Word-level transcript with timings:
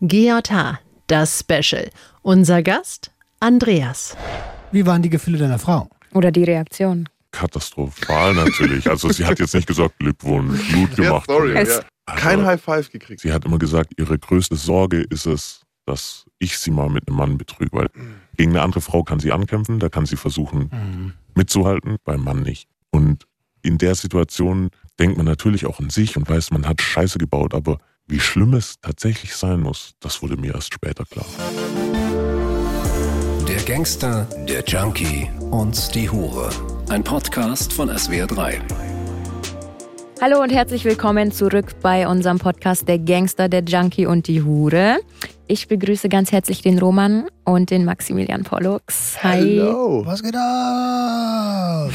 GJH, 0.00 0.78
das 1.08 1.40
Special. 1.40 1.90
Unser 2.22 2.62
Gast 2.62 3.10
Andreas. 3.40 4.16
Wie 4.72 4.86
waren 4.86 5.02
die 5.02 5.10
Gefühle 5.10 5.38
deiner 5.38 5.58
Frau? 5.58 5.88
Oder 6.14 6.30
die 6.30 6.44
Reaktion? 6.44 7.08
Katastrophal 7.32 8.34
natürlich. 8.34 8.88
Also 8.88 9.10
sie 9.10 9.24
hat 9.24 9.38
jetzt 9.38 9.54
nicht 9.54 9.66
gesagt, 9.66 9.98
Glückwunsch, 9.98 10.72
gut 10.72 10.96
gemacht. 10.96 11.28
Ja, 11.28 11.34
sorry, 11.34 11.54
ja. 11.54 11.80
Kein 12.16 12.44
High 12.46 12.60
Five 12.62 12.90
gekriegt. 12.90 13.20
Sie 13.20 13.32
hat 13.32 13.44
immer 13.44 13.58
gesagt, 13.58 13.92
ihre 13.98 14.18
größte 14.18 14.56
Sorge 14.56 15.02
ist 15.02 15.26
es, 15.26 15.62
dass 15.84 16.24
ich 16.38 16.58
sie 16.58 16.70
mal 16.70 16.88
mit 16.88 17.06
einem 17.08 17.16
Mann 17.18 17.36
betrüge, 17.38 17.70
weil 17.72 17.88
gegen 18.36 18.52
eine 18.52 18.62
andere 18.62 18.80
Frau 18.80 19.02
kann 19.02 19.20
sie 19.20 19.32
ankämpfen, 19.32 19.78
da 19.78 19.88
kann 19.88 20.06
sie 20.06 20.16
versuchen 20.16 20.70
Mhm. 20.72 21.12
mitzuhalten, 21.34 21.96
beim 22.04 22.22
Mann 22.22 22.42
nicht. 22.42 22.68
Und 22.90 23.26
in 23.62 23.76
der 23.78 23.94
Situation 23.94 24.70
denkt 24.98 25.16
man 25.16 25.26
natürlich 25.26 25.66
auch 25.66 25.80
an 25.80 25.90
sich 25.90 26.16
und 26.16 26.28
weiß, 26.28 26.50
man 26.52 26.66
hat 26.66 26.80
Scheiße 26.80 27.18
gebaut, 27.18 27.52
aber 27.52 27.78
wie 28.08 28.20
schlimm 28.20 28.54
es 28.54 28.76
tatsächlich 28.80 29.36
sein 29.36 29.60
muss, 29.60 29.92
das 30.00 30.22
wurde 30.22 30.36
mir 30.36 30.54
erst 30.54 30.72
später 30.72 31.04
klar. 31.04 31.26
Der 33.46 33.62
Gangster, 33.62 34.26
der 34.48 34.64
Junkie 34.64 35.30
und 35.50 35.94
die 35.94 36.08
Hure. 36.10 36.50
Ein 36.88 37.04
Podcast 37.04 37.72
von 37.72 37.90
SWR3. 37.90 38.60
Hallo 40.20 40.42
und 40.42 40.50
herzlich 40.50 40.84
willkommen 40.84 41.32
zurück 41.32 41.80
bei 41.82 42.08
unserem 42.08 42.38
Podcast 42.38 42.88
Der 42.88 42.98
Gangster, 42.98 43.48
der 43.48 43.62
Junkie 43.62 44.06
und 44.06 44.26
die 44.26 44.42
Hure. 44.42 44.98
Ich 45.46 45.68
begrüße 45.68 46.08
ganz 46.08 46.32
herzlich 46.32 46.62
den 46.62 46.78
Roman 46.78 47.28
und 47.44 47.70
den 47.70 47.84
Maximilian 47.84 48.42
Pollux. 48.42 49.22
Hi. 49.22 49.40
Hello. 49.40 50.04
Was 50.04 50.22
geht 50.22 50.34
ab? 50.36 51.90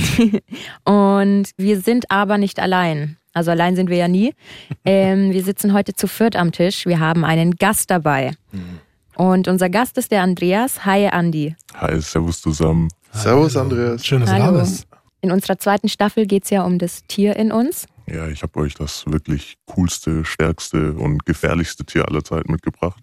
Und 0.85 1.51
wir 1.57 1.79
sind 1.81 2.09
aber 2.09 2.39
nicht 2.39 2.59
allein. 2.59 3.17
Also 3.33 3.51
allein 3.51 3.75
sind 3.75 3.89
wir 3.89 3.97
ja 3.97 4.07
nie. 4.07 4.33
Ähm, 4.85 5.31
wir 5.31 5.43
sitzen 5.43 5.73
heute 5.73 5.93
zu 5.93 6.07
viert 6.07 6.35
am 6.35 6.51
Tisch. 6.51 6.85
Wir 6.85 6.99
haben 6.99 7.23
einen 7.23 7.55
Gast 7.55 7.89
dabei. 7.89 8.31
Und 9.15 9.47
unser 9.47 9.69
Gast 9.69 9.97
ist 9.97 10.11
der 10.11 10.21
Andreas. 10.21 10.85
Hi, 10.85 11.07
Andi. 11.07 11.55
Hi, 11.75 12.01
servus 12.01 12.41
zusammen. 12.41 12.89
Servus, 13.13 13.55
Andreas. 13.55 14.05
Schön, 14.05 14.21
dass 14.21 14.29
du 14.31 14.35
da 14.37 14.43
Hallo. 14.43 14.59
bist. 14.59 14.87
In 15.21 15.31
unserer 15.31 15.57
zweiten 15.57 15.87
Staffel 15.87 16.25
geht 16.25 16.43
es 16.43 16.49
ja 16.49 16.63
um 16.63 16.79
das 16.79 17.03
Tier 17.07 17.37
in 17.37 17.53
uns. 17.53 17.85
Ja, 18.07 18.27
ich 18.27 18.43
habe 18.43 18.59
euch 18.59 18.73
das 18.73 19.05
wirklich 19.07 19.55
coolste, 19.67 20.25
stärkste 20.25 20.91
und 20.93 21.25
gefährlichste 21.25 21.85
Tier 21.85 22.05
aller 22.09 22.23
Zeiten 22.25 22.51
mitgebracht. 22.51 23.01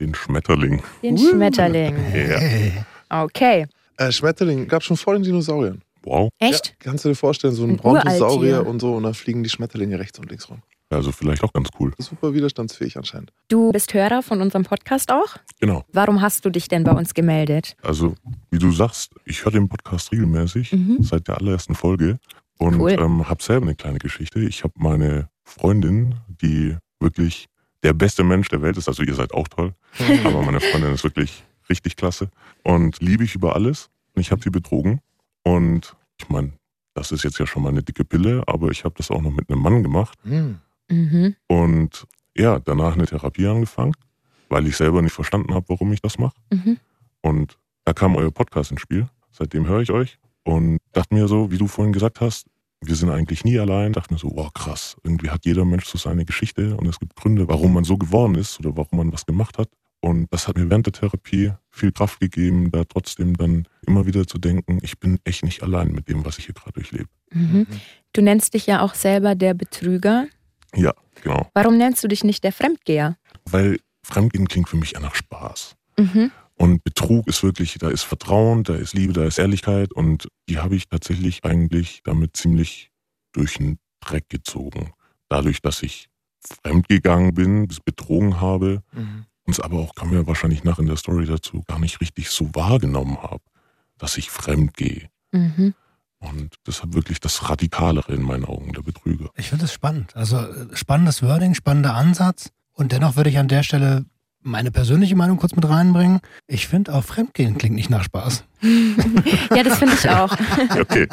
Den 0.00 0.14
Schmetterling. 0.14 0.82
Den 1.02 1.16
Schmetterling. 1.16 1.94
Ja. 3.08 3.24
Okay. 3.24 3.66
Äh, 3.98 4.10
Schmetterling 4.10 4.66
gab 4.66 4.82
schon 4.82 4.96
vor 4.96 5.12
den 5.12 5.22
Dinosauriern. 5.22 5.80
Wow. 6.02 6.30
Echt? 6.38 6.68
Ja, 6.68 6.74
kannst 6.78 7.04
du 7.04 7.08
dir 7.10 7.14
vorstellen, 7.14 7.54
so 7.54 7.64
ein, 7.64 7.70
Ein 7.70 7.76
Brontosaurier 7.76 8.66
und 8.66 8.80
so, 8.80 8.94
und 8.94 9.02
dann 9.04 9.14
fliegen 9.14 9.42
die 9.42 9.50
Schmetterlinge 9.50 9.98
rechts 9.98 10.18
und 10.18 10.28
links 10.30 10.48
rum. 10.48 10.62
Also 10.92 11.12
vielleicht 11.12 11.44
auch 11.44 11.52
ganz 11.52 11.68
cool. 11.78 11.92
Super 11.98 12.34
widerstandsfähig 12.34 12.96
anscheinend. 12.96 13.32
Du 13.48 13.70
bist 13.70 13.94
Hörer 13.94 14.22
von 14.22 14.40
unserem 14.40 14.64
Podcast 14.64 15.12
auch. 15.12 15.36
Genau. 15.60 15.84
Warum 15.92 16.20
hast 16.20 16.44
du 16.44 16.50
dich 16.50 16.66
denn 16.66 16.82
bei 16.82 16.90
uns 16.90 17.14
gemeldet? 17.14 17.76
Also, 17.82 18.14
wie 18.50 18.58
du 18.58 18.72
sagst, 18.72 19.12
ich 19.24 19.44
höre 19.44 19.52
den 19.52 19.68
Podcast 19.68 20.10
regelmäßig 20.10 20.72
Mhm. 20.72 20.96
seit 21.00 21.28
der 21.28 21.38
allerersten 21.38 21.76
Folge 21.76 22.18
und 22.58 22.80
Cool. 22.80 22.92
ähm, 22.92 23.28
habe 23.28 23.40
selber 23.42 23.66
eine 23.66 23.76
kleine 23.76 23.98
Geschichte. 24.00 24.40
Ich 24.40 24.64
habe 24.64 24.74
meine 24.78 25.28
Freundin, 25.44 26.16
die 26.42 26.76
wirklich 26.98 27.46
der 27.84 27.92
beste 27.92 28.24
Mensch 28.24 28.48
der 28.48 28.60
Welt 28.62 28.76
ist. 28.76 28.88
Also 28.88 29.02
ihr 29.04 29.14
seid 29.14 29.32
auch 29.32 29.46
toll, 29.46 29.74
aber 30.24 30.42
meine 30.42 30.58
Freundin 30.60 30.92
ist 30.92 31.04
wirklich 31.04 31.44
richtig 31.68 31.94
klasse 31.94 32.30
und 32.64 33.00
liebe 33.00 33.22
ich 33.22 33.36
über 33.36 33.54
alles. 33.54 33.90
Und 34.16 34.22
ich 34.22 34.32
habe 34.32 34.42
sie 34.42 34.50
betrogen 34.50 35.00
und 35.44 35.96
ich 36.18 36.28
meine, 36.28 36.52
das 36.94 37.12
ist 37.12 37.24
jetzt 37.24 37.38
ja 37.38 37.46
schon 37.46 37.62
mal 37.62 37.70
eine 37.70 37.82
dicke 37.82 38.04
Pille, 38.04 38.42
aber 38.46 38.70
ich 38.70 38.84
habe 38.84 38.94
das 38.96 39.10
auch 39.10 39.22
noch 39.22 39.30
mit 39.30 39.48
einem 39.50 39.62
Mann 39.62 39.82
gemacht 39.82 40.18
Hm. 40.24 40.58
Mhm. 40.90 41.36
und 41.48 42.06
ja, 42.36 42.58
danach 42.58 42.94
eine 42.94 43.06
Therapie 43.06 43.46
angefangen, 43.46 43.94
weil 44.48 44.66
ich 44.66 44.76
selber 44.76 45.02
nicht 45.02 45.12
verstanden 45.12 45.54
habe, 45.54 45.68
warum 45.68 45.92
ich 45.92 46.00
das 46.00 46.18
mache. 46.18 46.34
Mhm. 46.52 46.78
Und 47.22 47.58
da 47.84 47.92
kam 47.92 48.16
euer 48.16 48.30
Podcast 48.30 48.70
ins 48.70 48.80
Spiel. 48.80 49.08
Seitdem 49.30 49.66
höre 49.66 49.80
ich 49.80 49.90
euch 49.90 50.18
und 50.44 50.78
dachte 50.92 51.14
mir 51.14 51.28
so, 51.28 51.50
wie 51.50 51.58
du 51.58 51.66
vorhin 51.66 51.92
gesagt 51.92 52.20
hast, 52.20 52.46
wir 52.82 52.94
sind 52.94 53.10
eigentlich 53.10 53.44
nie 53.44 53.58
allein. 53.58 53.92
Dachte 53.92 54.14
mir 54.14 54.18
so, 54.18 54.30
wow, 54.34 54.52
krass. 54.52 54.96
Irgendwie 55.04 55.28
hat 55.30 55.44
jeder 55.44 55.64
Mensch 55.64 55.84
so 55.86 55.98
seine 55.98 56.24
Geschichte 56.24 56.76
und 56.76 56.86
es 56.86 56.98
gibt 56.98 57.14
Gründe, 57.14 57.46
warum 57.46 57.74
man 57.74 57.84
so 57.84 57.98
geworden 57.98 58.34
ist 58.36 58.58
oder 58.60 58.76
warum 58.76 58.98
man 58.98 59.12
was 59.12 59.26
gemacht 59.26 59.58
hat. 59.58 59.68
Und 60.00 60.28
das 60.32 60.48
hat 60.48 60.56
mir 60.56 60.70
während 60.70 60.86
der 60.86 60.94
Therapie 60.94 61.52
viel 61.70 61.92
Kraft 61.92 62.20
gegeben, 62.20 62.70
da 62.70 62.84
trotzdem 62.84 63.36
dann 63.36 63.68
immer 63.86 64.06
wieder 64.06 64.26
zu 64.26 64.38
denken, 64.38 64.78
ich 64.82 64.98
bin 64.98 65.18
echt 65.24 65.44
nicht 65.44 65.62
allein 65.62 65.92
mit 65.92 66.08
dem, 66.08 66.24
was 66.24 66.38
ich 66.38 66.46
hier 66.46 66.54
gerade 66.54 66.72
durchlebe. 66.72 67.08
Mhm. 67.32 67.66
Du 68.12 68.22
nennst 68.22 68.54
dich 68.54 68.66
ja 68.66 68.80
auch 68.80 68.94
selber 68.94 69.34
der 69.34 69.54
Betrüger. 69.54 70.26
Ja, 70.74 70.94
genau. 71.22 71.48
Warum 71.54 71.76
nennst 71.76 72.02
du 72.02 72.08
dich 72.08 72.24
nicht 72.24 72.42
der 72.44 72.52
Fremdgeher? 72.52 73.16
Weil 73.44 73.78
Fremdgehen 74.02 74.48
klingt 74.48 74.68
für 74.68 74.76
mich 74.76 74.92
ja 74.92 75.00
nach 75.00 75.14
Spaß. 75.14 75.76
Mhm. 75.98 76.30
Und 76.54 76.84
Betrug 76.84 77.26
ist 77.26 77.42
wirklich, 77.42 77.78
da 77.78 77.88
ist 77.88 78.02
Vertrauen, 78.02 78.64
da 78.64 78.74
ist 78.74 78.94
Liebe, 78.94 79.12
da 79.12 79.24
ist 79.24 79.38
Ehrlichkeit 79.38 79.92
und 79.92 80.28
die 80.48 80.58
habe 80.58 80.76
ich 80.76 80.88
tatsächlich 80.88 81.44
eigentlich 81.44 82.00
damit 82.04 82.36
ziemlich 82.36 82.90
durch 83.32 83.54
den 83.58 83.78
Dreck 84.00 84.28
gezogen. 84.28 84.92
Dadurch, 85.28 85.62
dass 85.62 85.82
ich 85.82 86.08
fremdgegangen 86.62 87.34
bin, 87.34 87.68
betrogen 87.84 88.40
habe 88.40 88.82
Mhm. 88.92 89.26
Und 89.50 89.58
es 89.58 89.60
aber 89.64 89.80
auch, 89.80 89.96
kommen 89.96 90.12
wir 90.12 90.28
wahrscheinlich 90.28 90.62
nach 90.62 90.78
in 90.78 90.86
der 90.86 90.96
Story 90.96 91.26
dazu, 91.26 91.64
gar 91.66 91.80
nicht 91.80 92.00
richtig 92.00 92.30
so 92.30 92.54
wahrgenommen 92.54 93.20
habe, 93.20 93.42
dass 93.98 94.16
ich 94.16 94.30
fremd 94.30 94.76
gehe. 94.76 95.10
Mhm. 95.32 95.74
Und 96.20 96.54
deshalb 96.68 96.94
wirklich 96.94 97.18
das 97.18 97.50
Radikalere 97.50 98.12
in 98.12 98.22
meinen 98.22 98.44
Augen, 98.44 98.72
der 98.72 98.82
Betrüger. 98.82 99.28
Ich 99.34 99.48
finde 99.48 99.64
es 99.64 99.72
spannend. 99.72 100.14
Also 100.14 100.36
äh, 100.36 100.76
spannendes 100.76 101.20
Wording, 101.24 101.54
spannender 101.54 101.94
Ansatz. 101.94 102.52
Und 102.74 102.92
dennoch 102.92 103.16
würde 103.16 103.28
ich 103.28 103.38
an 103.38 103.48
der 103.48 103.64
Stelle 103.64 104.04
meine 104.42 104.70
persönliche 104.70 105.16
Meinung 105.16 105.36
kurz 105.36 105.54
mit 105.54 105.68
reinbringen. 105.68 106.20
Ich 106.46 106.66
finde 106.66 106.94
auch 106.94 107.04
Fremdgehen 107.04 107.58
klingt 107.58 107.74
nicht 107.76 107.90
nach 107.90 108.04
Spaß. 108.04 108.44
Ja, 109.54 109.62
das 109.62 109.78
finde 109.78 109.94
ich 109.94 110.08
auch. 110.08 110.36
Okay, 110.80 111.08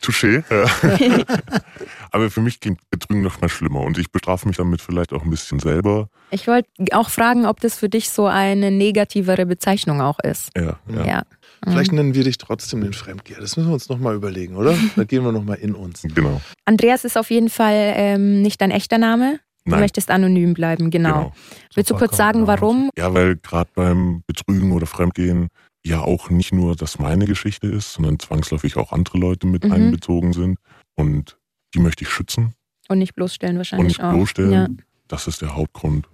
touché. 0.00 0.42
Aber 2.10 2.30
für 2.30 2.40
mich 2.40 2.60
klingt 2.60 2.80
Betrügen 2.90 3.22
noch 3.22 3.40
mal 3.40 3.48
schlimmer 3.48 3.80
und 3.82 3.98
ich 3.98 4.10
bestrafe 4.10 4.48
mich 4.48 4.56
damit 4.56 4.80
vielleicht 4.80 5.12
auch 5.12 5.22
ein 5.22 5.30
bisschen 5.30 5.60
selber. 5.60 6.08
Ich 6.30 6.46
wollte 6.48 6.68
auch 6.92 7.10
fragen, 7.10 7.46
ob 7.46 7.60
das 7.60 7.76
für 7.76 7.88
dich 7.88 8.10
so 8.10 8.26
eine 8.26 8.70
negativere 8.70 9.46
Bezeichnung 9.46 10.00
auch 10.00 10.18
ist. 10.18 10.50
Ja, 10.56 10.78
ja. 10.88 11.06
Ja. 11.06 11.22
Vielleicht 11.64 11.92
nennen 11.92 12.14
wir 12.14 12.24
dich 12.24 12.38
trotzdem 12.38 12.80
den 12.80 12.92
Fremdgeher. 12.92 13.40
Das 13.40 13.56
müssen 13.56 13.68
wir 13.68 13.74
uns 13.74 13.88
nochmal 13.88 14.14
überlegen, 14.14 14.56
oder? 14.56 14.74
Da 14.96 15.04
gehen 15.04 15.24
wir 15.24 15.32
nochmal 15.32 15.58
in 15.58 15.74
uns. 15.74 16.02
Genau. 16.02 16.40
Andreas 16.64 17.04
ist 17.04 17.18
auf 17.18 17.30
jeden 17.30 17.50
Fall 17.50 17.94
ähm, 17.96 18.42
nicht 18.42 18.60
dein 18.60 18.70
echter 18.70 18.98
Name. 18.98 19.40
Du 19.68 19.72
Nein, 19.72 19.80
möchtest 19.80 20.10
anonym 20.10 20.54
bleiben, 20.54 20.90
genau. 20.90 21.32
Willst 21.74 21.90
du 21.90 21.94
kurz 21.94 22.16
sagen, 22.16 22.46
warum? 22.46 22.88
Ja, 22.96 23.12
weil 23.12 23.36
gerade 23.36 23.70
beim 23.74 24.22
Betrügen 24.26 24.72
oder 24.72 24.86
Fremdgehen 24.86 25.48
ja 25.84 26.00
auch 26.00 26.30
nicht 26.30 26.52
nur 26.54 26.74
das 26.74 26.98
meine 26.98 27.26
Geschichte 27.26 27.66
ist, 27.66 27.92
sondern 27.92 28.18
zwangsläufig 28.18 28.76
auch 28.78 28.92
andere 28.92 29.18
Leute 29.18 29.46
mit 29.46 29.64
Mhm. 29.64 29.72
einbezogen 29.72 30.32
sind. 30.32 30.58
Und 30.96 31.38
die 31.74 31.80
möchte 31.80 32.04
ich 32.04 32.08
schützen 32.10 32.54
Und 32.88 32.98
nicht 32.98 33.14
bloßstellen 33.14 33.56
und 33.56 33.58
wahrscheinlich 33.58 33.88
nicht 33.98 34.02
auch. 34.02 34.12
bloßstellen. 34.12 34.52
Ja. 34.52 34.68
Das 35.06 35.26
ist 35.26 35.42
der 35.42 35.54
Hauptgrund, 35.54 36.08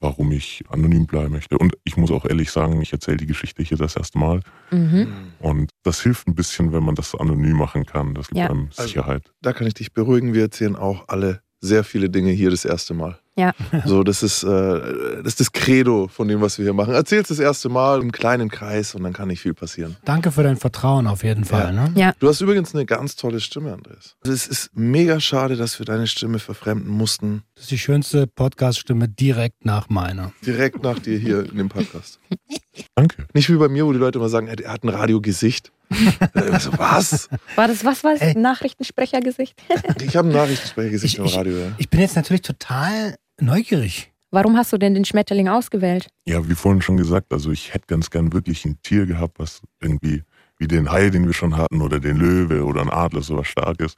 warum 0.00 0.32
ich 0.32 0.64
anonym 0.70 1.06
bleiben 1.06 1.32
möchte. 1.32 1.58
Und 1.58 1.74
ich 1.84 1.96
muss 1.98 2.10
auch 2.10 2.24
ehrlich 2.24 2.50
sagen, 2.50 2.80
ich 2.80 2.92
erzähle 2.92 3.18
die 3.18 3.26
Geschichte 3.26 3.62
hier 3.62 3.76
das 3.78 3.96
erste 3.96 4.18
Mal. 4.18 4.40
Mhm. 4.70 5.08
Und 5.40 5.70
das 5.82 6.00
hilft 6.02 6.26
ein 6.26 6.34
bisschen, 6.34 6.72
wenn 6.72 6.82
man 6.84 6.94
das 6.94 7.14
anonym 7.14 7.56
machen 7.56 7.84
kann. 7.86 8.14
Das 8.14 8.28
gibt 8.28 8.38
Ja. 8.38 8.48
einem 8.50 8.68
Also- 8.70 8.82
Sicherheit. 8.84 9.30
Da 9.42 9.52
kann 9.52 9.66
ich 9.66 9.74
dich 9.74 9.92
beruhigen. 9.92 10.32
Wir 10.34 10.42
erzählen 10.42 10.76
auch 10.76 11.04
alle 11.08 11.40
sehr 11.64 11.82
viele 11.84 12.10
Dinge 12.10 12.30
hier 12.30 12.50
das 12.50 12.64
erste 12.64 12.94
Mal. 12.94 13.18
Ja. 13.36 13.52
So, 13.84 14.04
das 14.04 14.22
ist, 14.22 14.44
äh, 14.44 14.46
das 14.48 15.26
ist 15.26 15.40
das 15.40 15.52
Credo 15.52 16.06
von 16.06 16.28
dem, 16.28 16.40
was 16.40 16.58
wir 16.58 16.64
hier 16.64 16.72
machen. 16.72 16.94
Erzähl's 16.94 17.28
das 17.28 17.40
erste 17.40 17.68
Mal 17.68 18.00
im 18.00 18.12
kleinen 18.12 18.48
Kreis 18.48 18.94
und 18.94 19.02
dann 19.02 19.12
kann 19.12 19.28
nicht 19.28 19.40
viel 19.40 19.54
passieren. 19.54 19.96
Danke 20.04 20.30
für 20.30 20.44
dein 20.44 20.56
Vertrauen 20.56 21.08
auf 21.08 21.24
jeden 21.24 21.44
Fall. 21.44 21.72
Ne? 21.72 21.92
Ja. 21.96 22.12
Du 22.20 22.28
hast 22.28 22.40
übrigens 22.40 22.74
eine 22.74 22.86
ganz 22.86 23.16
tolle 23.16 23.40
Stimme, 23.40 23.72
Andreas. 23.72 24.16
Also 24.22 24.32
es 24.32 24.46
ist 24.46 24.70
mega 24.74 25.18
schade, 25.18 25.56
dass 25.56 25.78
wir 25.80 25.86
deine 25.86 26.06
Stimme 26.06 26.38
verfremden 26.38 26.90
mussten. 26.90 27.42
Das 27.54 27.64
ist 27.64 27.70
die 27.72 27.78
schönste 27.78 28.28
Podcast-Stimme 28.28 29.08
direkt 29.08 29.64
nach 29.64 29.88
meiner. 29.88 30.32
Direkt 30.46 30.82
nach 30.84 31.00
dir 31.00 31.18
hier 31.18 31.40
in 31.50 31.56
dem 31.56 31.68
Podcast. 31.68 32.20
Danke. 32.94 33.26
Nicht 33.34 33.50
wie 33.50 33.56
bei 33.56 33.68
mir, 33.68 33.86
wo 33.86 33.92
die 33.92 33.98
Leute 33.98 34.18
immer 34.18 34.28
sagen, 34.28 34.46
er 34.46 34.72
hat 34.72 34.84
ein 34.84 34.90
Radiogesicht. 34.90 35.72
Äh, 35.90 36.58
so, 36.60 36.76
was? 36.78 37.28
War 37.56 37.68
das, 37.68 37.84
was 37.84 38.02
war 38.04 38.12
das? 38.14 38.22
Ey. 38.22 38.34
Nachrichtensprechergesicht? 38.38 39.60
Ich 40.02 40.16
habe 40.16 40.28
ein 40.28 40.32
Nachrichtensprechergesicht 40.34 41.14
Ich- 41.14 41.18
im 41.20 41.26
Radio. 41.26 41.56
Ja. 41.58 41.72
Ich 41.78 41.88
bin 41.88 42.00
jetzt 42.00 42.16
natürlich 42.16 42.42
total 42.42 43.16
neugierig. 43.40 44.10
Warum 44.30 44.56
hast 44.56 44.72
du 44.72 44.78
denn 44.78 44.94
den 44.94 45.04
Schmetterling 45.04 45.48
ausgewählt? 45.48 46.08
Ja, 46.26 46.48
wie 46.48 46.54
vorhin 46.54 46.82
schon 46.82 46.96
gesagt, 46.96 47.32
also 47.32 47.52
ich 47.52 47.72
hätte 47.72 47.86
ganz 47.86 48.10
gern 48.10 48.32
wirklich 48.32 48.64
ein 48.64 48.78
Tier 48.82 49.06
gehabt, 49.06 49.38
was 49.38 49.60
irgendwie 49.80 50.24
wie 50.58 50.66
den 50.66 50.90
Hai, 50.90 51.10
den 51.10 51.26
wir 51.26 51.34
schon 51.34 51.56
hatten, 51.56 51.80
oder 51.82 52.00
den 52.00 52.16
Löwe 52.16 52.64
oder 52.64 52.80
ein 52.80 52.90
Adler, 52.90 53.22
sowas 53.22 53.46
Starkes. 53.46 53.94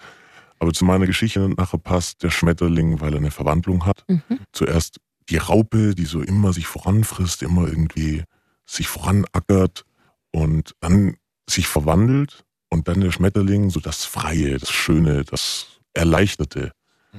Aber 0.58 0.72
zu 0.72 0.84
meiner 0.84 1.06
Geschichte 1.06 1.48
nachher 1.56 1.78
passt 1.78 2.22
der 2.22 2.30
Schmetterling, 2.30 3.00
weil 3.00 3.12
er 3.14 3.18
eine 3.18 3.30
Verwandlung 3.30 3.86
hat. 3.86 4.04
Mhm. 4.08 4.22
Zuerst 4.52 4.98
die 5.30 5.36
Raupe, 5.38 5.94
die 5.94 6.04
so 6.04 6.20
immer 6.20 6.52
sich 6.52 6.66
voranfrisst, 6.66 7.42
immer 7.42 7.66
irgendwie 7.66 8.24
sich 8.66 8.88
voranackert 8.88 9.84
und 10.32 10.72
dann 10.80 11.16
sich 11.48 11.66
verwandelt 11.66 12.44
und 12.70 12.88
dann 12.88 13.00
der 13.00 13.12
Schmetterling, 13.12 13.70
so 13.70 13.80
das 13.80 14.04
Freie, 14.04 14.58
das 14.58 14.70
Schöne, 14.70 15.24
das 15.24 15.66
Erleichterte 15.94 16.72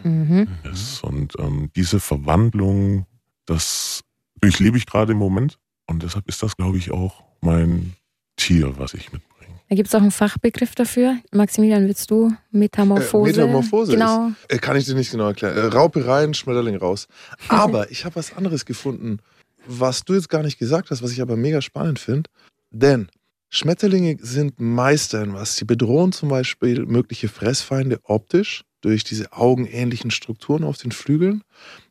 Mhm. 0.04 0.48
ist. 0.72 1.04
Und 1.04 1.34
ähm, 1.40 1.72
diese 1.76 2.00
Verwandlung, 2.00 3.08
das 3.48 4.02
durchlebe 4.42 4.78
ich 4.78 4.86
gerade 4.86 5.14
im 5.14 5.18
Moment 5.18 5.58
und 5.88 6.04
deshalb 6.04 6.28
ist 6.28 6.44
das, 6.44 6.56
glaube 6.56 6.78
ich, 6.78 6.92
auch 6.92 7.24
mein 7.42 7.94
Tier, 8.36 8.78
was 8.78 8.94
ich 8.94 9.12
mitbringe. 9.12 9.56
Da 9.70 9.76
gibt 9.76 9.88
es 9.88 9.96
auch 9.96 10.02
einen 10.02 10.12
Fachbegriff 10.12 10.76
dafür. 10.76 11.18
Maximilian, 11.34 11.88
willst 11.88 12.12
du 12.12 12.32
Metamorphose? 12.52 13.32
Äh, 13.32 13.46
Metamorphose 13.46 13.92
Genau. 13.94 14.32
Äh, 14.50 14.60
kann 14.60 14.78
ich 14.78 14.86
dir 14.86 14.94
nicht 14.94 15.10
genau 15.12 15.30
erklären. 15.30 15.58
Äh, 15.58 15.62
Raupe 15.76 16.06
rein, 16.06 16.34
Schmetterling 16.36 16.76
raus. 16.78 17.08
Aber 17.48 17.90
ich 17.90 18.06
habe 18.06 18.16
was 18.18 18.36
anderes 18.38 18.66
gefunden, 18.66 19.18
was 19.66 20.04
du 20.06 20.14
jetzt 20.14 20.30
gar 20.30 20.44
nicht 20.44 20.60
gesagt 20.60 20.92
hast, 20.92 21.02
was 21.02 21.12
ich 21.12 21.22
aber 21.22 21.36
mega 21.36 21.62
spannend 21.62 22.00
finde. 22.00 22.30
Denn 22.72 23.10
Schmetterlinge 23.50 24.18
sind 24.20 24.60
Meister 24.60 25.24
in 25.24 25.34
was. 25.34 25.56
Sie 25.56 25.66
bedrohen 25.66 26.12
zum 26.12 26.30
Beispiel 26.30 26.86
mögliche 26.86 27.30
Fressfeinde 27.30 28.00
optisch 28.04 28.64
durch 28.82 29.04
diese 29.04 29.34
augenähnlichen 29.34 30.12
Strukturen 30.12 30.64
auf 30.64 30.78
den 30.78 30.92
Flügeln. 30.92 31.44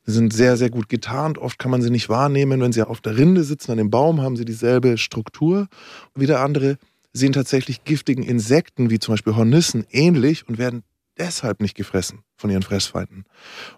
Sie 0.04 0.12
sind 0.12 0.32
sehr, 0.32 0.56
sehr 0.56 0.70
gut 0.70 0.88
getarnt. 0.88 1.38
Oft 1.38 1.58
kann 1.58 1.70
man 1.70 1.82
sie 1.82 1.90
nicht 1.90 2.08
wahrnehmen. 2.08 2.60
Wenn 2.60 2.72
sie 2.72 2.86
auf 2.86 3.00
der 3.00 3.16
Rinde 3.16 3.42
sitzen, 3.42 3.72
an 3.72 3.78
dem 3.78 3.90
Baum, 3.90 4.20
haben 4.20 4.36
sie 4.36 4.44
dieselbe 4.44 4.98
Struktur. 4.98 5.68
Wieder 6.14 6.40
andere 6.40 6.78
sehen 7.12 7.32
tatsächlich 7.32 7.84
giftigen 7.84 8.22
Insekten, 8.22 8.90
wie 8.90 8.98
zum 8.98 9.14
Beispiel 9.14 9.34
Hornissen, 9.34 9.86
ähnlich 9.90 10.46
und 10.46 10.58
werden 10.58 10.82
deshalb 11.18 11.60
nicht 11.60 11.74
gefressen 11.74 12.20
von 12.36 12.50
ihren 12.50 12.62
Fressfeinden. 12.62 13.24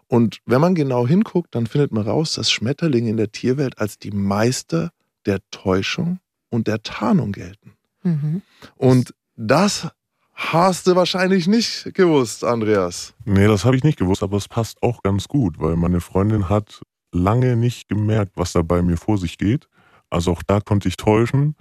Und 0.08 0.40
wenn 0.44 0.60
man 0.60 0.74
genau 0.74 1.06
hinguckt, 1.06 1.54
dann 1.54 1.68
findet 1.68 1.92
man 1.92 2.02
raus, 2.02 2.34
dass 2.34 2.50
Schmetterlinge 2.50 3.10
in 3.10 3.16
der 3.16 3.30
Tierwelt 3.30 3.78
als 3.78 3.98
die 3.98 4.10
Meister 4.10 4.90
der 5.24 5.38
Täuschung 5.52 6.18
und 6.50 6.66
der 6.66 6.82
Tarnung 6.82 7.32
gelten. 7.32 7.72
Mhm. 8.02 8.42
Und 8.76 9.14
das 9.36 9.88
hast 10.34 10.86
du 10.86 10.94
wahrscheinlich 10.94 11.48
nicht 11.48 11.92
gewusst, 11.94 12.44
Andreas. 12.44 13.14
Nee, 13.24 13.46
das 13.46 13.64
habe 13.64 13.76
ich 13.76 13.84
nicht 13.84 13.98
gewusst, 13.98 14.22
aber 14.22 14.36
es 14.36 14.48
passt 14.48 14.82
auch 14.82 15.02
ganz 15.02 15.28
gut, 15.28 15.58
weil 15.58 15.76
meine 15.76 16.00
Freundin 16.00 16.48
hat 16.48 16.80
lange 17.12 17.56
nicht 17.56 17.88
gemerkt, 17.88 18.32
was 18.36 18.52
da 18.52 18.62
bei 18.62 18.82
mir 18.82 18.96
vor 18.96 19.18
sich 19.18 19.38
geht. 19.38 19.68
Also 20.10 20.32
auch 20.32 20.42
da 20.46 20.60
konnte 20.60 20.88
ich 20.88 20.96
täuschen. 20.96 21.54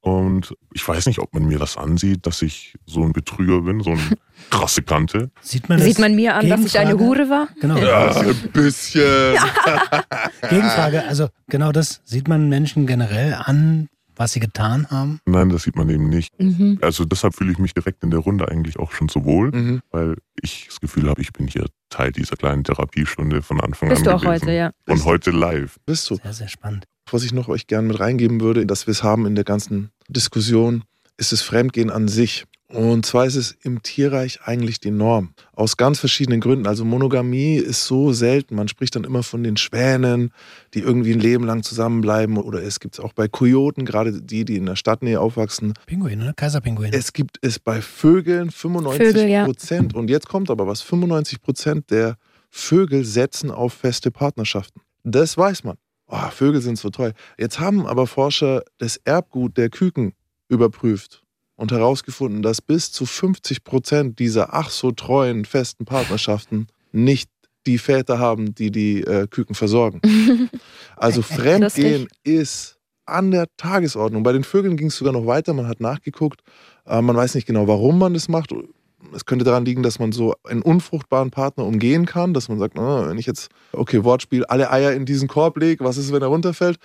Und 0.00 0.54
ich 0.72 0.86
weiß 0.86 1.06
nicht, 1.06 1.18
ob 1.18 1.34
man 1.34 1.44
mir 1.44 1.58
das 1.58 1.76
ansieht, 1.76 2.26
dass 2.26 2.42
ich 2.42 2.74
so 2.86 3.02
ein 3.02 3.12
Betrüger 3.12 3.62
bin, 3.62 3.82
so 3.82 3.90
ein 3.90 4.14
krasse 4.50 4.82
Kante. 4.82 5.30
Sieht 5.40 5.68
man? 5.68 5.80
Sieht 5.80 5.98
man 5.98 6.14
mir 6.14 6.34
an, 6.34 6.48
dass 6.48 6.64
ich 6.64 6.78
eine? 6.78 6.98
Hure 6.98 7.28
war? 7.28 7.48
Genau. 7.60 7.76
Ja, 7.76 8.16
ein 8.16 8.34
bisschen. 8.52 9.02
Gegenfrage, 10.48 11.04
also 11.04 11.28
genau 11.48 11.72
das 11.72 12.00
sieht 12.04 12.28
man 12.28 12.48
Menschen 12.48 12.86
generell 12.86 13.34
an, 13.34 13.88
was 14.18 14.32
sie 14.32 14.40
getan 14.40 14.90
haben. 14.90 15.20
Nein, 15.24 15.48
das 15.48 15.62
sieht 15.62 15.76
man 15.76 15.88
eben 15.88 16.08
nicht. 16.08 16.38
Mhm. 16.38 16.78
Also 16.82 17.04
deshalb 17.04 17.34
fühle 17.34 17.52
ich 17.52 17.58
mich 17.58 17.72
direkt 17.72 18.02
in 18.02 18.10
der 18.10 18.20
Runde 18.20 18.48
eigentlich 18.48 18.78
auch 18.78 18.92
schon 18.92 19.08
so 19.08 19.24
wohl, 19.24 19.50
Mhm. 19.52 19.80
weil 19.90 20.16
ich 20.42 20.66
das 20.68 20.80
Gefühl 20.80 21.08
habe, 21.08 21.22
ich 21.22 21.32
bin 21.32 21.46
hier 21.46 21.66
Teil 21.88 22.12
dieser 22.12 22.36
kleinen 22.36 22.64
Therapiestunde 22.64 23.40
von 23.42 23.60
Anfang 23.60 23.88
Bist 23.88 24.00
an 24.02 24.04
du 24.04 24.14
auch 24.14 24.20
gewesen. 24.22 24.42
heute, 24.42 24.52
ja. 24.52 24.70
Und 24.86 25.04
heute 25.04 25.30
live. 25.30 25.76
Bist 25.86 26.10
du? 26.10 26.16
Sehr, 26.16 26.32
sehr 26.34 26.48
spannend. 26.48 26.84
Was 27.10 27.22
ich 27.24 27.32
noch 27.32 27.48
euch 27.48 27.66
gerne 27.66 27.88
mit 27.88 27.98
reingeben 28.00 28.40
würde, 28.40 28.66
dass 28.66 28.86
wir 28.86 28.92
es 28.92 29.02
haben 29.02 29.24
in 29.24 29.34
der 29.34 29.44
ganzen 29.44 29.90
Diskussion, 30.08 30.84
ist 31.16 31.32
das 31.32 31.40
Fremdgehen 31.42 31.90
an 31.90 32.06
sich. 32.08 32.44
Und 32.70 33.06
zwar 33.06 33.24
ist 33.24 33.34
es 33.34 33.56
im 33.62 33.82
Tierreich 33.82 34.40
eigentlich 34.44 34.78
die 34.78 34.90
Norm. 34.90 35.30
Aus 35.54 35.78
ganz 35.78 36.00
verschiedenen 36.00 36.40
Gründen. 36.40 36.66
Also 36.66 36.84
Monogamie 36.84 37.56
ist 37.56 37.86
so 37.86 38.12
selten. 38.12 38.56
Man 38.56 38.68
spricht 38.68 38.94
dann 38.94 39.04
immer 39.04 39.22
von 39.22 39.42
den 39.42 39.56
Schwänen, 39.56 40.32
die 40.74 40.80
irgendwie 40.80 41.12
ein 41.12 41.20
Leben 41.20 41.44
lang 41.44 41.62
zusammenbleiben. 41.62 42.36
Oder 42.36 42.62
es 42.62 42.78
gibt 42.78 42.96
es 42.96 43.00
auch 43.00 43.14
bei 43.14 43.26
Kojoten, 43.26 43.86
gerade 43.86 44.20
die, 44.20 44.44
die 44.44 44.56
in 44.56 44.66
der 44.66 44.76
Stadtnähe 44.76 45.18
aufwachsen. 45.18 45.72
Pinguin, 45.86 46.18
ne? 46.18 46.34
Kaiserpinguin. 46.36 46.92
Es 46.92 47.14
gibt 47.14 47.38
es 47.40 47.58
bei 47.58 47.80
Vögeln 47.80 48.50
95 48.50 49.06
Vögel, 49.06 49.28
ja. 49.28 49.44
Prozent. 49.46 49.94
Und 49.94 50.10
jetzt 50.10 50.28
kommt 50.28 50.50
aber 50.50 50.66
was. 50.66 50.82
95 50.82 51.40
Prozent 51.40 51.90
der 51.90 52.16
Vögel 52.50 53.02
setzen 53.06 53.50
auf 53.50 53.72
feste 53.72 54.10
Partnerschaften. 54.10 54.82
Das 55.04 55.38
weiß 55.38 55.64
man. 55.64 55.78
Oh, 56.06 56.28
Vögel 56.30 56.60
sind 56.60 56.78
so 56.78 56.90
toll. 56.90 57.14
Jetzt 57.38 57.60
haben 57.60 57.86
aber 57.86 58.06
Forscher 58.06 58.62
das 58.76 58.98
Erbgut 59.04 59.56
der 59.56 59.70
Küken 59.70 60.12
überprüft 60.48 61.22
und 61.58 61.72
herausgefunden, 61.72 62.40
dass 62.40 62.62
bis 62.62 62.92
zu 62.92 63.04
50 63.04 63.64
Prozent 63.64 64.20
dieser 64.20 64.54
ach 64.54 64.70
so 64.70 64.92
treuen 64.92 65.44
festen 65.44 65.84
Partnerschaften 65.84 66.68
nicht 66.92 67.28
die 67.66 67.78
Väter 67.78 68.20
haben, 68.20 68.54
die 68.54 68.70
die 68.70 69.02
äh, 69.02 69.26
Küken 69.26 69.54
versorgen. 69.54 70.00
Also 70.96 71.22
Fremdgehen 71.22 72.08
ist 72.24 72.76
an 73.06 73.30
der 73.30 73.46
Tagesordnung. 73.56 74.24
Bei 74.24 74.32
den 74.32 74.42
Vögeln 74.42 74.76
ging 74.76 74.88
es 74.88 74.96
sogar 74.96 75.12
noch 75.12 75.26
weiter. 75.26 75.54
Man 75.54 75.68
hat 75.68 75.78
nachgeguckt. 75.78 76.42
Äh, 76.86 77.02
man 77.02 77.14
weiß 77.14 77.36
nicht 77.36 77.46
genau, 77.46 77.68
warum 77.68 78.00
man 78.00 78.14
das 78.14 78.28
macht. 78.28 78.52
Es 79.14 79.24
könnte 79.24 79.44
daran 79.44 79.64
liegen, 79.64 79.84
dass 79.84 80.00
man 80.00 80.10
so 80.10 80.34
einen 80.42 80.62
unfruchtbaren 80.62 81.30
Partner 81.30 81.64
umgehen 81.64 82.04
kann, 82.04 82.34
dass 82.34 82.48
man 82.48 82.58
sagt, 82.58 82.76
ah, 82.80 83.08
wenn 83.08 83.18
ich 83.18 83.26
jetzt, 83.26 83.50
okay, 83.70 84.02
Wortspiel, 84.02 84.44
alle 84.46 84.72
Eier 84.72 84.92
in 84.92 85.06
diesen 85.06 85.28
Korb 85.28 85.56
lege, 85.56 85.84
was 85.84 85.98
ist, 85.98 86.12
wenn 86.12 86.22
er 86.22 86.28
runterfällt? 86.28 86.78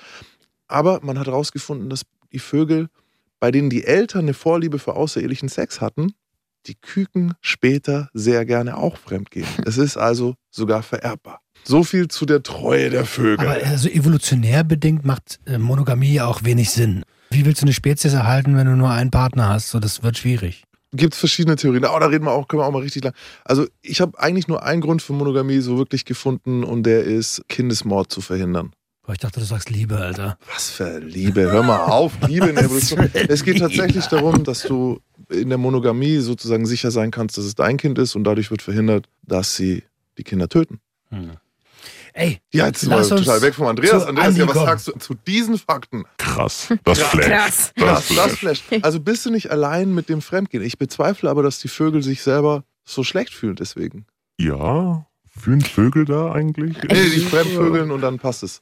Aber 0.68 1.00
man 1.02 1.18
hat 1.18 1.26
herausgefunden, 1.26 1.90
dass 1.90 2.04
die 2.32 2.40
Vögel, 2.40 2.88
bei 3.40 3.52
denen 3.52 3.70
die 3.70 3.84
Eltern 3.84 4.22
eine 4.22 4.34
Vorliebe 4.34 4.80
für 4.80 4.96
außerehelichen 4.96 5.50
Sex 5.50 5.82
hatten, 5.82 6.14
die 6.66 6.76
Küken 6.76 7.34
später 7.42 8.10
sehr 8.14 8.46
gerne 8.46 8.78
auch 8.78 8.98
fremdgehen. 8.98 9.48
Es 9.66 9.78
ist 9.78 9.98
also 9.98 10.36
sogar 10.50 10.84
vererbbar. 10.84 11.40
So 11.66 11.84
viel 11.84 12.08
zu 12.08 12.26
der 12.26 12.44
Treue 12.44 12.90
der 12.90 13.06
Vögel. 13.06 13.48
Aber 13.48 13.66
also 13.66 13.90
evolutionär 13.90 14.64
bedingt 14.64 15.06
macht 15.06 15.40
äh, 15.46 15.58
Monogamie 15.58 16.14
ja 16.14 16.26
auch 16.26 16.44
wenig 16.44 16.72
Sinn. 16.72 17.04
Wie 17.32 17.46
willst 17.46 17.62
du 17.62 17.66
eine 17.66 17.74
Spezies 17.74 18.14
erhalten, 18.14 18.56
wenn 18.58 18.68
du 18.68 18.76
nur 18.76 18.90
einen 18.90 19.12
Partner 19.12 19.50
hast? 19.50 19.70
So, 19.70 19.80
das 19.80 20.04
wird 20.04 20.18
schwierig. 20.18 20.64
gibt 20.92 21.14
es 21.14 21.20
verschiedene 21.20 21.56
Theorien. 21.56 21.86
Aber 21.86 22.00
da 22.00 22.08
reden 22.08 22.26
wir 22.26 22.32
auch, 22.32 22.48
können 22.48 22.62
wir 22.62 22.68
auch 22.68 22.72
mal 22.72 22.82
richtig 22.82 23.04
lang. 23.04 23.14
Also 23.44 23.66
ich 23.82 24.02
habe 24.02 24.20
eigentlich 24.20 24.48
nur 24.48 24.64
einen 24.64 24.82
Grund 24.82 25.02
für 25.02 25.14
Monogamie 25.14 25.60
so 25.60 25.78
wirklich 25.78 26.06
gefunden 26.06 26.64
und 26.64 26.84
der 26.84 27.04
ist, 27.06 27.44
Kindesmord 27.48 28.12
zu 28.12 28.22
verhindern. 28.22 28.72
Boah, 29.06 29.12
ich 29.14 29.20
dachte, 29.20 29.40
du 29.42 29.46
sagst 29.46 29.70
Liebe, 29.70 29.98
Alter. 29.98 30.38
Was 30.54 30.70
für 30.72 31.00
Liebe, 31.00 31.42
hör 31.42 31.62
mal 31.64 31.86
auf, 31.86 32.14
Liebe 32.28 32.48
in 32.48 32.56
der 32.56 32.64
Evolution. 32.66 33.10
Es 33.14 33.44
geht 33.44 33.56
Liebe. 33.56 33.68
tatsächlich 33.68 34.06
darum, 34.06 34.44
dass 34.46 34.62
du 34.64 35.02
in 35.30 35.50
der 35.50 35.58
Monogamie 35.58 36.18
sozusagen 36.20 36.66
sicher 36.66 36.90
sein 36.90 37.12
kannst, 37.12 37.38
dass 37.38 37.44
es 37.46 37.56
dein 37.56 37.78
Kind 37.78 37.98
ist 38.00 38.16
und 38.16 38.24
dadurch 38.24 38.50
wird 38.50 38.62
verhindert, 38.62 39.08
dass 39.24 39.56
sie 39.56 39.84
die 40.18 40.24
Kinder 40.24 40.48
töten. 40.48 40.80
Hm. 41.10 41.32
Ey, 42.14 42.40
Ja, 42.54 42.68
jetzt 42.68 42.82
sind 42.82 42.92
wir 42.92 42.98
Lass 42.98 43.12
uns 43.12 43.26
total 43.26 43.42
weg 43.42 43.56
vom 43.56 43.66
Andreas. 43.68 44.06
Andreas, 44.06 44.38
ja, 44.38 44.48
was 44.48 44.54
kommen. 44.54 44.66
sagst 44.68 44.88
du 44.88 44.92
zu 45.00 45.16
diesen 45.16 45.58
Fakten? 45.58 46.04
Krass. 46.18 46.72
Das 46.84 47.00
flasht. 47.00 47.28
Krass. 47.28 47.74
Das, 47.76 48.08
das 48.16 48.32
flasht. 48.38 48.64
Also 48.84 49.00
bist 49.00 49.26
du 49.26 49.32
nicht 49.32 49.50
allein 49.52 49.94
mit 49.96 50.10
dem 50.10 50.22
Fremdgehen. 50.22 50.64
Ich 50.64 50.78
bezweifle 50.78 51.30
aber, 51.30 51.42
dass 51.42 51.58
die 51.60 51.68
Vögel 51.70 52.04
sich 52.04 52.22
selber 52.22 52.64
so 52.86 53.04
schlecht 53.04 53.34
fühlen 53.34 53.56
deswegen. 53.56 54.06
Ja, 54.40 55.08
fühlen 55.38 55.62
Vögel 55.62 56.06
da 56.06 56.32
eigentlich? 56.32 56.78
Nee, 56.84 57.10
die 57.10 57.20
Fremdvögeln 57.22 57.92
und 57.92 58.02
dann 58.02 58.20
passt 58.20 58.44
es. 58.44 58.62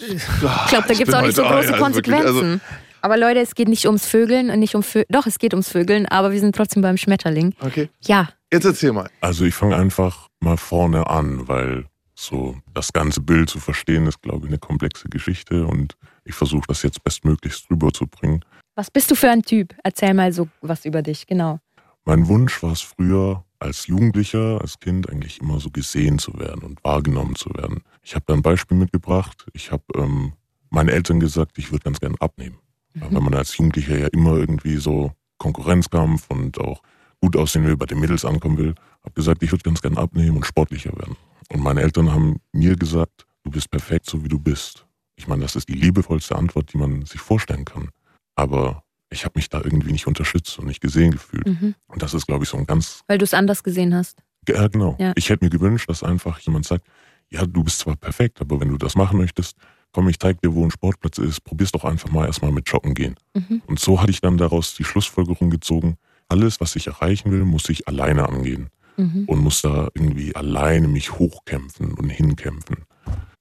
Ich 0.00 0.24
glaube, 0.68 0.88
da 0.88 0.94
gibt 0.94 1.08
es 1.08 1.14
auch 1.14 1.22
nicht 1.22 1.36
so 1.36 1.42
große 1.42 1.72
Konsequenzen. 1.74 2.52
Also, 2.52 2.60
aber 3.02 3.16
Leute, 3.18 3.40
es 3.40 3.54
geht 3.54 3.68
nicht 3.68 3.86
ums 3.86 4.06
Vögeln 4.06 4.50
und 4.50 4.58
nicht 4.60 4.74
um 4.74 4.82
Vö 4.82 5.04
Doch, 5.10 5.26
es 5.26 5.38
geht 5.38 5.52
ums 5.52 5.68
Vögeln, 5.68 6.06
aber 6.06 6.32
wir 6.32 6.40
sind 6.40 6.54
trotzdem 6.54 6.82
beim 6.82 6.96
Schmetterling. 6.96 7.54
okay, 7.60 7.88
Ja, 8.00 8.28
jetzt 8.52 8.64
erzähl 8.64 8.92
mal. 8.92 9.10
Also 9.20 9.44
ich 9.44 9.54
fange 9.54 9.76
einfach 9.76 10.28
mal 10.40 10.56
vorne 10.56 11.06
an, 11.08 11.46
weil 11.48 11.84
so 12.14 12.56
das 12.72 12.92
ganze 12.92 13.20
Bild 13.20 13.50
zu 13.50 13.58
verstehen 13.58 14.06
ist, 14.06 14.22
glaube 14.22 14.46
ich, 14.46 14.50
eine 14.50 14.58
komplexe 14.58 15.08
Geschichte 15.08 15.66
und 15.66 15.96
ich 16.24 16.34
versuche 16.34 16.64
das 16.68 16.82
jetzt 16.82 17.02
bestmöglichst 17.04 17.68
rüberzubringen. 17.70 18.42
was 18.76 18.90
bist 18.90 19.10
du 19.10 19.14
für 19.16 19.28
ein 19.28 19.42
Typ? 19.42 19.74
Erzähl 19.82 20.14
mal 20.14 20.32
so 20.32 20.48
was 20.62 20.84
über 20.86 21.02
dich, 21.02 21.26
genau. 21.26 21.58
Mein 22.06 22.26
Wunsch 22.28 22.62
war 22.62 22.72
es 22.72 22.80
früher, 22.80 23.43
als 23.58 23.86
Jugendlicher, 23.86 24.60
als 24.60 24.78
Kind 24.80 25.08
eigentlich 25.10 25.40
immer 25.40 25.60
so 25.60 25.70
gesehen 25.70 26.18
zu 26.18 26.38
werden 26.38 26.62
und 26.62 26.84
wahrgenommen 26.84 27.36
zu 27.36 27.50
werden. 27.54 27.82
Ich 28.02 28.14
habe 28.14 28.24
da 28.26 28.34
ein 28.34 28.42
Beispiel 28.42 28.76
mitgebracht. 28.76 29.46
Ich 29.52 29.72
habe 29.72 29.84
ähm, 29.96 30.32
meinen 30.70 30.88
Eltern 30.88 31.20
gesagt, 31.20 31.58
ich 31.58 31.70
würde 31.72 31.84
ganz 31.84 32.00
gern 32.00 32.16
abnehmen. 32.16 32.58
Weil 32.94 33.20
man 33.20 33.34
als 33.34 33.56
Jugendlicher 33.56 33.98
ja 33.98 34.06
immer 34.08 34.36
irgendwie 34.36 34.76
so 34.76 35.12
Konkurrenzkampf 35.38 36.30
und 36.30 36.60
auch 36.60 36.80
gut 37.20 37.36
aussehen 37.36 37.64
will, 37.64 37.76
bei 37.76 37.86
den 37.86 37.98
Mädels 37.98 38.24
ankommen 38.24 38.56
will. 38.56 38.74
Habe 39.02 39.14
gesagt, 39.14 39.42
ich 39.42 39.50
würde 39.50 39.62
ganz 39.62 39.82
gern 39.82 39.96
abnehmen 39.96 40.36
und 40.36 40.46
sportlicher 40.46 40.92
werden. 40.96 41.16
Und 41.50 41.60
meine 41.60 41.80
Eltern 41.80 42.12
haben 42.12 42.40
mir 42.52 42.76
gesagt, 42.76 43.26
du 43.42 43.50
bist 43.50 43.70
perfekt, 43.70 44.06
so 44.06 44.22
wie 44.22 44.28
du 44.28 44.38
bist. 44.38 44.86
Ich 45.16 45.26
meine, 45.26 45.42
das 45.42 45.56
ist 45.56 45.68
die 45.68 45.74
liebevollste 45.74 46.36
Antwort, 46.36 46.72
die 46.72 46.78
man 46.78 47.04
sich 47.04 47.20
vorstellen 47.20 47.64
kann. 47.64 47.90
Aber 48.36 48.84
ich 49.10 49.24
habe 49.24 49.32
mich 49.36 49.48
da 49.48 49.58
irgendwie 49.62 49.92
nicht 49.92 50.06
unterstützt 50.06 50.58
und 50.58 50.66
nicht 50.66 50.80
gesehen 50.80 51.12
gefühlt. 51.12 51.46
Mhm. 51.46 51.74
Und 51.86 52.02
das 52.02 52.14
ist, 52.14 52.26
glaube 52.26 52.44
ich, 52.44 52.50
so 52.50 52.56
ein 52.56 52.66
ganz 52.66 53.02
Weil 53.06 53.18
du 53.18 53.24
es 53.24 53.34
anders 53.34 53.62
gesehen 53.62 53.94
hast. 53.94 54.22
ja, 54.48 54.66
genau. 54.68 54.96
Ja. 54.98 55.12
Ich 55.16 55.30
hätte 55.30 55.44
mir 55.44 55.50
gewünscht, 55.50 55.88
dass 55.88 56.02
einfach 56.02 56.38
jemand 56.40 56.66
sagt, 56.66 56.86
ja, 57.30 57.46
du 57.46 57.64
bist 57.64 57.78
zwar 57.80 57.96
perfekt, 57.96 58.40
aber 58.40 58.60
wenn 58.60 58.68
du 58.68 58.76
das 58.76 58.94
machen 58.96 59.18
möchtest, 59.18 59.56
komm, 59.92 60.08
ich 60.08 60.18
zeig 60.18 60.40
dir, 60.42 60.52
wo 60.54 60.64
ein 60.64 60.70
Sportplatz 60.70 61.18
ist, 61.18 61.42
probier's 61.44 61.70
doch 61.72 61.84
einfach 61.84 62.10
mal 62.10 62.26
erstmal 62.26 62.50
mit 62.52 62.68
Joggen 62.68 62.94
gehen. 62.94 63.14
Mhm. 63.34 63.62
Und 63.66 63.78
so 63.80 64.00
hatte 64.00 64.10
ich 64.10 64.20
dann 64.20 64.36
daraus 64.36 64.74
die 64.74 64.84
Schlussfolgerung 64.84 65.50
gezogen, 65.50 65.96
alles, 66.28 66.60
was 66.60 66.74
ich 66.76 66.86
erreichen 66.88 67.30
will, 67.30 67.44
muss 67.44 67.68
ich 67.68 67.86
alleine 67.88 68.28
angehen 68.28 68.68
Mhm. 68.96 69.24
und 69.26 69.40
muss 69.40 69.60
da 69.62 69.88
irgendwie 69.94 70.36
alleine 70.36 70.86
mich 70.86 71.18
hochkämpfen 71.18 71.94
und 71.94 72.08
hinkämpfen. 72.10 72.84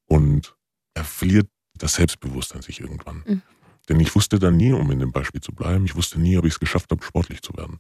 Und 0.07 0.55
er 0.95 1.03
verliert 1.03 1.47
das 1.77 1.95
Selbstbewusstsein 1.95 2.61
sich 2.63 2.79
irgendwann. 2.79 3.23
Mhm. 3.27 3.41
Denn 3.89 3.99
ich 3.99 4.15
wusste 4.15 4.39
dann 4.39 4.57
nie, 4.57 4.71
um 4.71 4.89
in 4.91 4.99
dem 4.99 5.11
Beispiel 5.11 5.41
zu 5.41 5.51
bleiben, 5.51 5.85
ich 5.85 5.95
wusste 5.95 6.19
nie, 6.19 6.37
ob 6.37 6.45
ich 6.45 6.53
es 6.53 6.59
geschafft 6.59 6.89
habe, 6.91 7.03
sportlich 7.03 7.41
zu 7.41 7.53
werden. 7.55 7.79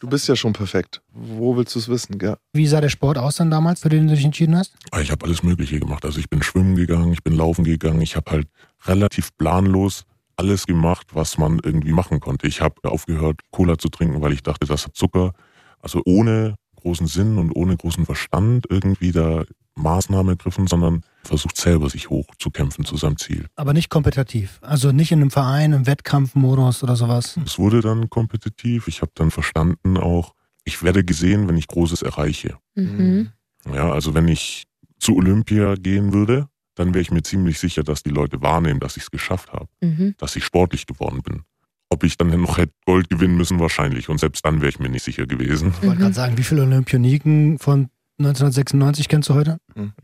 Du 0.00 0.08
bist 0.08 0.28
ja 0.28 0.36
schon 0.36 0.52
perfekt. 0.52 1.02
Wo 1.12 1.56
willst 1.56 1.74
du 1.74 1.80
es 1.80 1.88
wissen? 1.88 2.18
Ja. 2.20 2.36
Wie 2.52 2.66
sah 2.68 2.80
der 2.80 2.88
Sport 2.88 3.18
aus 3.18 3.36
dann 3.36 3.50
damals, 3.50 3.80
für 3.80 3.88
den 3.88 4.06
du 4.06 4.14
dich 4.14 4.24
entschieden 4.24 4.56
hast? 4.56 4.74
Ah, 4.92 5.00
Ich 5.00 5.10
habe 5.10 5.24
alles 5.26 5.42
Mögliche 5.42 5.80
gemacht. 5.80 6.04
Also 6.04 6.20
ich 6.20 6.30
bin 6.30 6.42
schwimmen 6.42 6.76
gegangen, 6.76 7.12
ich 7.12 7.24
bin 7.24 7.34
laufen 7.34 7.64
gegangen, 7.64 8.00
ich 8.00 8.14
habe 8.14 8.30
halt 8.30 8.48
relativ 8.86 9.36
planlos 9.36 10.04
alles 10.36 10.66
gemacht, 10.66 11.08
was 11.14 11.36
man 11.36 11.58
irgendwie 11.64 11.90
machen 11.90 12.20
konnte. 12.20 12.46
Ich 12.46 12.60
habe 12.60 12.76
aufgehört, 12.84 13.40
Cola 13.50 13.76
zu 13.76 13.88
trinken, 13.88 14.20
weil 14.22 14.32
ich 14.32 14.44
dachte, 14.44 14.66
das 14.68 14.84
hat 14.86 14.94
Zucker. 14.94 15.32
Also 15.80 16.00
ohne 16.04 16.54
großen 16.80 17.06
Sinn 17.06 17.38
und 17.38 17.52
ohne 17.52 17.76
großen 17.76 18.04
Verstand 18.06 18.66
irgendwie 18.70 19.12
da 19.12 19.44
Maßnahmen 19.76 20.30
ergriffen, 20.30 20.66
sondern 20.66 21.02
versucht 21.22 21.56
selber 21.56 21.88
sich 21.88 22.10
hochzukämpfen 22.10 22.84
zu 22.84 22.96
seinem 22.96 23.16
Ziel. 23.16 23.46
Aber 23.54 23.72
nicht 23.72 23.90
kompetitiv. 23.90 24.58
Also 24.60 24.90
nicht 24.90 25.12
in 25.12 25.20
einem 25.20 25.30
Verein, 25.30 25.72
im 25.72 25.86
Wettkampfmodus 25.86 26.82
oder 26.82 26.96
sowas. 26.96 27.38
Es 27.44 27.58
wurde 27.58 27.80
dann 27.80 28.10
kompetitiv. 28.10 28.88
Ich 28.88 29.02
habe 29.02 29.12
dann 29.14 29.30
verstanden 29.30 29.96
auch, 29.96 30.34
ich 30.64 30.82
werde 30.82 31.04
gesehen, 31.04 31.48
wenn 31.48 31.56
ich 31.56 31.68
Großes 31.68 32.02
erreiche. 32.02 32.58
Mhm. 32.74 33.30
Ja, 33.72 33.92
also 33.92 34.14
wenn 34.14 34.26
ich 34.28 34.64
zu 34.98 35.14
Olympia 35.16 35.74
gehen 35.76 36.12
würde, 36.12 36.48
dann 36.74 36.94
wäre 36.94 37.02
ich 37.02 37.10
mir 37.10 37.22
ziemlich 37.22 37.58
sicher, 37.58 37.82
dass 37.82 38.02
die 38.02 38.10
Leute 38.10 38.40
wahrnehmen, 38.42 38.80
dass 38.80 38.96
ich 38.96 39.04
es 39.04 39.10
geschafft 39.10 39.52
habe, 39.52 39.68
Mhm. 39.80 40.14
dass 40.18 40.34
ich 40.36 40.44
sportlich 40.44 40.86
geworden 40.86 41.22
bin. 41.22 41.42
Ob 41.90 42.04
ich 42.04 42.16
dann 42.16 42.28
noch 42.40 42.58
hätte 42.58 42.72
Gold 42.86 43.08
gewinnen 43.08 43.36
müssen, 43.36 43.58
wahrscheinlich. 43.60 44.08
Und 44.08 44.18
selbst 44.18 44.44
dann 44.44 44.60
wäre 44.60 44.68
ich 44.68 44.78
mir 44.78 44.90
nicht 44.90 45.04
sicher 45.04 45.26
gewesen. 45.26 45.72
Ich 45.80 45.86
wollte 45.86 46.00
gerade 46.02 46.14
sagen, 46.14 46.36
wie 46.36 46.42
viele 46.42 46.62
Olympioniken 46.62 47.58
von 47.58 47.88
1996 48.18 49.08
kennst 49.08 49.28
du 49.28 49.34
heute? 49.34 49.58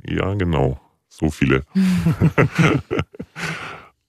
Ja, 0.09 0.33
genau. 0.35 0.81
So 1.09 1.31
viele. 1.31 1.63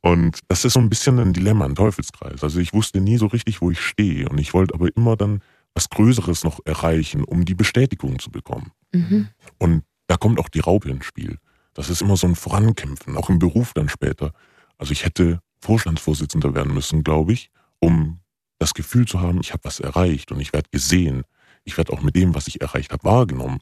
Und 0.01 0.39
das 0.48 0.63
ist 0.65 0.74
so 0.74 0.79
ein 0.79 0.89
bisschen 0.89 1.20
ein 1.20 1.34
Dilemma, 1.34 1.65
ein 1.65 1.74
Teufelskreis. 1.74 2.44
Also 2.44 2.60
ich 2.60 2.74
wusste 2.74 3.01
nie 3.01 3.17
so 3.17 3.25
richtig, 3.25 3.62
wo 3.62 3.72
ich 3.72 3.82
stehe. 3.82 4.29
Und 4.29 4.38
ich 4.38 4.53
wollte 4.53 4.75
aber 4.75 4.96
immer 4.96 5.17
dann 5.17 5.41
was 5.74 5.89
Größeres 5.89 6.44
noch 6.44 6.60
erreichen, 6.63 7.24
um 7.24 7.44
die 7.44 7.55
Bestätigung 7.55 8.20
zu 8.20 8.29
bekommen. 8.29 8.72
Mhm. 8.94 9.29
Und 9.58 9.84
da 10.08 10.17
kommt 10.17 10.39
auch 10.39 10.50
die 10.50 10.60
Raupe 10.60 10.89
ins 10.89 11.05
Spiel. 11.05 11.39
Das 11.74 11.89
ist 11.89 12.01
immer 12.01 12.17
so 12.17 12.27
ein 12.27 12.36
Vorankämpfen, 12.36 13.17
auch 13.17 13.29
im 13.29 13.39
Beruf 13.39 13.74
dann 13.74 13.89
später. 13.89 14.32
Also 14.77 14.91
ich 14.91 15.05
hätte 15.05 15.39
Vorstandsvorsitzender 15.60 16.53
werden 16.53 16.74
müssen, 16.74 17.03
glaube 17.03 17.34
ich, 17.34 17.50
um 17.86 18.20
das 18.58 18.74
Gefühl 18.74 19.08
zu 19.08 19.22
haben, 19.22 19.39
ich 19.42 19.54
habe 19.54 19.63
was 19.63 19.80
erreicht 19.80 20.32
und 20.32 20.39
ich 20.39 20.54
werde 20.54 20.70
gesehen. 20.72 21.24
Ich 21.63 21.77
werde 21.77 21.94
auch 21.94 22.01
mit 22.01 22.15
dem, 22.15 22.34
was 22.34 22.48
ich 22.48 22.62
erreicht 22.62 22.92
habe, 22.92 23.04
wahrgenommen. 23.04 23.60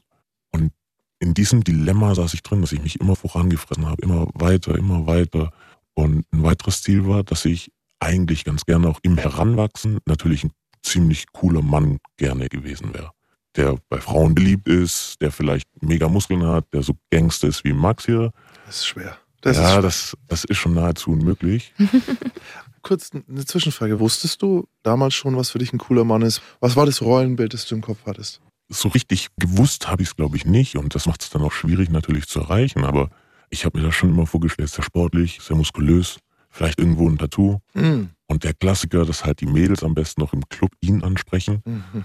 Und 0.50 0.72
in 1.18 1.34
diesem 1.34 1.62
Dilemma 1.62 2.14
saß 2.14 2.34
ich 2.34 2.42
drin, 2.42 2.60
dass 2.60 2.72
ich 2.72 2.82
mich 2.82 3.00
immer 3.00 3.16
vorangefressen 3.16 3.86
habe, 3.86 4.02
immer 4.02 4.28
weiter, 4.34 4.76
immer 4.76 5.06
weiter. 5.06 5.52
Und 5.94 6.24
ein 6.32 6.42
weiteres 6.42 6.82
Ziel 6.82 7.06
war, 7.06 7.22
dass 7.22 7.44
ich 7.44 7.70
eigentlich 8.00 8.44
ganz 8.44 8.64
gerne 8.64 8.88
auch 8.88 8.98
im 9.02 9.18
Heranwachsen 9.18 9.98
natürlich 10.06 10.44
ein 10.44 10.52
ziemlich 10.82 11.26
cooler 11.32 11.62
Mann 11.62 11.98
gerne 12.16 12.48
gewesen 12.48 12.94
wäre. 12.94 13.10
Der 13.56 13.78
bei 13.88 14.00
Frauen 14.00 14.34
beliebt 14.34 14.68
ist, 14.68 15.20
der 15.20 15.30
vielleicht 15.30 15.68
mega 15.80 16.08
Muskeln 16.08 16.44
hat, 16.44 16.72
der 16.72 16.82
so 16.82 16.94
Gangster 17.10 17.48
ist 17.48 17.64
wie 17.64 17.72
Max 17.72 18.06
hier. 18.06 18.32
Das 18.66 18.76
ist 18.76 18.86
schwer. 18.86 19.16
Das 19.42 19.58
ja, 19.58 19.76
ist 19.76 19.84
das, 19.84 20.16
das 20.28 20.44
ist 20.44 20.56
schon 20.56 20.74
nahezu 20.74 21.10
unmöglich. 21.12 21.72
kurz 22.84 23.10
eine 23.12 23.44
Zwischenfrage. 23.44 23.98
Wusstest 23.98 24.40
du 24.42 24.68
damals 24.84 25.14
schon, 25.14 25.36
was 25.36 25.50
für 25.50 25.58
dich 25.58 25.72
ein 25.72 25.78
cooler 25.78 26.04
Mann 26.04 26.22
ist? 26.22 26.40
Was 26.60 26.76
war 26.76 26.86
das 26.86 27.02
Rollenbild, 27.02 27.52
das 27.54 27.66
du 27.66 27.74
im 27.74 27.80
Kopf 27.80 27.98
hattest? 28.06 28.40
So 28.68 28.88
richtig 28.88 29.28
gewusst 29.38 29.88
habe 29.88 30.02
ich 30.02 30.08
es, 30.10 30.16
glaube 30.16 30.36
ich, 30.36 30.44
nicht. 30.46 30.76
Und 30.76 30.94
das 30.94 31.06
macht 31.06 31.22
es 31.22 31.30
dann 31.30 31.42
auch 31.42 31.52
schwierig 31.52 31.90
natürlich 31.90 32.26
zu 32.28 32.40
erreichen. 32.40 32.84
Aber 32.84 33.10
ich 33.50 33.64
habe 33.64 33.78
mir 33.78 33.84
das 33.86 33.94
schon 33.94 34.10
immer 34.10 34.26
vorgestellt, 34.26 34.70
sehr 34.70 34.84
sportlich, 34.84 35.40
sehr 35.42 35.56
muskulös, 35.56 36.18
vielleicht 36.50 36.78
irgendwo 36.78 37.08
ein 37.08 37.18
Tattoo. 37.18 37.58
Mhm. 37.74 38.10
Und 38.26 38.44
der 38.44 38.54
Klassiker, 38.54 39.04
dass 39.04 39.24
halt 39.24 39.40
die 39.40 39.46
Mädels 39.46 39.82
am 39.82 39.94
besten 39.94 40.20
noch 40.22 40.32
im 40.32 40.48
Club 40.48 40.70
ihn 40.80 41.02
ansprechen. 41.02 41.62
Mhm. 41.66 42.04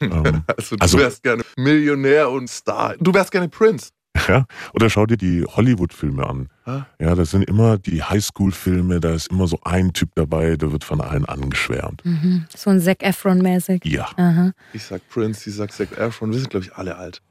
Ähm, 0.00 0.42
Also 0.56 0.76
du 0.76 0.82
Also- 0.82 0.98
wärst 0.98 1.22
gerne 1.22 1.42
Millionär 1.56 2.30
und 2.30 2.48
Star. 2.50 2.94
Du 2.98 3.12
wärst 3.14 3.30
gerne 3.30 3.48
Prince. 3.48 3.90
Ja, 4.28 4.46
oder 4.72 4.88
schau 4.90 5.06
dir 5.06 5.16
die 5.16 5.44
Hollywood-Filme 5.44 6.26
an. 6.26 6.48
Ah. 6.64 6.86
Ja, 6.98 7.14
das 7.14 7.30
sind 7.30 7.42
immer 7.44 7.78
die 7.78 8.02
Highschool-Filme, 8.02 8.98
da 9.00 9.14
ist 9.14 9.30
immer 9.30 9.46
so 9.46 9.58
ein 9.64 9.92
Typ 9.92 10.10
dabei, 10.14 10.56
der 10.56 10.72
wird 10.72 10.84
von 10.84 11.00
allen 11.00 11.24
angeschwärmt. 11.24 12.04
Mhm. 12.04 12.46
So 12.56 12.70
ein 12.70 12.80
Zac 12.80 13.02
Efron-mäßig. 13.02 13.82
Ja, 13.86 14.08
Aha. 14.16 14.52
Ich 14.72 14.82
sag 14.84 15.08
Prince, 15.08 15.40
sie 15.42 15.50
sagt 15.50 15.72
Zac 15.72 15.96
Efron. 15.98 16.32
Wir 16.32 16.38
sind, 16.38 16.50
glaube 16.50 16.66
ich, 16.66 16.74
alle 16.74 16.96
alt. 16.96 17.22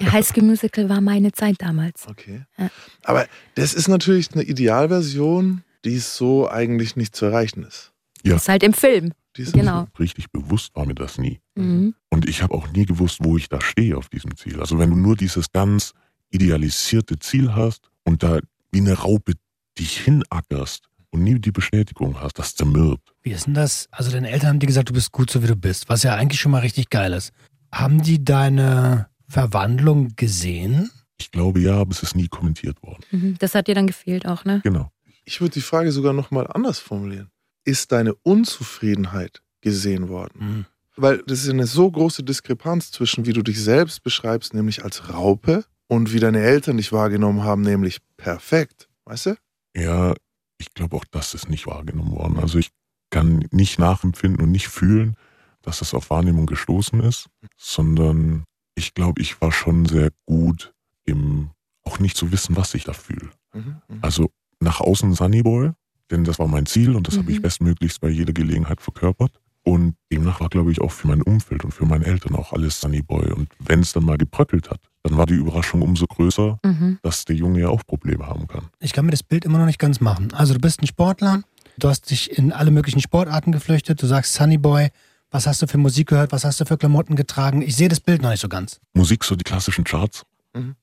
Ja, 0.00 0.12
High 0.12 0.26
School 0.26 0.44
Musical 0.44 0.88
war 0.88 1.00
meine 1.00 1.32
Zeit 1.32 1.56
damals. 1.60 2.06
Okay. 2.08 2.42
Ja. 2.58 2.70
Aber 3.04 3.26
das 3.54 3.74
ist 3.74 3.88
natürlich 3.88 4.32
eine 4.34 4.42
Idealversion, 4.42 5.62
die 5.84 5.98
so 5.98 6.48
eigentlich 6.50 6.96
nicht 6.96 7.14
zu 7.16 7.26
erreichen 7.26 7.62
ist. 7.64 7.92
Ja. 8.24 8.36
Ist 8.36 8.48
halt 8.48 8.62
im 8.62 8.72
Film. 8.72 9.12
Die 9.36 9.42
ist 9.42 9.54
Genau. 9.54 9.86
richtig 9.98 10.30
bewusst 10.30 10.76
war 10.76 10.84
mir 10.86 10.94
das 10.94 11.16
nie. 11.18 11.40
Mhm. 11.54 11.94
Und 12.10 12.28
ich 12.28 12.42
habe 12.42 12.54
auch 12.54 12.68
nie 12.72 12.84
gewusst, 12.84 13.18
wo 13.22 13.36
ich 13.38 13.48
da 13.48 13.60
stehe 13.60 13.96
auf 13.96 14.08
diesem 14.10 14.36
Ziel. 14.36 14.60
Also 14.60 14.78
wenn 14.78 14.90
du 14.90 14.96
nur 14.96 15.16
dieses 15.16 15.50
ganz 15.52 15.92
idealisierte 16.32 17.18
Ziel 17.18 17.54
hast 17.54 17.90
und 18.04 18.22
da 18.22 18.40
wie 18.70 18.80
eine 18.80 18.94
Raupe 18.94 19.34
dich 19.78 19.98
hinackerst 19.98 20.88
und 21.10 21.22
nie 21.22 21.38
die 21.38 21.52
Bestätigung 21.52 22.20
hast, 22.20 22.38
das 22.38 22.54
zermürbt. 22.54 23.14
Wie 23.22 23.30
ist 23.32 23.46
denn 23.46 23.54
das? 23.54 23.88
Also 23.90 24.10
deine 24.10 24.30
Eltern 24.30 24.50
haben 24.50 24.58
dir 24.58 24.66
gesagt, 24.66 24.88
du 24.88 24.94
bist 24.94 25.12
gut 25.12 25.30
so 25.30 25.42
wie 25.42 25.46
du 25.46 25.56
bist, 25.56 25.88
was 25.88 26.02
ja 26.02 26.16
eigentlich 26.16 26.40
schon 26.40 26.52
mal 26.52 26.60
richtig 26.60 26.90
geil 26.90 27.12
ist. 27.12 27.32
Haben 27.70 28.02
die 28.02 28.24
deine 28.24 29.08
Verwandlung 29.28 30.14
gesehen? 30.16 30.90
Ich 31.18 31.30
glaube 31.30 31.60
ja, 31.60 31.76
aber 31.76 31.92
es 31.92 32.02
ist 32.02 32.16
nie 32.16 32.28
kommentiert 32.28 32.82
worden. 32.82 33.02
Mhm. 33.10 33.36
Das 33.38 33.54
hat 33.54 33.68
dir 33.68 33.74
dann 33.74 33.86
gefehlt 33.86 34.26
auch, 34.26 34.44
ne? 34.44 34.60
Genau. 34.64 34.90
Ich 35.24 35.40
würde 35.40 35.54
die 35.54 35.60
Frage 35.60 35.92
sogar 35.92 36.12
nochmal 36.12 36.48
anders 36.48 36.78
formulieren. 36.78 37.30
Ist 37.64 37.92
deine 37.92 38.14
Unzufriedenheit 38.14 39.40
gesehen 39.60 40.08
worden? 40.08 40.40
Hm. 40.40 40.66
Weil 40.96 41.22
das 41.26 41.44
ist 41.44 41.50
eine 41.50 41.66
so 41.66 41.90
große 41.90 42.24
Diskrepanz 42.24 42.90
zwischen, 42.90 43.24
wie 43.24 43.32
du 43.32 43.42
dich 43.42 43.62
selbst 43.62 44.02
beschreibst, 44.02 44.52
nämlich 44.52 44.84
als 44.84 45.08
Raupe, 45.08 45.64
und 45.88 46.12
wie 46.12 46.20
deine 46.20 46.40
Eltern 46.40 46.76
dich 46.76 46.92
wahrgenommen 46.92 47.42
haben, 47.42 47.62
nämlich 47.62 47.98
perfekt. 48.16 48.88
Weißt 49.04 49.26
du? 49.26 49.36
Ja, 49.76 50.14
ich 50.58 50.72
glaube 50.74 50.96
auch 50.96 51.04
das 51.10 51.34
ist 51.34 51.48
nicht 51.48 51.66
wahrgenommen 51.66 52.12
worden. 52.12 52.38
Also 52.38 52.58
ich 52.58 52.70
kann 53.10 53.46
nicht 53.50 53.78
nachempfinden 53.78 54.42
und 54.42 54.50
nicht 54.50 54.68
fühlen, 54.68 55.16
dass 55.62 55.80
das 55.80 55.94
auf 55.94 56.10
Wahrnehmung 56.10 56.46
gestoßen 56.46 57.00
ist, 57.00 57.28
sondern 57.56 58.44
ich 58.74 58.94
glaube, 58.94 59.20
ich 59.20 59.40
war 59.40 59.52
schon 59.52 59.86
sehr 59.86 60.10
gut 60.26 60.72
im 61.04 61.50
auch 61.84 61.98
nicht 61.98 62.16
zu 62.16 62.30
wissen, 62.30 62.56
was 62.56 62.74
ich 62.74 62.84
da 62.84 62.92
fühle. 62.92 63.30
Mhm. 63.52 63.76
mhm. 63.88 63.98
Also 64.02 64.30
nach 64.60 64.80
außen 64.80 65.14
Sunnyboy, 65.14 65.72
denn 66.10 66.24
das 66.24 66.38
war 66.38 66.46
mein 66.46 66.66
Ziel 66.66 66.94
und 66.94 67.08
das 67.08 67.18
habe 67.18 67.30
ich 67.32 67.38
Mhm. 67.38 67.42
bestmöglichst 67.42 68.00
bei 68.00 68.08
jeder 68.08 68.32
Gelegenheit 68.32 68.80
verkörpert. 68.80 69.40
Und 69.64 69.94
demnach 70.12 70.40
war, 70.40 70.48
glaube 70.48 70.72
ich, 70.72 70.80
auch 70.80 70.90
für 70.90 71.06
mein 71.06 71.22
Umfeld 71.22 71.64
und 71.64 71.72
für 71.72 71.84
meine 71.86 72.04
Eltern 72.04 72.34
auch 72.34 72.52
alles 72.52 72.80
Sunnyboy. 72.80 73.30
Und 73.32 73.48
wenn 73.60 73.80
es 73.80 73.92
dann 73.92 74.04
mal 74.04 74.18
gebröckelt 74.18 74.68
hat, 74.70 74.80
dann 75.04 75.16
war 75.16 75.26
die 75.26 75.34
Überraschung 75.34 75.82
umso 75.82 76.06
größer, 76.06 76.58
Mhm. 76.64 76.98
dass 77.02 77.24
der 77.24 77.36
Junge 77.36 77.60
ja 77.60 77.68
auch 77.68 77.82
Probleme 77.86 78.26
haben 78.26 78.48
kann. 78.48 78.66
Ich 78.80 78.92
kann 78.92 79.04
mir 79.04 79.12
das 79.12 79.22
Bild 79.22 79.44
immer 79.44 79.58
noch 79.58 79.66
nicht 79.66 79.78
ganz 79.78 80.00
machen. 80.00 80.32
Also 80.34 80.54
du 80.54 80.60
bist 80.60 80.82
ein 80.82 80.86
Sportler, 80.88 81.42
du 81.78 81.88
hast 81.88 82.10
dich 82.10 82.36
in 82.36 82.52
alle 82.52 82.70
möglichen 82.72 83.00
Sportarten 83.00 83.52
geflüchtet, 83.52 84.02
du 84.02 84.06
sagst 84.06 84.34
Sunny 84.34 84.58
Boy, 84.58 84.88
was 85.30 85.46
hast 85.46 85.62
du 85.62 85.66
für 85.68 85.78
Musik 85.78 86.08
gehört, 86.08 86.32
was 86.32 86.44
hast 86.44 86.60
du 86.60 86.64
für 86.64 86.76
Klamotten 86.76 87.14
getragen? 87.16 87.62
Ich 87.62 87.76
sehe 87.76 87.88
das 87.88 88.00
Bild 88.00 88.20
noch 88.20 88.30
nicht 88.30 88.40
so 88.40 88.48
ganz. 88.48 88.80
Musik, 88.94 89.22
so 89.24 89.36
die 89.36 89.44
klassischen 89.44 89.84
Charts 89.84 90.24
Mhm. 90.54 90.74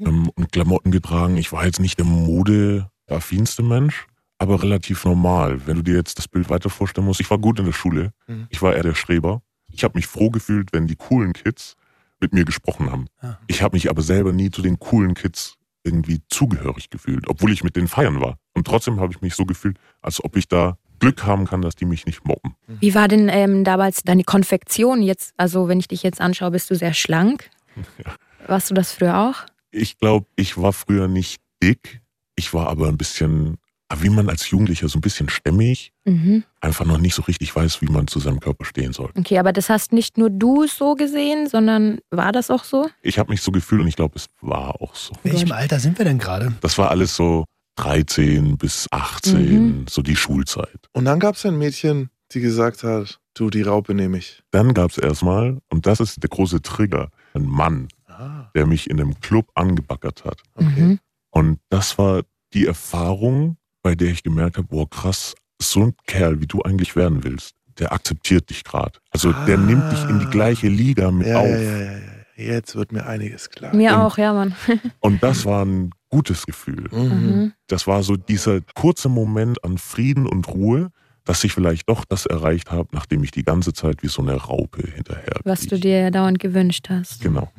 ähm, 0.00 0.30
und 0.34 0.52
Klamotten 0.52 0.90
getragen. 0.90 1.36
Ich 1.36 1.52
war 1.52 1.64
jetzt 1.64 1.78
nicht 1.80 1.98
der 1.98 2.06
modeaffinste 2.06 3.62
Mensch, 3.62 4.06
aber 4.44 4.62
relativ 4.62 5.04
normal. 5.04 5.66
Wenn 5.66 5.76
du 5.76 5.82
dir 5.82 5.94
jetzt 5.96 6.18
das 6.18 6.28
Bild 6.28 6.48
weiter 6.50 6.70
vorstellen 6.70 7.06
musst, 7.06 7.20
ich 7.20 7.30
war 7.30 7.38
gut 7.38 7.58
in 7.58 7.64
der 7.64 7.72
Schule, 7.72 8.12
Mhm. 8.28 8.46
ich 8.50 8.62
war 8.62 8.74
eher 8.74 8.82
der 8.84 8.94
Streber. 8.94 9.42
Ich 9.72 9.82
habe 9.84 9.96
mich 9.98 10.06
froh 10.06 10.30
gefühlt, 10.30 10.72
wenn 10.72 10.86
die 10.86 10.96
coolen 10.96 11.32
Kids 11.32 11.74
mit 12.20 12.32
mir 12.32 12.44
gesprochen 12.44 12.90
haben. 12.92 13.06
Ja. 13.22 13.38
Ich 13.48 13.60
habe 13.62 13.74
mich 13.76 13.90
aber 13.90 14.02
selber 14.02 14.32
nie 14.32 14.50
zu 14.50 14.62
den 14.62 14.78
coolen 14.78 15.14
Kids 15.14 15.56
irgendwie 15.82 16.22
zugehörig 16.30 16.88
gefühlt, 16.90 17.28
obwohl 17.28 17.52
ich 17.52 17.64
mit 17.64 17.76
denen 17.76 17.88
feiern 17.88 18.20
war. 18.20 18.38
Und 18.54 18.66
trotzdem 18.66 19.00
habe 19.00 19.12
ich 19.12 19.20
mich 19.20 19.34
so 19.34 19.44
gefühlt, 19.44 19.78
als 20.00 20.22
ob 20.22 20.36
ich 20.36 20.48
da 20.48 20.78
Glück 21.00 21.24
haben 21.26 21.44
kann, 21.44 21.60
dass 21.60 21.74
die 21.74 21.84
mich 21.84 22.06
nicht 22.06 22.24
mobben. 22.24 22.54
Wie 22.68 22.94
war 22.94 23.08
denn 23.08 23.28
ähm, 23.28 23.64
damals 23.64 24.02
deine 24.04 24.24
Konfektion 24.24 25.02
jetzt? 25.02 25.34
Also, 25.36 25.68
wenn 25.68 25.80
ich 25.80 25.88
dich 25.88 26.02
jetzt 26.02 26.20
anschaue, 26.20 26.52
bist 26.52 26.70
du 26.70 26.76
sehr 26.76 26.94
schlank. 26.94 27.50
Warst 28.46 28.70
du 28.70 28.74
das 28.74 28.92
früher 28.92 29.18
auch? 29.18 29.44
Ich 29.70 29.98
glaube, 29.98 30.26
ich 30.36 30.56
war 30.56 30.72
früher 30.72 31.08
nicht 31.08 31.40
dick. 31.62 32.00
Ich 32.36 32.54
war 32.54 32.68
aber 32.68 32.88
ein 32.88 32.96
bisschen, 32.96 33.58
wie 34.02 34.08
man 34.10 34.28
als 34.28 34.48
Jugendlicher 34.50 34.88
so 34.88 34.98
ein 34.98 35.00
bisschen 35.02 35.28
stämmig, 35.28 35.92
Mhm. 36.04 36.44
einfach 36.60 36.84
noch 36.84 36.98
nicht 36.98 37.14
so 37.14 37.22
richtig 37.22 37.54
weiß, 37.54 37.80
wie 37.82 37.86
man 37.86 38.06
zu 38.06 38.18
seinem 38.20 38.40
Körper 38.40 38.64
stehen 38.64 38.92
soll. 38.92 39.10
Okay, 39.16 39.38
aber 39.38 39.52
das 39.52 39.68
hast 39.70 39.92
nicht 39.92 40.18
nur 40.18 40.30
du 40.30 40.66
so 40.66 40.94
gesehen, 40.94 41.48
sondern 41.48 41.98
war 42.10 42.32
das 42.32 42.50
auch 42.50 42.64
so? 42.64 42.88
Ich 43.02 43.18
habe 43.18 43.30
mich 43.32 43.40
so 43.42 43.50
gefühlt 43.52 43.80
und 43.82 43.88
ich 43.88 43.96
glaube, 43.96 44.16
es 44.16 44.26
war 44.40 44.80
auch 44.80 44.94
so. 44.94 45.12
In 45.24 45.32
welchem 45.32 45.52
Alter 45.52 45.78
sind 45.80 45.96
wir 45.98 46.04
denn 46.04 46.18
gerade? 46.18 46.52
Das 46.60 46.76
war 46.78 46.90
alles 46.90 47.14
so 47.16 47.44
13 47.76 48.56
bis 48.56 48.86
18, 48.90 49.66
Mhm. 49.80 49.86
so 49.88 50.02
die 50.02 50.16
Schulzeit. 50.16 50.88
Und 50.92 51.04
dann 51.04 51.20
gab 51.20 51.34
es 51.36 51.44
ein 51.46 51.58
Mädchen, 51.58 52.10
die 52.32 52.40
gesagt 52.40 52.82
hat, 52.82 53.20
du, 53.34 53.50
die 53.50 53.62
Raupe 53.62 53.94
nehme 53.94 54.18
ich. 54.18 54.42
Dann 54.50 54.74
gab 54.74 54.90
es 54.90 54.98
erstmal, 54.98 55.58
und 55.70 55.86
das 55.86 56.00
ist 56.00 56.22
der 56.22 56.30
große 56.30 56.62
Trigger, 56.62 57.10
einen 57.34 57.46
Mann, 57.48 57.88
Ah, 58.06 58.48
der 58.54 58.66
mich 58.66 58.88
in 58.88 59.00
einem 59.00 59.18
Club 59.20 59.50
angebaggert 59.54 60.24
hat. 60.24 60.40
okay. 60.54 60.64
Mhm. 60.80 60.98
Und 61.30 61.58
das 61.68 61.98
war 61.98 62.22
die 62.52 62.64
Erfahrung, 62.64 63.56
bei 63.84 63.94
der 63.94 64.08
ich 64.10 64.22
gemerkt 64.24 64.56
habe, 64.56 64.66
boah 64.66 64.88
krass, 64.90 65.34
so 65.62 65.82
ein 65.84 65.94
Kerl, 66.08 66.40
wie 66.40 66.46
du 66.48 66.62
eigentlich 66.62 66.96
werden 66.96 67.22
willst, 67.22 67.52
der 67.78 67.92
akzeptiert 67.92 68.50
dich 68.50 68.64
gerade. 68.64 68.98
Also 69.10 69.32
der 69.46 69.58
nimmt 69.58 69.92
dich 69.92 70.02
in 70.08 70.18
die 70.18 70.26
gleiche 70.26 70.68
Liga 70.68 71.10
mit 71.12 71.28
Ja, 71.28 71.38
auf. 71.38 71.46
ja, 71.46 71.54
ja, 71.60 71.78
ja, 71.82 71.92
ja. 71.92 71.98
Jetzt 72.36 72.74
wird 72.74 72.90
mir 72.90 73.06
einiges 73.06 73.48
klar. 73.50 73.72
Mir 73.76 73.92
Und- 73.94 74.00
auch, 74.00 74.18
ja, 74.18 74.32
Mann. 74.32 74.56
Und 75.00 75.22
das 75.22 75.44
war 75.44 75.64
ein 75.64 75.90
gutes 76.08 76.46
Gefühl. 76.46 76.88
Mhm. 76.90 77.00
Mhm. 77.36 77.52
Das 77.68 77.86
war 77.86 78.02
so 78.02 78.16
dieser 78.16 78.60
kurze 78.74 79.08
Moment 79.08 79.62
an 79.62 79.78
Frieden 79.78 80.26
und 80.26 80.48
Ruhe, 80.48 80.90
dass 81.24 81.44
ich 81.44 81.52
vielleicht 81.52 81.88
doch 81.88 82.04
das 82.04 82.26
erreicht 82.26 82.70
habe, 82.72 82.88
nachdem 82.92 83.22
ich 83.22 83.30
die 83.30 83.44
ganze 83.44 83.72
Zeit 83.72 84.02
wie 84.02 84.08
so 84.08 84.20
eine 84.22 84.34
Raupe 84.34 84.82
hinterher. 84.90 85.40
Was 85.44 85.60
du 85.66 85.78
dir 85.78 86.00
ja 86.00 86.10
dauernd 86.10 86.38
gewünscht 86.40 86.88
hast. 86.90 87.20
Genau. 87.20 87.50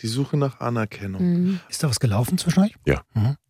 Die 0.00 0.06
Suche 0.08 0.36
nach 0.38 0.60
Anerkennung. 0.60 1.22
Mhm. 1.22 1.60
Ist 1.68 1.82
da 1.82 1.88
was 1.90 2.00
gelaufen 2.00 2.38
zwischen 2.38 2.60
euch? 2.60 2.74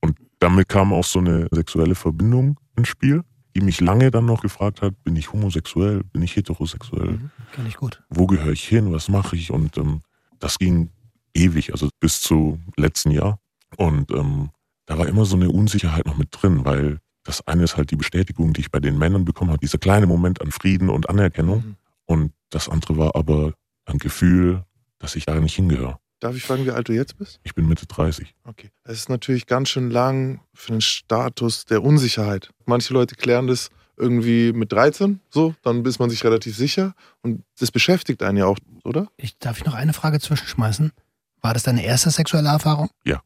Und 0.00 0.16
damit 0.38 0.68
kam 0.68 0.92
auch 0.92 1.04
so 1.04 1.18
eine 1.18 1.48
sexuelle 1.50 1.94
Verbindung 1.94 2.58
ins 2.76 2.88
Spiel, 2.88 3.22
die 3.54 3.60
mich 3.62 3.80
lange 3.80 4.10
dann 4.10 4.26
noch 4.26 4.42
gefragt 4.42 4.82
hat, 4.82 5.02
bin 5.02 5.16
ich 5.16 5.32
homosexuell, 5.32 6.02
bin 6.12 6.22
ich 6.22 6.36
heterosexuell, 6.36 7.12
Mhm. 7.12 7.30
Kenn 7.52 7.66
ich 7.66 7.76
gut. 7.76 8.02
wo 8.10 8.26
gehöre 8.26 8.52
ich 8.52 8.64
hin, 8.68 8.92
was 8.92 9.08
mache 9.08 9.34
ich? 9.36 9.50
Und 9.50 9.78
ähm, 9.78 10.02
das 10.38 10.58
ging 10.58 10.90
ewig, 11.34 11.72
also 11.72 11.88
bis 12.00 12.20
zu 12.20 12.58
letzten 12.76 13.10
Jahr. 13.12 13.38
Und 13.76 14.10
ähm, 14.10 14.50
da 14.84 14.98
war 14.98 15.06
immer 15.06 15.24
so 15.24 15.36
eine 15.36 15.50
Unsicherheit 15.50 16.06
noch 16.06 16.18
mit 16.18 16.28
drin, 16.32 16.64
weil 16.64 16.98
das 17.24 17.46
eine 17.46 17.64
ist 17.64 17.76
halt 17.76 17.90
die 17.90 17.96
Bestätigung, 17.96 18.52
die 18.52 18.60
ich 18.60 18.70
bei 18.70 18.78
den 18.78 18.98
Männern 18.98 19.24
bekommen 19.24 19.50
habe, 19.50 19.60
dieser 19.60 19.78
kleine 19.78 20.06
Moment 20.06 20.40
an 20.42 20.50
Frieden 20.52 20.90
und 20.90 21.08
Anerkennung. 21.08 21.58
Mhm. 21.64 21.76
Und 22.04 22.32
das 22.50 22.68
andere 22.68 22.96
war 22.98 23.16
aber 23.16 23.54
ein 23.86 23.98
Gefühl, 23.98 24.64
dass 24.98 25.16
ich 25.16 25.24
da 25.24 25.34
nicht 25.40 25.54
hingehöre. 25.56 25.98
Darf 26.20 26.34
ich 26.34 26.42
fragen, 26.44 26.64
wie 26.64 26.70
alt 26.70 26.88
du 26.88 26.92
jetzt 26.92 27.18
bist? 27.18 27.40
Ich 27.42 27.54
bin 27.54 27.68
Mitte 27.68 27.86
30. 27.86 28.34
Okay. 28.44 28.70
Es 28.84 29.00
ist 29.00 29.08
natürlich 29.08 29.46
ganz 29.46 29.68
schön 29.68 29.90
lang 29.90 30.40
für 30.54 30.72
den 30.72 30.80
Status 30.80 31.66
der 31.66 31.82
Unsicherheit. 31.82 32.50
Manche 32.64 32.94
Leute 32.94 33.16
klären 33.16 33.46
das 33.46 33.70
irgendwie 33.98 34.52
mit 34.52 34.72
13, 34.72 35.20
so, 35.30 35.54
dann 35.62 35.84
ist 35.84 35.98
man 35.98 36.10
sich 36.10 36.22
relativ 36.24 36.56
sicher. 36.56 36.94
Und 37.22 37.42
das 37.58 37.70
beschäftigt 37.70 38.22
einen 38.22 38.38
ja 38.38 38.46
auch, 38.46 38.58
oder? 38.84 39.08
Ich, 39.16 39.38
darf 39.38 39.58
ich 39.58 39.64
noch 39.64 39.74
eine 39.74 39.92
Frage 39.92 40.20
zwischenschmeißen? 40.20 40.92
War 41.40 41.54
das 41.54 41.62
deine 41.62 41.84
erste 41.84 42.10
sexuelle 42.10 42.48
Erfahrung? 42.48 42.90
Ja. 43.04 43.22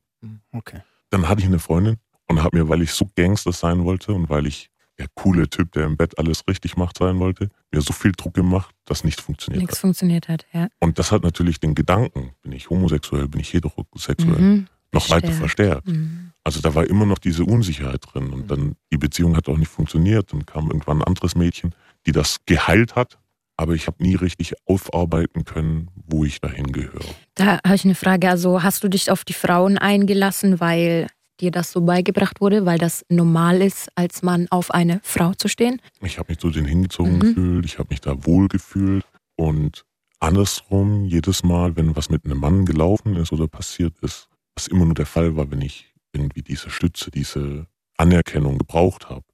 Okay. 0.52 0.82
Dann 1.10 1.28
hatte 1.28 1.40
ich 1.40 1.46
eine 1.46 1.58
Freundin 1.58 1.96
und 2.26 2.42
habe 2.42 2.56
mir, 2.58 2.68
weil 2.68 2.82
ich 2.82 2.92
so 2.92 3.08
Gangster 3.16 3.52
sein 3.52 3.84
wollte 3.84 4.12
und 4.12 4.28
weil 4.28 4.46
ich 4.46 4.69
der 5.00 5.08
coole 5.14 5.48
Typ, 5.48 5.72
der 5.72 5.86
im 5.86 5.96
Bett 5.96 6.18
alles 6.18 6.42
richtig 6.46 6.76
macht, 6.76 6.98
sein 6.98 7.18
wollte, 7.18 7.48
mir 7.72 7.80
so 7.80 7.92
viel 7.94 8.12
Druck 8.12 8.34
gemacht, 8.34 8.74
dass 8.84 9.02
nichts 9.02 9.22
funktioniert 9.22 9.62
Nichts 9.62 9.76
hat. 9.76 9.80
funktioniert 9.80 10.28
hat, 10.28 10.44
ja. 10.52 10.68
Und 10.78 10.98
das 10.98 11.10
hat 11.10 11.22
natürlich 11.22 11.58
den 11.58 11.74
Gedanken, 11.74 12.32
bin 12.42 12.52
ich 12.52 12.68
homosexuell, 12.68 13.26
bin 13.26 13.40
ich 13.40 13.52
heterosexuell, 13.54 14.38
Mhm. 14.38 14.66
noch 14.92 15.08
weiter 15.08 15.32
Verstärkt. 15.32 15.38
verstärkt. 15.38 15.88
Mhm. 15.88 16.32
Also 16.44 16.60
da 16.60 16.74
war 16.74 16.86
immer 16.86 17.06
noch 17.06 17.18
diese 17.18 17.44
Unsicherheit 17.44 18.02
drin 18.12 18.30
und 18.30 18.50
dann 18.50 18.76
die 18.92 18.98
Beziehung 18.98 19.36
hat 19.36 19.48
auch 19.48 19.56
nicht 19.56 19.70
funktioniert. 19.70 20.32
Dann 20.32 20.44
kam 20.46 20.66
irgendwann 20.68 20.98
ein 20.98 21.04
anderes 21.04 21.34
Mädchen, 21.34 21.74
die 22.06 22.12
das 22.12 22.38
geheilt 22.46 22.94
hat, 22.94 23.18
aber 23.56 23.74
ich 23.74 23.86
habe 23.86 24.02
nie 24.02 24.14
richtig 24.16 24.52
aufarbeiten 24.66 25.44
können, 25.46 25.88
wo 26.06 26.24
ich 26.24 26.40
dahin 26.42 26.72
gehöre. 26.72 27.04
Da 27.36 27.58
habe 27.64 27.74
ich 27.74 27.84
eine 27.84 27.94
Frage. 27.94 28.28
Also 28.28 28.62
hast 28.62 28.82
du 28.84 28.88
dich 28.88 29.10
auf 29.10 29.24
die 29.24 29.32
Frauen 29.34 29.78
eingelassen, 29.78 30.60
weil 30.60 31.06
dir 31.40 31.50
das 31.50 31.72
so 31.72 31.80
beigebracht 31.80 32.40
wurde, 32.40 32.66
weil 32.66 32.78
das 32.78 33.04
normal 33.08 33.60
ist, 33.62 33.88
als 33.94 34.22
Mann 34.22 34.46
auf 34.50 34.70
eine 34.70 35.00
Frau 35.02 35.34
zu 35.34 35.48
stehen? 35.48 35.80
Ich 36.02 36.18
habe 36.18 36.30
mich 36.32 36.38
zu 36.38 36.50
denen 36.50 36.66
hingezogen 36.66 37.14
Mhm. 37.14 37.20
gefühlt, 37.20 37.64
ich 37.64 37.78
habe 37.78 37.88
mich 37.90 38.00
da 38.00 38.24
wohl 38.26 38.48
gefühlt 38.48 39.04
und 39.36 39.84
andersrum, 40.20 41.04
jedes 41.06 41.42
Mal, 41.42 41.76
wenn 41.76 41.96
was 41.96 42.10
mit 42.10 42.24
einem 42.24 42.38
Mann 42.38 42.66
gelaufen 42.66 43.16
ist 43.16 43.32
oder 43.32 43.48
passiert 43.48 43.98
ist, 44.00 44.28
was 44.54 44.66
immer 44.68 44.84
nur 44.84 44.94
der 44.94 45.06
Fall 45.06 45.36
war, 45.36 45.50
wenn 45.50 45.62
ich 45.62 45.92
irgendwie 46.12 46.42
diese 46.42 46.70
Stütze, 46.70 47.10
diese 47.10 47.66
Anerkennung 47.96 48.58
gebraucht 48.58 49.08
habe. 49.08 49.24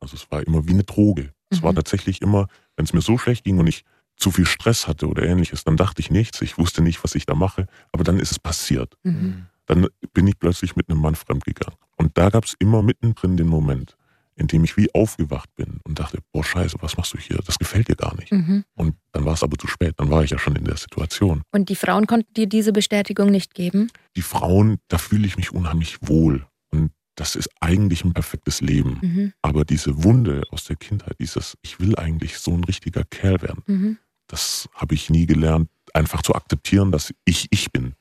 Also 0.00 0.16
es 0.16 0.30
war 0.30 0.44
immer 0.46 0.66
wie 0.66 0.72
eine 0.72 0.84
Droge. 0.84 1.32
Es 1.50 1.60
Mhm. 1.60 1.64
war 1.66 1.74
tatsächlich 1.74 2.22
immer, 2.22 2.48
wenn 2.76 2.84
es 2.84 2.92
mir 2.92 3.02
so 3.02 3.18
schlecht 3.18 3.44
ging 3.44 3.58
und 3.58 3.66
ich 3.68 3.84
zu 4.16 4.30
viel 4.30 4.46
Stress 4.46 4.86
hatte 4.86 5.08
oder 5.08 5.22
ähnliches, 5.24 5.64
dann 5.64 5.76
dachte 5.76 6.00
ich 6.00 6.10
nichts, 6.10 6.42
ich 6.42 6.58
wusste 6.58 6.82
nicht, 6.82 7.02
was 7.04 7.14
ich 7.14 7.26
da 7.26 7.34
mache, 7.34 7.66
aber 7.92 8.04
dann 8.04 8.18
ist 8.18 8.30
es 8.30 8.38
passiert. 8.38 8.94
Mhm. 9.04 9.46
Dann 9.66 9.86
bin 10.12 10.26
ich 10.26 10.38
plötzlich 10.38 10.76
mit 10.76 10.88
einem 10.90 11.00
Mann 11.00 11.14
fremdgegangen. 11.14 11.78
Und 11.96 12.16
da 12.18 12.30
gab 12.30 12.44
es 12.44 12.54
immer 12.58 12.82
mittendrin 12.82 13.36
den 13.36 13.46
Moment, 13.48 13.96
in 14.34 14.46
dem 14.46 14.64
ich 14.64 14.76
wie 14.76 14.92
aufgewacht 14.94 15.54
bin 15.54 15.80
und 15.84 15.98
dachte, 15.98 16.18
boah 16.32 16.42
scheiße, 16.42 16.76
was 16.80 16.96
machst 16.96 17.14
du 17.14 17.18
hier? 17.18 17.38
Das 17.46 17.58
gefällt 17.58 17.88
dir 17.88 17.96
gar 17.96 18.16
nicht. 18.16 18.32
Mhm. 18.32 18.64
Und 18.74 18.96
dann 19.12 19.24
war 19.24 19.34
es 19.34 19.42
aber 19.42 19.56
zu 19.58 19.66
spät, 19.68 19.94
dann 19.98 20.10
war 20.10 20.24
ich 20.24 20.30
ja 20.30 20.38
schon 20.38 20.56
in 20.56 20.64
der 20.64 20.76
Situation. 20.76 21.42
Und 21.52 21.68
die 21.68 21.76
Frauen 21.76 22.06
konnten 22.06 22.32
dir 22.34 22.46
diese 22.48 22.72
Bestätigung 22.72 23.30
nicht 23.30 23.54
geben? 23.54 23.90
Die 24.16 24.22
Frauen, 24.22 24.78
da 24.88 24.98
fühle 24.98 25.26
ich 25.26 25.36
mich 25.36 25.52
unheimlich 25.52 25.98
wohl. 26.00 26.46
Und 26.70 26.90
das 27.14 27.36
ist 27.36 27.50
eigentlich 27.60 28.04
ein 28.04 28.14
perfektes 28.14 28.62
Leben. 28.62 28.98
Mhm. 29.02 29.32
Aber 29.42 29.64
diese 29.64 30.02
Wunde 30.02 30.42
aus 30.50 30.64
der 30.64 30.76
Kindheit, 30.76 31.14
dieses, 31.20 31.56
ich 31.62 31.78
will 31.78 31.94
eigentlich 31.96 32.38
so 32.38 32.52
ein 32.52 32.64
richtiger 32.64 33.04
Kerl 33.04 33.42
werden, 33.42 33.62
Mhm. 33.66 33.98
das 34.26 34.68
habe 34.74 34.94
ich 34.94 35.10
nie 35.10 35.26
gelernt, 35.26 35.68
einfach 35.94 36.22
zu 36.22 36.34
akzeptieren, 36.34 36.90
dass 36.90 37.12
ich 37.26 37.48
ich 37.50 37.70
bin. 37.70 37.94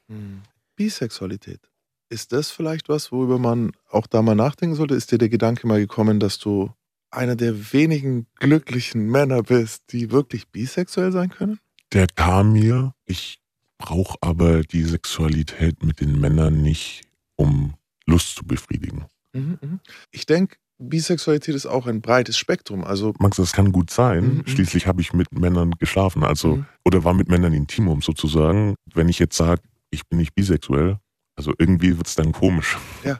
Bisexualität. 0.85 1.59
Ist 2.09 2.33
das 2.33 2.49
vielleicht 2.49 2.89
was, 2.89 3.11
worüber 3.11 3.37
man 3.37 3.71
auch 3.91 4.07
da 4.07 4.23
mal 4.23 4.33
nachdenken 4.33 4.75
sollte? 4.75 4.95
Ist 4.95 5.11
dir 5.11 5.19
der 5.19 5.29
Gedanke 5.29 5.67
mal 5.67 5.79
gekommen, 5.79 6.19
dass 6.19 6.39
du 6.39 6.71
einer 7.11 7.35
der 7.35 7.71
wenigen 7.71 8.25
glücklichen 8.39 9.05
Männer 9.05 9.43
bist, 9.43 9.83
die 9.91 10.09
wirklich 10.09 10.47
bisexuell 10.47 11.11
sein 11.11 11.29
können? 11.29 11.59
Der 11.93 12.07
kam 12.07 12.53
mir, 12.53 12.95
ich 13.05 13.39
brauche 13.77 14.17
aber 14.21 14.61
die 14.63 14.81
Sexualität 14.83 15.83
mit 15.83 15.99
den 16.01 16.19
Männern 16.19 16.63
nicht, 16.63 17.03
um 17.35 17.75
Lust 18.07 18.35
zu 18.35 18.43
befriedigen. 18.43 19.05
Mhm, 19.33 19.59
mhm. 19.61 19.79
Ich 20.09 20.25
denke, 20.25 20.55
Bisexualität 20.79 21.53
ist 21.53 21.67
auch 21.67 21.85
ein 21.85 22.01
breites 22.01 22.39
Spektrum. 22.39 22.83
Also 22.83 23.13
Max, 23.19 23.37
das 23.37 23.51
kann 23.53 23.71
gut 23.71 23.91
sein. 23.91 24.23
Mhm, 24.23 24.37
mhm. 24.37 24.47
Schließlich 24.47 24.87
habe 24.87 25.01
ich 25.01 25.13
mit 25.13 25.31
Männern 25.31 25.71
geschlafen, 25.77 26.23
also 26.23 26.55
Mhm. 26.55 26.65
oder 26.85 27.03
war 27.03 27.13
mit 27.13 27.27
Männern 27.29 27.53
intimum 27.53 28.01
sozusagen. 28.01 28.73
Wenn 28.95 29.09
ich 29.09 29.19
jetzt 29.19 29.37
sage, 29.37 29.61
ich 29.91 30.07
bin 30.07 30.17
nicht 30.17 30.33
bisexuell, 30.33 30.97
also 31.35 31.53
irgendwie 31.57 31.97
wird 31.97 32.07
es 32.07 32.15
dann 32.15 32.31
komisch. 32.31 32.77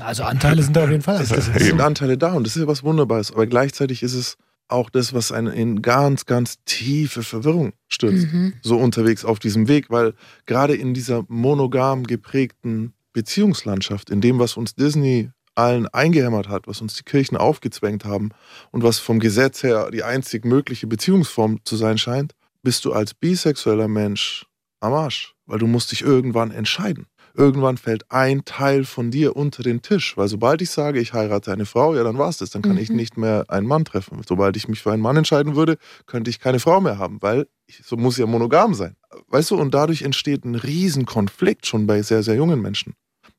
Also 0.00 0.24
Anteile 0.24 0.62
sind 0.62 0.74
da 0.74 0.84
auf 0.84 0.90
jeden 0.90 1.02
Fall. 1.02 1.20
es, 1.20 1.28
sind 1.54 1.80
Anteile 1.80 2.18
da 2.18 2.32
und 2.32 2.46
das 2.46 2.56
ist 2.56 2.62
ja 2.62 2.66
was 2.66 2.82
Wunderbares. 2.82 3.32
Aber 3.32 3.46
gleichzeitig 3.46 4.02
ist 4.02 4.14
es 4.14 4.36
auch 4.66 4.90
das, 4.90 5.12
was 5.12 5.30
einen 5.32 5.52
in 5.52 5.82
ganz, 5.82 6.26
ganz 6.26 6.58
tiefe 6.64 7.22
Verwirrung 7.22 7.72
stürzt. 7.88 8.32
Mhm. 8.32 8.54
so 8.62 8.76
unterwegs 8.76 9.24
auf 9.24 9.38
diesem 9.38 9.68
Weg, 9.68 9.90
weil 9.90 10.14
gerade 10.46 10.74
in 10.74 10.94
dieser 10.94 11.24
monogam 11.28 12.04
geprägten 12.04 12.94
Beziehungslandschaft, 13.12 14.10
in 14.10 14.20
dem, 14.20 14.38
was 14.38 14.56
uns 14.56 14.74
Disney 14.74 15.30
allen 15.54 15.86
eingehämmert 15.88 16.48
hat, 16.48 16.66
was 16.66 16.80
uns 16.80 16.94
die 16.94 17.02
Kirchen 17.02 17.36
aufgezwängt 17.36 18.04
haben 18.04 18.30
und 18.70 18.82
was 18.82 18.98
vom 18.98 19.20
Gesetz 19.20 19.62
her 19.62 19.90
die 19.90 20.04
einzig 20.04 20.44
mögliche 20.44 20.86
Beziehungsform 20.86 21.60
zu 21.64 21.76
sein 21.76 21.98
scheint, 21.98 22.34
bist 22.62 22.84
du 22.84 22.92
als 22.92 23.14
bisexueller 23.14 23.88
Mensch 23.88 24.46
am 24.80 24.92
Arsch, 24.92 25.34
weil 25.46 25.58
du 25.58 25.66
musst 25.66 25.92
dich 25.92 26.02
irgendwann 26.02 26.50
entscheiden. 26.50 27.06
Irgendwann 27.34 27.76
fällt 27.76 28.10
ein 28.10 28.44
Teil 28.44 28.84
von 28.84 29.12
dir 29.12 29.36
unter 29.36 29.62
den 29.62 29.82
Tisch, 29.82 30.16
weil 30.16 30.26
sobald 30.26 30.62
ich 30.62 30.70
sage, 30.70 30.98
ich 30.98 31.12
heirate 31.12 31.52
eine 31.52 31.64
Frau, 31.64 31.94
ja, 31.94 32.02
dann 32.02 32.18
war 32.18 32.28
es 32.28 32.38
das, 32.38 32.50
dann 32.50 32.62
kann 32.62 32.76
ich 32.76 32.90
Mhm. 32.90 32.96
nicht 32.96 33.16
mehr 33.16 33.44
einen 33.48 33.68
Mann 33.68 33.84
treffen. 33.84 34.20
Sobald 34.28 34.56
ich 34.56 34.66
mich 34.66 34.82
für 34.82 34.90
einen 34.92 35.00
Mann 35.02 35.16
entscheiden 35.16 35.54
würde, 35.54 35.76
könnte 36.06 36.28
ich 36.28 36.40
keine 36.40 36.58
Frau 36.58 36.80
mehr 36.80 36.98
haben, 36.98 37.22
weil 37.22 37.46
ich, 37.66 37.82
so 37.84 37.96
muss 37.96 38.18
ja 38.18 38.26
monogam 38.26 38.74
sein. 38.74 38.96
Weißt 39.28 39.52
du, 39.52 39.56
und 39.56 39.72
dadurch 39.74 40.02
entsteht 40.02 40.44
ein 40.44 40.56
Riesenkonflikt 40.56 41.66
schon 41.66 41.86
bei 41.86 42.02
sehr, 42.02 42.24
sehr 42.24 42.34
jungen 42.34 42.60
Menschen, 42.60 42.94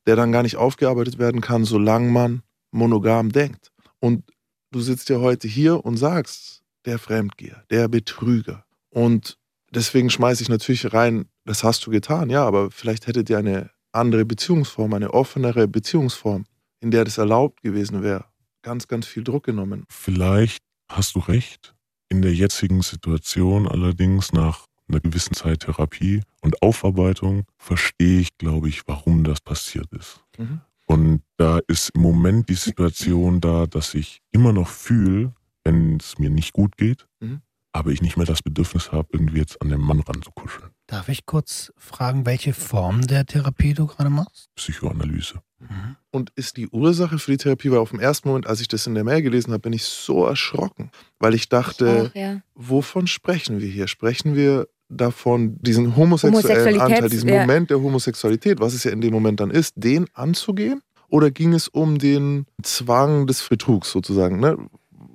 der 0.06 0.16
dann 0.16 0.32
gar 0.32 0.42
nicht 0.42 0.56
aufgearbeitet 0.56 1.18
werden 1.18 1.42
kann, 1.42 1.64
solange 1.64 2.10
man 2.10 2.42
monogam 2.70 3.30
denkt. 3.30 3.72
Und 4.00 4.24
du 4.70 4.80
sitzt 4.80 5.10
ja 5.10 5.18
heute 5.20 5.48
hier 5.48 5.84
und 5.84 5.98
sagst, 5.98 6.62
der 6.86 6.98
Fremdgeher, 6.98 7.62
der 7.70 7.88
Betrüger. 7.88 8.64
Und 8.88 9.38
deswegen 9.70 10.08
schmeiße 10.08 10.42
ich 10.42 10.48
natürlich 10.48 10.94
rein, 10.94 11.26
das 11.44 11.64
hast 11.64 11.86
du 11.86 11.90
getan, 11.90 12.30
ja, 12.30 12.44
aber 12.46 12.70
vielleicht 12.70 13.06
hättet 13.06 13.28
ihr 13.30 13.38
eine 13.38 13.70
andere 13.92 14.24
Beziehungsform, 14.24 14.94
eine 14.94 15.12
offenere 15.12 15.68
Beziehungsform, 15.68 16.44
in 16.80 16.90
der 16.90 17.04
das 17.04 17.18
erlaubt 17.18 17.62
gewesen 17.62 18.02
wäre, 18.02 18.24
ganz, 18.62 18.88
ganz 18.88 19.06
viel 19.06 19.24
Druck 19.24 19.44
genommen. 19.44 19.84
Vielleicht 19.88 20.62
hast 20.88 21.14
du 21.14 21.20
recht. 21.20 21.74
In 22.08 22.22
der 22.22 22.34
jetzigen 22.34 22.82
Situation 22.82 23.66
allerdings 23.66 24.32
nach 24.32 24.66
einer 24.88 25.00
gewissen 25.00 25.34
Zeit 25.34 25.60
Therapie 25.60 26.22
und 26.42 26.60
Aufarbeitung 26.62 27.44
verstehe 27.56 28.20
ich, 28.20 28.36
glaube 28.36 28.68
ich, 28.68 28.82
warum 28.86 29.24
das 29.24 29.40
passiert 29.40 29.90
ist. 29.92 30.20
Mhm. 30.36 30.60
Und 30.86 31.22
da 31.38 31.60
ist 31.68 31.90
im 31.94 32.02
Moment 32.02 32.50
die 32.50 32.54
Situation 32.54 33.40
da, 33.40 33.66
dass 33.66 33.94
ich 33.94 34.20
immer 34.30 34.52
noch 34.52 34.68
fühle, 34.68 35.32
wenn 35.64 35.96
es 35.96 36.18
mir 36.18 36.28
nicht 36.28 36.52
gut 36.52 36.76
geht, 36.76 37.06
Mhm. 37.20 37.40
aber 37.72 37.90
ich 37.92 38.02
nicht 38.02 38.16
mehr 38.18 38.26
das 38.26 38.42
Bedürfnis 38.42 38.92
habe, 38.92 39.08
irgendwie 39.12 39.38
jetzt 39.38 39.62
an 39.62 39.70
den 39.70 39.80
Mann 39.80 40.00
ranzukuscheln. 40.00 40.71
Darf 40.92 41.08
ich 41.08 41.24
kurz 41.24 41.72
fragen, 41.76 42.26
welche 42.26 42.52
Form 42.52 43.06
der 43.06 43.24
Therapie 43.24 43.72
du 43.72 43.86
gerade 43.86 44.10
machst? 44.10 44.50
Psychoanalyse. 44.56 45.40
Mhm. 45.58 45.96
Und 46.10 46.30
ist 46.34 46.58
die 46.58 46.68
Ursache 46.68 47.18
für 47.18 47.30
die 47.30 47.38
Therapie, 47.38 47.70
weil 47.70 47.78
auf 47.78 47.90
dem 47.90 48.00
ersten 48.00 48.28
Moment, 48.28 48.46
als 48.46 48.60
ich 48.60 48.68
das 48.68 48.86
in 48.86 48.94
der 48.94 49.04
Mail 49.04 49.22
gelesen 49.22 49.52
habe, 49.52 49.60
bin 49.60 49.72
ich 49.72 49.84
so 49.84 50.26
erschrocken, 50.26 50.90
weil 51.18 51.34
ich 51.34 51.48
dachte, 51.48 52.10
Auch, 52.10 52.14
ja. 52.14 52.42
wovon 52.54 53.06
sprechen 53.06 53.60
wir 53.60 53.68
hier? 53.68 53.88
Sprechen 53.88 54.36
wir 54.36 54.68
davon, 54.90 55.56
diesen 55.62 55.96
homosexuellen 55.96 56.80
Anteil, 56.80 57.08
diesen 57.08 57.30
ja. 57.30 57.40
Moment 57.40 57.70
der 57.70 57.80
Homosexualität, 57.80 58.60
was 58.60 58.74
es 58.74 58.84
ja 58.84 58.90
in 58.90 59.00
dem 59.00 59.14
Moment 59.14 59.40
dann 59.40 59.50
ist, 59.50 59.72
den 59.76 60.06
anzugehen? 60.12 60.82
Oder 61.08 61.30
ging 61.30 61.54
es 61.54 61.68
um 61.68 61.98
den 61.98 62.46
Zwang 62.62 63.26
des 63.26 63.46
Betrugs 63.48 63.90
sozusagen? 63.90 64.40
Ne? 64.40 64.58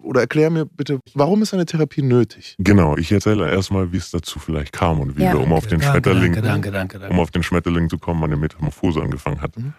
Oder 0.08 0.22
erklär 0.22 0.50
mir 0.50 0.66
bitte, 0.66 1.00
warum 1.14 1.42
ist 1.42 1.54
eine 1.54 1.66
Therapie 1.66 2.02
nötig? 2.02 2.56
Genau, 2.58 2.98
ich 2.98 3.12
erzähle 3.12 3.50
erstmal, 3.52 3.92
wie 3.92 3.98
es 3.98 4.10
dazu 4.12 4.40
vielleicht 4.40 4.72
kam 4.72 5.00
und 5.00 5.18
wie 5.18 5.24
Ja. 5.24 5.34
wir, 5.34 5.42
um 5.42 5.54
auf 5.54 5.68
den 5.68 5.80
danke, 5.80 5.86
Schmetterling, 5.92 6.34
danke, 6.34 6.42
danke, 6.48 6.72
danke, 6.72 7.00
danke. 7.00 7.14
um 7.14 7.20
auf 7.20 7.32
den 7.32 7.44
Schmetterling 7.44 7.90
zu 7.90 7.98
kommen, 7.98 8.20
meine 8.20 8.38
Metamorphose 8.38 9.02
angefangen 9.02 9.42
hat. 9.42 9.56
Mhm. 9.58 9.74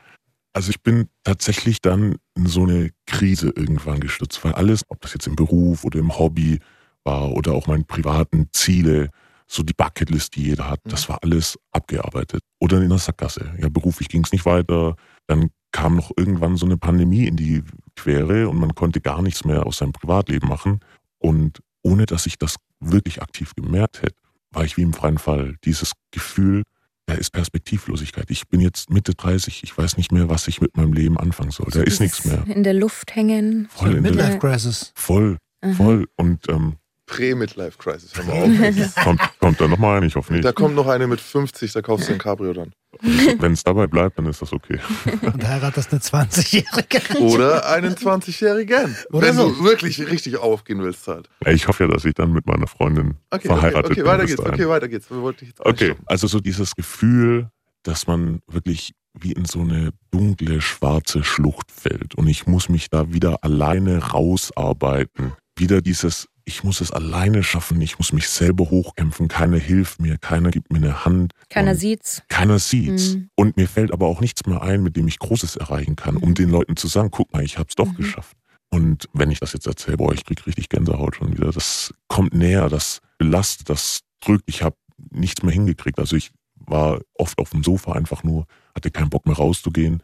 Also 0.52 0.70
ich 0.70 0.82
bin 0.82 1.08
tatsächlich 1.24 1.80
dann 1.80 2.16
in 2.36 2.46
so 2.46 2.62
eine 2.64 2.90
Krise 3.06 3.52
irgendwann 3.54 4.00
gestürzt, 4.00 4.42
weil 4.44 4.52
alles, 4.52 4.82
ob 4.88 5.00
das 5.00 5.12
jetzt 5.14 5.26
im 5.26 5.36
Beruf 5.36 5.84
oder 5.84 5.98
im 5.98 6.18
Hobby 6.18 6.58
war 7.04 7.30
oder 7.32 7.52
auch 7.52 7.66
meine 7.66 7.84
privaten 7.84 8.48
Ziele, 8.52 9.10
so 9.46 9.62
die 9.62 9.72
Bucketlist, 9.72 10.34
die 10.36 10.42
jeder 10.44 10.68
hat, 10.68 10.80
Mhm. 10.84 10.90
das 10.90 11.08
war 11.08 11.18
alles 11.22 11.58
abgearbeitet. 11.72 12.40
Oder 12.60 12.82
in 12.82 12.88
der 12.88 12.98
Sackgasse. 12.98 13.54
Ja, 13.58 13.68
beruflich 13.68 14.08
ging 14.08 14.24
es 14.24 14.32
nicht 14.32 14.44
weiter. 14.44 14.96
Dann 15.26 15.50
kam 15.72 15.96
noch 15.96 16.10
irgendwann 16.16 16.56
so 16.56 16.66
eine 16.66 16.76
Pandemie 16.76 17.26
in 17.26 17.36
die 17.36 17.62
Quere 17.96 18.48
und 18.48 18.58
man 18.58 18.74
konnte 18.74 19.00
gar 19.00 19.22
nichts 19.22 19.44
mehr 19.44 19.66
aus 19.66 19.78
seinem 19.78 19.92
Privatleben 19.92 20.48
machen. 20.48 20.80
Und 21.18 21.60
ohne 21.82 22.06
dass 22.06 22.26
ich 22.26 22.38
das 22.38 22.56
wirklich 22.80 23.22
aktiv 23.22 23.54
gemerkt 23.54 24.02
hätte, 24.02 24.16
war 24.50 24.64
ich 24.64 24.76
wie 24.76 24.82
im 24.82 24.92
freien 24.94 25.18
Fall. 25.18 25.56
Dieses 25.64 25.92
Gefühl, 26.10 26.62
da 27.06 27.14
ist 27.14 27.30
Perspektivlosigkeit. 27.32 28.30
Ich 28.30 28.48
bin 28.48 28.60
jetzt 28.60 28.90
Mitte 28.90 29.14
30, 29.14 29.62
ich 29.62 29.76
weiß 29.76 29.96
nicht 29.96 30.10
mehr, 30.12 30.28
was 30.28 30.48
ich 30.48 30.60
mit 30.60 30.76
meinem 30.76 30.92
Leben 30.92 31.18
anfangen 31.18 31.50
soll. 31.50 31.68
Da 31.70 31.82
ist 31.82 32.00
nichts 32.00 32.24
mehr. 32.24 32.46
In 32.46 32.62
der 32.64 32.74
Luft 32.74 33.14
hängen. 33.14 33.68
Voll 33.70 33.88
in 33.88 34.02
der 34.02 34.12
Midlife 34.12 34.38
Crisis. 34.38 34.92
Voll, 34.94 35.36
Mhm. 35.62 35.72
voll. 35.74 36.06
Und 36.16 36.48
ähm, 36.48 36.76
Prä-Midlife-Crisis, 37.08 38.12
hör 38.14 38.24
mal 38.24 38.34
auf. 38.82 38.94
kommt, 39.04 39.20
kommt 39.40 39.60
da 39.60 39.66
nochmal 39.66 39.96
ein, 39.98 40.04
ich 40.04 40.14
hoffe 40.14 40.32
nicht. 40.32 40.44
da 40.44 40.52
kommt 40.52 40.74
noch 40.76 40.86
eine 40.86 41.06
mit 41.06 41.20
50, 41.20 41.72
da 41.72 41.82
kaufst 41.82 42.08
du 42.08 42.12
ein 42.12 42.18
Cabrio 42.18 42.52
dann. 42.52 42.72
Wenn 43.38 43.52
es 43.52 43.62
dabei 43.64 43.86
bleibt, 43.86 44.18
dann 44.18 44.26
ist 44.26 44.40
das 44.42 44.52
okay. 44.52 44.78
Und 45.22 45.46
heiratest 45.46 45.92
eine 45.92 46.00
20-Jährige. 46.00 47.18
Oder 47.20 47.66
einen 47.68 47.94
20-Jährigen. 47.94 48.96
Oder 49.12 49.26
Wenn 49.28 49.36
so. 49.36 49.48
du 49.50 49.64
wirklich 49.64 50.00
richtig 50.10 50.36
aufgehen 50.38 50.82
willst 50.82 51.06
halt. 51.08 51.28
Ich 51.46 51.68
hoffe 51.68 51.84
ja, 51.84 51.90
dass 51.90 52.04
ich 52.04 52.14
dann 52.14 52.32
mit 52.32 52.46
meiner 52.46 52.66
Freundin 52.66 53.16
Okay, 53.30 53.36
okay, 53.36 53.48
verheiratet 53.48 53.90
okay, 53.92 53.94
bin. 54.02 54.06
weiter 54.06 54.26
geht's, 54.26 54.40
okay, 54.40 54.68
weiter 54.68 54.88
geht's. 54.88 55.10
Wir 55.10 55.20
wollten 55.20 55.40
dich 55.40 55.48
jetzt 55.48 55.60
Okay, 55.64 55.94
also 56.06 56.26
so 56.26 56.40
dieses 56.40 56.74
Gefühl, 56.74 57.50
dass 57.82 58.06
man 58.06 58.40
wirklich 58.46 58.92
wie 59.20 59.32
in 59.32 59.44
so 59.46 59.60
eine 59.60 59.90
dunkle, 60.10 60.60
schwarze 60.60 61.24
Schlucht 61.24 61.70
fällt 61.72 62.14
und 62.14 62.26
ich 62.28 62.46
muss 62.46 62.68
mich 62.68 62.88
da 62.90 63.12
wieder 63.12 63.38
alleine 63.42 63.98
rausarbeiten. 63.98 65.32
Wieder 65.56 65.80
dieses, 65.82 66.28
ich 66.48 66.64
muss 66.64 66.80
es 66.80 66.90
alleine 66.90 67.42
schaffen, 67.42 67.80
ich 67.82 67.98
muss 67.98 68.12
mich 68.12 68.28
selber 68.28 68.70
hochkämpfen, 68.70 69.28
keiner 69.28 69.58
hilft 69.58 70.00
mir, 70.00 70.16
keiner 70.18 70.50
gibt 70.50 70.72
mir 70.72 70.78
eine 70.78 71.04
Hand. 71.04 71.32
Keiner 71.50 71.74
sieht's. 71.74 72.22
Keiner 72.28 72.58
sieht's. 72.58 73.14
Mhm. 73.14 73.30
Und 73.36 73.56
mir 73.58 73.68
fällt 73.68 73.92
aber 73.92 74.06
auch 74.06 74.20
nichts 74.20 74.46
mehr 74.46 74.62
ein, 74.62 74.82
mit 74.82 74.96
dem 74.96 75.06
ich 75.08 75.18
Großes 75.18 75.56
erreichen 75.56 75.94
kann, 75.94 76.16
um 76.16 76.30
Mhm. 76.30 76.34
den 76.34 76.50
Leuten 76.50 76.76
zu 76.76 76.88
sagen, 76.88 77.10
guck 77.10 77.32
mal, 77.32 77.44
ich 77.44 77.58
hab's 77.58 77.74
doch 77.74 77.92
Mhm. 77.92 77.96
geschafft. 77.96 78.36
Und 78.70 79.08
wenn 79.12 79.30
ich 79.30 79.40
das 79.40 79.52
jetzt 79.52 79.66
erzähle, 79.66 79.98
boah, 79.98 80.12
ich 80.12 80.24
krieg 80.24 80.46
richtig 80.46 80.68
Gänsehaut 80.70 81.16
schon 81.16 81.32
wieder. 81.32 81.50
Das 81.52 81.92
kommt 82.08 82.34
näher, 82.34 82.68
das 82.68 83.00
belastet, 83.18 83.68
das 83.70 84.00
drückt. 84.20 84.44
Ich 84.46 84.62
habe 84.62 84.76
nichts 85.10 85.42
mehr 85.42 85.52
hingekriegt. 85.52 85.98
Also 85.98 86.16
ich 86.16 86.30
war 86.56 87.00
oft 87.14 87.38
auf 87.38 87.50
dem 87.50 87.62
Sofa 87.62 87.92
einfach 87.92 88.24
nur, 88.24 88.46
hatte 88.74 88.90
keinen 88.90 89.10
Bock 89.10 89.26
mehr 89.26 89.36
rauszugehen, 89.36 90.02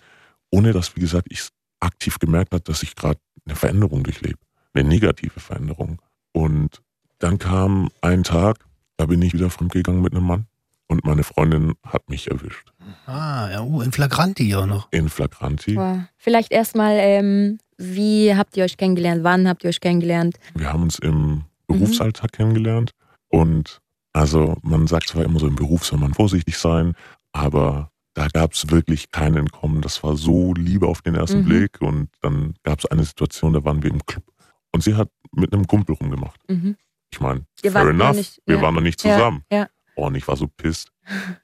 ohne 0.51 0.73
dass, 0.73 0.95
wie 0.95 1.01
gesagt, 1.01 1.27
ich 1.31 1.49
aktiv 1.81 2.19
gemerkt 2.19 2.53
habe, 2.53 2.63
dass 2.65 2.83
ich 2.83 2.95
gerade 2.95 3.19
eine 3.47 3.57
Veränderung 3.57 4.03
durchlebe, 4.05 4.39
eine 4.73 4.89
negative 4.89 5.41
Veränderung. 5.41 6.01
Und 6.35 6.83
dann 7.21 7.39
kam 7.39 7.89
ein 8.01 8.25
Tag, 8.25 8.59
da 8.97 9.07
bin 9.07 9.23
ich 9.23 9.33
wieder 9.33 9.49
fremdgegangen 9.49 10.03
mit 10.03 10.13
einem 10.15 10.27
Mann 10.27 10.47
und 10.89 11.05
meine 11.05 11.23
Freundin 11.23 11.75
hat 11.87 12.11
mich 12.11 12.31
erwischt. 12.31 12.73
Ah, 13.07 13.49
ja, 13.51 13.63
uh, 13.63 13.81
in 13.83 13.93
Flagranti 13.93 14.55
auch 14.55 14.67
noch. 14.67 14.89
In 14.91 15.09
Flagranti. 15.09 15.77
Wow. 15.77 16.01
Vielleicht 16.19 16.53
erstmal, 16.53 16.97
ähm, 16.99 17.59
wie 17.79 18.35
habt 18.35 18.57
ihr 18.57 18.65
euch 18.65 18.77
kennengelernt? 18.77 19.25
Wann 19.25 19.49
habt 19.49 19.65
ihr 19.65 19.69
euch 19.71 19.81
kennengelernt? 19.81 20.37
Wir 20.55 20.73
haben 20.73 20.83
uns 20.83 20.99
im 20.99 21.45
Berufsalltag 21.69 22.33
kennengelernt 22.33 22.91
und 23.29 23.81
also 24.13 24.57
man 24.63 24.87
sagt 24.87 25.09
zwar 25.09 25.25
immer 25.25 25.39
so, 25.41 25.47
im 25.47 25.57
Beruf 25.57 25.85
soll 25.85 25.99
man 25.99 26.15
vorsichtig 26.15 26.59
sein, 26.59 26.95
aber 27.33 27.91
da 28.15 28.29
gab 28.29 28.53
es 28.53 28.71
wirklich 28.71 29.11
kein 29.11 29.35
Entkommen. 29.37 29.81
Das 29.83 30.03
war 30.05 30.17
so 30.17 30.53
Liebe 30.55 30.87
auf 30.87 31.03
den 31.03 31.15
ersten 31.15 31.41
Mhm. 31.41 31.45
Blick 31.47 31.81
und 31.81 32.09
dann 32.23 32.55
gab 32.65 32.81
es 32.81 32.87
eine 32.87 33.05
Situation, 33.05 33.53
da 33.55 33.65
waren 33.65 33.83
wir 33.83 33.91
im 33.91 34.05
Club 34.07 34.25
und 34.73 34.83
sie 34.83 34.95
hat 34.95 35.09
mit 35.37 35.53
einem 35.53 35.67
Kumpel 35.67 35.95
rumgemacht. 35.95 36.41
Mhm. 36.49 36.77
Ich 37.13 37.21
meine, 37.21 37.45
fair 37.63 37.89
enough, 37.89 38.17
nicht- 38.17 38.43
wir 38.47 38.57
ja. 38.57 38.63
waren 38.63 38.75
noch 38.75 38.81
nicht 38.83 39.01
zusammen. 39.01 39.43
Ja. 39.53 39.69
Oh, 39.97 40.07
und 40.07 40.17
ich 40.17 40.27
war 40.27 40.37
so 40.37 40.49
pisst. 40.49 40.89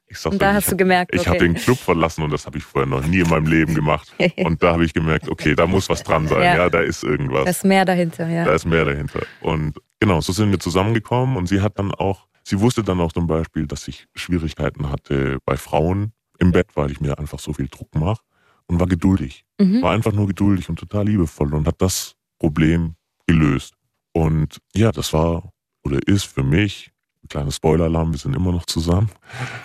Ich 0.07 0.19
sag 0.19 0.33
Und 0.33 0.43
da 0.43 0.49
euch, 0.51 0.55
hast 0.57 0.65
ich 0.65 0.71
du 0.71 0.77
gemerkt, 0.79 1.15
Ich 1.15 1.21
okay. 1.21 1.31
habe 1.31 1.39
den 1.39 1.55
Club 1.55 1.79
verlassen 1.79 2.23
und 2.25 2.33
das 2.33 2.47
habe 2.47 2.59
ich 2.59 2.65
vorher 2.65 2.89
noch 2.89 3.07
nie 3.07 3.21
in 3.21 3.29
meinem 3.29 3.47
Leben 3.47 3.75
gemacht. 3.75 4.13
Und 4.39 4.61
da 4.63 4.73
habe 4.73 4.85
ich 4.85 4.93
gemerkt, 4.93 5.29
okay, 5.29 5.55
da 5.55 5.67
muss 5.69 5.89
was 5.89 6.03
dran 6.03 6.27
sein. 6.27 6.43
Ja. 6.43 6.57
Ja, 6.57 6.71
da 6.71 6.81
ist 6.81 7.05
irgendwas. 7.05 7.45
Da 7.45 7.51
ist 7.51 7.65
mehr 7.65 7.85
dahinter, 7.85 8.29
ja. 8.29 8.45
Da 8.45 8.53
ist 8.55 8.65
mehr 8.65 8.85
dahinter. 8.85 9.21
Und 9.41 9.79
genau, 10.01 10.21
so 10.21 10.33
sind 10.33 10.51
wir 10.51 10.59
zusammengekommen 10.59 11.37
und 11.37 11.47
sie 11.47 11.61
hat 11.61 11.79
dann 11.79 11.93
auch, 11.95 12.27
sie 12.43 12.59
wusste 12.59 12.83
dann 12.83 12.99
auch 13.01 13.13
zum 13.13 13.29
Beispiel, 13.29 13.67
dass 13.69 13.87
ich 13.87 14.07
Schwierigkeiten 14.17 14.91
hatte 14.91 15.39
bei 15.45 15.57
Frauen 15.57 16.13
im 16.41 16.51
Bett, 16.51 16.69
weil 16.75 16.91
ich 16.91 17.01
mir 17.01 17.19
einfach 17.21 17.39
so 17.39 17.53
viel 17.53 17.69
Druck 17.69 17.95
mache 17.95 18.23
und 18.67 18.81
war 18.81 18.89
geduldig. 18.89 19.45
Mhm. 19.61 19.83
War 19.83 19.93
einfach 19.93 20.13
nur 20.13 20.27
geduldig 20.27 20.69
und 20.69 20.77
total 20.81 21.07
liebevoll 21.07 21.55
und 21.55 21.69
hat 21.69 21.81
das 21.81 22.17
Problem 22.41 22.95
gelöst. 23.29 23.75
Und 24.13 24.59
ja, 24.75 24.93
das 24.93 25.13
war 25.13 25.51
oder 25.85 25.99
ist 26.07 26.25
für 26.25 26.43
mich, 26.43 26.91
kleiner 27.29 27.53
Spoiler-Alarm, 27.53 28.13
wir 28.13 28.19
sind 28.19 28.35
immer 28.35 28.53
noch 28.53 28.67
zusammen. 28.67 29.11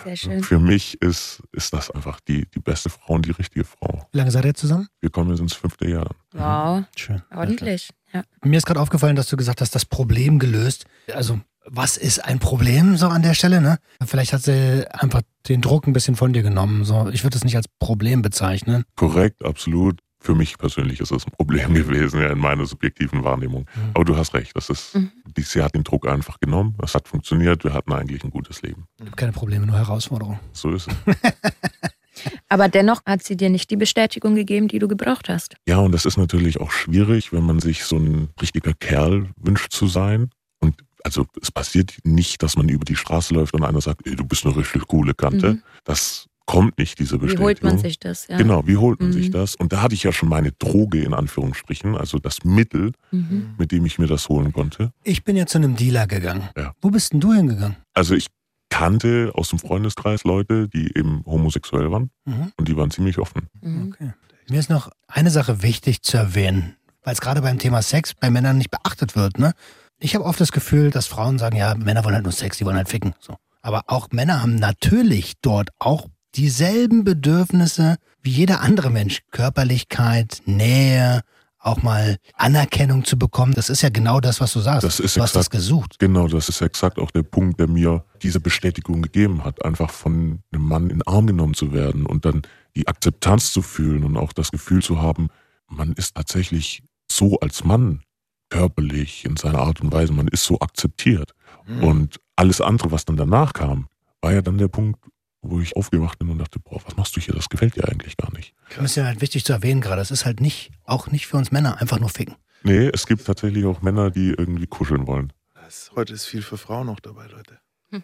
Sehr 0.03 0.15
schön. 0.15 0.43
Für 0.43 0.59
mich 0.59 1.01
ist, 1.01 1.41
ist 1.51 1.73
das 1.73 1.89
einfach 1.91 2.19
die, 2.21 2.45
die 2.53 2.59
beste 2.59 2.89
Frau 2.89 3.15
und 3.15 3.25
die 3.25 3.31
richtige 3.31 3.65
Frau. 3.65 4.07
Wie 4.11 4.17
lange 4.17 4.31
seid 4.31 4.45
ihr 4.45 4.53
zusammen? 4.53 4.87
Wir 5.01 5.09
kommen 5.09 5.31
jetzt 5.31 5.39
ins 5.39 5.53
fünfte 5.53 5.89
Jahr. 5.89 6.09
Wow, 6.33 6.83
Schön. 6.95 7.21
ordentlich. 7.33 7.89
Ja. 8.13 8.23
Mir 8.43 8.57
ist 8.57 8.65
gerade 8.65 8.79
aufgefallen, 8.79 9.15
dass 9.15 9.27
du 9.27 9.35
gesagt 9.37 9.61
hast, 9.61 9.73
das 9.75 9.85
Problem 9.85 10.39
gelöst. 10.39 10.85
Also, 11.13 11.39
was 11.65 11.97
ist 11.97 12.23
ein 12.23 12.39
Problem 12.39 12.95
so 12.97 13.07
an 13.07 13.23
der 13.23 13.33
Stelle, 13.33 13.59
ne? 13.59 13.79
Vielleicht 14.05 14.33
hat 14.33 14.43
sie 14.43 14.85
einfach 14.91 15.23
den 15.49 15.61
Druck 15.61 15.87
ein 15.87 15.93
bisschen 15.93 16.15
von 16.15 16.31
dir 16.31 16.43
genommen. 16.43 16.85
So, 16.85 17.09
ich 17.09 17.23
würde 17.23 17.37
es 17.37 17.43
nicht 17.43 17.55
als 17.55 17.67
Problem 17.79 18.21
bezeichnen. 18.21 18.83
Korrekt, 18.95 19.43
absolut. 19.43 19.99
Für 20.25 20.33
mich 20.33 20.57
persönlich 20.57 20.99
ist 21.01 21.11
es 21.11 21.23
ein 21.27 21.31
Problem 21.31 21.73
gewesen, 21.81 22.19
ja, 22.19 22.31
in 22.31 22.39
meiner 22.39 22.65
subjektiven 22.65 23.23
Wahrnehmung. 23.23 23.67
Mhm. 23.75 23.91
Aber 23.93 24.05
du 24.05 24.17
hast 24.17 24.33
recht, 24.33 24.55
das 24.55 24.69
ist, 24.71 24.95
Mhm. 24.95 25.11
die, 25.37 25.43
sie 25.43 25.61
hat 25.61 25.75
den 25.75 25.83
Druck 25.83 26.07
einfach 26.07 26.39
genommen, 26.39 26.75
es 26.83 26.95
hat 26.95 27.07
funktioniert, 27.07 27.63
wir 27.63 27.73
hatten 27.73 27.93
eigentlich 27.93 28.23
ein 28.23 28.31
gutes 28.31 28.61
Leben. 28.63 28.85
Es 28.97 29.05
gibt 29.05 29.17
keine 29.17 29.31
Probleme, 29.33 29.67
nur 29.67 29.77
Herausforderungen. 29.77 30.39
So 30.51 30.71
ist 30.71 30.87
es. 30.87 30.95
Aber 32.49 32.69
dennoch 32.69 33.01
hat 33.05 33.23
sie 33.23 33.35
dir 33.37 33.49
nicht 33.49 33.69
die 33.69 33.75
Bestätigung 33.75 34.35
gegeben, 34.35 34.67
die 34.67 34.79
du 34.79 34.87
gebraucht 34.87 35.29
hast. 35.29 35.55
ja, 35.67 35.77
und 35.77 35.91
das 35.91 36.05
ist 36.05 36.17
natürlich 36.17 36.59
auch 36.59 36.71
schwierig, 36.71 37.31
wenn 37.33 37.43
man 37.43 37.59
sich 37.59 37.83
so 37.83 37.97
ein 37.97 38.29
richtiger 38.41 38.73
Kerl 38.73 39.29
wünscht 39.37 39.71
zu 39.73 39.87
sein. 39.87 40.29
Und 40.59 40.75
also 41.03 41.27
es 41.41 41.51
passiert 41.51 41.97
nicht, 42.03 42.41
dass 42.41 42.55
man 42.55 42.67
über 42.69 42.85
die 42.85 42.95
Straße 42.95 43.33
läuft 43.33 43.53
und 43.53 43.63
einer 43.63 43.81
sagt, 43.81 44.07
ey, 44.07 44.15
du 44.15 44.25
bist 44.25 44.45
eine 44.45 44.55
richtig 44.55 44.87
coole 44.87 45.13
Kante. 45.13 45.53
Mhm. 45.55 45.61
Das 45.83 46.25
kommt 46.45 46.77
nicht, 46.77 46.99
diese 46.99 47.15
Wie 47.15 47.19
Bestätigung. 47.19 47.45
holt 47.45 47.63
man 47.63 47.77
sich 47.79 47.99
das? 47.99 48.27
Ja. 48.27 48.37
Genau, 48.37 48.67
wie 48.67 48.77
holt 48.77 48.99
man 48.99 49.09
Mhm. 49.09 49.13
sich 49.13 49.31
das? 49.31 49.55
Und 49.55 49.73
da 49.73 49.81
hatte 49.81 49.95
ich 49.95 50.03
ja 50.03 50.11
schon 50.11 50.29
meine 50.29 50.51
Droge 50.51 51.01
in 51.03 51.13
Anführungsstrichen, 51.13 51.95
also 51.97 52.19
das 52.19 52.43
Mittel, 52.43 52.91
Mhm. 53.11 53.55
mit 53.57 53.71
dem 53.71 53.85
ich 53.85 53.97
mir 53.99 54.07
das 54.07 54.29
holen 54.29 54.53
konnte. 54.53 54.91
Ich 55.03 55.23
bin 55.23 55.35
ja 55.35 55.45
zu 55.47 55.57
einem 55.57 55.75
Dealer 55.75 56.05
gegangen. 56.07 56.49
Ja. 56.55 56.73
Wo 56.81 56.89
bist 56.91 57.13
denn 57.13 57.19
du 57.19 57.33
hingegangen? 57.33 57.77
Also 57.93 58.13
ich 58.15 58.27
kannte 58.69 59.31
aus 59.35 59.49
dem 59.49 59.59
Freundeskreis 59.59 60.23
Leute, 60.23 60.67
die 60.67 60.95
eben 60.97 61.23
homosexuell 61.25 61.91
waren 61.91 62.09
Mhm. 62.25 62.51
und 62.57 62.67
die 62.67 62.75
waren 62.77 62.91
ziemlich 62.91 63.17
offen. 63.19 63.47
Mhm. 63.61 63.93
Okay. 63.93 64.13
Mir 64.49 64.59
ist 64.59 64.69
noch 64.69 64.89
eine 65.07 65.31
Sache 65.31 65.63
wichtig 65.63 66.01
zu 66.03 66.17
erwähnen, 66.17 66.75
weil 67.03 67.13
es 67.13 67.21
gerade 67.21 67.41
beim 67.41 67.57
Thema 67.57 67.81
Sex 67.81 68.13
bei 68.13 68.29
Männern 68.29 68.57
nicht 68.57 68.69
beachtet 68.71 69.15
wird. 69.15 69.39
Ne? 69.39 69.53
Ich 69.97 70.13
habe 70.13 70.25
oft 70.25 70.39
das 70.39 70.51
Gefühl, 70.51 70.91
dass 70.91 71.07
Frauen 71.07 71.39
sagen, 71.39 71.55
ja, 71.57 71.73
Männer 71.75 72.03
wollen 72.03 72.15
halt 72.15 72.23
nur 72.25 72.33
Sex, 72.33 72.57
die 72.57 72.65
wollen 72.65 72.75
halt 72.75 72.89
ficken. 72.89 73.13
So. 73.19 73.35
Aber 73.61 73.83
auch 73.87 74.09
Männer 74.11 74.41
haben 74.41 74.55
natürlich 74.55 75.33
dort 75.41 75.69
auch 75.79 76.07
dieselben 76.35 77.03
Bedürfnisse 77.03 77.97
wie 78.21 78.31
jeder 78.31 78.61
andere 78.61 78.89
Mensch. 78.89 79.21
Körperlichkeit, 79.31 80.41
Nähe, 80.45 81.21
auch 81.59 81.81
mal 81.81 82.17
Anerkennung 82.35 83.05
zu 83.05 83.17
bekommen. 83.17 83.53
Das 83.53 83.69
ist 83.69 83.81
ja 83.81 83.89
genau 83.89 84.19
das, 84.19 84.39
was 84.39 84.53
du 84.53 84.59
sagst. 84.59 84.83
Das 84.83 84.99
ist 84.99 85.17
du 85.17 85.21
hast 85.21 85.35
das 85.35 85.47
exakt- 85.47 85.51
gesucht. 85.51 85.95
Genau, 85.99 86.27
das 86.27 86.47
ist 86.49 86.61
exakt 86.61 86.99
auch 86.99 87.11
der 87.11 87.23
Punkt, 87.23 87.59
der 87.59 87.67
mir 87.67 88.03
diese 88.21 88.39
Bestätigung 88.39 89.01
gegeben 89.01 89.43
hat, 89.43 89.65
einfach 89.65 89.89
von 89.89 90.43
einem 90.51 90.63
Mann 90.63 90.83
in 90.83 90.99
den 90.99 91.07
Arm 91.07 91.25
genommen 91.27 91.53
zu 91.55 91.73
werden 91.73 92.05
und 92.05 92.25
dann 92.25 92.43
die 92.75 92.87
Akzeptanz 92.87 93.51
zu 93.51 93.61
fühlen 93.61 94.03
und 94.03 94.17
auch 94.17 94.33
das 94.33 94.51
Gefühl 94.51 94.83
zu 94.83 95.01
haben, 95.01 95.29
man 95.67 95.93
ist 95.93 96.15
tatsächlich 96.15 96.83
so 97.09 97.39
als 97.39 97.63
Mann 97.63 98.01
körperlich 98.49 99.25
in 99.25 99.37
seiner 99.37 99.59
Art 99.59 99.81
und 99.81 99.91
Weise, 99.91 100.13
man 100.13 100.27
ist 100.27 100.43
so 100.43 100.59
akzeptiert. 100.59 101.31
Mhm. 101.65 101.83
Und 101.83 102.19
alles 102.35 102.61
andere, 102.61 102.91
was 102.91 103.05
dann 103.05 103.17
danach 103.17 103.53
kam, 103.53 103.87
war 104.21 104.33
ja 104.33 104.41
dann 104.41 104.57
der 104.57 104.67
Punkt, 104.67 104.99
wo 105.49 105.59
ich 105.59 105.75
aufgewacht 105.75 106.19
bin 106.19 106.29
und 106.29 106.37
dachte, 106.37 106.59
boah, 106.59 106.81
was 106.85 106.95
machst 106.97 107.15
du 107.15 107.21
hier? 107.21 107.33
Das 107.33 107.49
gefällt 107.49 107.75
dir 107.75 107.87
eigentlich 107.87 108.17
gar 108.17 108.31
nicht. 108.33 108.53
Das 108.75 108.85
ist 108.85 108.95
ja 108.95 109.05
halt 109.05 109.21
wichtig 109.21 109.45
zu 109.45 109.53
erwähnen 109.53 109.81
gerade. 109.81 110.01
Es 110.01 110.11
ist 110.11 110.25
halt 110.25 110.41
nicht, 110.41 110.71
auch 110.83 111.07
nicht 111.07 111.27
für 111.27 111.37
uns 111.37 111.51
Männer, 111.51 111.81
einfach 111.81 111.99
nur 111.99 112.09
ficken. 112.09 112.35
Nee, 112.63 112.89
es 112.93 113.05
gibt 113.05 113.25
tatsächlich 113.25 113.65
auch 113.65 113.81
Männer, 113.81 114.09
die 114.09 114.29
irgendwie 114.29 114.67
kuscheln 114.67 115.07
wollen. 115.07 115.31
Das, 115.53 115.91
heute 115.95 116.13
ist 116.13 116.25
viel 116.25 116.41
für 116.41 116.57
Frauen 116.57 116.87
noch 116.87 116.99
dabei, 116.99 117.27
Leute. 117.27 117.59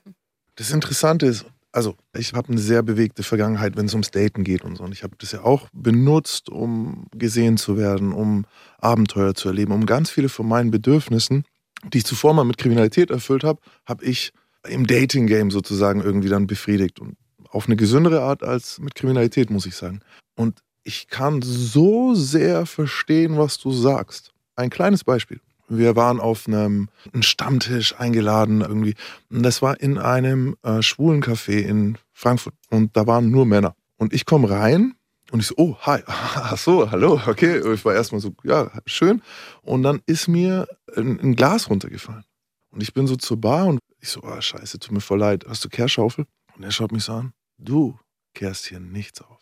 Das 0.56 0.70
Interessante 0.70 1.26
ist, 1.28 1.46
also 1.72 1.96
ich 2.16 2.34
habe 2.34 2.50
eine 2.50 2.60
sehr 2.60 2.84
bewegte 2.84 3.24
Vergangenheit, 3.24 3.78
wenn 3.78 3.86
es 3.86 3.94
ums 3.94 4.12
Daten 4.12 4.44
geht 4.44 4.64
und 4.64 4.76
so. 4.76 4.84
Und 4.84 4.92
ich 4.92 5.02
habe 5.02 5.16
das 5.18 5.32
ja 5.32 5.44
auch 5.44 5.70
benutzt, 5.74 6.50
um 6.50 7.08
gesehen 7.16 7.58
zu 7.58 7.78
werden, 7.78 8.12
um 8.12 8.46
Abenteuer 8.78 9.34
zu 9.34 9.48
erleben, 9.48 9.72
um 9.72 9.86
ganz 9.86 10.10
viele 10.10 10.30
von 10.30 10.48
meinen 10.48 10.70
Bedürfnissen, 10.70 11.46
die 11.92 12.00
ich 12.00 12.06
zuvor 12.06 12.34
mal 12.34 12.44
mit 12.44 12.58
Kriminalität 12.58 13.10
erfüllt 13.10 13.44
habe, 13.44 13.62
habe 13.86 14.04
ich 14.04 14.34
im 14.68 14.86
Dating-Game 14.86 15.52
sozusagen 15.52 16.02
irgendwie 16.02 16.30
dann 16.30 16.48
befriedigt. 16.48 17.00
Und 17.00 17.16
auf 17.52 17.68
eine 17.68 17.76
gesündere 17.76 18.22
Art 18.22 18.44
als 18.44 18.80
mit 18.80 18.96
Kriminalität, 18.96 19.50
muss 19.50 19.66
ich 19.66 19.76
sagen. 19.76 20.02
Und 20.36 20.62
ich 20.84 21.08
kann 21.08 21.42
so 21.42 22.16
sehr 22.16 22.66
verstehen, 22.66 23.38
was 23.38 23.58
du 23.60 23.72
sagst. 23.72 24.32
Ein 24.56 24.70
kleines 24.70 25.04
Beispiel. 25.04 25.40
Wir 25.68 25.96
waren 25.96 26.20
auf 26.20 26.48
einem, 26.48 26.90
einem 27.14 27.24
Stammtisch 27.24 27.96
eingeladen 27.98 28.62
irgendwie. 28.62 28.96
Und 29.30 29.44
das 29.44 29.62
war 29.62 29.80
in 29.80 29.98
einem 29.98 30.56
äh, 30.64 30.82
schwulen 30.82 31.24
Café 31.24 31.60
in 31.60 31.98
Frankfurt. 32.12 32.56
Und 32.70 32.98
da 32.98 33.08
waren 33.08 33.30
nur 33.30 33.46
Männer. 33.46 33.76
Und 33.98 34.14
ich 34.14 34.26
komme 34.26 34.50
rein 34.50 34.96
und 35.32 35.40
ich 35.40 35.48
so, 35.48 35.56
oh, 35.58 35.78
hi. 35.82 36.02
Ach 36.08 36.58
so, 36.58 36.92
hallo, 36.92 37.22
okay. 37.26 37.62
Ich 37.74 37.86
war 37.86 37.94
erstmal 37.94 38.20
so, 38.20 38.34
ja, 38.44 38.70
schön. 38.86 39.22
Und 39.62 39.84
dann 39.84 40.02
ist 40.08 40.28
mir 40.28 40.68
ein, 40.96 41.20
ein 41.20 41.36
Glas 41.36 41.70
runtergefallen. 41.70 42.26
Und 42.72 42.84
ich 42.84 42.94
bin 42.94 43.08
so 43.08 43.16
zur 43.16 43.40
Bar 43.40 43.68
und 43.68 43.80
ich 44.00 44.10
so, 44.10 44.22
oh, 44.24 44.42
scheiße, 44.42 44.80
tut 44.80 44.92
mir 44.92 45.02
voll 45.02 45.20
leid. 45.20 45.46
Hast 45.48 45.64
du 45.64 45.70
Kehrschaufel? 45.70 46.26
Und 46.56 46.64
er 46.64 46.72
schaut 46.72 46.92
mich 46.92 47.04
so 47.04 47.14
an. 47.14 47.34
Du 47.64 48.00
kehrst 48.34 48.66
hier 48.66 48.80
nichts 48.80 49.22
auf. 49.22 49.40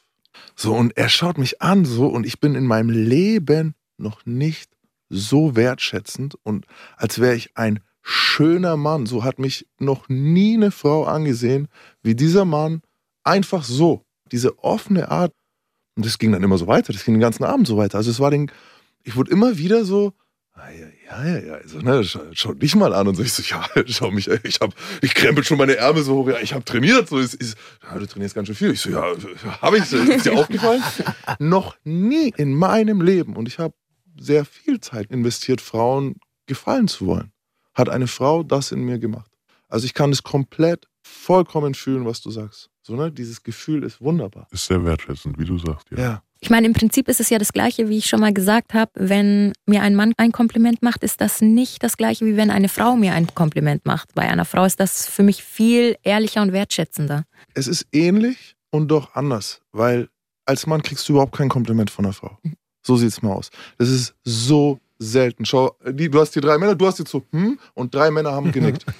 So, 0.55 0.73
und 0.75 0.95
er 0.97 1.09
schaut 1.09 1.37
mich 1.37 1.61
an 1.61 1.85
so 1.85 2.07
und 2.07 2.25
ich 2.25 2.39
bin 2.39 2.55
in 2.55 2.65
meinem 2.65 2.89
Leben 2.89 3.75
noch 3.97 4.25
nicht 4.25 4.71
so 5.09 5.55
wertschätzend 5.55 6.35
und 6.43 6.65
als 6.97 7.19
wäre 7.19 7.35
ich 7.35 7.57
ein 7.57 7.79
schöner 8.01 8.77
Mann. 8.77 9.05
So 9.05 9.23
hat 9.23 9.39
mich 9.39 9.67
noch 9.77 10.09
nie 10.09 10.55
eine 10.55 10.71
Frau 10.71 11.05
angesehen 11.05 11.67
wie 12.01 12.15
dieser 12.15 12.45
Mann. 12.45 12.81
Einfach 13.23 13.63
so. 13.63 14.05
Diese 14.31 14.59
offene 14.59 15.09
Art. 15.09 15.33
Und 15.95 16.05
das 16.05 16.17
ging 16.17 16.31
dann 16.31 16.43
immer 16.43 16.57
so 16.57 16.67
weiter. 16.67 16.93
Das 16.93 17.03
ging 17.03 17.15
den 17.15 17.21
ganzen 17.21 17.43
Abend 17.43 17.67
so 17.67 17.77
weiter. 17.77 17.97
Also 17.97 18.11
es 18.11 18.19
war 18.19 18.31
den, 18.31 18.51
ich 19.03 19.15
wurde 19.15 19.31
immer 19.31 19.57
wieder 19.57 19.85
so, 19.85 20.13
ah, 20.53 20.69
ja, 20.69 20.87
ja, 21.09 21.25
ja, 21.25 21.39
ja, 21.39 21.53
also, 21.55 21.79
ne, 21.79 22.03
schau, 22.03 22.21
schau 22.33 22.53
dich 22.53 22.75
mal 22.75 22.93
an 22.93 23.07
und 23.07 23.15
so. 23.15 23.23
Ich 23.23 23.33
so, 23.33 23.41
ja, 23.43 23.65
schau 23.87 24.11
mich, 24.11 24.27
ich 24.27 24.59
hab, 24.59 24.73
ich 25.01 25.15
krempel 25.15 25.43
schon 25.43 25.57
meine 25.57 25.75
Ärmel 25.75 26.03
so 26.03 26.17
hoch, 26.17 26.29
ja, 26.29 26.39
ich 26.39 26.53
habe 26.53 26.63
trainiert. 26.63 27.09
So, 27.09 27.17
ist, 27.17 27.33
ist, 27.33 27.57
ja, 27.83 27.97
du 27.97 28.05
trainierst 28.05 28.35
ganz 28.35 28.47
schön 28.47 28.55
viel. 28.55 28.71
Ich 28.71 28.81
so, 28.81 28.91
ja, 28.91 29.15
habe 29.61 29.77
ich, 29.77 29.91
ist 29.91 30.25
dir 30.25 30.33
aufgefallen? 30.33 30.83
Noch 31.39 31.75
nie 31.83 32.31
in 32.37 32.53
meinem 32.53 33.01
Leben. 33.01 33.35
Und 33.35 33.47
ich 33.47 33.57
habe 33.57 33.73
sehr 34.19 34.45
viel 34.45 34.79
Zeit 34.81 35.09
investiert, 35.09 35.61
Frauen 35.61 36.17
gefallen 36.45 36.87
zu 36.87 37.07
wollen. 37.07 37.31
Hat 37.73 37.89
eine 37.89 38.07
Frau 38.07 38.43
das 38.43 38.71
in 38.71 38.81
mir 38.81 38.99
gemacht. 38.99 39.31
Also 39.67 39.85
ich 39.85 39.93
kann 39.93 40.11
es 40.11 40.21
komplett, 40.23 40.87
vollkommen 41.01 41.73
fühlen, 41.73 42.05
was 42.05 42.21
du 42.21 42.29
sagst. 42.29 42.69
So, 42.81 42.95
ne? 42.95 43.11
Dieses 43.11 43.41
Gefühl 43.41 43.83
ist 43.83 44.01
wunderbar. 44.01 44.47
Ist 44.51 44.65
sehr 44.65 44.83
wertschätzend, 44.83 45.39
wie 45.39 45.45
du 45.45 45.57
sagst, 45.57 45.89
ja. 45.91 45.97
Ja. 45.97 46.23
Ich 46.41 46.49
meine, 46.49 46.67
im 46.67 46.73
Prinzip 46.73 47.09
ist 47.09 47.19
es 47.19 47.29
ja 47.29 47.37
das 47.37 47.51
Gleiche, 47.51 47.89
wie 47.89 47.97
ich 47.97 48.05
schon 48.05 48.21
mal 48.21 48.33
gesagt 48.33 48.73
habe. 48.73 48.91
Wenn 48.95 49.51
mir 49.65 49.81
ein 49.81 49.95
Mann 49.95 50.13
ein 50.17 50.31
Kompliment 50.31 50.81
macht, 50.81 51.03
ist 51.03 51.19
das 51.19 51.41
nicht 51.41 51.83
das 51.83 51.97
Gleiche, 51.97 52.25
wie 52.25 52.37
wenn 52.37 52.49
eine 52.49 52.69
Frau 52.69 52.95
mir 52.95 53.13
ein 53.13 53.27
Kompliment 53.35 53.85
macht. 53.85 54.15
Bei 54.15 54.23
einer 54.29 54.45
Frau 54.45 54.63
ist 54.63 54.79
das 54.79 55.05
für 55.07 55.23
mich 55.23 55.43
viel 55.43 55.97
ehrlicher 56.03 56.41
und 56.41 56.53
wertschätzender. 56.53 57.25
Es 57.53 57.67
ist 57.67 57.87
ähnlich 57.91 58.55
und 58.71 58.87
doch 58.89 59.15
anders, 59.15 59.61
weil 59.73 60.07
als 60.45 60.65
Mann 60.65 60.81
kriegst 60.81 61.07
du 61.09 61.13
überhaupt 61.13 61.35
kein 61.35 61.49
Kompliment 61.49 61.91
von 61.91 62.05
einer 62.05 62.13
Frau. 62.13 62.37
So 62.81 62.95
sieht 62.95 63.09
es 63.09 63.21
mal 63.21 63.33
aus. 63.33 63.49
Das 63.77 63.89
ist 63.89 64.15
so 64.23 64.79
selten. 64.97 65.45
Schau, 65.45 65.75
die, 65.89 66.09
du 66.09 66.19
hast 66.21 66.33
hier 66.33 66.41
drei 66.41 66.57
Männer, 66.57 66.75
du 66.75 66.87
hast 66.87 66.99
jetzt 66.99 67.11
so, 67.11 67.23
hm, 67.31 67.59
und 67.73 67.93
drei 67.93 68.11
Männer 68.11 68.31
haben 68.31 68.51
genickt. 68.51 68.85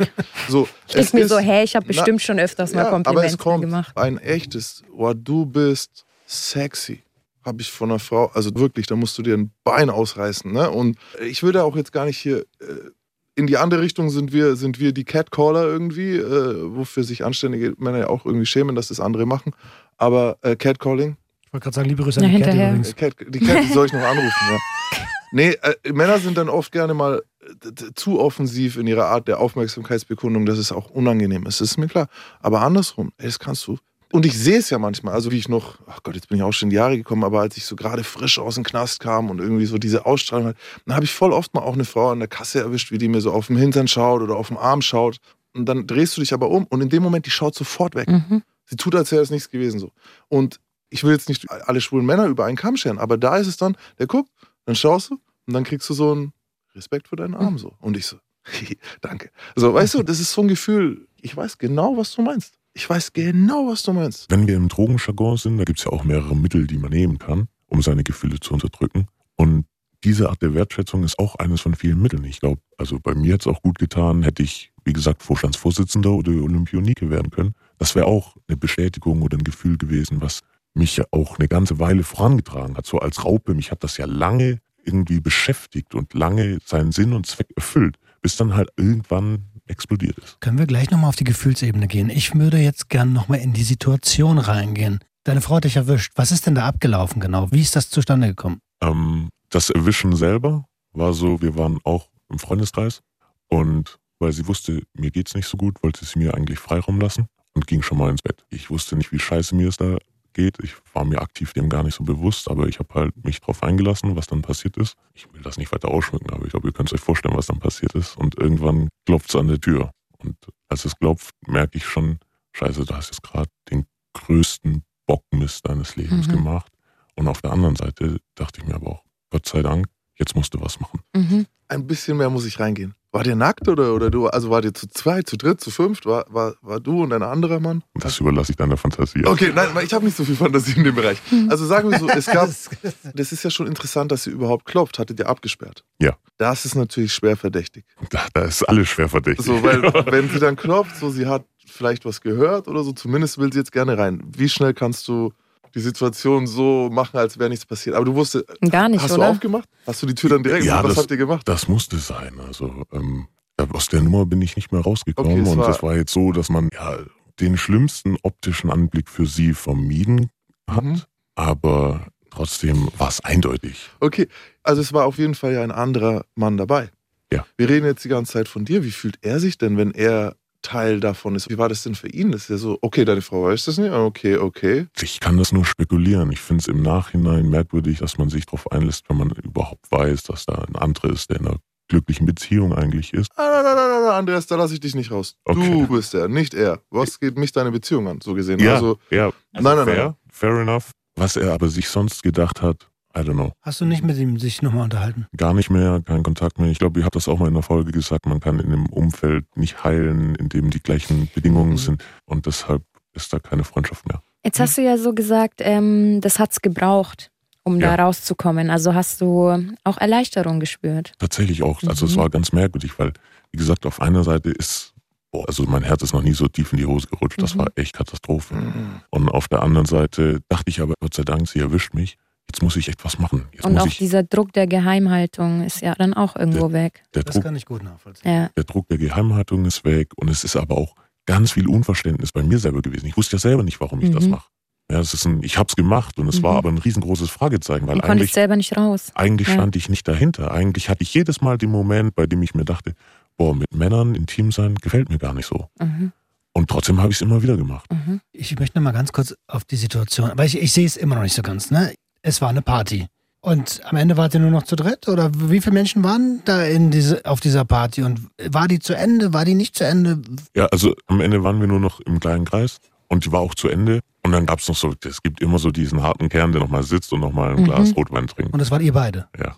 So, 0.49 0.67
Ich 0.88 0.93
denke 0.95 1.15
mir 1.15 1.28
so, 1.28 1.38
hey, 1.38 1.63
ich 1.63 1.75
habe 1.75 1.86
bestimmt 1.86 2.19
na, 2.19 2.19
schon 2.19 2.39
öfters 2.39 2.73
mal 2.73 2.86
ja, 2.86 2.88
aber 2.88 3.23
es 3.23 3.38
Komplimente 3.38 3.38
kommt 3.38 3.62
gemacht. 3.62 3.95
ein 3.97 4.17
echtes, 4.17 4.84
oh, 4.97 5.13
du 5.13 5.45
bist 5.45 6.06
sexy. 6.25 7.04
Habe 7.45 7.62
ich 7.62 7.71
von 7.71 7.89
einer 7.89 7.99
Frau, 7.99 8.28
also 8.34 8.54
wirklich, 8.56 8.88
da 8.88 8.95
musst 8.95 9.17
du 9.17 9.21
dir 9.21 9.36
ein 9.36 9.52
Bein 9.63 9.89
ausreißen. 9.89 10.52
Ne? 10.52 10.69
Und 10.69 10.97
ich 11.25 11.41
will 11.43 11.52
da 11.52 11.63
auch 11.63 11.75
jetzt 11.75 11.91
gar 11.91 12.06
nicht 12.06 12.17
hier, 12.17 12.39
äh, 12.60 12.91
in 13.36 13.47
die 13.47 13.58
andere 13.58 13.82
Richtung 13.82 14.10
sind 14.10 14.34
wir, 14.34 14.58
sind 14.58 14.80
wir 14.80 14.91
die 14.91 15.06
Catcaller 15.06 15.63
irgendwie, 15.63 16.17
äh, 16.17 16.75
wofür 16.75 17.04
sich 17.04 17.23
anständige 17.23 17.73
Männer 17.78 17.99
ja 17.99 18.08
auch 18.10 18.25
irgendwie 18.25 18.45
schämen, 18.45 18.75
dass 18.75 18.89
das 18.89 18.99
andere 18.99 19.25
machen. 19.25 19.54
Aber 19.97 20.38
äh, 20.41 20.58
Catcalling, 20.58 21.15
Ich 21.45 21.54
wollte 21.54 21.63
gerade 21.63 21.75
sagen, 21.75 21.89
liebe 21.89 22.04
Grüße 22.04 22.19
an 22.19 22.25
die 22.25 22.32
Cat 22.34 22.47
hinterher. 22.47 22.69
übrigens. 22.69 22.91
äh, 22.91 22.93
Cat, 22.93 23.13
die 23.28 23.39
Cat 23.39 23.63
die 23.63 23.73
soll 23.73 23.86
ich 23.86 23.93
noch 23.93 24.02
anrufen, 24.02 24.45
ja. 24.52 24.58
Nee, 25.32 25.52
äh, 25.62 25.93
Männer 25.93 26.17
sind 26.19 26.38
dann 26.38 26.49
oft 26.49 26.71
gerne 26.71 26.93
mal 26.93 27.21
äh, 27.41 27.71
zu 27.93 28.19
offensiv 28.19 28.78
in 28.78 28.88
ihrer 28.88 29.06
Art 29.06 29.28
der 29.28 29.39
Aufmerksamkeitsbekundung, 29.39 30.45
dass 30.45 30.58
es 30.58 30.71
auch 30.71 30.89
unangenehm 30.89 31.45
ist. 31.45 31.62
Das 31.62 31.71
ist 31.71 31.78
mir 31.78 31.88
klar. 31.88 32.08
Aber 32.41 32.62
andersrum, 32.62 33.12
ey, 33.17 33.28
das 33.28 33.39
kannst 33.39 33.65
du. 33.67 33.78
Und 34.12 34.26
ich 34.26 34.38
sehe 34.38 34.58
es 34.58 34.72
ja 34.72 34.80
manchmal, 34.80 35.13
also 35.13 35.32
wie 35.32 35.38
ich 35.38 35.50
noch, 35.50 35.78
ach 35.88 36.02
Gott, 36.02 36.15
jetzt 36.15 36.30
bin 36.30 36.38
ich 36.38 36.43
auch 36.43 36.52
schon 36.52 36.67
in 36.67 36.69
die 36.72 36.78
Jahre 36.78 36.98
gekommen, 36.98 37.24
aber 37.24 37.41
als 37.41 37.58
ich 37.58 37.65
so 37.65 37.76
gerade 37.76 38.04
frisch 38.04 38.39
aus 38.39 38.56
dem 38.56 38.63
Knast 38.63 39.00
kam 39.00 39.30
und 39.30 39.39
irgendwie 39.39 39.65
so 39.65 39.78
diese 39.78 40.06
Ausstrahlung 40.06 40.48
hatte, 40.48 40.60
dann 40.86 40.95
habe 40.95 41.06
ich 41.06 41.13
voll 41.13 41.32
oft 41.32 41.54
mal 41.54 41.62
auch 41.62 41.74
eine 41.74 41.86
Frau 41.86 42.10
an 42.10 42.19
der 42.19 42.28
Kasse 42.28 42.60
erwischt, 42.60 42.91
wie 42.91 42.98
die 42.98 43.08
mir 43.08 43.22
so 43.22 43.32
auf 43.32 43.48
dem 43.48 43.58
Hintern 43.58 43.88
schaut 43.88 44.22
oder 44.22 44.36
auf 44.36 44.48
dem 44.48 44.58
Arm 44.58 44.82
schaut. 44.82 45.17
Und 45.54 45.65
dann 45.65 45.86
drehst 45.86 46.17
du 46.17 46.22
dich 46.22 46.34
aber 46.34 46.50
um 46.50 46.65
und 46.65 46.82
in 46.82 46.89
dem 46.89 47.04
Moment, 47.04 47.28
die 47.28 47.32
schaut 47.32 47.54
sofort 47.54 47.93
weg. 47.93 48.08
Mhm. 48.08 48.41
Sie 48.65 48.78
tut, 48.78 48.95
als 48.95 49.12
wäre 49.12 49.22
es 49.22 49.30
nichts 49.30 49.50
gewesen 49.50 49.80
so. 49.80 49.91
Und 50.28 50.60
ich 50.89 51.04
will 51.04 51.12
jetzt 51.12 51.30
nicht 51.30 51.50
alle 51.50 51.82
schwulen 51.82 52.06
Männer 52.06 52.26
über 52.26 52.45
einen 52.45 52.58
Kamm 52.58 52.78
scheren, 52.78 52.98
aber 52.98 53.17
da 53.17 53.38
ist 53.38 53.48
es 53.48 53.58
dann, 53.58 53.78
der 54.00 54.08
guckt, 54.08 54.32
dann 54.65 54.76
schaust 54.76 55.12
du 55.12 55.19
und 55.45 55.54
dann 55.54 55.63
kriegst 55.63 55.88
du 55.89 55.93
so 55.93 56.12
einen 56.12 56.34
Respekt 56.74 57.08
für 57.08 57.15
deinen 57.15 57.36
Arm 57.36 57.58
so. 57.60 57.74
Und 57.80 57.95
ich 57.95 58.08
so, 58.08 58.17
danke. 59.02 59.30
So, 59.56 59.74
weißt 59.74 59.95
du, 59.95 60.04
das 60.04 60.19
ist 60.19 60.32
so 60.32 60.41
ein 60.41 60.48
Gefühl, 60.48 61.08
ich 61.22 61.36
weiß 61.36 61.58
genau, 61.60 61.98
was 61.98 62.13
du 62.13 62.22
meinst. 62.22 62.59
Ich 62.73 62.89
weiß 62.89 63.13
genau, 63.13 63.67
was 63.67 63.84
du 63.84 63.93
meinst. 63.93 64.29
Wenn 64.29 64.47
wir 64.47 64.55
im 64.55 64.69
Drogenjargon 64.69 65.38
sind, 65.38 65.58
da 65.58 65.63
gibt 65.63 65.79
es 65.79 65.86
ja 65.86 65.91
auch 65.91 66.03
mehrere 66.03 66.36
Mittel, 66.36 66.67
die 66.67 66.77
man 66.77 66.91
nehmen 66.91 67.17
kann, 67.17 67.47
um 67.67 67.82
seine 67.82 68.03
Gefühle 68.03 68.39
zu 68.39 68.53
unterdrücken. 68.53 69.08
Und 69.36 69.65
diese 70.03 70.29
Art 70.29 70.41
der 70.41 70.53
Wertschätzung 70.53 71.03
ist 71.03 71.19
auch 71.19 71.36
eines 71.36 71.62
von 71.62 71.75
vielen 71.75 72.01
Mitteln. 72.01 72.23
Ich 72.23 72.39
glaube, 72.39 72.62
also 72.77 72.99
bei 72.99 73.15
mir 73.15 73.34
hat 73.34 73.41
es 73.41 73.47
auch 73.47 73.62
gut 73.62 73.79
getan, 73.79 74.23
hätte 74.23 74.43
ich, 74.43 74.71
wie 74.86 74.93
gesagt, 74.93 75.23
Vorstandsvorsitzender 75.23 76.12
oder 76.12 76.32
Olympionike 76.32 77.10
werden 77.10 77.32
können. 77.32 77.53
Das 77.77 77.95
wäre 77.95 78.05
auch 78.05 78.36
eine 78.47 78.58
Bestätigung 78.58 79.21
oder 79.21 79.38
ein 79.38 79.43
Gefühl 79.43 79.77
gewesen, 79.77 80.21
was 80.21 80.41
mich 80.73 80.95
ja 80.97 81.05
auch 81.12 81.38
eine 81.38 81.47
ganze 81.47 81.79
Weile 81.79 82.03
vorangetragen 82.03 82.77
hat. 82.77 82.86
So 82.86 82.99
als 82.99 83.25
Raupe, 83.25 83.53
mich 83.55 83.71
hat 83.71 83.84
das 83.84 83.97
ja 83.97 84.05
lange 84.05 84.60
irgendwie 84.86 85.19
beschäftigt 85.19 85.95
und 85.95 86.13
lange 86.13 86.60
seinen 86.65 86.91
Sinn 86.91 87.13
und 87.13 87.25
Zweck 87.25 87.49
erfüllt, 87.55 87.97
bis 88.21 88.38
dann 88.38 88.55
halt 88.55 88.69
irgendwann 88.77 89.45
explodiert 89.69 90.17
ist. 90.17 90.39
Können 90.41 90.58
wir 90.58 90.65
gleich 90.65 90.89
nochmal 90.89 91.10
auf 91.10 91.15
die 91.15 91.23
Gefühlsebene 91.23 91.88
gehen? 91.88 92.10
Ich 92.10 92.36
würde 92.36 92.58
jetzt 92.58 92.89
gern 92.89 93.13
nochmal 93.13 93.39
in 93.39 93.53
die 93.53 93.63
Situation 93.63 94.38
reingehen. 94.38 94.99
Deine 95.23 95.41
Frau 95.41 95.55
hat 95.55 95.65
dich 95.65 95.75
erwischt. 95.75 96.13
Was 96.15 96.32
ist 96.32 96.45
denn 96.45 96.55
da 96.55 96.65
abgelaufen 96.65 97.21
genau? 97.21 97.51
Wie 97.51 97.62
ist 97.62 97.75
das 97.75 97.89
zustande 97.89 98.27
gekommen? 98.27 98.60
Ähm, 98.82 99.29
das 99.49 99.69
Erwischen 99.69 100.15
selber 100.15 100.65
war 100.93 101.13
so, 101.13 101.41
wir 101.41 101.58
waren 101.58 101.79
auch 101.84 102.10
im 102.29 102.39
Freundeskreis 102.39 103.01
und 103.47 103.99
weil 104.19 104.32
sie 104.34 104.47
wusste, 104.47 104.84
mir 104.93 105.12
geht's 105.12 105.36
nicht 105.36 105.47
so 105.47 105.58
gut, 105.58 105.82
wollte 105.82 106.03
sie 106.05 106.19
mir 106.19 106.34
eigentlich 106.34 106.60
Freiraum 106.60 106.99
lassen 106.99 107.27
und 107.53 107.67
ging 107.67 107.82
schon 107.82 107.97
mal 107.97 108.10
ins 108.10 108.21
Bett. 108.21 108.43
Ich 108.49 108.69
wusste 108.69 108.95
nicht, 108.95 109.12
wie 109.12 109.19
scheiße 109.19 109.55
mir 109.55 109.69
es 109.69 109.77
da 109.77 109.97
geht. 110.39 110.58
Ich 110.63 110.73
war 110.93 111.04
mir 111.06 111.21
aktiv 111.21 111.54
dem 111.54 111.69
gar 111.69 111.84
nicht 111.84 111.95
so 111.95 112.04
bewusst, 112.04 112.49
aber 112.49 112.67
ich 112.67 112.80
habe 112.80 112.93
halt 112.93 113.23
mich 113.25 113.41
drauf 113.41 113.62
eingelassen, 113.63 114.15
was 114.15 114.28
dann 114.28 114.41
passiert 114.41 114.78
ist. 114.78 114.95
Ich 115.13 115.32
will 115.34 115.41
das 115.41 115.58
nicht 115.58 115.71
weiter 115.71 115.89
ausschmücken, 115.89 116.30
aber 116.32 116.45
ich 116.45 116.52
glaube, 116.52 116.67
ihr 116.69 116.73
könnt 116.73 116.91
euch 116.93 117.02
vorstellen, 117.02 117.36
was 117.36 117.47
dann 117.47 117.60
passiert 117.60 117.93
ist. 117.95 118.15
Und 118.17 118.38
irgendwann 118.38 118.89
klopft's 119.06 119.36
an 119.36 119.47
der 119.47 119.60
Tür. 119.60 119.91
Und 120.19 120.36
als 120.69 120.86
es 120.86 120.95
klopft, 120.97 121.36
merke 121.47 121.78
ich 121.78 121.86
schon, 121.86 122.19
scheiße, 122.54 122.86
du 122.86 122.93
hast 122.95 123.08
jetzt 123.12 123.23
gerade 123.23 123.49
den 123.69 123.86
größten 124.13 124.84
Bockmist 125.06 125.67
deines 125.67 125.95
Lebens 125.95 126.28
Mhm. 126.28 126.32
gemacht. 126.32 126.71
Und 127.15 127.28
auf 127.28 127.41
der 127.41 127.52
anderen 127.52 127.75
Seite 127.75 128.17
dachte 128.36 128.62
ich 128.62 128.67
mir 128.67 128.75
aber 128.75 128.88
auch, 128.91 129.04
Gott 129.30 129.45
sei 129.47 129.62
Dank, 129.62 129.88
jetzt 130.19 130.36
musst 130.36 130.53
du 130.53 130.62
was 130.62 130.79
machen. 130.79 130.99
Mhm. 131.15 131.45
Ein 131.67 131.88
bisschen 131.88 132.17
mehr 132.17 132.29
muss 132.29 132.45
ich 132.45 132.60
reingehen. 132.60 132.95
War 133.12 133.23
der 133.23 133.36
nackt 133.36 133.67
oder, 133.67 133.95
oder 133.95 134.12
du? 134.12 134.27
Also 134.27 134.51
war 134.51 134.62
der 134.62 134.73
zu 134.75 134.88
zweit, 134.88 135.27
zu 135.27 135.36
dritt, 135.36 135.60
zu 135.62 135.71
fünft? 135.71 136.05
War, 136.05 136.25
war, 136.29 136.53
war 136.62 136.79
du 136.79 137.01
und 137.01 137.12
ein 137.12 137.23
anderer 137.23 137.60
Mann? 137.60 137.84
Das 137.95 138.19
überlasse 138.19 138.51
ich 138.51 138.55
deiner 138.55 138.77
Fantasie. 138.77 139.25
Okay, 139.25 139.51
nein, 139.53 139.69
ich 139.84 139.93
habe 139.93 140.05
nicht 140.05 140.15
so 140.15 140.23
viel 140.23 140.36
Fantasie 140.36 140.73
in 140.77 140.84
dem 140.84 140.93
Bereich. 140.93 141.19
Also 141.47 141.65
sagen 141.65 141.89
wir 141.89 141.97
so, 141.97 142.08
es 142.08 142.27
gab, 142.27 142.49
das 143.15 143.32
ist 143.32 143.43
ja 143.43 143.49
schon 143.49 143.65
interessant, 143.65 144.12
dass 144.12 144.25
sie 144.25 144.29
überhaupt 144.29 144.65
klopft. 144.65 144.99
Hattet 144.99 145.19
ihr 145.19 145.27
abgesperrt? 145.27 145.84
Ja. 145.99 146.17
Das 146.38 146.65
ist 146.65 146.75
natürlich 146.75 147.13
schwer 147.13 147.36
verdächtig. 147.36 147.86
Da, 148.12 148.27
da 148.34 148.43
ist 148.43 148.62
alles 148.63 148.89
schwer 148.89 149.10
verdächtig. 149.10 149.45
So, 149.45 149.63
weil 149.63 149.82
wenn 150.12 150.29
sie 150.29 150.39
dann 150.39 150.55
klopft, 150.55 150.97
so 150.97 151.10
sie 151.10 151.25
hat 151.25 151.45
vielleicht 151.65 152.05
was 152.05 152.21
gehört 152.21 152.67
oder 152.67 152.84
so, 152.84 152.91
zumindest 152.91 153.39
will 153.39 153.51
sie 153.51 153.60
jetzt 153.60 153.71
gerne 153.71 153.97
rein. 153.97 154.21
Wie 154.25 154.49
schnell 154.49 154.75
kannst 154.75 155.08
du 155.08 155.34
die 155.75 155.79
Situation 155.82 156.47
so 156.47 156.89
machen, 156.91 157.17
als 157.17 157.38
wäre 157.39 157.49
nichts 157.49 157.65
passiert? 157.65 157.95
Aber 157.95 158.05
du 158.05 158.15
wusstest, 158.15 158.45
Gar 158.69 158.89
nicht, 158.89 159.01
hast 159.01 159.12
du 159.12 159.15
oder? 159.19 159.29
aufgemacht? 159.29 159.67
Hast 159.88 160.01
du 160.01 160.05
die 160.08 160.15
Tür 160.15 160.32
dann 160.32 160.43
direkt? 160.43 160.65
Ja, 160.65 160.84
was 160.84 160.93
das- 160.95 160.97
habt 161.03 161.12
ihr 161.12 161.17
gemacht? 161.17 161.47
Das 161.47 161.67
musste 161.67 161.97
sein. 161.97 162.39
Also 162.45 162.84
ähm, 162.91 163.27
aus 163.73 163.88
der 163.88 164.01
Nummer 164.01 164.25
bin 164.25 164.41
ich 164.41 164.55
nicht 164.55 164.71
mehr 164.71 164.82
rausgekommen. 164.82 165.32
Okay, 165.34 165.41
es 165.41 165.49
und 165.49 165.58
war- 165.60 165.67
das 165.67 165.84
war 165.84 165.95
jetzt 165.95 166.13
so, 166.13 166.32
dass 166.32 166.49
man 166.49 166.69
ja 166.73 166.97
den 167.39 167.58
schlimmsten 167.58 168.17
optischen 168.23 168.69
Anblick 168.71 169.10
für 169.10 169.25
sie 169.25 169.53
vermieden 169.53 170.29
hat. 170.69 170.84
Mhm. 170.84 171.01
Aber 171.36 172.08
trotzdem 172.32 172.89
war 172.97 173.08
es 173.10 173.21
eindeutig. 173.23 173.89
Okay, 173.99 174.27
also 174.63 174.82
es 174.82 174.91
war 174.93 175.05
auf 175.05 175.17
jeden 175.17 175.36
Fall 175.36 175.53
ja 175.53 175.63
ein 175.63 175.71
anderer 175.71 176.25
Mann 176.36 176.58
dabei. 176.58 176.89
Ja. 177.32 177.45
Wir 177.58 177.69
reden 177.69 177.86
jetzt 177.86 178.03
die 178.03 178.10
ganze 178.10 178.34
Zeit 178.34 178.47
von 178.47 178.65
dir. 178.65 178.84
Wie 178.84 178.91
fühlt 178.91 179.17
er 179.21 179.39
sich 179.39 179.58
denn, 179.58 179.77
wenn 179.77 179.91
er 179.91 180.36
Teil 180.62 181.00
davon 181.00 181.36
ist. 181.36 181.50
Wie 181.50 181.58
war 181.58 181.69
das 181.69 181.84
denn 181.84 181.95
für 181.95 182.08
ihn? 182.10 182.32
Das 182.32 182.43
ist 182.43 182.50
ja 182.50 182.58
so, 182.58 182.78
okay, 182.82 183.06
deine 183.06 183.22
Frau 183.22 183.43
weiß 183.43 183.65
das 183.65 183.78
nicht, 183.78 183.91
okay, 183.91 184.38
okay. 184.38 184.88
Ich 185.02 185.19
kann 185.19 185.38
das 185.38 185.52
nur 185.52 185.65
spekulieren. 185.65 186.32
Ich 186.32 186.41
finde 186.41 186.62
es 186.62 186.67
im 186.67 186.82
Nachhinein 186.82 187.50
merkwürdig, 187.50 188.00
dass 188.00 188.17
man 188.17 188.30
sich 188.30 188.45
darauf 188.45 188.72
einlässt, 188.72 189.06
wenn 189.10 189.17
man 189.17 189.30
überhaupt 189.32 189.91
weiß, 189.91 190.24
dass 190.24 190.45
da 190.45 190.56
ein 190.67 190.76
anderer 190.76 191.12
ist, 191.12 191.30
der 191.30 191.39
in 191.39 191.48
einer 191.48 191.58
glücklichen 191.88 192.26
Beziehung 192.26 192.74
eigentlich 192.74 193.13
ist. 193.13 193.32
Ah, 193.36 193.50
nein, 193.52 193.63
nein, 193.63 193.76
nein, 193.76 194.02
nein, 194.04 194.12
Andreas, 194.12 194.45
da 194.48 194.56
lasse 194.58 194.74
ich 194.76 194.80
dich 194.80 194.93
nicht 194.95 195.12
raus. 195.12 195.36
Okay. 195.45 195.72
Du 195.72 195.88
bist 195.88 196.13
er, 196.13 196.28
nicht 196.28 196.54
er. 196.54 196.82
Was 196.91 197.19
geht 197.19 197.38
mich 197.38 197.52
deine 197.52 197.72
Beziehung 197.72 198.08
an, 198.08 198.19
so 198.22 198.34
gesehen? 198.36 198.60
Ja, 198.60 198.76
Also, 198.76 199.00
ja, 199.10 199.32
nein, 199.54 199.63
nein, 199.63 199.86
fair, 199.86 200.04
nein. 200.06 200.15
fair 200.30 200.60
enough. 200.62 200.91
Was 201.15 201.36
er 201.36 201.52
aber 201.54 201.67
sich 201.67 201.89
sonst 201.89 202.22
gedacht 202.22 202.62
hat, 202.62 202.88
I 203.15 203.22
don't 203.22 203.34
know. 203.34 203.54
Hast 203.62 203.82
du 203.82 203.86
nicht 203.86 204.04
mit 204.04 204.17
ihm 204.17 204.38
sich 204.38 204.62
nochmal 204.62 204.84
unterhalten? 204.84 205.26
Gar 205.36 205.54
nicht 205.56 205.69
mehr, 205.69 206.02
kein 206.06 206.22
Kontakt 206.24 206.60
mehr. 206.60 206.69
Ich 206.69 206.78
glaube, 206.80 207.00
ihr 207.00 207.06
habt 207.06 207.15
das 207.15 207.28
auch 207.28 207.39
mal 207.39 207.48
in 207.48 207.56
der 207.56 207.63
Folge 207.63 207.91
gesagt, 207.91 208.26
man 208.28 208.39
kann 208.39 208.60
in 208.60 208.67
einem 208.72 208.86
Umfeld 208.88 209.45
nicht 209.58 209.84
heilen, 209.84 210.36
in 210.36 210.50
dem 210.50 210.69
die 210.69 210.80
gleichen 210.80 211.30
Bedingungen 211.34 211.72
Mhm. 211.72 211.78
sind 211.78 212.04
und 212.26 212.45
deshalb 212.45 212.84
ist 213.13 213.34
da 213.34 213.39
keine 213.39 213.63
Freundschaft 213.63 214.08
mehr. 214.08 214.22
Jetzt 214.45 214.60
hast 214.60 214.78
du 214.78 214.84
ja 214.84 214.98
so 214.98 215.13
gesagt, 215.13 215.56
ähm, 215.63 216.22
das 216.22 216.38
hat's 216.39 216.62
gebraucht, 216.62 217.32
um 217.63 217.80
Ja. 217.80 217.98
da 217.98 218.04
rauszukommen. 218.06 218.69
Also 218.69 218.93
hast 218.93 219.22
du 219.22 219.50
auch 219.84 219.98
Erleichterung 219.98 220.60
gespürt. 220.60 221.13
Tatsächlich 221.17 221.63
auch. 221.63 221.82
Also 221.84 222.06
es 222.06 222.13
Mhm. 222.15 222.19
war 222.19 222.30
ganz 222.30 222.52
merkwürdig, 222.54 222.98
weil, 223.00 223.12
wie 223.52 223.58
gesagt, 223.58 223.86
auf 223.88 224.00
einer 224.02 224.24
Seite 224.24 224.52
ist, 224.52 224.93
boah, 225.32 225.45
also 225.48 225.63
mein 225.63 225.84
Herz 225.84 226.04
ist 226.04 226.13
noch 226.13 226.22
nie 226.24 226.34
so 226.34 226.48
tief 226.48 226.72
in 226.74 226.78
die 226.78 226.86
Hose 226.86 227.08
gerutscht. 227.08 227.41
Das 227.41 227.56
Mhm. 227.56 227.60
war 227.60 227.67
echt 227.76 227.93
Katastrophe. 227.93 228.54
Mhm. 228.54 229.02
Und 229.10 229.30
auf 229.30 229.48
der 229.48 229.63
anderen 229.63 229.88
Seite 229.88 230.39
dachte 230.48 230.69
ich 230.69 230.80
aber, 230.80 230.93
Gott 231.02 231.15
sei 231.15 231.24
Dank, 231.24 231.48
sie 231.50 231.60
erwischt 231.60 231.93
mich. 231.95 232.17
Jetzt 232.51 232.63
muss 232.63 232.75
ich 232.75 232.88
echt 232.89 233.05
was 233.05 233.19
machen. 233.19 233.45
Jetzt 233.53 233.63
Und 233.65 233.73
muss 233.73 233.83
auch 233.83 233.88
ich, 233.88 233.97
dieser 233.99 234.23
Druck 234.23 234.53
der 234.53 234.65
Geheimhaltung 234.67 235.62
ist 235.63 235.81
ja 235.81 235.93
dann 235.95 236.13
auch 236.15 236.35
irgendwo 236.35 236.71
weg. 236.73 237.03
der 237.13 237.23
Das 237.23 237.35
Druck, 237.35 237.43
kann 237.43 237.55
ich 237.55 237.65
gut 237.65 237.83
nachvollziehen. 237.83 238.31
Ja. 238.31 238.49
der 238.57 238.63
Druck 238.63 238.88
der 238.89 238.97
Geheimhaltung 238.97 239.65
ist 239.65 239.85
weg 239.85 240.09
und 240.15 240.29
es 240.29 240.43
ist 240.43 240.55
aber 240.55 240.75
auch 240.77 240.95
ganz 241.27 241.51
viel 241.51 241.67
Unverständnis 241.67 242.31
bei 242.31 242.41
mir 242.41 242.57
selber 242.57 242.81
gewesen. 242.81 243.05
Ich 243.05 243.15
wusste 243.17 243.35
ja 243.35 243.39
selber 243.39 243.62
nicht, 243.63 243.79
warum 243.79 244.01
ich 244.01 244.09
das 244.12 244.23
Mhm. 244.25 244.31
mache. 244.31 244.47
Ja, 244.91 244.99
es 244.99 245.13
ist 245.13 245.25
ein, 245.25 245.43
ich 245.43 245.59
habe 245.59 245.67
es 245.69 245.75
gemacht 245.75 246.17
und 246.17 246.27
es 246.27 246.39
Mhm. 246.39 246.43
war 246.43 246.55
aber 246.57 246.69
ein 246.69 246.79
riesengroßes 246.79 247.29
Fragezeichen, 247.29 247.85
weil 247.85 247.99
konntest 247.99 248.09
eigentlich, 248.12 248.33
selber 248.33 248.55
nicht 248.55 248.75
raus. 248.75 249.12
eigentlich 249.13 249.47
Ja. 249.49 249.53
stand 249.53 249.75
ich 249.75 249.88
nicht 249.88 250.07
dahinter. 250.07 250.49
Eigentlich 250.51 250.89
hatte 250.89 251.03
ich 251.03 251.13
jedes 251.13 251.41
Mal 251.41 251.59
den 251.59 251.69
Moment, 251.69 252.15
bei 252.15 252.25
dem 252.25 252.41
ich 252.41 252.55
mir 252.55 252.65
dachte, 252.65 252.93
boah, 253.38 253.53
mit 253.55 253.71
Männern 253.75 254.15
intim 254.15 254.51
sein 254.51 254.73
gefällt 254.73 255.09
mir 255.09 255.19
gar 255.19 255.35
nicht 255.35 255.45
so. 255.45 255.67
Mhm. 255.79 256.12
Und 256.53 256.67
trotzdem 256.67 256.99
habe 256.99 257.12
ich 257.12 257.17
es 257.17 257.21
immer 257.21 257.43
wieder 257.43 257.55
gemacht. 257.57 257.85
Mhm. 257.91 258.21
Ich 258.31 258.57
möchte 258.59 258.79
noch 258.79 258.83
mal 258.83 258.91
ganz 258.91 259.12
kurz 259.12 259.35
auf 259.47 259.63
die 259.65 259.75
Situation, 259.75 260.31
weil 260.35 260.47
ich, 260.47 260.59
ich 260.59 260.71
sehe 260.73 260.88
es 260.88 260.97
immer 260.97 261.13
noch 261.13 261.21
nicht 261.21 261.35
so 261.35 261.43
ganz. 261.43 261.69
Ne? 261.69 261.93
Es 262.21 262.41
war 262.41 262.49
eine 262.49 262.62
Party. 262.62 263.08
Und 263.41 263.82
am 263.86 263.95
Ende 263.95 264.17
wart 264.17 264.34
ihr 264.34 264.41
nur 264.41 264.51
noch 264.51 264.63
zu 264.63 264.75
dritt? 264.75 265.08
Oder 265.08 265.32
wie 265.34 265.62
viele 265.62 265.73
Menschen 265.73 266.03
waren 266.03 266.41
da 266.43 266.63
in 266.65 266.91
diese, 266.91 267.25
auf 267.25 267.39
dieser 267.39 267.63
Party? 267.63 268.03
Und 268.03 268.19
war 268.49 268.67
die 268.67 268.79
zu 268.79 268.93
Ende? 268.95 269.32
War 269.34 269.45
die 269.45 269.53
nicht 269.55 269.75
zu 269.77 269.86
Ende? 269.86 270.21
Ja, 270.55 270.65
also 270.65 270.93
am 271.08 271.21
Ende 271.21 271.41
waren 271.43 271.60
wir 271.62 271.67
nur 271.67 271.79
noch 271.79 272.01
im 272.01 272.19
kleinen 272.19 272.43
Kreis 272.43 272.79
und 273.08 273.25
die 273.25 273.32
war 273.32 273.39
auch 273.39 273.55
zu 273.55 273.69
Ende. 273.69 274.01
Und 274.23 274.34
dann 274.34 274.45
gab 274.45 274.60
es 274.60 274.67
noch 274.67 274.75
so, 274.75 274.93
es 275.05 275.23
gibt 275.23 275.41
immer 275.41 275.58
so 275.58 275.71
diesen 275.71 276.03
harten 276.03 276.27
Kern, 276.27 276.51
der 276.51 276.60
nochmal 276.60 276.84
sitzt 276.84 277.13
und 277.13 277.21
nochmal 277.21 277.51
ein 277.51 277.62
Mhm. 277.62 277.65
Glas 277.65 277.95
Rotwein 277.95 278.27
trinkt. 278.27 278.51
Und 278.51 278.60
das 278.60 278.71
wart 278.71 278.82
ihr 278.82 278.93
beide? 278.93 279.27
Ja. 279.39 279.55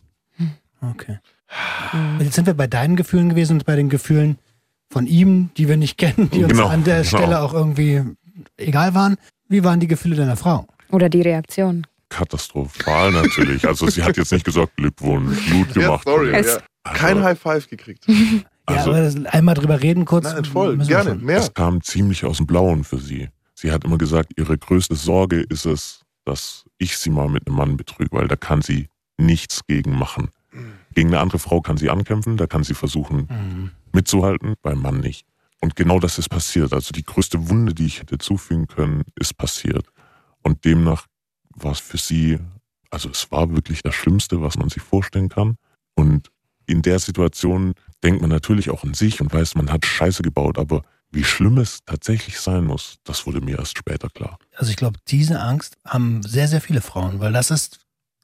Okay. 0.82 1.18
Und 1.94 2.22
jetzt 2.24 2.36
sind 2.36 2.46
wir 2.46 2.54
bei 2.54 2.68
deinen 2.68 2.96
Gefühlen 2.96 3.30
gewesen 3.30 3.54
und 3.54 3.66
bei 3.66 3.76
den 3.76 3.90
Gefühlen 3.90 4.38
von 4.90 5.08
ihm, 5.08 5.50
die 5.58 5.68
wir 5.68 5.78
nicht 5.78 5.98
kennen, 5.98 6.30
die 6.32 6.44
uns 6.44 6.54
Genau, 6.54 6.68
an 6.68 6.84
der 6.84 7.02
genau. 7.04 7.18
Stelle 7.18 7.42
auch 7.42 7.54
irgendwie 7.54 8.02
egal 8.58 8.94
waren. 8.94 9.18
Wie 9.48 9.64
waren 9.64 9.80
die 9.80 9.88
Gefühle 9.88 10.16
deiner 10.16 10.38
Frau? 10.38 10.66
Oder 10.92 11.10
die 11.10 11.22
Reaktion. 11.22 11.86
Katastrophal 12.12 13.12
natürlich. 13.12 13.68
Also 13.68 13.88
sie 13.90 14.04
hat 14.04 14.18
jetzt 14.18 14.32
nicht 14.32 14.46
gesagt, 14.46 14.76
Glückwunsch, 14.78 15.38
gut 15.52 15.76
Ja, 15.76 15.82
gemacht. 15.82 16.04
sorry. 16.06 16.32
Es- 16.34 16.48
Ja. 16.48 16.60
Also, 16.84 17.00
Kein 17.00 17.24
High 17.24 17.40
Five 17.40 17.68
gekriegt. 17.70 18.06
ja, 18.08 18.44
also 18.66 18.90
aber 18.92 19.02
das, 19.02 19.16
einmal 19.26 19.54
drüber 19.56 19.82
reden 19.84 20.06
kurz. 20.06 20.26
Nein, 20.26 20.46
voll. 20.46 20.78
Gerne. 20.80 21.14
Mehr. 21.16 21.38
es 21.38 21.54
kam 21.54 21.82
ziemlich 21.84 22.26
aus 22.26 22.38
dem 22.38 22.48
Blauen 22.48 22.84
für 22.84 22.98
sie. 22.98 23.30
Sie 23.54 23.72
hat 23.72 23.84
immer 23.84 24.00
gesagt, 24.00 24.32
ihre 24.38 24.58
größte 24.58 24.96
Sorge 24.96 25.42
ist 25.42 25.66
es, 25.66 26.02
dass 26.26 26.66
ich 26.80 26.98
sie 26.98 27.12
mal 27.12 27.30
mit 27.30 27.46
einem 27.46 27.56
Mann 27.58 27.78
betrüge, 27.78 28.10
weil 28.18 28.28
da 28.28 28.36
kann 28.36 28.64
sie 28.64 28.88
nichts 29.18 29.62
gegen 29.68 29.92
machen. 29.96 30.30
Gegen 30.96 31.10
eine 31.10 31.20
andere 31.20 31.38
Frau 31.38 31.62
kann 31.62 31.78
sie 31.78 31.92
ankämpfen, 31.92 32.36
da 32.38 32.48
kann 32.48 32.64
sie 32.64 32.74
versuchen 32.74 33.28
Mhm. 33.30 33.72
mitzuhalten, 33.94 34.56
beim 34.64 34.82
Mann 34.82 35.00
nicht. 35.02 35.26
Und 35.62 35.76
genau 35.76 36.00
das 36.00 36.18
ist 36.18 36.30
passiert. 36.30 36.74
Also 36.74 36.92
die 36.94 37.04
größte 37.04 37.48
Wunde, 37.50 37.76
die 37.76 37.86
ich 37.86 38.00
hätte 38.00 38.18
zufügen 38.18 38.66
können, 38.66 39.04
ist 39.16 39.38
passiert. 39.38 39.86
Und 40.42 40.66
demnach 40.66 41.06
war 41.56 41.72
es 41.72 41.80
für 41.80 41.98
sie, 41.98 42.40
also 42.90 43.10
es 43.10 43.32
war 43.32 43.50
wirklich 43.52 43.82
das 43.82 43.96
Schlimmste, 43.96 44.42
was 44.42 44.58
man 44.58 44.70
sich 44.70 44.82
vorstellen 44.82 45.30
kann. 45.30 45.58
Und 45.96 46.30
in 46.66 46.82
der 46.82 47.00
Situation 47.00 47.74
denkt 48.04 48.22
man 48.22 48.30
natürlich 48.30 48.70
auch 48.70 48.84
an 48.84 48.94
sich 48.94 49.22
und 49.22 49.34
weiß, 49.34 49.56
man 49.56 49.72
hat 49.72 49.86
Scheiße 49.86 50.24
gebaut, 50.24 50.58
aber 50.58 50.84
wie 51.12 51.24
schlimm 51.24 51.58
es 51.58 51.80
tatsächlich 51.86 52.40
sein 52.40 52.64
muss, 52.64 52.96
das 53.04 53.26
wurde 53.26 53.42
mir 53.42 53.60
erst 53.60 53.78
später 53.78 54.10
klar. 54.10 54.38
Also 54.56 54.72
ich 54.72 54.78
glaube, 54.78 55.00
diese 55.08 55.42
Angst 55.42 55.76
haben 55.86 56.24
sehr, 56.24 56.48
sehr 56.48 56.62
viele 56.62 56.82
Frauen, 56.82 57.20
weil 57.20 57.34
das 57.34 57.52
ist 57.52 57.80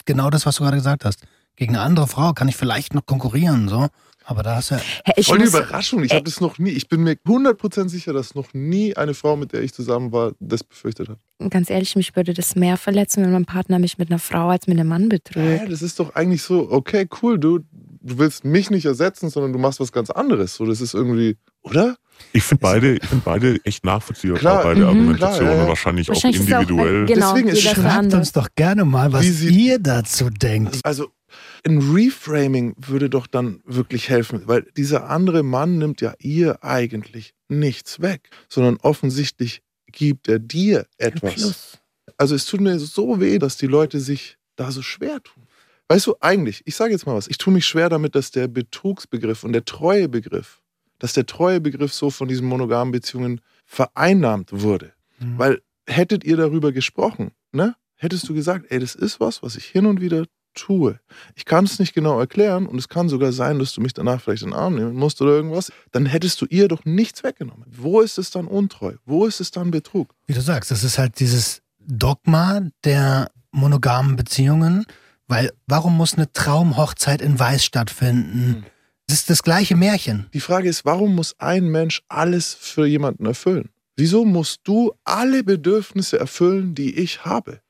genau 0.05 0.29
das, 0.29 0.45
was 0.45 0.55
du 0.55 0.63
gerade 0.63 0.77
gesagt 0.77 1.03
hast. 1.03 1.25
Gegen 1.57 1.75
eine 1.75 1.83
andere 1.83 2.07
Frau 2.07 2.33
kann 2.33 2.47
ich 2.47 2.55
vielleicht 2.55 2.93
noch 2.93 3.05
konkurrieren, 3.05 3.67
so. 3.67 3.87
Aber 4.29 4.43
da 4.43 4.57
hast 4.57 4.71
du 4.71 4.75
ja, 4.75 4.81
Ich 5.15 5.27
Voll 5.27 5.37
die 5.37 5.45
muss, 5.45 5.53
Überraschung. 5.53 6.03
Ich 6.03 6.11
habe 6.11 6.23
das 6.25 6.41
noch 6.41 6.59
nie. 6.59 6.71
Ich 6.71 6.89
bin 6.89 7.01
mir 7.01 7.13
100% 7.13 7.87
sicher, 7.87 8.11
dass 8.11 8.35
noch 8.35 8.53
nie 8.53 8.93
eine 8.95 9.13
Frau, 9.13 9.37
mit 9.37 9.53
der 9.53 9.61
ich 9.61 9.73
zusammen 9.73 10.11
war, 10.11 10.33
das 10.41 10.65
befürchtet 10.65 11.07
hat. 11.07 11.17
ganz 11.49 11.69
ehrlich, 11.69 11.95
mich 11.95 12.13
würde 12.13 12.33
das 12.33 12.57
mehr 12.57 12.75
verletzen, 12.75 13.23
wenn 13.23 13.31
mein 13.31 13.45
Partner 13.45 13.79
mich 13.79 13.97
mit 13.97 14.11
einer 14.11 14.19
Frau 14.19 14.49
als 14.49 14.67
mit 14.67 14.77
einem 14.77 14.89
Mann 14.89 15.07
betrügt. 15.07 15.61
Hä, 15.61 15.67
das 15.69 15.81
ist 15.81 15.97
doch 16.01 16.13
eigentlich 16.13 16.41
so, 16.41 16.69
okay, 16.69 17.07
cool, 17.21 17.39
du, 17.39 17.59
du 17.59 18.17
willst 18.17 18.43
mich 18.43 18.69
nicht 18.69 18.85
ersetzen, 18.85 19.29
sondern 19.29 19.53
du 19.53 19.59
machst 19.59 19.79
was 19.79 19.93
ganz 19.93 20.09
anderes. 20.09 20.55
So, 20.55 20.65
das 20.65 20.81
ist 20.81 20.93
irgendwie, 20.93 21.37
oder? 21.61 21.95
Ich 22.33 22.43
finde 22.43 22.61
beide, 22.61 22.95
ich 22.95 23.05
finde 23.05 23.23
beide 23.23 23.59
echt 23.63 23.85
nachvollziehbar, 23.85 24.39
Klar, 24.39 24.63
beide 24.63 24.81
mhm, 24.81 24.87
Argumentationen, 24.87 25.45
klar, 25.45 25.55
ja, 25.55 25.61
ja. 25.63 25.67
wahrscheinlich, 25.69 26.07
Wahrscheinlich 26.09 26.41
auch 26.41 26.43
ist 26.43 26.49
es 26.49 26.53
auch, 26.53 26.59
äh, 26.59 26.63
individuell. 26.63 27.05
genau, 27.05 27.33
Deswegen 27.33 27.55
schreibt 27.55 28.13
uns 28.13 28.31
doch 28.33 28.49
gerne 28.55 28.83
mal, 28.83 29.13
was 29.13 29.41
ihr 29.41 29.79
dazu 29.79 30.29
denkt. 30.29 30.79
Also 30.83 31.07
ein 31.67 31.79
Reframing 31.79 32.75
würde 32.77 33.09
doch 33.09 33.27
dann 33.27 33.61
wirklich 33.65 34.09
helfen, 34.09 34.43
weil 34.45 34.63
dieser 34.75 35.09
andere 35.09 35.43
Mann 35.43 35.77
nimmt 35.77 36.01
ja 36.01 36.13
ihr 36.19 36.63
eigentlich 36.63 37.33
nichts 37.49 38.01
weg, 38.01 38.29
sondern 38.49 38.77
offensichtlich 38.77 39.61
gibt 39.91 40.27
er 40.27 40.39
dir 40.39 40.87
etwas. 40.97 41.79
Also 42.17 42.35
es 42.35 42.45
tut 42.45 42.61
mir 42.61 42.79
so 42.79 43.19
weh, 43.19 43.37
dass 43.39 43.57
die 43.57 43.67
Leute 43.67 43.99
sich 43.99 44.37
da 44.55 44.71
so 44.71 44.81
schwer 44.81 45.21
tun. 45.21 45.43
Weißt 45.89 46.07
du, 46.07 46.15
eigentlich, 46.19 46.63
ich 46.65 46.75
sage 46.75 46.91
jetzt 46.91 47.05
mal 47.05 47.15
was, 47.15 47.27
ich 47.27 47.37
tue 47.37 47.53
mich 47.53 47.65
schwer 47.65 47.89
damit, 47.89 48.15
dass 48.15 48.31
der 48.31 48.47
Betrugsbegriff 48.47 49.43
und 49.43 49.53
der 49.53 49.63
Treuebegriff, 49.63 50.61
dass 50.99 51.13
der 51.13 51.25
Treuebegriff 51.25 51.93
so 51.93 52.09
von 52.09 52.27
diesen 52.27 52.47
monogamen 52.47 52.91
Beziehungen 52.91 53.41
vereinnahmt 53.65 54.49
wurde. 54.51 54.93
Mhm. 55.19 55.37
Weil 55.37 55.61
hättet 55.85 56.23
ihr 56.23 56.37
darüber 56.37 56.71
gesprochen, 56.71 57.31
ne? 57.51 57.75
Hättest 57.99 58.29
du 58.29 58.35
gesagt, 58.35 58.67
ey, 58.69 58.79
das 58.79 58.93
ist 58.93 59.19
was, 59.19 59.41
was 59.41 59.55
ich 59.55 59.65
hin 59.65 59.87
und 59.87 60.01
wieder 60.01 60.25
tue. 60.57 60.99
Ich 61.35 61.45
kann 61.45 61.65
es 61.65 61.79
nicht 61.79 61.93
genau 61.93 62.19
erklären 62.19 62.65
und 62.65 62.77
es 62.77 62.89
kann 62.89 63.07
sogar 63.07 63.31
sein, 63.31 63.59
dass 63.59 63.73
du 63.73 63.81
mich 63.81 63.93
danach 63.93 64.21
vielleicht 64.21 64.43
in 64.43 64.49
den 64.49 64.57
Arm 64.57 64.75
nehmen 64.75 64.95
musst 64.95 65.21
oder 65.21 65.31
irgendwas. 65.31 65.71
Dann 65.91 66.05
hättest 66.05 66.41
du 66.41 66.45
ihr 66.49 66.67
doch 66.67 66.83
nichts 66.85 67.23
weggenommen. 67.23 67.65
Wo 67.69 68.01
ist 68.01 68.17
es 68.17 68.31
dann 68.31 68.47
untreu? 68.47 68.95
Wo 69.05 69.25
ist 69.25 69.39
es 69.39 69.51
dann 69.51 69.71
Betrug? 69.71 70.13
Wie 70.25 70.33
du 70.33 70.41
sagst, 70.41 70.71
das 70.71 70.83
ist 70.83 70.97
halt 70.97 71.19
dieses 71.19 71.61
Dogma 71.79 72.61
der 72.83 73.31
monogamen 73.51 74.15
Beziehungen, 74.15 74.85
weil 75.27 75.51
warum 75.67 75.95
muss 75.95 76.15
eine 76.15 76.31
Traumhochzeit 76.31 77.21
in 77.21 77.39
Weiß 77.39 77.63
stattfinden? 77.63 78.55
Hm. 78.55 78.63
Das 79.07 79.19
ist 79.19 79.29
das 79.29 79.43
gleiche 79.43 79.75
Märchen. 79.75 80.27
Die 80.33 80.41
Frage 80.41 80.67
ist, 80.67 80.83
warum 80.83 81.15
muss 81.15 81.39
ein 81.39 81.69
Mensch 81.69 82.01
alles 82.09 82.53
für 82.53 82.85
jemanden 82.85 83.25
erfüllen? 83.25 83.69
Wieso 83.95 84.25
musst 84.25 84.61
du 84.65 84.93
alle 85.05 85.43
Bedürfnisse 85.43 86.19
erfüllen, 86.19 86.75
die 86.75 86.95
ich 86.95 87.23
habe? 87.25 87.61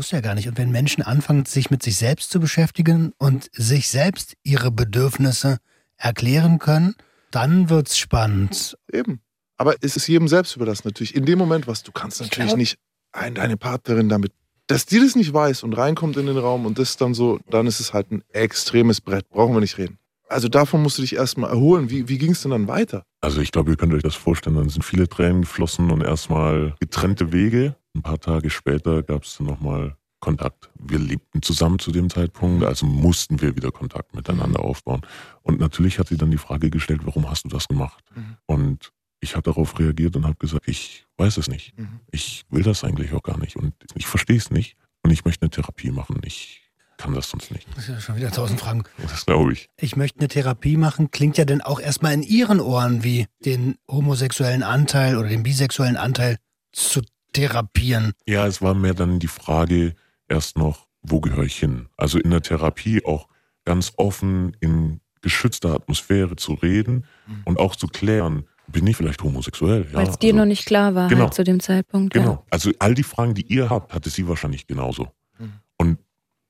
Muss 0.00 0.12
ja 0.12 0.22
gar 0.22 0.34
nicht. 0.34 0.48
Und 0.48 0.56
wenn 0.56 0.70
Menschen 0.70 1.02
anfangen, 1.02 1.44
sich 1.44 1.70
mit 1.70 1.82
sich 1.82 1.98
selbst 1.98 2.30
zu 2.30 2.40
beschäftigen 2.40 3.12
und 3.18 3.50
sich 3.52 3.90
selbst 3.90 4.34
ihre 4.42 4.70
Bedürfnisse 4.70 5.58
erklären 5.98 6.58
können, 6.58 6.94
dann 7.30 7.68
wird's 7.68 7.98
spannend. 7.98 8.78
Eben. 8.90 9.20
Aber 9.58 9.74
es 9.82 9.96
ist 9.96 10.06
jedem 10.08 10.26
selbst 10.26 10.56
überlassen 10.56 10.88
natürlich. 10.88 11.14
In 11.14 11.26
dem 11.26 11.38
Moment, 11.38 11.66
was 11.66 11.82
du 11.82 11.92
kannst 11.92 12.22
natürlich 12.22 12.46
glaub- 12.46 12.56
nicht 12.56 12.78
ein, 13.12 13.34
deine 13.34 13.58
Partnerin 13.58 14.08
damit, 14.08 14.32
dass 14.68 14.86
die 14.86 15.00
das 15.00 15.16
nicht 15.16 15.34
weiß 15.34 15.64
und 15.64 15.74
reinkommt 15.74 16.16
in 16.16 16.24
den 16.24 16.38
Raum 16.38 16.64
und 16.64 16.78
das 16.78 16.96
dann 16.96 17.12
so, 17.12 17.38
dann 17.50 17.66
ist 17.66 17.80
es 17.80 17.92
halt 17.92 18.10
ein 18.10 18.24
extremes 18.32 19.02
Brett. 19.02 19.28
Brauchen 19.28 19.52
wir 19.52 19.60
nicht 19.60 19.76
reden. 19.76 19.98
Also 20.30 20.48
davon 20.48 20.82
musst 20.82 20.96
du 20.96 21.02
dich 21.02 21.14
erstmal 21.14 21.50
erholen. 21.50 21.90
Wie, 21.90 22.08
wie 22.08 22.16
ging 22.16 22.30
es 22.30 22.40
denn 22.40 22.52
dann 22.52 22.68
weiter? 22.68 23.04
Also 23.20 23.42
ich 23.42 23.52
glaube, 23.52 23.70
ihr 23.70 23.76
könnt 23.76 23.92
euch 23.92 24.02
das 24.02 24.14
vorstellen, 24.14 24.56
dann 24.56 24.70
sind 24.70 24.82
viele 24.82 25.10
Tränen 25.10 25.42
geflossen 25.42 25.90
und 25.90 26.00
erstmal 26.00 26.74
getrennte 26.80 27.32
Wege. 27.34 27.76
Ein 27.94 28.02
paar 28.02 28.20
Tage 28.20 28.50
später 28.50 29.02
gab 29.02 29.24
es 29.24 29.36
dann 29.38 29.46
nochmal 29.46 29.96
Kontakt. 30.20 30.70
Wir 30.78 30.98
lebten 30.98 31.42
zusammen 31.42 31.78
zu 31.78 31.90
dem 31.92 32.10
Zeitpunkt, 32.10 32.64
also 32.64 32.86
mussten 32.86 33.40
wir 33.40 33.56
wieder 33.56 33.72
Kontakt 33.72 34.14
miteinander 34.14 34.60
aufbauen. 34.60 35.00
Und 35.42 35.58
natürlich 35.58 35.98
hat 35.98 36.08
sie 36.08 36.18
dann 36.18 36.30
die 36.30 36.38
Frage 36.38 36.70
gestellt, 36.70 37.00
warum 37.04 37.28
hast 37.28 37.44
du 37.44 37.48
das 37.48 37.68
gemacht? 37.68 38.04
Mhm. 38.14 38.36
Und 38.46 38.92
ich 39.20 39.34
habe 39.34 39.42
darauf 39.42 39.78
reagiert 39.78 40.16
und 40.16 40.26
habe 40.26 40.36
gesagt, 40.36 40.68
ich 40.68 41.06
weiß 41.16 41.38
es 41.38 41.48
nicht. 41.48 41.76
Mhm. 41.78 42.00
Ich 42.10 42.44
will 42.50 42.62
das 42.62 42.84
eigentlich 42.84 43.12
auch 43.12 43.22
gar 43.22 43.38
nicht 43.38 43.56
und 43.56 43.74
ich 43.94 44.06
verstehe 44.06 44.36
es 44.36 44.50
nicht 44.50 44.76
und 45.02 45.10
ich 45.10 45.24
möchte 45.24 45.42
eine 45.42 45.50
Therapie 45.50 45.90
machen. 45.90 46.20
Ich 46.24 46.70
kann 46.96 47.14
das 47.14 47.30
sonst 47.30 47.50
nicht. 47.50 47.66
Das 47.74 47.84
ist 47.84 47.88
ja 47.88 48.00
schon 48.00 48.16
wieder 48.16 48.30
tausend 48.30 48.60
Fragen. 48.60 48.84
Das 49.02 49.24
glaube 49.24 49.54
ich. 49.54 49.70
Ich 49.78 49.96
möchte 49.96 50.20
eine 50.20 50.28
Therapie 50.28 50.76
machen, 50.76 51.10
klingt 51.10 51.38
ja 51.38 51.46
dann 51.46 51.62
auch 51.62 51.80
erstmal 51.80 52.12
in 52.12 52.22
Ihren 52.22 52.60
Ohren 52.60 53.02
wie 53.02 53.26
den 53.44 53.76
homosexuellen 53.90 54.62
Anteil 54.62 55.16
oder 55.16 55.28
den 55.28 55.42
bisexuellen 55.42 55.96
Anteil 55.96 56.36
zu 56.72 57.00
therapieren. 57.32 58.12
Ja, 58.26 58.46
es 58.46 58.60
war 58.62 58.74
mehr 58.74 58.94
dann 58.94 59.18
die 59.18 59.26
Frage 59.28 59.94
erst 60.28 60.56
noch, 60.58 60.86
wo 61.02 61.20
gehöre 61.20 61.44
ich 61.44 61.56
hin? 61.56 61.88
Also 61.96 62.18
in 62.18 62.30
der 62.30 62.42
Therapie 62.42 63.04
auch 63.04 63.28
ganz 63.64 63.92
offen 63.96 64.56
in 64.60 65.00
geschützter 65.22 65.74
Atmosphäre 65.74 66.36
zu 66.36 66.54
reden 66.54 67.04
Mhm. 67.26 67.42
und 67.44 67.58
auch 67.58 67.76
zu 67.76 67.86
klären, 67.86 68.44
bin 68.68 68.86
ich 68.86 68.96
vielleicht 68.96 69.22
homosexuell? 69.22 69.86
Ja, 69.90 69.94
Weil 69.94 70.08
es 70.08 70.18
dir 70.18 70.28
also- 70.28 70.38
noch 70.38 70.46
nicht 70.46 70.64
klar 70.64 70.94
war 70.94 71.08
Genau. 71.08 71.22
halt 71.24 71.34
zu 71.34 71.44
dem 71.44 71.60
Zeitpunkt. 71.60 72.14
Genau. 72.14 72.44
Also 72.50 72.70
all 72.78 72.94
die 72.94 73.02
Fragen, 73.02 73.34
die 73.34 73.42
ihr 73.46 73.68
habt, 73.68 73.92
hatte 73.92 74.08
sie 74.10 74.28
wahrscheinlich 74.28 74.66
genauso. 74.66 75.08
Mhm. 75.38 75.52
Und 75.76 75.98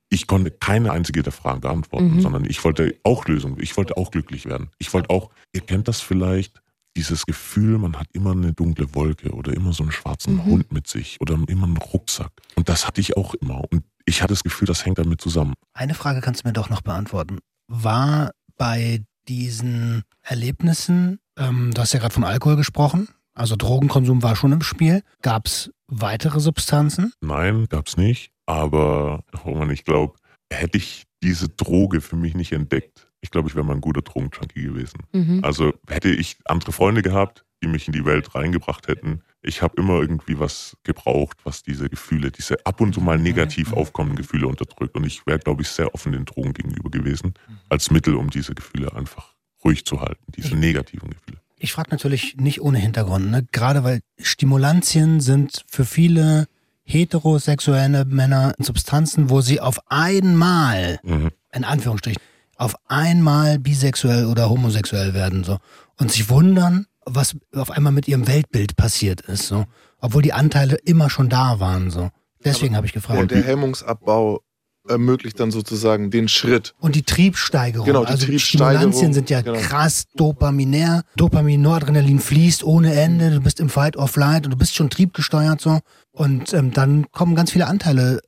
ich 0.09 0.27
konnte 0.27 0.51
keine 0.51 0.91
einzige 0.91 1.23
der 1.23 1.31
Fragen 1.33 1.61
beantworten, 1.61 2.15
Mhm. 2.15 2.21
sondern 2.21 2.45
ich 2.45 2.63
wollte 2.63 2.95
auch 3.03 3.25
Lösungen. 3.25 3.57
Ich 3.59 3.75
wollte 3.77 3.97
auch 3.97 4.11
glücklich 4.11 4.45
werden. 4.45 4.69
Ich 4.77 4.93
wollte 4.93 5.09
auch, 5.09 5.31
ihr 5.53 5.61
kennt 5.61 5.87
das 5.87 6.01
vielleicht, 6.01 6.61
dieses 6.97 7.25
Gefühl, 7.25 7.77
man 7.77 7.97
hat 7.97 8.07
immer 8.13 8.31
eine 8.31 8.53
dunkle 8.53 8.93
Wolke 8.93 9.31
oder 9.31 9.53
immer 9.53 9.73
so 9.73 9.83
einen 9.83 9.91
schwarzen 9.91 10.35
Mhm. 10.35 10.45
Hund 10.45 10.71
mit 10.71 10.87
sich 10.87 11.17
oder 11.21 11.35
immer 11.47 11.65
einen 11.65 11.77
Rucksack. 11.77 12.31
Und 12.55 12.69
das 12.69 12.87
hatte 12.87 13.01
ich 13.01 13.17
auch 13.17 13.33
immer. 13.35 13.61
Und 13.71 13.83
ich 14.05 14.21
hatte 14.21 14.33
das 14.33 14.43
Gefühl, 14.43 14.67
das 14.67 14.85
hängt 14.85 14.97
damit 14.97 15.21
zusammen. 15.21 15.53
Eine 15.73 15.93
Frage 15.93 16.21
kannst 16.21 16.43
du 16.43 16.47
mir 16.49 16.53
doch 16.53 16.69
noch 16.69 16.81
beantworten. 16.81 17.39
War 17.67 18.31
bei 18.57 19.03
diesen 19.27 20.03
Erlebnissen, 20.21 21.19
ähm, 21.37 21.71
du 21.73 21.81
hast 21.81 21.93
ja 21.93 21.99
gerade 21.99 22.13
von 22.13 22.23
Alkohol 22.23 22.55
gesprochen, 22.57 23.07
also 23.33 23.55
Drogenkonsum 23.55 24.23
war 24.23 24.35
schon 24.35 24.51
im 24.51 24.61
Spiel. 24.61 25.03
Gab 25.21 25.45
es 25.47 25.71
weitere 25.87 26.39
Substanzen? 26.39 27.13
Nein, 27.21 27.67
gab's 27.69 27.95
nicht. 27.95 28.31
Aber, 28.45 29.23
oh 29.45 29.53
man, 29.55 29.69
ich 29.69 29.85
glaube, 29.85 30.15
hätte 30.51 30.77
ich 30.77 31.03
diese 31.23 31.47
Droge 31.47 32.01
für 32.01 32.15
mich 32.17 32.33
nicht 32.35 32.51
entdeckt, 32.51 33.07
ich 33.21 33.31
glaube, 33.31 33.47
ich 33.49 33.55
wäre 33.55 33.65
mal 33.65 33.73
ein 33.75 33.81
guter 33.81 34.01
Drogenjunkie 34.01 34.63
gewesen. 34.63 35.01
Mhm. 35.13 35.39
Also 35.43 35.73
hätte 35.87 36.09
ich 36.09 36.37
andere 36.45 36.71
Freunde 36.71 37.01
gehabt, 37.01 37.45
die 37.63 37.67
mich 37.67 37.87
in 37.87 37.93
die 37.93 38.05
Welt 38.05 38.33
reingebracht 38.33 38.87
hätten. 38.87 39.21
Ich 39.43 39.61
habe 39.61 39.75
immer 39.77 40.01
irgendwie 40.01 40.39
was 40.39 40.75
gebraucht, 40.83 41.37
was 41.43 41.61
diese 41.63 41.89
Gefühle, 41.89 42.31
diese 42.31 42.65
ab 42.65 42.81
und 42.81 42.93
zu 42.93 43.01
mal 43.01 43.19
negativ 43.19 43.73
aufkommenden 43.73 44.17
Gefühle 44.17 44.47
unterdrückt. 44.47 44.95
Und 44.95 45.05
ich 45.05 45.25
wäre, 45.27 45.39
glaube 45.39 45.61
ich, 45.61 45.69
sehr 45.69 45.93
offen 45.93 46.11
den 46.11 46.25
Drogen 46.25 46.53
gegenüber 46.53 46.89
gewesen, 46.89 47.33
als 47.69 47.91
Mittel, 47.91 48.15
um 48.15 48.29
diese 48.31 48.55
Gefühle 48.55 48.93
einfach 48.95 49.35
ruhig 49.63 49.85
zu 49.85 50.01
halten, 50.01 50.23
diese 50.35 50.55
negativen 50.55 51.11
Gefühle. 51.11 51.39
Ich 51.57 51.73
frage 51.73 51.91
natürlich 51.91 52.37
nicht 52.37 52.61
ohne 52.61 52.79
Hintergrund, 52.79 53.29
ne? 53.29 53.45
gerade 53.51 53.83
weil 53.83 53.99
Stimulantien 54.19 55.19
sind 55.21 55.63
für 55.67 55.85
viele 55.85 56.47
heterosexuelle 56.83 58.05
Männer 58.05 58.53
Substanzen, 58.57 59.29
wo 59.29 59.41
sie 59.41 59.59
auf 59.59 59.79
einmal, 59.91 60.99
Mhm. 61.03 61.29
in 61.53 61.63
Anführungsstrichen, 61.63 62.21
auf 62.61 62.75
einmal 62.87 63.57
bisexuell 63.57 64.27
oder 64.27 64.47
homosexuell 64.47 65.15
werden 65.15 65.43
so 65.43 65.57
und 65.99 66.11
sich 66.11 66.29
wundern, 66.29 66.85
was 67.05 67.35
auf 67.55 67.71
einmal 67.71 67.91
mit 67.91 68.07
ihrem 68.07 68.27
Weltbild 68.27 68.75
passiert 68.75 69.21
ist, 69.21 69.47
so, 69.47 69.65
obwohl 69.99 70.21
die 70.21 70.33
Anteile 70.33 70.75
immer 70.75 71.09
schon 71.09 71.27
da 71.27 71.59
waren, 71.59 71.89
so. 71.89 72.11
Deswegen 72.43 72.75
habe 72.75 72.85
ich 72.85 72.93
gefragt. 72.93 73.31
der 73.31 73.43
Hemmungsabbau 73.43 74.41
ermöglicht 74.87 75.39
dann 75.39 75.51
sozusagen 75.51 76.11
den 76.11 76.27
Schritt. 76.27 76.73
Und 76.79 76.95
die 76.95 77.03
Triebsteigerung. 77.03 77.85
Genau, 77.85 78.01
die 78.03 78.11
also 78.11 78.25
Triebsteigerung, 78.25 78.91
Stimulantien 78.91 79.13
sind 79.13 79.29
ja 79.29 79.41
genau. 79.41 79.59
krass 79.59 80.05
dopaminär. 80.15 81.03
Dopamin, 81.15 81.61
Noradrenalin 81.61 82.19
fließt 82.19 82.63
ohne 82.63 82.93
Ende. 82.93 83.29
Du 83.29 83.41
bist 83.41 83.59
im 83.59 83.69
Fight 83.69 83.95
or 83.95 84.07
Flight 84.07 84.45
und 84.45 84.51
du 84.51 84.57
bist 84.57 84.75
schon 84.75 84.89
triebgesteuert 84.89 85.61
so. 85.61 85.79
Und 86.11 86.53
ähm, 86.53 86.73
dann 86.73 87.11
kommen 87.11 87.35
ganz 87.35 87.51
viele 87.51 87.67
Anteile 87.67 88.21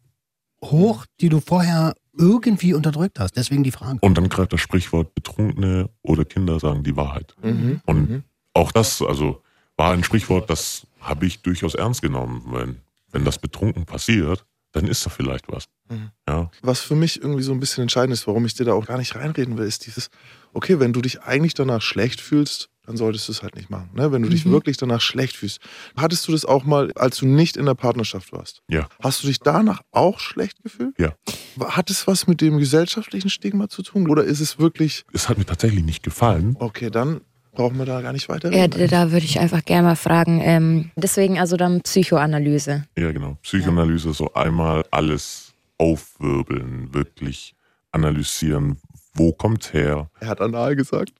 hoch, 0.63 1.05
die 1.21 1.29
du 1.29 1.39
vorher 1.39 1.95
irgendwie 2.17 2.73
unterdrückt 2.73 3.19
hast. 3.19 3.35
Deswegen 3.37 3.63
die 3.63 3.71
Frage. 3.71 3.99
Und 4.01 4.17
dann 4.17 4.29
greift 4.29 4.53
das 4.53 4.61
Sprichwort 4.61 5.15
Betrunkene 5.15 5.89
oder 6.01 6.25
Kinder 6.25 6.59
sagen 6.59 6.83
die 6.83 6.95
Wahrheit. 6.95 7.35
Mhm. 7.41 7.81
Und 7.85 8.09
Mhm. 8.09 8.23
auch 8.53 8.71
das, 8.71 9.01
also 9.01 9.41
war 9.77 9.91
ein 9.93 10.03
Sprichwort, 10.03 10.49
das 10.49 10.85
habe 10.99 11.25
ich 11.25 11.41
durchaus 11.41 11.73
ernst 11.75 12.01
genommen. 12.01 12.43
Wenn, 12.47 12.77
wenn 13.11 13.25
das 13.25 13.39
betrunken 13.39 13.85
passiert, 13.85 14.45
dann 14.71 14.87
ist 14.87 15.05
da 15.05 15.09
vielleicht 15.09 15.51
was. 15.51 15.65
Mhm. 15.89 16.11
Ja. 16.27 16.51
Was 16.61 16.79
für 16.81 16.95
mich 16.95 17.21
irgendwie 17.21 17.43
so 17.43 17.51
ein 17.51 17.59
bisschen 17.59 17.83
entscheidend 17.83 18.13
ist, 18.13 18.27
warum 18.27 18.45
ich 18.45 18.53
dir 18.53 18.65
da 18.65 18.73
auch 18.73 18.85
gar 18.85 18.97
nicht 18.97 19.15
reinreden 19.15 19.57
will, 19.57 19.65
ist 19.67 19.85
dieses, 19.85 20.09
okay, 20.53 20.79
wenn 20.79 20.93
du 20.93 21.01
dich 21.01 21.21
eigentlich 21.21 21.53
danach 21.53 21.81
schlecht 21.81 22.21
fühlst, 22.21 22.69
dann 22.85 22.97
solltest 22.97 23.27
du 23.27 23.31
es 23.31 23.41
halt 23.43 23.55
nicht 23.55 23.69
machen. 23.69 23.89
Ne? 23.93 24.11
Wenn 24.11 24.21
du 24.23 24.29
dich 24.29 24.45
Mhm. 24.45 24.51
wirklich 24.51 24.75
danach 24.77 24.99
schlecht 25.01 25.37
fühlst. 25.37 25.59
Hattest 25.95 26.27
du 26.27 26.31
das 26.33 26.43
auch 26.45 26.65
mal, 26.65 26.91
als 26.95 27.17
du 27.17 27.25
nicht 27.27 27.55
in 27.57 27.65
der 27.65 27.75
Partnerschaft 27.75 28.33
warst? 28.33 28.61
Ja. 28.69 28.87
Hast 29.01 29.23
du 29.23 29.27
dich 29.27 29.39
danach 29.39 29.81
auch 29.91 30.19
schlecht 30.19 30.61
gefühlt? 30.63 30.93
Ja. 30.99 31.13
Hat 31.61 31.89
es 31.89 32.07
was 32.07 32.27
mit 32.27 32.41
dem 32.41 32.57
gesellschaftlichen 32.57 33.29
Stigma 33.29 33.69
zu 33.69 33.83
tun? 33.83 34.09
Oder 34.09 34.23
ist 34.25 34.41
es 34.41 34.59
wirklich, 34.59 35.05
Es 35.13 35.29
hat 35.29 35.37
mir 35.37 35.45
tatsächlich 35.45 35.83
nicht 35.83 36.03
gefallen. 36.03 36.55
okay, 36.59 36.89
dann 36.89 37.21
brauchen 37.53 37.77
wir 37.77 37.85
da 37.85 38.01
gar 38.01 38.13
nicht 38.13 38.27
weiter 38.29 38.51
Ja, 38.51 38.67
da 38.67 39.11
würde 39.11 39.25
ich 39.25 39.39
einfach 39.39 39.63
gerne 39.63 39.87
mal 39.89 39.95
fragen. 39.95 40.41
Ähm, 40.41 40.91
deswegen 40.95 41.39
also 41.39 41.55
dann 41.55 41.81
Psychoanalyse. 41.81 42.85
Ja, 42.97 43.11
genau. 43.11 43.37
Psychoanalyse, 43.43 44.11
so 44.13 44.33
einmal 44.33 44.83
alles 44.91 45.53
aufwirbeln, 45.77 46.93
wirklich 46.93 47.55
analysieren. 47.91 48.77
Wo 49.13 49.31
kommt's 49.31 49.71
her? 49.73 50.09
Er 50.19 50.27
hat 50.27 50.41
anal 50.41 50.75
gesagt. 50.75 51.13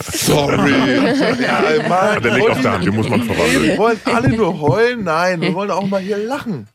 Sorry. 0.00 0.70
ja, 1.42 1.88
Mann, 1.88 2.22
Der 2.22 2.34
liegt 2.34 2.50
auf 2.50 2.60
der 2.60 2.72
Hand, 2.72 2.86
den 2.86 2.94
muss 2.94 3.08
man 3.08 3.26
Wir 3.26 3.34
verwandeln. 3.34 3.78
wollen 3.78 4.00
alle 4.04 4.28
nur 4.28 4.60
heulen. 4.60 5.04
Nein, 5.04 5.40
wir 5.40 5.54
wollen 5.54 5.70
auch 5.70 5.86
mal 5.86 6.00
hier 6.00 6.18
lachen. 6.18 6.68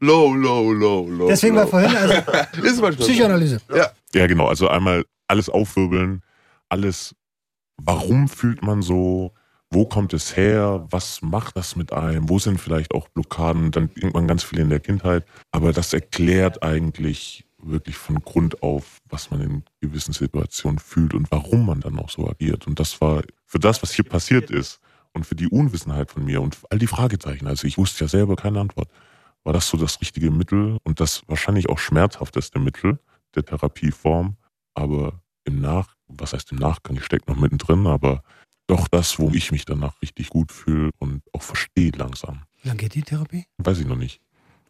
Low, 0.00 0.34
low, 0.34 0.72
low, 0.72 1.08
low. 1.08 1.28
Deswegen 1.28 1.54
low. 1.54 1.62
war 1.62 1.68
vorhin 1.68 1.96
also 1.96 2.14
Ist. 2.62 2.98
Psychoanalyse. 2.98 3.60
Ja. 3.74 3.90
Ja, 4.14 4.26
genau. 4.26 4.46
Also 4.48 4.68
einmal 4.68 5.04
alles 5.28 5.48
aufwirbeln, 5.48 6.22
alles, 6.68 7.14
warum 7.76 8.28
fühlt 8.28 8.62
man 8.62 8.82
so? 8.82 9.32
Wo 9.70 9.86
kommt 9.86 10.12
es 10.12 10.36
her? 10.36 10.86
Was 10.90 11.20
macht 11.22 11.56
das 11.56 11.74
mit 11.74 11.92
einem? 11.92 12.28
Wo 12.28 12.38
sind 12.38 12.60
vielleicht 12.60 12.94
auch 12.94 13.08
Blockaden? 13.08 13.72
Dann 13.72 13.90
denkt 13.94 14.14
man 14.14 14.28
ganz 14.28 14.44
viel 14.44 14.60
in 14.60 14.68
der 14.70 14.78
Kindheit. 14.78 15.24
Aber 15.50 15.72
das 15.72 15.92
erklärt 15.92 16.62
eigentlich 16.62 17.44
wirklich 17.66 17.96
von 17.96 18.20
Grund 18.20 18.62
auf, 18.62 18.98
was 19.08 19.30
man 19.30 19.40
in 19.40 19.64
gewissen 19.80 20.12
Situationen 20.12 20.78
fühlt 20.78 21.14
und 21.14 21.30
warum 21.30 21.66
man 21.66 21.80
dann 21.80 21.98
auch 21.98 22.10
so 22.10 22.28
agiert. 22.28 22.66
Und 22.66 22.80
das 22.80 23.00
war 23.00 23.22
für 23.46 23.58
das, 23.58 23.82
was 23.82 23.92
hier 23.92 24.04
passiert 24.04 24.50
ist 24.50 24.80
und 25.12 25.24
für 25.24 25.34
die 25.34 25.48
Unwissenheit 25.48 26.10
von 26.10 26.24
mir 26.24 26.42
und 26.42 26.58
all 26.70 26.78
die 26.78 26.86
Fragezeichen. 26.86 27.46
Also 27.46 27.66
ich 27.66 27.78
wusste 27.78 28.04
ja 28.04 28.08
selber 28.08 28.36
keine 28.36 28.60
Antwort. 28.60 28.88
War 29.44 29.52
das 29.52 29.68
so 29.68 29.76
das 29.76 30.00
richtige 30.00 30.30
Mittel 30.30 30.78
und 30.84 31.00
das 31.00 31.22
wahrscheinlich 31.26 31.68
auch 31.68 31.78
schmerzhafteste 31.78 32.58
Mittel 32.58 32.98
der 33.34 33.44
Therapieform? 33.44 34.36
Aber 34.74 35.20
im 35.44 35.60
Nach, 35.60 35.94
was 36.08 36.32
heißt 36.32 36.52
im 36.52 36.58
Nachgang, 36.58 36.96
ich 36.96 37.04
stecke 37.04 37.30
noch 37.30 37.38
mittendrin, 37.38 37.86
aber 37.86 38.22
doch 38.66 38.88
das, 38.88 39.18
wo 39.18 39.30
ich 39.30 39.52
mich 39.52 39.66
danach 39.66 40.00
richtig 40.00 40.30
gut 40.30 40.50
fühle 40.50 40.90
und 40.98 41.22
auch 41.32 41.42
verstehe 41.42 41.92
langsam. 41.92 42.44
Wie 42.62 42.68
lange 42.68 42.80
geht 42.80 42.94
die 42.94 43.02
Therapie? 43.02 43.44
Weiß 43.58 43.78
ich 43.78 43.86
noch 43.86 43.96
nicht. 43.96 44.20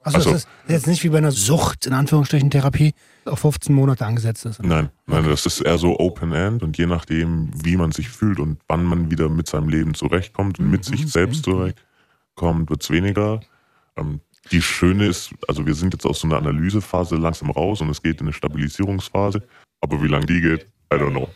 Also, 0.05 0.19
Also- 0.19 0.31
das 0.33 0.43
ist 0.43 0.49
jetzt 0.69 0.87
nicht 0.87 1.03
wie 1.03 1.09
bei 1.09 1.19
einer 1.19 1.33
Sucht, 1.33 1.87
in 1.87 1.93
Anführungsstrichen 1.95 2.51
Therapie, 2.51 2.93
auf 3.25 3.39
15 3.41 3.75
Monate 3.75 4.05
angesetzt 4.05 4.45
ist. 4.45 4.63
Nein, 4.63 4.91
nein, 5.07 5.25
das 5.25 5.47
ist 5.47 5.61
eher 5.63 5.79
so 5.79 5.99
Open-End 5.99 6.63
und 6.63 6.77
je 6.77 6.87
nachdem, 6.87 7.51
wie 7.65 7.77
man 7.77 7.91
sich 7.91 8.09
fühlt 8.11 8.39
und 8.39 8.59
wann 8.69 8.85
man 8.85 9.11
wieder 9.11 9.29
mit 9.31 9.49
seinem 9.49 9.69
Leben 9.71 9.95
zurechtkommt 9.95 10.59
und 10.59 10.71
mit 10.71 10.85
sich 10.85 11.11
selbst 11.11 11.45
zurechtkommt, 11.45 12.69
wird 12.71 12.83
es 12.83 12.91
weniger. 12.91 13.41
Ähm, 13.97 14.21
die 14.53 14.61
Schöne 14.61 15.07
ist, 15.07 15.31
also 15.49 15.67
wir 15.67 15.75
sind 15.75 15.95
jetzt 15.95 16.05
aus 16.05 16.21
so 16.21 16.27
einer 16.27 16.37
Analysephase 16.37 17.17
langsam 17.17 17.51
raus 17.51 17.81
und 17.81 17.89
es 17.89 18.03
geht 18.03 18.21
in 18.21 18.27
eine 18.27 18.35
Stabilisierungsphase. 18.35 19.43
Aber 19.81 20.03
wie 20.03 20.09
lange 20.09 20.27
die 20.27 20.41
geht, 20.43 20.67
I 20.93 20.97
don't 20.97 21.11
know. 21.13 21.29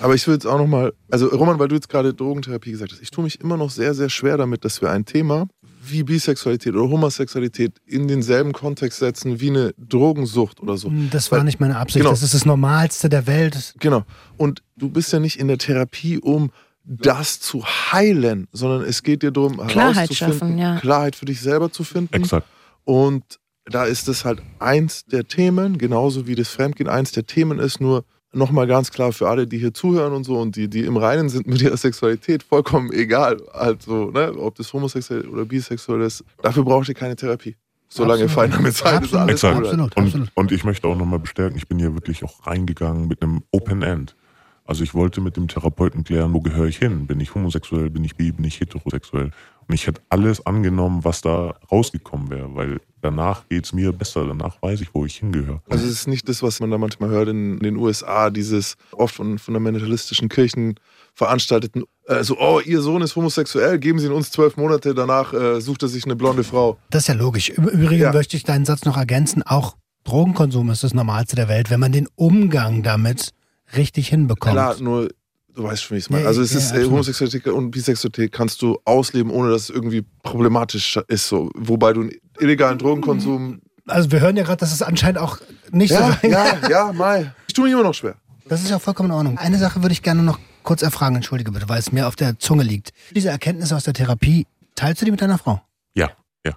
Aber 0.00 0.14
ich 0.14 0.26
will 0.26 0.34
jetzt 0.34 0.46
auch 0.46 0.58
nochmal, 0.58 0.92
also 1.10 1.28
Roman, 1.28 1.58
weil 1.60 1.68
du 1.68 1.76
jetzt 1.76 1.88
gerade 1.88 2.12
Drogentherapie 2.12 2.72
gesagt 2.72 2.92
hast, 2.92 3.00
ich 3.00 3.10
tue 3.10 3.22
mich 3.24 3.40
immer 3.40 3.56
noch 3.56 3.70
sehr, 3.70 3.94
sehr 3.94 4.08
schwer 4.10 4.36
damit, 4.36 4.64
dass 4.64 4.82
wir 4.82 4.90
ein 4.90 5.04
Thema 5.04 5.46
wie 5.84 6.02
Bisexualität 6.02 6.74
oder 6.74 6.88
Homosexualität 6.88 7.72
in 7.86 8.08
denselben 8.08 8.52
Kontext 8.52 8.98
setzen 9.00 9.40
wie 9.40 9.50
eine 9.50 9.74
Drogensucht 9.78 10.60
oder 10.60 10.76
so. 10.76 10.92
Das 11.10 11.30
war 11.30 11.38
Weil- 11.38 11.44
nicht 11.46 11.60
meine 11.60 11.76
Absicht. 11.76 12.00
Genau. 12.02 12.10
Das 12.10 12.22
ist 12.22 12.34
das 12.34 12.44
Normalste 12.44 13.08
der 13.08 13.26
Welt. 13.26 13.74
Genau. 13.80 14.04
Und 14.36 14.62
du 14.76 14.88
bist 14.88 15.12
ja 15.12 15.18
nicht 15.18 15.38
in 15.38 15.48
der 15.48 15.58
Therapie, 15.58 16.18
um 16.18 16.50
das 16.84 17.40
zu 17.40 17.64
heilen, 17.64 18.48
sondern 18.52 18.82
es 18.82 19.02
geht 19.02 19.22
dir 19.22 19.30
darum, 19.30 19.56
Klarheit 19.66 20.10
herauszufinden, 20.10 20.38
schaffen, 20.38 20.58
ja. 20.58 20.80
Klarheit 20.80 21.16
für 21.16 21.26
dich 21.26 21.40
selber 21.40 21.70
zu 21.70 21.84
finden. 21.84 22.14
Exakt. 22.14 22.46
Und 22.84 23.38
da 23.66 23.84
ist 23.84 24.08
es 24.08 24.24
halt 24.24 24.42
eins 24.58 25.04
der 25.04 25.26
Themen, 25.28 25.78
genauso 25.78 26.26
wie 26.26 26.34
das 26.34 26.48
Fremdgehen 26.48 26.88
eins 26.90 27.12
der 27.12 27.26
Themen 27.26 27.60
ist, 27.60 27.80
nur 27.80 28.04
nochmal 28.32 28.66
ganz 28.66 28.90
klar 28.90 29.12
für 29.12 29.28
alle, 29.28 29.46
die 29.46 29.58
hier 29.58 29.74
zuhören 29.74 30.12
und 30.12 30.24
so 30.24 30.38
und 30.38 30.56
die, 30.56 30.68
die 30.68 30.84
im 30.84 30.96
Reinen 30.96 31.28
sind 31.28 31.46
mit 31.46 31.60
ihrer 31.62 31.76
Sexualität, 31.76 32.42
vollkommen 32.42 32.92
egal. 32.92 33.38
Also, 33.52 34.10
ne, 34.10 34.32
ob 34.36 34.54
das 34.56 34.72
homosexuell 34.72 35.26
oder 35.28 35.44
bisexuell 35.44 36.02
ist, 36.02 36.24
dafür 36.42 36.64
braucht 36.64 36.88
ihr 36.88 36.94
keine 36.94 37.16
Therapie. 37.16 37.56
Solange 37.88 38.26
fein 38.28 38.50
damit 38.50 38.74
seid, 38.74 39.04
ist 39.04 39.14
alles 39.14 39.34
Exakt. 39.34 39.56
gut. 39.56 39.66
Absolut, 39.66 39.96
Und, 39.96 40.04
absolut. 40.04 40.28
und 40.34 40.52
ich 40.52 40.64
möchte 40.64 40.88
auch 40.88 40.96
nochmal 40.96 41.18
bestärken, 41.18 41.58
ich 41.58 41.68
bin 41.68 41.78
hier 41.78 41.94
wirklich 41.94 42.24
auch 42.24 42.46
reingegangen 42.46 43.06
mit 43.06 43.22
einem 43.22 43.42
Open 43.50 43.82
End. 43.82 44.16
Also 44.64 44.82
ich 44.82 44.94
wollte 44.94 45.20
mit 45.20 45.36
dem 45.36 45.48
Therapeuten 45.48 46.02
klären, 46.02 46.32
wo 46.32 46.40
gehöre 46.40 46.66
ich 46.66 46.78
hin? 46.78 47.06
Bin 47.06 47.20
ich 47.20 47.34
homosexuell, 47.34 47.90
bin 47.90 48.04
ich 48.04 48.16
bi, 48.16 48.32
bin 48.32 48.44
ich 48.46 48.60
heterosexuell? 48.60 49.30
Und 49.68 49.74
ich 49.74 49.86
hätte 49.86 50.00
alles 50.08 50.46
angenommen, 50.46 51.04
was 51.04 51.20
da 51.20 51.54
rausgekommen 51.70 52.30
wäre, 52.30 52.54
weil 52.54 52.80
danach 53.02 53.46
geht's 53.48 53.72
mir 53.72 53.92
besser, 53.92 54.26
danach 54.26 54.60
weiß 54.62 54.80
ich, 54.80 54.94
wo 54.94 55.04
ich 55.04 55.16
hingehöre. 55.16 55.60
Also 55.68 55.84
es 55.84 55.90
ist 55.92 56.08
nicht 56.08 56.28
das, 56.28 56.42
was 56.42 56.60
man 56.60 56.70
da 56.70 56.78
manchmal 56.78 57.10
hört 57.10 57.28
in 57.28 57.58
den 57.58 57.76
USA, 57.76 58.30
dieses 58.30 58.76
oft 58.92 59.14
von 59.14 59.38
fundamentalistischen 59.38 60.28
Kirchen 60.28 60.76
veranstalteten, 61.14 61.84
äh, 62.06 62.24
so, 62.24 62.38
oh, 62.38 62.60
ihr 62.64 62.80
Sohn 62.80 63.02
ist 63.02 63.14
homosexuell, 63.16 63.78
geben 63.78 63.98
Sie 63.98 64.06
ihn 64.06 64.12
uns 64.12 64.30
zwölf 64.30 64.56
Monate, 64.56 64.94
danach 64.94 65.32
äh, 65.34 65.60
sucht 65.60 65.82
er 65.82 65.88
sich 65.88 66.04
eine 66.04 66.16
blonde 66.16 66.42
Frau. 66.44 66.78
Das 66.90 67.02
ist 67.04 67.08
ja 67.08 67.14
logisch. 67.14 67.50
Im 67.50 67.68
Übrigen 67.68 68.02
Ja. 68.02 68.12
möchte 68.12 68.36
ich 68.36 68.44
deinen 68.44 68.64
Satz 68.64 68.84
noch 68.84 68.96
ergänzen. 68.96 69.42
Auch 69.42 69.76
Drogenkonsum 70.04 70.70
ist 70.70 70.82
das 70.82 70.94
Normalste 70.94 71.36
der 71.36 71.48
Welt, 71.48 71.70
wenn 71.70 71.80
man 71.80 71.92
den 71.92 72.08
Umgang 72.16 72.82
damit 72.82 73.30
richtig 73.76 74.08
hinbekommt. 74.08 74.54
Klar, 74.54 74.76
nur, 74.80 75.08
du 75.54 75.62
weißt 75.62 75.82
schon, 75.84 75.94
wie 75.94 75.98
ich 75.98 76.04
es 76.06 76.10
meine. 76.10 76.22
Ja, 76.24 76.28
Also 76.28 76.42
es 76.42 76.52
ja, 76.52 76.58
ist 76.58 76.64
äh, 76.64 76.68
absolut. 76.74 76.90
Homosexualität 76.92 77.46
und 77.52 77.70
Bisexualität 77.70 78.32
kannst 78.32 78.62
du 78.62 78.78
ausleben, 78.84 79.30
ohne 79.30 79.50
dass 79.50 79.64
es 79.64 79.70
irgendwie 79.70 80.04
problematisch 80.22 80.98
ist. 81.08 81.28
So. 81.28 81.50
Wobei 81.54 81.92
du 81.92 82.08
illegalen 82.38 82.78
Drogenkonsum. 82.78 83.60
Also 83.86 84.10
wir 84.12 84.20
hören 84.20 84.36
ja 84.36 84.44
gerade, 84.44 84.58
dass 84.58 84.72
es 84.72 84.82
anscheinend 84.82 85.18
auch 85.18 85.38
nicht 85.70 85.90
so 85.90 86.00
Ja, 86.00 86.18
sein 86.20 86.30
ja, 86.30 86.68
ja, 86.68 86.92
Mai. 86.92 87.32
Ich 87.48 87.54
tue 87.54 87.64
mich 87.64 87.72
immer 87.72 87.82
noch 87.82 87.94
schwer. 87.94 88.16
Das 88.48 88.62
ist 88.62 88.70
ja 88.70 88.78
vollkommen 88.78 89.10
in 89.10 89.16
Ordnung. 89.16 89.38
Eine 89.38 89.58
Sache 89.58 89.82
würde 89.82 89.92
ich 89.92 90.02
gerne 90.02 90.22
noch 90.22 90.38
kurz 90.62 90.82
erfragen, 90.82 91.16
entschuldige 91.16 91.50
bitte, 91.52 91.68
weil 91.68 91.78
es 91.78 91.92
mir 91.92 92.06
auf 92.06 92.16
der 92.16 92.38
Zunge 92.38 92.62
liegt. 92.62 92.92
Diese 93.14 93.30
Erkenntnisse 93.30 93.74
aus 93.74 93.84
der 93.84 93.94
Therapie, 93.94 94.46
teilst 94.74 95.00
du 95.00 95.04
die 95.04 95.10
mit 95.10 95.20
deiner 95.20 95.38
Frau? 95.38 95.60
Ja, 95.94 96.10
ja. 96.46 96.52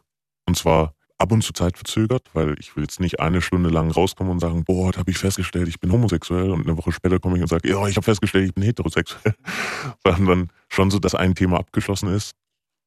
Und 0.45 0.57
zwar 0.57 0.93
ab 1.17 1.32
und 1.32 1.43
zu 1.43 1.53
Zeit 1.53 1.78
verzögert, 1.78 2.23
weil 2.34 2.55
ich 2.59 2.76
will 2.76 2.84
jetzt 2.84 2.99
nicht 2.99 3.19
eine 3.19 3.41
Stunde 3.41 3.69
lang 3.69 3.89
rauskommen 3.89 4.32
und 4.34 4.39
sagen, 4.39 4.63
boah, 4.65 4.88
heute 4.88 4.99
habe 4.99 5.11
ich 5.11 5.17
festgestellt, 5.17 5.67
ich 5.67 5.80
bin 5.80 5.91
homosexuell 5.91 6.51
und 6.51 6.67
eine 6.67 6.78
Woche 6.78 6.91
später 6.91 7.19
komme 7.19 7.38
ich 7.38 7.41
und 7.41 7.47
sage, 7.47 7.69
ja, 7.69 7.88
ich 7.88 7.95
habe 7.95 8.03
festgestellt, 8.03 8.45
ich 8.45 8.53
bin 8.53 8.63
heterosexuell. 8.63 9.34
Sondern 10.05 10.26
dann 10.26 10.49
schon 10.69 10.91
so, 10.91 10.99
dass 10.99 11.15
ein 11.15 11.34
Thema 11.36 11.57
abgeschlossen 11.57 12.09
ist 12.13 12.34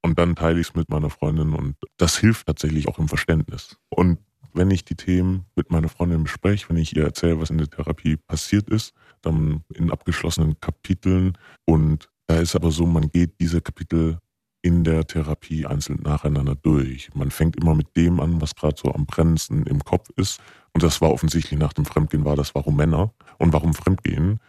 und 0.09 0.19
dann 0.19 0.35
teile 0.35 0.59
ich 0.59 0.69
es 0.69 0.75
mit 0.75 0.89
meiner 0.89 1.11
Freundin 1.11 1.53
und 1.53 1.77
das 1.99 2.17
hilft 2.17 2.47
tatsächlich 2.47 2.89
auch 2.89 2.99
im 2.99 3.09
Verständnis. 3.09 3.77
Und 3.91 4.19
wenn 4.55 4.71
ich 4.71 4.83
die 4.83 4.95
Themen 4.95 5.45
mit 5.55 5.71
meiner 5.71 5.91
Freundin 5.91 6.23
bespreche, 6.23 6.71
wenn 6.71 6.79
ich 6.79 6.97
ihr 6.97 7.05
erzähle, 7.05 7.41
was 7.41 7.51
in 7.51 7.59
der 7.59 7.69
Therapie 7.69 8.17
passiert 8.17 8.71
ist, 8.71 8.95
dann 9.21 9.65
in 9.75 9.93
abgeschlossenen 9.93 10.59
Kapiteln 10.61 11.37
und 11.67 12.09
da 12.27 12.37
ist 12.37 12.57
aber 12.57 12.71
so, 12.71 12.87
man 12.87 13.11
geht 13.11 13.39
diese 13.39 13.61
Kapitel 13.61 14.19
in 14.63 14.83
der 14.83 15.07
Therapie 15.07 15.67
einzeln 15.67 16.01
nacheinander 16.03 16.55
durch. 16.55 17.11
Man 17.15 17.31
fängt 17.31 17.57
immer 17.57 17.75
mit 17.75 17.95
dem 17.95 18.19
an, 18.19 18.41
was 18.41 18.55
gerade 18.55 18.77
so 18.79 18.93
am 18.93 19.05
brennendsten 19.05 19.67
im 19.67 19.85
Kopf 19.85 20.09
ist. 20.17 20.41
Und 20.73 20.83
das 20.83 21.03
war 21.03 21.11
offensichtlich 21.11 21.61
nach 21.61 21.75
dem 21.75 21.85
Fremdgehen, 21.85 22.25
war 22.25 22.37
das, 22.37 22.55
warum 22.55 22.77
Männer 22.77 23.13
und 23.39 23.53
warum 23.53 23.75
Fremdgehen. 23.75 24.41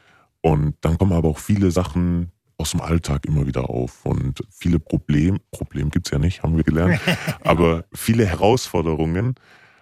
Und 0.42 0.76
dann 0.82 0.98
kommen 0.98 1.14
aber 1.14 1.28
auch 1.28 1.38
viele 1.38 1.72
Sachen 1.72 2.32
aus 2.60 2.72
dem 2.72 2.82
Alltag 2.82 3.26
immer 3.26 3.48
wieder 3.48 3.70
auf 3.70 4.06
und 4.06 4.44
viele 4.50 4.80
Probleme, 4.80 5.40
Problem 5.52 5.90
gibt's 5.90 6.12
ja 6.12 6.20
nicht, 6.20 6.44
haben 6.44 6.58
wir 6.58 6.64
gelernt, 6.64 7.00
aber 7.44 7.86
viele 7.94 8.26
Herausforderungen, 8.26 9.36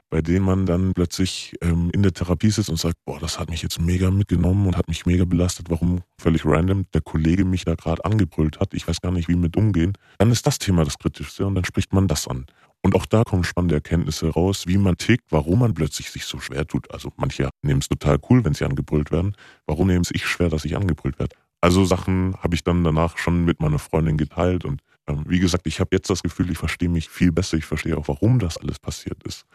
bei 0.09 0.21
denen 0.21 0.45
man 0.45 0.65
dann 0.65 0.93
plötzlich 0.93 1.55
ähm, 1.61 1.89
in 1.91 2.01
der 2.01 2.13
Therapie 2.13 2.49
sitzt 2.49 2.69
und 2.69 2.79
sagt, 2.79 2.95
boah, 3.03 3.19
das 3.19 3.39
hat 3.39 3.49
mich 3.49 3.61
jetzt 3.61 3.81
mega 3.81 4.09
mitgenommen 4.09 4.65
und 4.67 4.77
hat 4.77 4.87
mich 4.87 5.05
mega 5.05 5.25
belastet, 5.25 5.69
warum 5.69 6.01
völlig 6.17 6.45
random 6.45 6.85
der 6.93 7.01
Kollege 7.01 7.43
mich 7.43 7.65
da 7.65 7.75
gerade 7.75 8.05
angebrüllt 8.05 8.59
hat, 8.59 8.73
ich 8.73 8.87
weiß 8.87 9.01
gar 9.01 9.11
nicht, 9.11 9.27
wie 9.27 9.35
mit 9.35 9.57
umgehen. 9.57 9.97
Dann 10.17 10.31
ist 10.31 10.47
das 10.47 10.59
Thema 10.59 10.85
das 10.85 10.97
Kritischste 10.97 11.45
und 11.45 11.55
dann 11.55 11.65
spricht 11.65 11.91
man 11.93 12.07
das 12.07 12.27
an. 12.27 12.45
Und 12.83 12.95
auch 12.95 13.05
da 13.05 13.23
kommen 13.23 13.43
spannende 13.43 13.75
Erkenntnisse 13.75 14.29
raus, 14.29 14.65
wie 14.67 14.77
man 14.77 14.95
tickt, 14.97 15.25
warum 15.31 15.59
man 15.59 15.73
plötzlich 15.73 16.09
sich 16.09 16.25
so 16.25 16.39
schwer 16.39 16.65
tut. 16.65 16.89
Also 16.91 17.11
manche 17.17 17.49
nehmen 17.61 17.81
es 17.81 17.89
total 17.89 18.17
cool, 18.29 18.45
wenn 18.45 18.53
sie 18.53 18.63
angebrüllt 18.65 19.11
werden. 19.11 19.35
Warum 19.65 19.87
nehme 19.87 20.01
es 20.01 20.11
ich 20.11 20.25
schwer, 20.25 20.49
dass 20.49 20.63
ich 20.63 20.77
angebrüllt 20.77 21.19
werde? 21.19 21.35
Also 21.61 21.85
Sachen 21.85 22.35
habe 22.41 22.55
ich 22.55 22.63
dann 22.63 22.83
danach 22.83 23.17
schon 23.17 23.45
mit 23.45 23.59
meiner 23.59 23.79
Freundin 23.79 24.17
geteilt 24.17 24.65
und 24.65 24.81
ähm, 25.07 25.23
wie 25.27 25.39
gesagt, 25.39 25.65
ich 25.67 25.79
habe 25.79 25.89
jetzt 25.93 26.09
das 26.09 26.21
Gefühl, 26.21 26.51
ich 26.51 26.57
verstehe 26.57 26.89
mich 26.89 27.09
viel 27.09 27.31
besser, 27.31 27.57
ich 27.57 27.65
verstehe 27.65 27.97
auch, 27.97 28.07
warum 28.07 28.39
das 28.39 28.57
alles 28.57 28.79
passiert 28.79 29.23
ist. 29.23 29.45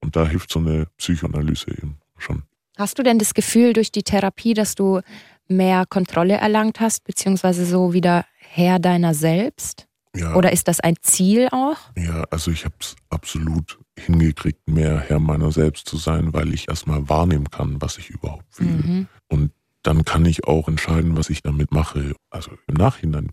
Und 0.00 0.14
da 0.14 0.26
hilft 0.26 0.52
so 0.52 0.60
eine 0.60 0.86
Psychoanalyse 0.98 1.70
eben 1.70 1.98
schon. 2.16 2.42
Hast 2.76 2.98
du 2.98 3.02
denn 3.02 3.18
das 3.18 3.34
Gefühl 3.34 3.72
durch 3.72 3.90
die 3.90 4.04
Therapie, 4.04 4.54
dass 4.54 4.76
du 4.76 5.00
mehr 5.48 5.84
Kontrolle 5.86 6.34
erlangt 6.34 6.78
hast, 6.78 7.04
beziehungsweise 7.04 7.64
so 7.66 7.92
wieder 7.92 8.24
Herr 8.38 8.78
deiner 8.78 9.14
selbst? 9.14 9.88
Ja, 10.14 10.34
Oder 10.34 10.52
ist 10.52 10.68
das 10.68 10.80
ein 10.80 10.94
Ziel 11.02 11.48
auch? 11.50 11.76
ja 11.96 12.24
also 12.30 12.50
ich 12.50 12.64
habe 12.64 12.74
es 12.80 12.96
absolut 13.10 13.78
hingekriegt, 13.98 14.68
mehr 14.68 15.00
Herr 15.00 15.18
meiner 15.18 15.52
selbst 15.52 15.88
zu 15.88 15.96
sein, 15.96 16.32
weil 16.32 16.54
ich 16.54 16.68
erstmal 16.68 17.08
wahrnehmen 17.08 17.50
kann, 17.50 17.80
was 17.80 17.98
ich 17.98 18.10
überhaupt 18.10 18.46
fühle. 18.50 18.70
Mhm. 18.70 19.08
Und 19.28 19.52
dann 19.88 20.04
kann 20.04 20.26
ich 20.26 20.44
auch 20.44 20.68
entscheiden, 20.68 21.16
was 21.16 21.30
ich 21.30 21.40
damit 21.40 21.72
mache. 21.72 22.14
Also 22.28 22.50
im 22.66 22.74
Nachhinein 22.74 23.30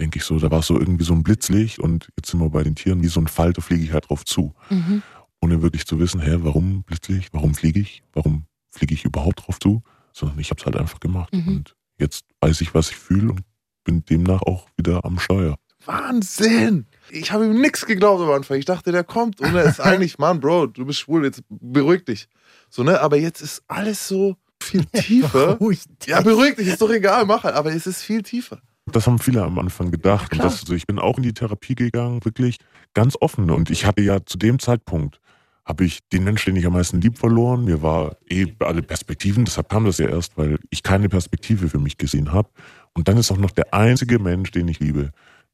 denke 0.00 0.18
ich 0.18 0.24
so, 0.24 0.36
da 0.40 0.50
war 0.50 0.60
so 0.60 0.76
irgendwie 0.76 1.04
so 1.04 1.12
ein 1.12 1.22
Blitzlicht 1.22 1.78
und 1.78 2.08
jetzt 2.16 2.28
sind 2.28 2.40
wir 2.40 2.50
bei 2.50 2.64
den 2.64 2.74
Tieren, 2.74 3.04
wie 3.04 3.08
so 3.08 3.20
ein 3.20 3.28
Fall, 3.28 3.52
da 3.52 3.62
fliege 3.62 3.84
ich 3.84 3.92
halt 3.92 4.08
drauf 4.08 4.24
zu. 4.24 4.52
Mhm. 4.68 5.02
Ohne 5.40 5.62
wirklich 5.62 5.86
zu 5.86 6.00
wissen, 6.00 6.20
hä, 6.20 6.38
warum 6.40 6.82
Blitzlicht, 6.82 7.32
warum 7.32 7.54
fliege 7.54 7.78
ich, 7.78 8.02
warum 8.14 8.46
fliege 8.68 8.94
ich 8.94 9.04
überhaupt 9.04 9.46
drauf 9.46 9.60
zu, 9.60 9.84
sondern 10.12 10.40
ich 10.40 10.50
habe 10.50 10.58
es 10.58 10.66
halt 10.66 10.76
einfach 10.76 10.98
gemacht. 10.98 11.32
Mhm. 11.32 11.46
Und 11.46 11.76
jetzt 11.98 12.24
weiß 12.40 12.62
ich, 12.62 12.74
was 12.74 12.90
ich 12.90 12.96
fühle 12.96 13.30
und 13.30 13.42
bin 13.84 14.04
demnach 14.04 14.42
auch 14.42 14.66
wieder 14.76 15.04
am 15.04 15.20
Steuer. 15.20 15.56
Wahnsinn! 15.84 16.86
Ich 17.10 17.30
habe 17.30 17.46
ihm 17.46 17.60
nichts 17.60 17.86
geglaubt 17.86 18.22
am 18.22 18.30
Anfang. 18.30 18.58
Ich 18.58 18.64
dachte, 18.64 18.90
der 18.90 19.04
kommt 19.04 19.40
und 19.40 19.54
er 19.54 19.66
ist 19.66 19.80
eigentlich, 19.80 20.18
Mann, 20.18 20.40
Bro, 20.40 20.66
du 20.66 20.84
bist 20.84 20.98
schwul, 20.98 21.24
jetzt 21.24 21.44
beruhig 21.48 22.04
dich. 22.04 22.28
So, 22.70 22.82
ne? 22.82 23.00
Aber 23.00 23.16
jetzt 23.18 23.40
ist 23.40 23.62
alles 23.68 24.08
so 24.08 24.36
viel 24.72 24.84
tiefer. 24.86 25.56
Ruhig. 25.58 25.84
Ja, 26.06 26.20
beruhig 26.20 26.56
dich, 26.56 26.68
ist 26.68 26.82
doch 26.82 26.90
egal, 26.90 27.26
mach 27.26 27.44
halt. 27.44 27.54
Aber 27.54 27.72
es 27.72 27.86
ist 27.86 28.02
viel 28.02 28.22
tiefer. 28.22 28.58
Das 28.86 29.06
haben 29.06 29.18
viele 29.18 29.42
am 29.42 29.58
Anfang 29.58 29.90
gedacht. 29.90 30.30
Klar. 30.30 30.44
das, 30.44 30.60
also 30.60 30.74
ich 30.74 30.86
bin 30.86 30.98
auch 30.98 31.16
in 31.16 31.22
die 31.22 31.34
Therapie 31.34 31.74
gegangen, 31.74 32.24
wirklich 32.24 32.58
ganz 32.94 33.16
offen. 33.20 33.50
Und 33.50 33.70
ich 33.70 33.86
hatte 33.86 34.02
ja 34.02 34.24
zu 34.24 34.38
dem 34.38 34.58
Zeitpunkt, 34.58 35.20
habe 35.64 35.84
ich 35.84 36.00
den 36.12 36.24
Menschen, 36.24 36.50
den 36.50 36.56
ich 36.60 36.66
am 36.66 36.72
meisten 36.72 37.00
lieb 37.00 37.18
verloren. 37.18 37.64
Mir 37.64 37.82
war 37.82 38.16
eh 38.28 38.46
alle 38.58 38.82
Perspektiven, 38.82 39.44
deshalb 39.44 39.68
kam 39.68 39.84
das 39.84 39.98
ja 39.98 40.08
erst, 40.08 40.36
weil 40.36 40.58
ich 40.70 40.82
keine 40.82 41.08
Perspektive 41.08 41.68
für 41.68 41.78
mich 41.78 41.98
gesehen 41.98 42.32
habe. 42.32 42.48
Und 42.94 43.08
dann 43.08 43.16
ist 43.16 43.30
auch 43.30 43.38
noch 43.38 43.52
der 43.52 43.72
einzige 43.72 44.18
Mensch, 44.18 44.50
den 44.50 44.68
ich 44.68 44.80
liebe, 44.80 45.12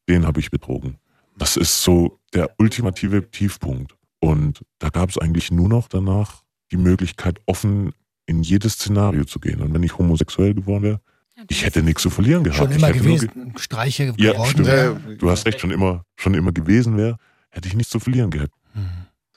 den 0.09 0.27
habe 0.27 0.41
ich 0.41 0.51
betrogen. 0.51 0.97
Das 1.37 1.57
ist 1.57 1.83
so 1.83 2.19
der 2.35 2.51
ultimative 2.59 3.31
Tiefpunkt. 3.31 3.95
Und 4.21 4.65
da 4.79 4.89
gab 4.89 5.11
es 5.11 5.19
eigentlich 5.19 5.53
nur 5.53 5.69
noch 5.69 5.89
danach 5.89 6.43
die 6.73 6.77
Möglichkeit, 6.77 7.41
offen 7.47 7.93
in 8.29 8.43
jedes 8.43 8.75
Szenario 8.75 9.25
zu 9.25 9.41
gehen. 9.41 9.61
Und 9.63 9.73
wenn 9.75 9.83
ich 9.83 9.97
homosexuell 9.97 10.55
geworden 10.55 10.83
wäre, 10.83 11.01
ich 11.49 11.65
hätte 11.65 11.83
nichts 11.83 12.03
zu 12.03 12.11
verlieren 12.11 12.45
gehabt. 12.45 12.59
Schon 12.59 12.71
ich 12.71 12.77
immer 12.79 12.89
hätte 12.89 12.99
nur 13.09 13.19
ge- 13.19 13.29
gewesen. 13.29 13.55
Streiche 13.59 14.15
Ja, 14.19 14.33
geworden. 14.33 14.67
wäre. 14.67 15.01
Du 15.17 15.31
hast 15.31 15.47
recht, 15.47 15.61
schon 15.61 15.71
immer, 15.71 16.05
schon 16.17 16.35
immer 16.35 16.53
gewesen 16.53 16.97
wäre, 16.97 17.17
hätte 17.51 17.69
ich 17.69 17.75
nichts 17.75 17.91
zu 17.93 18.01
verlieren 18.01 18.31
gehabt. 18.31 18.53
Hm. 18.75 18.87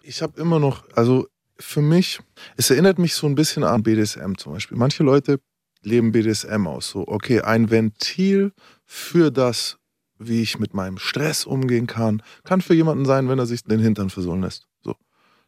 Ich 0.03 0.21
habe 0.21 0.39
immer 0.41 0.59
noch, 0.59 0.83
also 0.95 1.27
für 1.59 1.81
mich, 1.81 2.19
es 2.57 2.69
erinnert 2.69 2.97
mich 2.99 3.13
so 3.13 3.27
ein 3.27 3.35
bisschen 3.35 3.63
an 3.63 3.83
BDSM 3.83 4.33
zum 4.35 4.53
Beispiel. 4.53 4.77
Manche 4.77 5.03
Leute 5.03 5.39
leben 5.83 6.11
BDSM 6.11 6.65
aus. 6.67 6.89
So, 6.89 7.07
okay, 7.07 7.41
ein 7.41 7.69
Ventil 7.69 8.51
für 8.85 9.31
das, 9.31 9.77
wie 10.19 10.41
ich 10.41 10.59
mit 10.59 10.73
meinem 10.73 10.97
Stress 10.97 11.45
umgehen 11.45 11.87
kann, 11.87 12.21
kann 12.43 12.61
für 12.61 12.73
jemanden 12.73 13.05
sein, 13.05 13.29
wenn 13.29 13.39
er 13.39 13.45
sich 13.45 13.63
den 13.63 13.79
Hintern 13.79 14.09
versohlen 14.09 14.41
lässt. 14.41 14.67
So. 14.83 14.95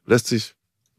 Lässt 0.06 0.28
sich 0.28 0.54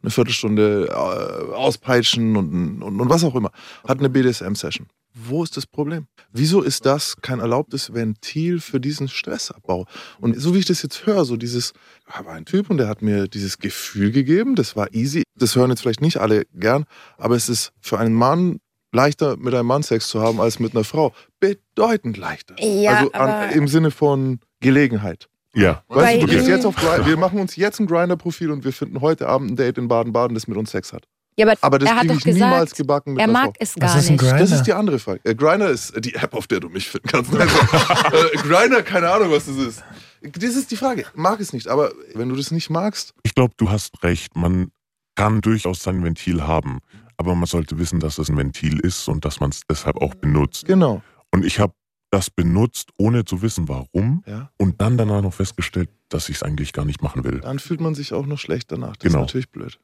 eine 0.05 0.11
Viertelstunde 0.11 0.89
äh, 0.91 1.55
auspeitschen 1.55 2.37
und, 2.37 2.83
und, 2.83 3.01
und 3.01 3.09
was 3.09 3.25
auch 3.25 3.35
immer. 3.35 3.51
Hat 3.87 3.99
eine 3.99 4.11
BDSM-Session. 4.11 4.87
Wo 5.15 5.45
ist 5.45 5.57
das 5.57 5.67
Problem? 5.67 6.09
Wieso 6.33 6.61
ist 6.61 6.85
das 6.87 7.17
kein 7.23 7.39
erlaubtes 7.39 7.95
Ventil 7.95 8.61
für 8.61 8.81
diesen 8.81 9.09
Stressabbau? 9.09 9.87
Und 10.21 10.39
so 10.39 10.55
wie 10.55 10.59
ich 10.59 10.67
das 10.67 10.83
jetzt 10.83 11.07
höre, 11.07 11.25
so 11.25 11.37
dieses, 11.37 11.73
da 12.13 12.27
war 12.27 12.35
ein 12.35 12.45
Typ 12.45 12.69
und 12.69 12.79
der 12.79 12.89
hat 12.89 13.01
mir 13.01 13.29
dieses 13.29 13.59
Gefühl 13.59 14.11
gegeben, 14.11 14.57
das 14.57 14.77
war 14.77 14.93
easy. 14.93 15.23
Das 15.37 15.55
hören 15.57 15.71
jetzt 15.71 15.81
vielleicht 15.81 16.01
nicht 16.01 16.19
alle 16.19 16.45
gern, 16.53 16.85
aber 17.17 17.37
es 17.37 17.49
ist 17.49 17.73
für 17.81 17.99
einen 17.99 18.15
Mann 18.15 18.61
leichter, 18.93 19.37
mit 19.37 19.55
einem 19.55 19.67
Mann 19.67 19.83
Sex 19.83 20.09
zu 20.09 20.21
haben, 20.21 20.41
als 20.41 20.59
mit 20.59 20.75
einer 20.75 20.85
Frau. 20.85 21.15
Bedeutend 21.41 22.17
leichter. 22.17 22.57
Ja, 22.59 22.99
also 22.99 23.13
an, 23.13 23.53
im 23.53 23.69
Sinne 23.69 23.91
von 23.91 24.41
Gelegenheit. 24.61 25.29
Ja. 25.55 25.83
Weißt 25.89 26.23
du, 26.23 26.27
du 26.27 26.33
gehst 26.33 26.49
jetzt 26.49 26.67
auf 26.67 26.77
Grindr, 26.77 27.07
wir 27.07 27.17
machen 27.17 27.39
uns 27.39 27.57
jetzt 27.57 27.81
ein 27.81 27.87
Grinder-Profil 27.87 28.51
und 28.51 28.65
wir 28.65 28.73
finden 28.73 29.01
heute 29.01 29.29
Abend 29.29 29.53
ein 29.53 29.57
Date 29.57 29.79
in 29.79 29.89
Baden-Baden, 29.89 30.35
das 30.35 30.47
mit 30.49 30.57
uns 30.59 30.71
Sex 30.71 30.93
hat. 30.93 31.05
Ja, 31.37 31.47
aber, 31.47 31.57
Aber 31.63 31.79
das 31.81 31.89
er 31.89 31.95
hat 31.97 32.01
kriege 32.03 32.15
doch 32.15 32.27
ich 32.27 32.35
niemals 32.35 32.71
gesagt, 32.71 32.77
gebacken 32.77 33.13
mit 33.15 33.21
er 33.21 33.27
mag 33.29 33.55
es 33.59 33.75
Was 33.77 33.93
gar 33.93 33.97
nicht. 33.97 34.19
Grinder? 34.21 34.39
Das 34.39 34.53
ist 34.53 34.63
die 34.63 34.73
andere 34.73 34.99
Frage. 35.01 35.21
Äh, 35.25 35.35
Grindr 35.35 35.69
ist 35.71 35.93
die 36.05 36.15
App, 36.15 36.33
auf 36.35 36.47
der 36.47 36.61
du 36.61 36.69
mich 36.69 36.89
finden 36.89 37.09
kannst. 37.09 37.33
Also, 37.35 38.29
äh, 38.29 38.37
Grindr, 38.37 38.83
keine 38.83 39.11
Ahnung, 39.11 39.31
was 39.33 39.47
das 39.47 39.57
ist. 39.57 39.83
Das 40.23 40.55
ist 40.55 40.71
die 40.71 40.77
Frage. 40.77 41.07
Mag 41.15 41.41
es 41.41 41.53
nicht, 41.53 41.67
aber 41.69 41.93
wenn 42.15 42.29
du 42.29 42.37
das 42.37 42.51
nicht 42.51 42.71
magst, 42.71 43.15
Ich 43.25 43.35
glaube, 43.35 43.55
du 43.57 43.71
hast 43.71 44.03
recht. 44.05 44.37
Man 44.37 44.71
kann 45.17 45.41
durchaus 45.41 45.83
sein 45.83 46.03
Ventil 46.05 46.47
haben. 46.47 46.79
Aber 47.17 47.35
man 47.35 47.47
sollte 47.47 47.79
wissen, 47.79 48.01
dass 48.01 48.19
es 48.19 48.29
ein 48.29 48.37
Ventil 48.37 48.81
ist 48.81 49.09
und 49.09 49.25
dass 49.25 49.39
man 49.41 49.51
es 49.51 49.63
deshalb 49.69 49.97
auch 50.01 50.15
benutzt. 50.15 50.67
genau. 50.67 51.03
Und 51.33 51.45
ich 51.45 51.59
habe 51.61 51.73
das 52.15 52.31
benutzt, 52.31 52.91
ohne 52.97 53.25
zu 53.25 53.43
wissen, 53.43 53.69
warum. 53.69 54.23
Ja, 54.27 54.51
Und 54.57 54.81
dann 54.81 54.97
danach 54.97 55.21
noch 55.23 55.35
festgestellt, 55.35 55.91
dass 56.09 56.29
ich 56.29 56.37
es 56.37 56.43
eigentlich 56.45 56.73
gar 56.73 56.85
nicht 56.85 57.03
machen 57.03 57.25
will. 57.25 57.41
dann 57.41 57.59
fühlt 57.59 57.81
man 57.81 57.95
sich 57.95 58.13
auch 58.13 58.25
noch 58.27 58.39
schlecht 58.39 58.71
danach. 58.71 58.97
Das 58.97 59.11
Genau. 59.11 59.21
ist 59.25 59.29
natürlich 59.29 59.51
blöd. 59.51 59.79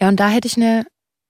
Ja, 0.00 0.08
und 0.08 0.18
da 0.18 0.28
hätte 0.30 0.48
ich 0.48 0.56
eine 0.56 0.86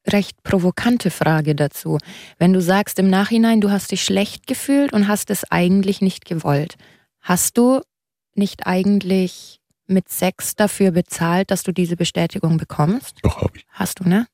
recht 0.07 0.43
provokante 0.45 1.11
Frage 1.11 1.55
dazu. 1.57 1.99
Wenn 2.39 2.53
du 2.53 2.63
sagst 2.63 2.99
im 3.01 3.11
Nachhinein, 3.11 3.61
du 3.61 3.71
hast 3.71 3.91
dich 3.91 4.05
schlecht 4.05 4.47
gefühlt 4.47 4.93
und 4.93 5.09
hast 5.09 5.31
es 5.31 5.43
eigentlich 5.51 6.01
nicht 6.01 6.25
gewollt, 6.25 6.77
hast 7.21 7.59
du 7.59 7.81
nicht 8.37 8.67
eigentlich 8.67 9.61
mit 9.89 10.09
Sex 10.09 10.55
dafür 10.55 10.93
bezahlt, 10.93 11.51
dass 11.51 11.63
du 11.65 11.73
diese 11.73 11.97
Bestätigung 11.97 12.59
bekommst? 12.59 13.17
Doch, 13.23 13.43
habe 13.43 13.57
ich. 13.59 13.67
Hast 13.71 14.01
du, 14.01 14.09
ne? 14.09 14.27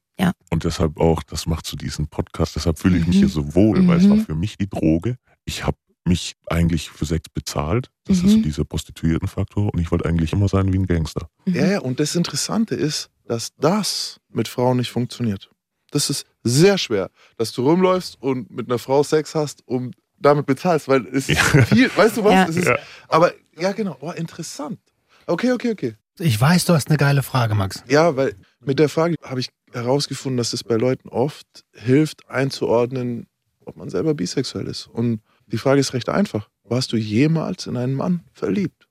Und 0.51 0.63
deshalb 0.63 1.01
auch, 1.01 1.23
das 1.25 1.47
macht 1.47 1.67
zu 1.67 1.75
diesem 1.77 2.07
Podcast, 2.07 2.55
deshalb 2.55 2.79
fühle 2.79 2.99
ich 2.99 3.07
mich 3.07 3.17
Mhm. 3.17 3.21
hier 3.21 3.29
so 3.29 3.55
wohl, 3.57 3.85
weil 3.89 3.99
es 3.99 4.09
war 4.09 4.17
Mhm. 4.17 4.25
für 4.27 4.35
mich 4.37 4.57
die 4.57 4.69
Droge. 4.69 5.17
Ich 5.45 5.65
habe 5.67 5.77
mich 6.05 6.35
eigentlich 6.47 6.91
für 6.91 7.07
Sex 7.07 7.29
bezahlt. 7.31 7.91
Das 8.05 8.19
ist 8.19 8.31
so 8.31 8.37
Mhm. 8.39 8.43
dieser 8.43 8.65
Prostituiertenfaktor. 8.65 9.73
Und 9.73 9.81
ich 9.81 9.91
wollte 9.91 10.07
eigentlich 10.07 10.33
immer 10.33 10.49
sein 10.49 10.73
wie 10.73 10.79
ein 10.79 10.87
Gangster. 10.87 11.29
Mhm. 11.47 11.55
Ja, 11.55 11.67
ja, 11.67 11.79
und 11.81 11.99
das 12.01 12.15
Interessante 12.15 12.75
ist, 12.75 13.11
dass 13.27 13.55
das 13.57 14.21
mit 14.29 14.49
Frauen 14.49 14.77
nicht 14.77 14.91
funktioniert. 14.91 15.51
Das 15.91 16.11
ist 16.11 16.27
sehr 16.43 16.77
schwer, 16.77 17.11
dass 17.39 17.53
du 17.53 17.63
rumläufst 17.69 18.21
und 18.21 18.51
mit 18.51 18.69
einer 18.69 18.79
Frau 18.79 19.03
Sex 19.03 19.35
hast 19.35 19.67
und 19.67 19.95
damit 20.19 20.45
bezahlst, 20.47 20.89
weil 20.89 21.07
es 21.07 21.29
ist 21.29 21.39
Ja. 21.55 21.63
viel, 21.65 21.91
weißt 21.97 22.19
du 22.19 22.25
was? 22.25 22.33
Ja. 22.33 22.47
Es 22.49 22.57
ist, 22.57 22.67
Ja. 22.69 22.77
Aber 23.09 23.33
ja, 23.59 23.73
genau, 23.73 23.97
oh, 24.01 24.11
interessant. 24.11 24.79
Okay, 25.27 25.53
okay, 25.53 25.71
okay. 25.73 25.95
Ich 26.19 26.39
weiß, 26.41 26.65
du 26.67 26.75
hast 26.75 26.89
eine 26.89 26.99
geile 26.99 27.23
Frage, 27.23 27.55
Max. 27.55 27.83
Ja, 27.89 28.15
weil 28.17 28.35
mit 28.61 28.79
der 28.79 28.89
Frage 28.89 29.17
habe 29.23 29.41
ich 29.41 29.49
herausgefunden, 29.73 30.37
dass 30.37 30.53
es 30.53 30.63
bei 30.63 30.77
Leuten 30.77 31.09
oft 31.09 31.47
hilft, 31.73 32.29
einzuordnen, 32.29 33.27
ob 33.65 33.77
man 33.77 33.89
selber 33.89 34.15
bisexuell 34.15 34.67
ist. 34.67 34.87
Und 34.87 35.21
die 35.47 35.59
Frage 35.59 35.81
ist 35.81 35.93
recht 35.93 36.09
einfach. 36.09 36.49
Warst 36.65 36.93
du 36.93 36.97
jemals 36.97 37.67
in 37.67 37.77
einen 37.77 37.95
Mann 37.95 38.23
verliebt? 38.33 38.89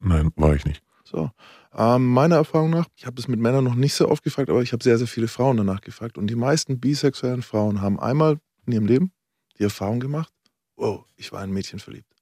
Nein, 0.00 0.30
war 0.36 0.54
ich 0.54 0.64
nicht. 0.64 0.82
So. 1.04 1.30
Ähm, 1.76 2.06
meiner 2.06 2.36
Erfahrung 2.36 2.70
nach, 2.70 2.86
ich 2.94 3.06
habe 3.06 3.16
das 3.16 3.28
mit 3.28 3.40
Männern 3.40 3.64
noch 3.64 3.74
nicht 3.74 3.94
so 3.94 4.08
oft 4.08 4.22
gefragt, 4.22 4.50
aber 4.50 4.62
ich 4.62 4.72
habe 4.72 4.84
sehr, 4.84 4.98
sehr 4.98 5.06
viele 5.06 5.28
Frauen 5.28 5.56
danach 5.56 5.80
gefragt. 5.80 6.18
Und 6.18 6.28
die 6.28 6.36
meisten 6.36 6.78
bisexuellen 6.78 7.42
Frauen 7.42 7.80
haben 7.80 7.98
einmal 7.98 8.38
in 8.66 8.72
ihrem 8.72 8.86
Leben 8.86 9.12
die 9.58 9.64
Erfahrung 9.64 10.00
gemacht, 10.00 10.32
wow, 10.76 11.04
ich 11.16 11.32
war 11.32 11.42
in 11.42 11.50
ein 11.50 11.54
Mädchen 11.54 11.78
verliebt. 11.78 12.12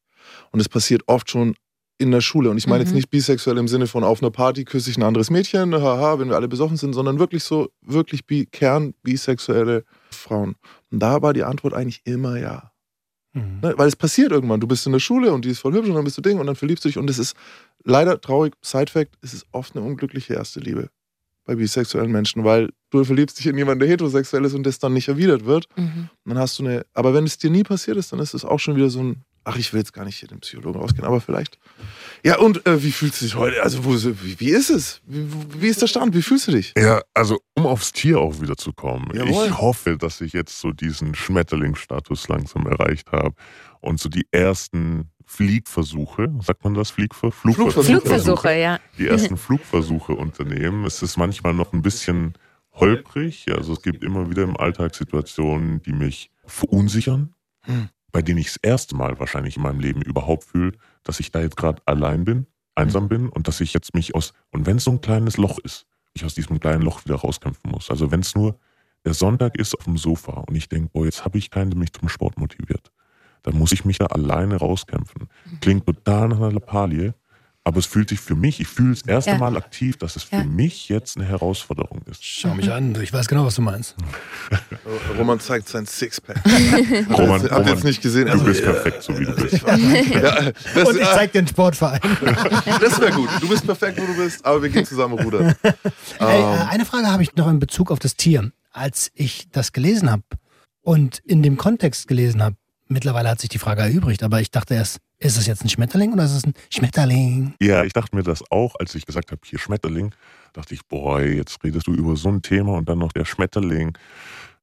Und 0.52 0.60
es 0.60 0.68
passiert 0.68 1.02
oft 1.06 1.30
schon 1.30 1.54
in 1.98 2.10
der 2.10 2.20
Schule. 2.20 2.50
Und 2.50 2.58
ich 2.58 2.66
meine 2.66 2.82
jetzt 2.82 2.90
Mhm. 2.90 2.96
nicht 2.96 3.10
bisexuell 3.10 3.58
im 3.58 3.68
Sinne 3.68 3.86
von 3.86 4.04
auf 4.04 4.22
einer 4.22 4.30
Party 4.30 4.64
küsse 4.64 4.90
ich 4.90 4.96
ein 4.96 5.02
anderes 5.02 5.30
Mädchen, 5.30 5.74
haha, 5.74 6.18
wenn 6.18 6.28
wir 6.28 6.36
alle 6.36 6.48
besoffen 6.48 6.76
sind, 6.76 6.94
sondern 6.94 7.18
wirklich 7.18 7.44
so, 7.44 7.68
wirklich 7.82 8.26
bi 8.26 8.46
Kern 8.46 8.94
bisexuelle 9.02 9.84
Frauen. 10.10 10.56
Und 10.90 11.00
da 11.00 11.22
war 11.22 11.32
die 11.32 11.44
Antwort 11.44 11.74
eigentlich 11.74 12.00
immer 12.04 12.38
ja. 12.38 12.71
Mhm. 13.32 13.60
Ne? 13.62 13.74
Weil 13.76 13.88
es 13.88 13.96
passiert 13.96 14.32
irgendwann. 14.32 14.60
Du 14.60 14.66
bist 14.66 14.86
in 14.86 14.92
der 14.92 15.00
Schule 15.00 15.32
und 15.32 15.44
die 15.44 15.50
ist 15.50 15.60
voll 15.60 15.72
hübsch 15.72 15.88
und 15.88 15.94
dann 15.94 16.04
bist 16.04 16.18
du 16.18 16.22
Ding 16.22 16.38
und 16.38 16.46
dann 16.46 16.56
verliebst 16.56 16.84
du 16.84 16.88
dich. 16.88 16.98
Und 16.98 17.08
es 17.08 17.18
ist 17.18 17.36
leider 17.84 18.20
traurig, 18.20 18.54
Side-Fact, 18.62 19.16
es 19.22 19.34
ist 19.34 19.46
oft 19.52 19.76
eine 19.76 19.84
unglückliche 19.84 20.34
erste 20.34 20.60
Liebe 20.60 20.90
bei 21.44 21.56
bisexuellen 21.56 22.12
Menschen, 22.12 22.44
weil 22.44 22.70
du 22.90 23.02
verliebst 23.04 23.38
dich 23.38 23.46
in 23.46 23.58
jemanden, 23.58 23.80
der 23.80 23.88
heterosexuell 23.88 24.44
ist 24.44 24.54
und 24.54 24.64
das 24.64 24.78
dann 24.78 24.92
nicht 24.92 25.08
erwidert 25.08 25.44
wird. 25.44 25.66
Mhm. 25.76 26.08
Dann 26.24 26.38
hast 26.38 26.58
du 26.58 26.64
eine. 26.64 26.86
Aber 26.94 27.14
wenn 27.14 27.24
es 27.24 27.38
dir 27.38 27.50
nie 27.50 27.64
passiert 27.64 27.96
ist, 27.96 28.12
dann 28.12 28.20
ist 28.20 28.34
es 28.34 28.44
auch 28.44 28.60
schon 28.60 28.76
wieder 28.76 28.90
so 28.90 29.02
ein. 29.02 29.24
Ach, 29.44 29.56
ich 29.56 29.72
will 29.72 29.80
jetzt 29.80 29.92
gar 29.92 30.04
nicht 30.04 30.18
hier 30.18 30.28
den 30.28 30.40
Psychologen 30.40 30.80
rausgehen, 30.80 31.04
aber 31.04 31.20
vielleicht. 31.20 31.58
Ja, 32.24 32.38
und 32.38 32.64
äh, 32.66 32.82
wie 32.82 32.92
fühlst 32.92 33.20
du 33.20 33.24
dich 33.24 33.34
heute? 33.34 33.62
Also, 33.62 33.84
wo, 33.84 33.92
wie, 33.92 34.38
wie 34.38 34.50
ist 34.50 34.70
es? 34.70 35.00
Wie, 35.04 35.26
wie 35.60 35.68
ist 35.68 35.82
der 35.82 35.88
Stand? 35.88 36.14
Wie 36.14 36.22
fühlst 36.22 36.46
du 36.46 36.52
dich? 36.52 36.72
Ja, 36.78 37.02
also 37.12 37.40
um 37.54 37.66
aufs 37.66 37.92
Tier 37.92 38.20
auch 38.20 38.40
wieder 38.40 38.56
zu 38.56 38.72
kommen. 38.72 39.08
Jawohl. 39.12 39.46
Ich 39.46 39.58
hoffe, 39.58 39.98
dass 39.98 40.20
ich 40.20 40.32
jetzt 40.32 40.60
so 40.60 40.70
diesen 40.70 41.14
Schmetterlingsstatus 41.14 42.28
langsam 42.28 42.66
erreicht 42.66 43.10
habe 43.10 43.34
und 43.80 44.00
so 44.00 44.08
die 44.08 44.26
ersten 44.30 45.10
Fliegversuche, 45.26 46.32
sagt 46.40 46.62
man 46.64 46.74
das? 46.74 46.90
Fliegver 46.90 47.32
Flugversuche. 47.32 47.84
Flugversuche, 47.84 48.52
ja. 48.58 48.78
Die 48.98 49.06
ersten 49.08 49.36
Flugversuche 49.36 50.12
unternehmen. 50.12 50.84
Es 50.84 51.02
ist 51.02 51.16
manchmal 51.16 51.54
noch 51.54 51.72
ein 51.72 51.82
bisschen 51.82 52.34
holprig. 52.74 53.46
Also 53.54 53.72
es 53.72 53.82
gibt 53.82 54.02
immer 54.04 54.30
wieder 54.30 54.42
im 54.42 54.56
Alltag 54.56 54.94
Situationen, 54.94 55.82
die 55.82 55.92
mich 55.92 56.30
verunsichern, 56.46 57.34
Hm. 57.64 57.88
Bei 58.12 58.22
denen 58.22 58.38
ich 58.38 58.48
das 58.48 58.56
erste 58.56 58.94
Mal 58.94 59.18
wahrscheinlich 59.18 59.56
in 59.56 59.62
meinem 59.62 59.80
Leben 59.80 60.02
überhaupt 60.02 60.44
fühle, 60.44 60.72
dass 61.02 61.18
ich 61.18 61.32
da 61.32 61.40
jetzt 61.40 61.56
gerade 61.56 61.82
allein 61.86 62.24
bin, 62.24 62.46
einsam 62.74 63.08
bin 63.08 63.28
und 63.28 63.48
dass 63.48 63.60
ich 63.60 63.72
jetzt 63.72 63.94
mich 63.94 64.14
aus, 64.14 64.32
und 64.50 64.66
wenn 64.66 64.76
es 64.76 64.84
so 64.84 64.90
ein 64.92 65.00
kleines 65.00 65.36
Loch 65.38 65.58
ist, 65.58 65.86
ich 66.14 66.24
aus 66.24 66.34
diesem 66.34 66.60
kleinen 66.60 66.82
Loch 66.82 67.04
wieder 67.04 67.16
rauskämpfen 67.16 67.70
muss. 67.70 67.90
Also 67.90 68.10
wenn 68.10 68.20
es 68.20 68.34
nur 68.34 68.58
der 69.04 69.14
Sonntag 69.14 69.58
ist 69.58 69.74
auf 69.76 69.84
dem 69.84 69.96
Sofa 69.96 70.32
und 70.32 70.54
ich 70.54 70.68
denke, 70.68 70.90
boah, 70.92 71.04
jetzt 71.04 71.24
habe 71.24 71.38
ich 71.38 71.50
keinen, 71.50 71.70
der 71.70 71.78
mich 71.78 71.92
zum 71.92 72.08
Sport 72.08 72.38
motiviert, 72.38 72.92
dann 73.42 73.56
muss 73.56 73.72
ich 73.72 73.84
mich 73.84 73.98
da 73.98 74.06
alleine 74.06 74.56
rauskämpfen. 74.56 75.28
Klingt 75.60 75.86
total 75.86 76.28
nach 76.28 76.36
einer 76.36 76.52
Lappalie, 76.52 77.14
aber 77.64 77.78
es 77.78 77.86
fühlt 77.86 78.08
sich 78.08 78.18
für 78.20 78.34
mich, 78.34 78.58
ich 78.60 78.66
fühle 78.66 78.90
das 78.94 79.02
erste 79.02 79.30
Ja. 79.32 79.38
Mal 79.38 79.56
aktiv, 79.56 79.96
dass 79.96 80.16
es 80.16 80.24
für 80.24 80.36
Ja. 80.36 80.44
mich 80.44 80.88
jetzt 80.88 81.16
eine 81.16 81.26
Herausforderung 81.26 82.02
ist. 82.10 82.24
Schau 82.24 82.54
mich 82.54 82.70
an, 82.72 83.00
ich 83.00 83.12
weiß 83.12 83.28
genau, 83.28 83.44
was 83.46 83.54
du 83.54 83.62
meinst. 83.62 83.94
Roman 85.18 85.38
zeigt 85.40 85.68
sein 85.68 85.86
Sixpack. 85.86 86.40
Roman, 86.44 86.48
Habt 87.42 87.44
ihr 87.44 87.52
Roman, 87.52 87.68
jetzt 87.68 87.84
nicht 87.84 88.02
gesehen? 88.02 88.26
du 88.26 88.32
Also, 88.32 88.44
bist 88.44 88.60
äh, 88.60 88.64
perfekt, 88.64 89.02
so 89.02 89.18
wie 89.18 89.24
du 89.24 89.34
bist. 89.36 89.62
Ja, 90.22 90.50
das, 90.74 90.88
Und 90.88 90.96
ich 91.00 91.04
zeig 91.06 91.32
dir 91.32 91.42
den 91.42 91.48
Sportverein. 91.48 92.00
das 92.80 93.00
wäre 93.00 93.12
gut. 93.12 93.28
Du 93.40 93.48
bist 93.48 93.64
perfekt, 93.64 94.00
wo 94.00 94.06
du 94.06 94.14
bist, 94.16 94.44
aber 94.44 94.62
wir 94.62 94.68
gehen 94.70 94.84
zusammen 94.86 95.18
rudern. 95.18 95.54
Ey, 95.62 95.72
äh, 96.20 96.42
Ähm, 96.42 96.68
eine 96.68 96.84
Frage 96.84 97.06
habe 97.08 97.22
ich 97.22 97.34
noch 97.36 97.48
in 97.48 97.58
Bezug 97.58 97.90
auf 97.90 97.98
das 97.98 98.16
Tier. 98.16 98.50
Als 98.72 99.10
ich 99.14 99.48
das 99.52 99.72
gelesen 99.72 100.10
habe 100.10 100.22
und 100.80 101.18
in 101.26 101.42
dem 101.42 101.56
Kontext 101.58 102.08
gelesen 102.08 102.42
habe, 102.42 102.56
mittlerweile 102.92 103.28
hat 103.28 103.40
sich 103.40 103.50
die 103.50 103.58
Frage 103.58 103.82
erübrigt, 103.82 104.22
aber 104.22 104.40
ich 104.40 104.50
dachte 104.50 104.74
erst, 104.74 104.98
ist 105.18 105.36
es 105.36 105.46
jetzt 105.46 105.64
ein 105.64 105.68
Schmetterling 105.68 106.12
oder 106.12 106.24
ist 106.24 106.34
es 106.34 106.44
ein 106.44 106.54
Schmetterling? 106.70 107.54
Ja, 107.60 107.84
ich 107.84 107.92
dachte 107.92 108.14
mir 108.16 108.22
das 108.22 108.42
auch, 108.50 108.74
als 108.78 108.94
ich 108.94 109.06
gesagt 109.06 109.30
habe, 109.30 109.40
hier 109.44 109.58
Schmetterling, 109.58 110.14
dachte 110.52 110.74
ich, 110.74 110.86
boah, 110.86 111.20
jetzt 111.20 111.62
redest 111.64 111.86
du 111.86 111.94
über 111.94 112.16
so 112.16 112.28
ein 112.28 112.42
Thema 112.42 112.74
und 112.74 112.88
dann 112.88 112.98
noch 112.98 113.12
der 113.12 113.24
Schmetterling. 113.24 113.96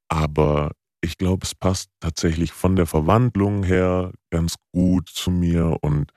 Aber 0.07 0.71
ich 1.01 1.17
glaube, 1.17 1.45
es 1.45 1.55
passt 1.55 1.89
tatsächlich 1.99 2.51
von 2.51 2.75
der 2.75 2.85
Verwandlung 2.85 3.63
her 3.63 4.11
ganz 4.29 4.55
gut 4.73 5.09
zu 5.09 5.31
mir 5.31 5.77
und 5.81 6.11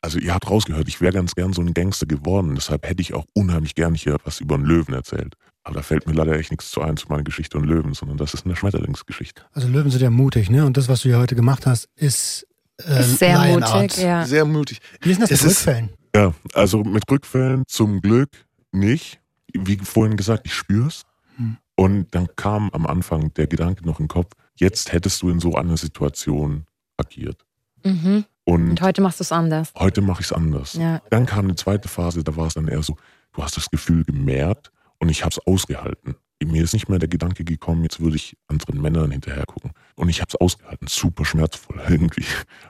also 0.00 0.18
ihr 0.18 0.32
habt 0.32 0.48
rausgehört, 0.48 0.86
ich 0.86 1.00
wäre 1.00 1.12
ganz 1.12 1.34
gern 1.34 1.52
so 1.52 1.60
ein 1.60 1.74
Gangster 1.74 2.06
geworden, 2.06 2.54
deshalb 2.54 2.86
hätte 2.86 3.02
ich 3.02 3.14
auch 3.14 3.24
unheimlich 3.34 3.74
gern 3.74 3.94
hier 3.94 4.16
was 4.24 4.40
über 4.40 4.54
einen 4.54 4.64
Löwen 4.64 4.94
erzählt. 4.94 5.34
Aber 5.68 5.76
da 5.76 5.82
fällt 5.82 6.06
mir 6.06 6.14
leider 6.14 6.32
echt 6.32 6.50
nichts 6.50 6.70
zu 6.70 6.80
ein 6.80 6.96
zu 6.96 7.08
meiner 7.08 7.24
Geschichte 7.24 7.58
und 7.58 7.64
Löwen, 7.64 7.92
sondern 7.92 8.16
das 8.16 8.32
ist 8.32 8.46
eine 8.46 8.56
Schmetterlingsgeschichte. 8.56 9.42
Also 9.52 9.68
Löwen 9.68 9.90
sind 9.90 10.00
ja 10.00 10.08
mutig, 10.08 10.48
ne? 10.48 10.64
Und 10.64 10.78
das, 10.78 10.88
was 10.88 11.02
du 11.02 11.10
ja 11.10 11.18
heute 11.18 11.34
gemacht 11.36 11.66
hast, 11.66 11.90
ist, 11.94 12.46
äh, 12.86 13.00
Ist 13.00 13.18
sehr 13.18 13.38
Lion 13.38 13.60
mutig, 13.60 13.68
Art. 13.74 13.96
ja. 13.98 14.24
sehr 14.26 14.46
mutig. 14.46 14.78
Wie 15.02 15.10
ist 15.10 15.20
denn 15.20 15.28
das 15.28 15.30
Es 15.32 15.42
mit 15.42 15.50
ist- 15.52 15.66
Rückfällen? 15.66 15.90
Ja, 16.16 16.34
also 16.54 16.82
mit 16.84 17.02
Rückfällen 17.10 17.64
zum 17.68 18.00
Glück 18.00 18.30
nicht. 18.72 19.20
Wie 19.52 19.76
vorhin 19.76 20.16
gesagt, 20.16 20.46
ich 20.46 20.54
spür's. 20.54 21.02
Hm. 21.36 21.58
Und 21.76 22.14
dann 22.14 22.28
kam 22.34 22.70
am 22.70 22.86
Anfang 22.86 23.32
der 23.34 23.46
Gedanke 23.46 23.84
noch 23.84 24.00
im 24.00 24.08
Kopf, 24.08 24.32
jetzt 24.56 24.90
hättest 24.92 25.20
du 25.20 25.28
in 25.28 25.38
so 25.38 25.54
einer 25.54 25.76
Situation 25.76 26.64
agiert. 26.96 27.44
Mhm. 27.84 28.24
Und 28.44 28.70
Und 28.70 28.80
heute 28.80 29.02
machst 29.02 29.20
du 29.20 29.22
es 29.22 29.32
anders. 29.32 29.70
heute 29.78 30.00
mache 30.00 30.20
ich 30.22 30.26
es 30.28 30.32
anders. 30.32 30.72
Ja. 30.72 31.02
Dann 31.10 31.26
kam 31.26 31.44
eine 31.44 31.56
zweite 31.56 31.88
Phase, 31.88 32.24
da 32.24 32.34
war 32.36 32.46
es 32.46 32.54
dann 32.54 32.66
eher 32.68 32.82
so, 32.82 32.96
du 33.34 33.42
hast 33.42 33.56
das 33.58 33.68
Gefühl 33.70 34.04
gemerkt 34.04 34.72
und 35.00 35.08
ich 35.08 35.22
habe 35.22 35.30
es 35.30 35.38
ausgehalten. 35.46 36.16
Mir 36.44 36.62
ist 36.62 36.72
nicht 36.72 36.88
mehr 36.88 36.98
der 37.00 37.08
Gedanke 37.08 37.44
gekommen, 37.44 37.82
jetzt 37.82 37.98
würde 38.00 38.14
ich 38.16 38.36
anderen 38.46 38.80
Männern 38.80 39.10
hinterher 39.10 39.44
gucken. 39.44 39.72
Und 39.96 40.08
ich 40.08 40.20
habe 40.20 40.28
es 40.28 40.36
ausgehalten, 40.36 40.86
super 40.86 41.24
schmerzvoll 41.24 41.80
irgendwie. 41.88 42.24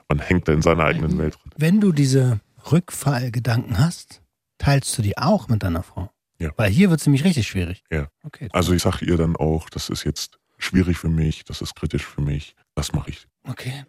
Man 0.09 0.21
hängt 0.21 0.49
da 0.49 0.53
in 0.53 0.63
seiner 0.63 0.85
eigenen. 0.85 1.19
Welt 1.19 1.35
drin. 1.35 1.53
Wenn 1.57 1.81
du 1.81 1.93
diese 1.93 2.41
Rückfallgedanken 2.73 3.79
hast, 3.79 4.23
teilst 4.59 4.97
du 4.97 5.03
die 5.03 5.19
auch 5.19 5.49
mit 5.49 5.63
deiner 5.63 5.83
Frau? 5.83 6.11
Ja. 6.39 6.51
Weil 6.57 6.71
hier 6.71 6.89
wird 6.91 7.01
es 7.01 7.07
nämlich 7.07 7.25
richtig 7.25 7.47
schwierig. 7.49 7.83
Ja. 7.91 8.09
Okay. 8.23 8.49
Also 8.53 8.73
ich 8.73 8.83
sage 8.83 9.05
ihr 9.05 9.17
dann 9.17 9.37
auch, 9.37 9.69
das 9.71 9.89
ist 9.91 10.05
jetzt 10.05 10.39
schwierig 10.57 10.97
für 10.99 11.09
mich, 11.09 11.45
das 11.45 11.61
ist 11.61 11.75
kritisch 11.75 12.05
für 12.07 12.21
mich, 12.23 12.55
das 12.75 12.93
mache 12.93 13.11
ich. 13.11 13.27
okay. 13.45 13.85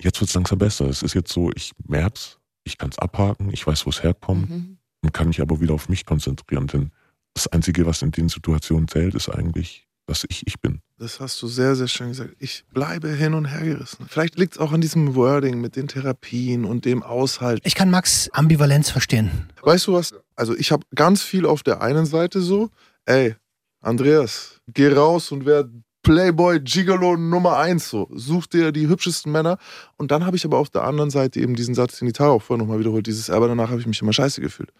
Jetzt 0.00 0.20
wird 0.20 0.28
es 0.28 0.34
langsam 0.34 0.58
besser. 0.60 0.86
Es 0.86 1.02
ist 1.02 1.14
jetzt 1.14 1.32
so, 1.32 1.50
ich 1.56 1.72
merk's, 1.88 2.38
ich 2.62 2.78
kann 2.78 2.90
es 2.90 2.98
abhaken, 3.00 3.52
ich 3.52 3.66
weiß, 3.66 3.84
wo 3.84 3.90
es 3.90 4.04
herkommt 4.04 4.48
Mhm. 4.48 4.78
und 5.02 5.12
kann 5.12 5.26
mich 5.26 5.40
aber 5.40 5.60
wieder 5.60 5.74
auf 5.74 5.88
mich 5.88 6.06
konzentrieren. 6.06 6.68
Denn 6.68 6.92
das 7.38 7.52
Einzige, 7.52 7.86
was 7.86 8.02
in 8.02 8.10
den 8.10 8.28
Situationen 8.28 8.88
zählt, 8.88 9.14
ist 9.14 9.28
eigentlich, 9.28 9.86
dass 10.06 10.24
ich 10.28 10.46
ich 10.46 10.60
bin. 10.60 10.80
Das 10.98 11.20
hast 11.20 11.40
du 11.40 11.46
sehr, 11.46 11.76
sehr 11.76 11.86
schön 11.86 12.08
gesagt. 12.08 12.34
Ich 12.40 12.64
bleibe 12.72 13.08
hin 13.08 13.34
und 13.34 13.44
her 13.44 13.64
gerissen. 13.64 14.06
Vielleicht 14.08 14.38
liegt 14.38 14.54
es 14.54 14.58
auch 14.58 14.72
an 14.72 14.80
diesem 14.80 15.14
Wording 15.14 15.60
mit 15.60 15.76
den 15.76 15.86
Therapien 15.86 16.64
und 16.64 16.84
dem 16.84 17.02
Aushalten. 17.04 17.62
Ich 17.64 17.76
kann 17.76 17.90
Max 17.90 18.28
Ambivalenz 18.32 18.90
verstehen. 18.90 19.48
Weißt 19.62 19.86
du 19.86 19.92
was? 19.92 20.14
Also 20.34 20.56
ich 20.56 20.72
habe 20.72 20.84
ganz 20.94 21.22
viel 21.22 21.46
auf 21.46 21.62
der 21.62 21.80
einen 21.80 22.06
Seite 22.06 22.40
so, 22.40 22.70
ey, 23.06 23.36
Andreas, 23.80 24.60
geh 24.66 24.88
raus 24.88 25.30
und 25.30 25.46
werd 25.46 25.70
Playboy 26.02 26.58
Gigolo 26.60 27.16
Nummer 27.16 27.58
eins 27.58 27.88
so. 27.88 28.08
Such 28.14 28.46
dir 28.46 28.72
die 28.72 28.88
hübschesten 28.88 29.30
Männer. 29.30 29.58
Und 29.96 30.10
dann 30.10 30.26
habe 30.26 30.36
ich 30.36 30.44
aber 30.44 30.58
auf 30.58 30.70
der 30.70 30.84
anderen 30.84 31.10
Seite 31.10 31.38
eben 31.38 31.54
diesen 31.54 31.74
Satz, 31.74 31.98
den 31.98 32.06
die 32.06 32.12
Tara 32.12 32.30
auch 32.30 32.42
vorher 32.42 32.64
nochmal 32.64 32.80
wiederholt, 32.80 33.06
dieses, 33.06 33.30
aber 33.30 33.46
danach 33.46 33.70
habe 33.70 33.80
ich 33.80 33.86
mich 33.86 34.00
immer 34.02 34.12
scheiße 34.12 34.40
gefühlt. 34.40 34.72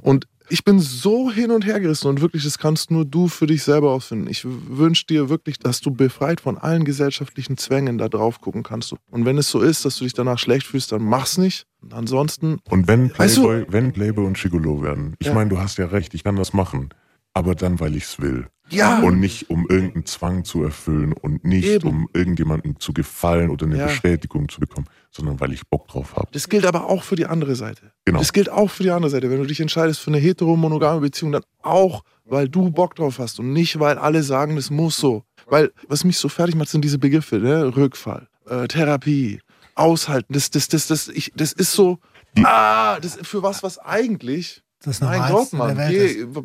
Und 0.00 0.26
ich 0.52 0.64
bin 0.64 0.78
so 0.78 1.30
hin 1.30 1.50
und 1.50 1.64
her 1.64 1.80
gerissen 1.80 2.08
und 2.08 2.20
wirklich, 2.20 2.44
das 2.44 2.58
kannst 2.58 2.90
nur 2.90 3.04
du 3.04 3.28
für 3.28 3.46
dich 3.46 3.62
selber 3.62 3.90
ausfinden. 3.92 4.28
Ich 4.28 4.44
wünsche 4.44 5.06
dir 5.06 5.28
wirklich, 5.28 5.58
dass 5.58 5.80
du 5.80 5.90
befreit 5.90 6.40
von 6.42 6.58
allen 6.58 6.84
gesellschaftlichen 6.84 7.56
Zwängen 7.56 7.96
da 7.98 8.08
drauf 8.08 8.40
gucken 8.40 8.62
kannst. 8.62 8.94
Und 9.10 9.24
wenn 9.24 9.38
es 9.38 9.48
so 9.48 9.60
ist, 9.60 9.84
dass 9.84 9.96
du 9.96 10.04
dich 10.04 10.12
danach 10.12 10.38
schlecht 10.38 10.66
fühlst, 10.66 10.92
dann 10.92 11.02
mach's 11.02 11.38
nicht. 11.38 11.66
Und 11.80 11.94
ansonsten 11.94 12.58
Und 12.70 12.86
wenn 12.86 13.10
Weißt 13.18 13.38
du- 13.38 13.42
Playboy, 13.42 13.66
wenn 13.72 13.92
Playboy 13.92 14.26
und 14.26 14.38
Gigolo 14.38 14.82
werden, 14.82 15.14
ich 15.18 15.28
Ja. 15.28 15.34
meine, 15.34 15.50
du 15.50 15.58
hast 15.58 15.78
ja 15.78 15.86
recht, 15.86 16.14
ich 16.14 16.22
kann 16.22 16.36
das 16.36 16.52
machen. 16.52 16.90
Aber 17.34 17.54
dann, 17.54 17.80
weil 17.80 17.96
ich 17.96 18.04
es 18.04 18.20
will. 18.20 18.46
Ja. 18.68 19.00
Und 19.00 19.20
nicht, 19.20 19.50
um 19.50 19.66
irgendeinen 19.68 20.06
Zwang 20.06 20.44
zu 20.44 20.62
erfüllen 20.62 21.12
und 21.12 21.44
nicht, 21.44 21.66
Eben. 21.66 21.88
um 21.88 22.08
irgendjemandem 22.14 22.80
zu 22.80 22.94
gefallen 22.94 23.50
oder 23.50 23.66
eine 23.66 23.76
Ja. 23.76 23.86
Bestätigung 23.86 24.48
zu 24.48 24.60
bekommen, 24.60 24.86
sondern 25.10 25.40
weil 25.40 25.52
ich 25.52 25.66
Bock 25.66 25.88
drauf 25.88 26.16
habe. 26.16 26.28
Das 26.32 26.48
gilt 26.48 26.64
aber 26.64 26.88
auch 26.88 27.02
für 27.02 27.16
die 27.16 27.26
andere 27.26 27.54
Seite. 27.54 27.92
Genau. 28.06 28.18
Das 28.18 28.32
gilt 28.32 28.48
auch 28.48 28.70
für 28.70 28.82
die 28.82 28.90
andere 28.90 29.10
Seite. 29.10 29.30
Wenn 29.30 29.38
du 29.40 29.46
dich 29.46 29.60
entscheidest 29.60 30.00
für 30.00 30.10
eine 30.10 30.18
heteromonogame 30.18 31.00
Beziehung, 31.00 31.32
dann 31.32 31.42
auch, 31.60 32.02
weil 32.24 32.48
du 32.48 32.70
Bock 32.70 32.94
drauf 32.94 33.18
hast 33.18 33.38
und 33.40 33.52
nicht, 33.52 33.78
weil 33.78 33.98
alle 33.98 34.22
sagen, 34.22 34.56
das 34.56 34.70
muss 34.70 34.96
so. 34.96 35.24
Weil, 35.46 35.70
was 35.88 36.04
mich 36.04 36.16
so 36.16 36.30
fertig 36.30 36.54
macht, 36.54 36.68
sind 36.70 36.82
diese 36.82 36.98
Begriffe, 36.98 37.38
ne? 37.38 37.76
Rückfall, 37.76 38.28
äh, 38.48 38.68
Therapie, 38.68 39.40
Aushalten. 39.74 40.32
Das, 40.32 40.50
das, 40.50 40.68
das, 40.68 40.86
das, 40.86 41.08
ich, 41.08 41.32
das 41.36 41.52
ist 41.52 41.72
so, 41.72 41.98
ah, 42.42 42.98
das 43.00 43.18
für 43.22 43.42
was, 43.42 43.62
was 43.62 43.78
eigentlich, 43.78 44.62
Das 44.84 45.00
Normalste 45.00 45.32
Gott, 45.32 45.52
der 45.52 45.58
Mann, 45.58 45.76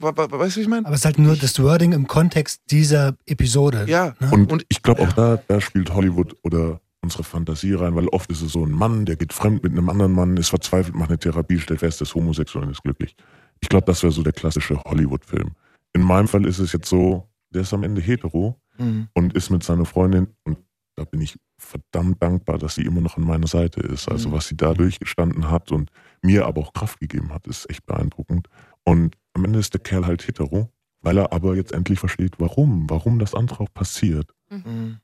wa- 0.02 0.40
weißt 0.40 0.56
du, 0.56 0.60
wie 0.60 0.64
ich 0.64 0.68
meine? 0.70 0.86
Aber 0.86 0.94
es 0.96 1.02
ist 1.02 1.06
halt 1.06 1.18
nur 1.20 1.36
das 1.36 1.60
Wording 1.62 1.92
im 1.94 2.08
Kontext 2.08 2.62
dieser 2.70 3.16
Episode. 3.26 3.86
Ja, 3.88 4.14
Ne? 4.20 4.30
Und, 4.32 4.52
Und- 4.52 4.66
ich 4.70 4.82
glaube 4.84 5.02
auch 5.04 5.14
da, 5.14 5.38
da 5.48 5.60
spielt 5.62 5.94
Hollywood 5.94 6.36
oder 6.44 6.80
unsere 7.02 7.24
Fantasie 7.24 7.74
rein, 7.74 7.96
weil 7.96 8.08
oft 8.10 8.30
ist 8.32 8.42
es 8.42 8.52
so 8.52 8.66
ein 8.66 8.72
Mann, 8.72 9.06
der 9.06 9.16
geht 9.16 9.34
fremd 9.34 9.64
mit 9.64 9.72
einem 9.72 9.90
anderen 9.90 10.12
Mann, 10.14 10.36
ist 10.38 10.50
verzweifelt, 10.50 10.96
macht 10.96 11.10
eine 11.10 11.20
Therapie, 11.20 11.60
stellt 11.60 11.80
fest, 11.80 12.02
ist 12.02 12.14
homosexuell 12.16 12.66
und 12.66 12.72
ist 12.72 12.84
glücklich. 12.84 13.16
Ich 13.62 13.70
glaube, 13.70 13.86
das 13.86 14.04
wäre 14.04 14.12
so 14.12 14.24
der 14.24 14.34
klassische 14.34 14.80
Hollywood-Film. 14.84 15.52
In 15.94 16.02
meinem 16.02 16.28
Fall 16.28 16.46
ist 16.46 16.60
es 16.60 16.74
jetzt 16.74 16.90
so, 16.90 17.28
der 17.54 17.62
ist 17.62 17.74
am 17.74 17.84
Ende 17.84 18.02
hetero 18.02 18.60
Mhm. 18.78 19.08
und 19.14 19.34
ist 19.34 19.50
mit 19.50 19.64
seiner 19.64 19.86
Freundin 19.86 20.28
und 20.44 20.58
da 20.96 21.06
bin 21.06 21.22
ich 21.22 21.36
verdammt 21.60 22.22
dankbar, 22.22 22.58
dass 22.58 22.76
sie 22.76 22.82
immer 22.84 23.02
noch 23.02 23.18
an 23.18 23.24
meiner 23.24 23.48
Seite 23.48 23.80
ist. 23.82 24.10
Also 24.10 24.30
Mhm. 24.30 24.34
was 24.34 24.48
sie 24.48 24.58
da 24.58 24.74
durchgestanden 24.74 25.50
hat 25.50 25.72
und 25.72 25.90
mir 26.28 26.46
aber 26.46 26.62
auch 26.62 26.74
Kraft 26.74 27.00
gegeben 27.00 27.34
hat, 27.34 27.48
ist 27.48 27.70
echt 27.70 27.86
beeindruckend. 27.86 28.48
Und 28.84 29.16
am 29.34 29.46
Ende 29.46 29.60
ist 29.60 29.74
der 29.74 29.82
Kerl 29.82 30.06
halt 30.06 30.28
hetero, 30.28 30.70
weil 31.02 31.18
er 31.18 31.32
aber 31.32 31.56
jetzt 31.56 31.72
endlich 31.72 32.00
versteht, 32.00 32.34
warum, 32.38 32.90
warum 32.90 33.18
das 33.18 33.34
andere 33.34 33.62
auch 33.62 33.74
passiert. 33.74 34.34
Mhm. 34.50 35.00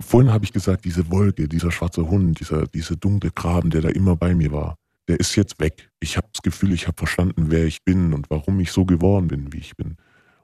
Vorhin 0.00 0.32
habe 0.32 0.44
ich 0.44 0.52
gesagt, 0.52 0.84
diese 0.84 1.10
Wolke, 1.10 1.48
dieser 1.48 1.70
schwarze 1.70 2.08
Hund, 2.08 2.40
dieser, 2.40 2.66
dieser 2.66 2.96
dunkle 2.96 3.30
Graben, 3.30 3.70
der 3.70 3.82
da 3.82 3.88
immer 3.90 4.16
bei 4.16 4.34
mir 4.34 4.50
war, 4.50 4.78
der 5.06 5.20
ist 5.20 5.36
jetzt 5.36 5.60
weg. 5.60 5.90
Ich 6.00 6.16
habe 6.16 6.28
das 6.32 6.42
Gefühl, 6.42 6.72
ich 6.72 6.86
habe 6.86 6.96
verstanden, 6.96 7.50
wer 7.50 7.66
ich 7.66 7.84
bin 7.84 8.14
und 8.14 8.30
warum 8.30 8.58
ich 8.60 8.72
so 8.72 8.84
geworden 8.84 9.28
bin, 9.28 9.52
wie 9.52 9.58
ich 9.58 9.76
bin. 9.76 9.96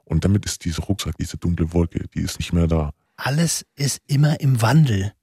Und 0.05 0.23
damit 0.23 0.45
ist 0.45 0.65
dieser 0.65 0.83
Rucksack, 0.83 1.17
diese 1.17 1.37
dunkle 1.37 1.73
Wolke, 1.73 2.07
die 2.13 2.21
ist 2.21 2.39
nicht 2.39 2.53
mehr 2.53 2.67
da. 2.67 2.91
Alles 3.15 3.65
ist 3.75 4.01
immer 4.07 4.39
im 4.39 4.61
Wandel. 4.61 5.13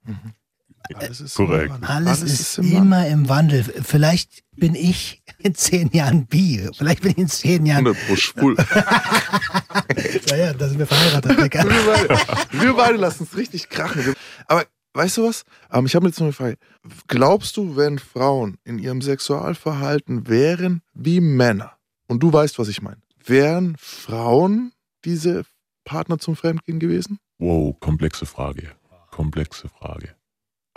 Alles 0.95 1.21
ist 1.21 1.35
Korrekt. 1.35 1.65
im 1.65 1.81
Wandel. 1.81 1.89
Alles, 1.89 2.21
ist, 2.21 2.57
im 2.57 2.63
Wandel. 2.65 2.81
immer 2.81 3.07
im 3.07 3.29
Wandel. 3.29 3.63
Vielleicht 3.63 4.43
bin 4.55 4.75
ich 4.75 5.21
in 5.39 5.55
zehn 5.55 5.89
Jahren 5.91 6.25
bi. 6.25 6.67
Vielleicht 6.75 7.01
bin 7.01 7.11
ich 7.11 7.17
in 7.17 7.27
zehn 7.27 7.65
Jahren. 7.65 7.85
100 7.87 8.07
pro 8.07 8.15
schwul. 8.15 8.55
Naja, 10.29 10.53
da 10.57 10.67
sind 10.69 10.79
wir 10.79 10.87
verheiratet. 10.87 11.37
Wir, 11.37 11.49
beide, 11.49 12.19
wir 12.51 12.73
beide 12.73 12.97
lassen 12.97 13.27
es 13.29 13.37
richtig 13.37 13.69
krachen. 13.69 14.13
Aber 14.47 14.65
weißt 14.93 15.17
du 15.17 15.27
was? 15.27 15.43
Ähm, 15.71 15.85
ich 15.85 15.95
habe 15.95 16.07
jetzt 16.07 16.19
noch 16.19 16.25
eine 16.27 16.33
Frage. 16.33 16.57
Glaubst 17.07 17.57
du, 17.57 17.75
wenn 17.75 17.99
Frauen 17.99 18.57
in 18.63 18.79
ihrem 18.79 19.01
Sexualverhalten 19.01 20.27
wären 20.27 20.81
wie 20.93 21.19
Männer, 21.19 21.73
und 22.07 22.23
du 22.23 22.31
weißt, 22.31 22.57
was 22.57 22.69
ich 22.69 22.81
meine, 22.81 23.01
wären 23.23 23.75
Frauen 23.77 24.71
diese 25.05 25.43
Partner 25.83 26.17
zum 26.17 26.35
Fremdgehen 26.35 26.79
gewesen? 26.79 27.19
Wow, 27.37 27.79
komplexe 27.79 28.25
Frage. 28.25 28.71
Komplexe 29.11 29.69
Frage. 29.69 30.16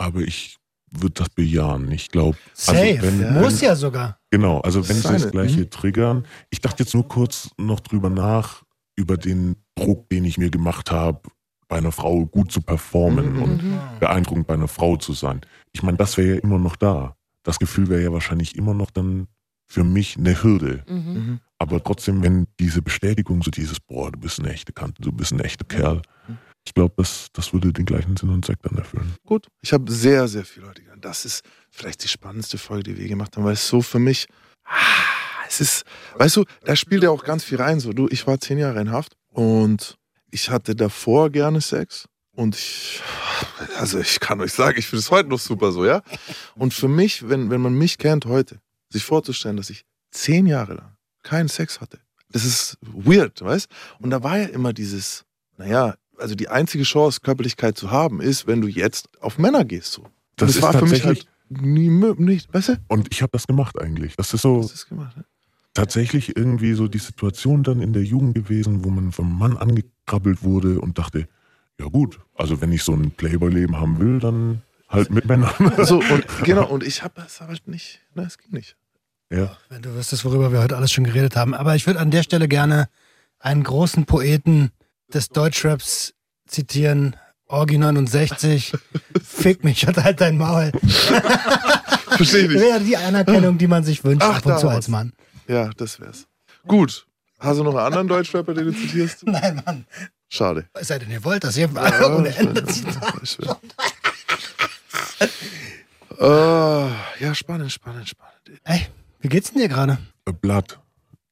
Aber 0.01 0.21
ich 0.21 0.57
würde 0.89 1.13
das 1.13 1.29
bejahen. 1.29 1.91
Ich 1.91 2.09
glaube, 2.09 2.37
Safe. 2.53 2.79
also 2.79 3.01
wenn, 3.03 3.21
ja. 3.21 3.31
Muss 3.31 3.61
ja 3.61 3.75
sogar. 3.75 4.17
Genau, 4.31 4.59
also 4.61 4.87
wenn 4.89 4.95
sie 4.97 5.03
das 5.13 5.31
gleiche 5.31 5.61
mhm. 5.61 5.69
triggern. 5.69 6.25
Ich 6.49 6.59
dachte 6.59 6.83
jetzt 6.83 6.93
nur 6.93 7.07
kurz 7.07 7.51
noch 7.57 7.79
drüber 7.79 8.09
nach, 8.09 8.63
über 8.95 9.15
den 9.17 9.55
Druck, 9.75 10.09
den 10.09 10.25
ich 10.25 10.37
mir 10.37 10.49
gemacht 10.49 10.91
habe, 10.91 11.21
bei 11.67 11.77
einer 11.77 11.91
Frau 11.91 12.25
gut 12.25 12.51
zu 12.51 12.61
performen 12.61 13.35
Mhm. 13.35 13.41
und 13.43 13.99
beeindruckend 13.99 14.47
bei 14.47 14.55
einer 14.55 14.67
Frau 14.67 14.97
zu 14.97 15.13
sein. 15.13 15.41
Ich 15.71 15.83
meine, 15.83 15.97
das 15.97 16.17
wäre 16.17 16.35
ja 16.35 16.41
immer 16.41 16.57
noch 16.59 16.75
da. 16.75 17.15
Das 17.43 17.59
Gefühl 17.59 17.87
wäre 17.87 18.01
ja 18.01 18.11
wahrscheinlich 18.11 18.55
immer 18.55 18.73
noch 18.73 18.91
dann 18.91 19.27
für 19.67 19.83
mich 19.85 20.17
eine 20.17 20.43
Hürde. 20.43 20.83
Mhm. 20.87 21.39
Aber 21.57 21.81
trotzdem, 21.81 22.21
wenn 22.23 22.47
diese 22.59 22.81
Bestätigung, 22.81 23.41
so 23.43 23.51
dieses, 23.51 23.79
boah, 23.79 24.11
du 24.11 24.19
bist 24.19 24.39
eine 24.39 24.49
echte 24.51 24.73
Kante, 24.73 25.01
du 25.01 25.11
bist 25.11 25.31
ein 25.31 25.39
echter 25.39 25.63
Kerl, 25.63 26.01
ich 26.65 26.73
glaube, 26.73 26.93
das, 26.97 27.27
das 27.33 27.53
würde 27.53 27.73
den 27.73 27.85
gleichen 27.85 28.15
Sinn 28.17 28.29
und 28.29 28.45
Zweck 28.45 28.59
dann 28.61 28.77
erfüllen. 28.77 29.15
Gut. 29.25 29.47
Ich 29.61 29.73
habe 29.73 29.91
sehr, 29.91 30.27
sehr 30.27 30.45
viel 30.45 30.65
heute 30.65 30.81
gelernt. 30.81 31.03
Das 31.03 31.25
ist 31.25 31.43
vielleicht 31.69 32.03
die 32.03 32.07
spannendste 32.07 32.57
Folge, 32.57 32.83
die 32.83 32.97
wir 32.97 33.07
gemacht 33.07 33.35
haben, 33.35 33.43
weil 33.43 33.53
es 33.53 33.67
so 33.67 33.81
für 33.81 33.99
mich, 33.99 34.27
ah, 34.65 34.75
es 35.47 35.59
ist, 35.59 35.85
weißt 36.15 36.37
du, 36.37 36.45
da 36.63 36.75
spielt 36.75 37.03
ja 37.03 37.09
auch 37.09 37.23
ganz 37.23 37.43
viel 37.43 37.57
rein. 37.57 37.79
So, 37.79 37.93
du, 37.93 38.07
ich 38.09 38.27
war 38.27 38.39
zehn 38.39 38.57
Jahre 38.57 38.79
in 38.79 38.91
Haft 38.91 39.17
und 39.29 39.97
ich 40.29 40.49
hatte 40.49 40.75
davor 40.75 41.29
gerne 41.29 41.61
Sex. 41.61 42.07
Und 42.33 42.55
ich, 42.55 43.01
also 43.77 43.99
ich 43.99 44.19
kann 44.19 44.39
euch 44.39 44.53
sagen, 44.53 44.79
ich 44.79 44.87
finde 44.87 45.01
es 45.01 45.11
heute 45.11 45.29
noch 45.29 45.39
super 45.39 45.71
so, 45.71 45.85
ja. 45.85 46.01
Und 46.55 46.73
für 46.73 46.87
mich, 46.87 47.27
wenn, 47.27 47.49
wenn 47.49 47.59
man 47.59 47.73
mich 47.73 47.97
kennt 47.97 48.25
heute, 48.25 48.61
sich 48.89 49.03
vorzustellen, 49.03 49.57
dass 49.57 49.69
ich 49.69 49.83
zehn 50.11 50.45
Jahre 50.45 50.75
lang 50.75 50.97
keinen 51.23 51.49
Sex 51.49 51.81
hatte, 51.81 51.99
das 52.29 52.45
ist 52.45 52.77
weird, 52.81 53.41
weißt? 53.41 53.67
Und 53.99 54.11
da 54.11 54.23
war 54.23 54.37
ja 54.37 54.45
immer 54.45 54.71
dieses, 54.71 55.25
naja, 55.57 55.95
also 56.21 56.35
die 56.35 56.49
einzige 56.49 56.83
Chance, 56.83 57.19
Körperlichkeit 57.21 57.77
zu 57.77 57.91
haben, 57.91 58.21
ist, 58.21 58.47
wenn 58.47 58.61
du 58.61 58.67
jetzt 58.67 59.09
auf 59.21 59.37
Männer 59.37 59.65
gehst. 59.65 59.93
So. 59.93 60.03
Das 60.35 60.47
das 60.47 60.55
ist 60.57 60.61
war 60.61 60.73
für 60.73 60.85
mich 60.85 61.03
halt 61.05 61.25
nie 61.49 61.89
möglich, 61.89 62.47
weißt 62.51 62.69
du? 62.69 62.77
Und 62.87 63.07
ich 63.11 63.21
habe 63.21 63.31
das 63.33 63.47
gemacht 63.47 63.79
eigentlich. 63.81 64.15
Das 64.15 64.33
ist 64.33 64.41
so, 64.41 64.61
Das 64.61 64.71
ist 64.73 64.87
gemacht. 64.89 65.17
ne? 65.17 65.25
tatsächlich 65.73 66.35
irgendwie 66.35 66.73
so 66.73 66.87
die 66.87 66.97
Situation 66.97 67.63
dann 67.63 67.81
in 67.81 67.93
der 67.93 68.03
Jugend 68.03 68.35
gewesen, 68.35 68.83
wo 68.83 68.89
man 68.89 69.11
vom 69.11 69.37
Mann 69.37 69.57
angekrabbelt 69.57 70.43
wurde 70.43 70.79
und 70.81 70.97
dachte, 70.97 71.27
ja 71.79 71.87
gut, 71.87 72.19
also 72.35 72.61
wenn 72.61 72.71
ich 72.71 72.83
so 72.83 72.93
ein 72.93 73.11
Playboy-Leben 73.11 73.79
haben 73.79 73.99
will, 73.99 74.19
dann 74.19 74.61
halt 74.89 75.09
mit 75.11 75.25
Männern. 75.25 75.51
So, 75.85 75.99
und 75.99 76.25
genau, 76.43 76.67
und 76.67 76.83
ich 76.83 77.03
habe 77.03 77.13
das 77.15 77.39
halt 77.41 77.67
nicht, 77.67 78.01
ne, 78.15 78.23
es 78.23 78.37
ging 78.37 78.51
nicht. 78.51 78.75
ja. 79.29 79.57
Wenn 79.69 79.81
du 79.81 79.95
wüsstest, 79.95 80.25
worüber 80.25 80.51
wir 80.51 80.61
heute 80.61 80.75
alles 80.77 80.91
schon 80.91 81.05
geredet 81.05 81.35
haben. 81.35 81.53
Aber 81.53 81.75
ich 81.75 81.87
würde 81.87 81.99
an 81.99 82.11
der 82.11 82.23
Stelle 82.23 82.47
gerne 82.47 82.89
einen 83.39 83.63
großen 83.63 84.05
Poeten 84.05 84.71
des 85.11 85.29
Deutschraps 85.29 86.13
zitieren. 86.47 87.15
Orgi 87.47 87.77
69. 87.77 88.73
Fick 89.23 89.63
mich 89.63 89.87
und 89.87 89.97
halt 89.97 90.21
dein 90.21 90.37
Maul. 90.37 90.71
Verstehe 92.11 92.45
ich. 92.45 92.59
Wäre 92.59 92.79
die 92.79 92.95
Anerkennung, 92.97 93.57
die 93.57 93.67
man 93.67 93.83
sich 93.83 94.03
wünscht 94.03 94.25
Ach, 94.25 94.37
ab 94.37 94.45
und 94.45 94.59
zu 94.59 94.69
als 94.69 94.87
Mann. 94.87 95.13
Ja, 95.47 95.69
das 95.75 95.99
wär's. 95.99 96.27
Gut. 96.67 97.05
Hast 97.39 97.59
du 97.59 97.63
noch 97.63 97.75
einen 97.75 97.85
anderen 97.85 98.07
Deutschrapper, 98.07 98.53
den 98.53 98.65
du 98.65 98.71
zitierst? 98.73 99.23
Nein, 99.25 99.61
Mann. 99.65 99.85
Schade. 100.29 100.69
Es 100.73 100.87
sei 100.87 100.99
denn, 100.99 101.11
ihr 101.11 101.23
wollt 101.23 101.43
das 101.43 101.55
hier 101.55 101.69
Ja, 101.73 102.15
ohne 102.15 102.33
Ende. 102.35 102.65
Zitat. 102.65 103.37
Ah, 106.19 106.89
ja, 107.19 107.33
spannend, 107.33 107.71
spannend, 107.71 108.07
spannend. 108.07 108.61
Ey, 108.63 108.87
wie 109.19 109.27
geht's 109.27 109.51
denn 109.51 109.61
dir 109.61 109.67
gerade? 109.67 109.97
Blatt. 110.41 110.79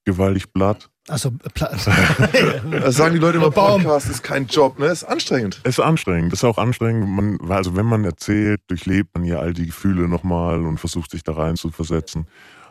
Gewaltig 0.03 0.51
Blatt. 0.51 0.89
Achso, 1.09 1.31
Platz. 1.53 1.89
Das 2.71 2.95
sagen 2.95 3.15
die 3.15 3.19
Leute 3.19 3.37
immer. 3.37 3.51
Podcast 3.51 4.09
ist 4.09 4.23
kein 4.23 4.45
Job, 4.47 4.79
ne? 4.79 4.87
Ist 4.87 5.03
anstrengend. 5.03 5.59
Es 5.63 5.77
ist 5.77 5.83
anstrengend. 5.83 6.33
Es 6.33 6.39
ist 6.39 6.43
auch 6.43 6.57
anstrengend. 6.57 7.07
Man, 7.09 7.39
also 7.49 7.75
wenn 7.75 7.85
man 7.85 8.05
erzählt, 8.05 8.61
durchlebt 8.67 9.15
man 9.15 9.25
ja 9.25 9.39
all 9.39 9.53
die 9.53 9.67
Gefühle 9.67 10.07
nochmal 10.07 10.65
und 10.65 10.77
versucht 10.77 11.11
sich 11.11 11.23
da 11.23 11.33
rein 11.33 11.55
zu 11.55 11.71
versetzen. 11.71 12.27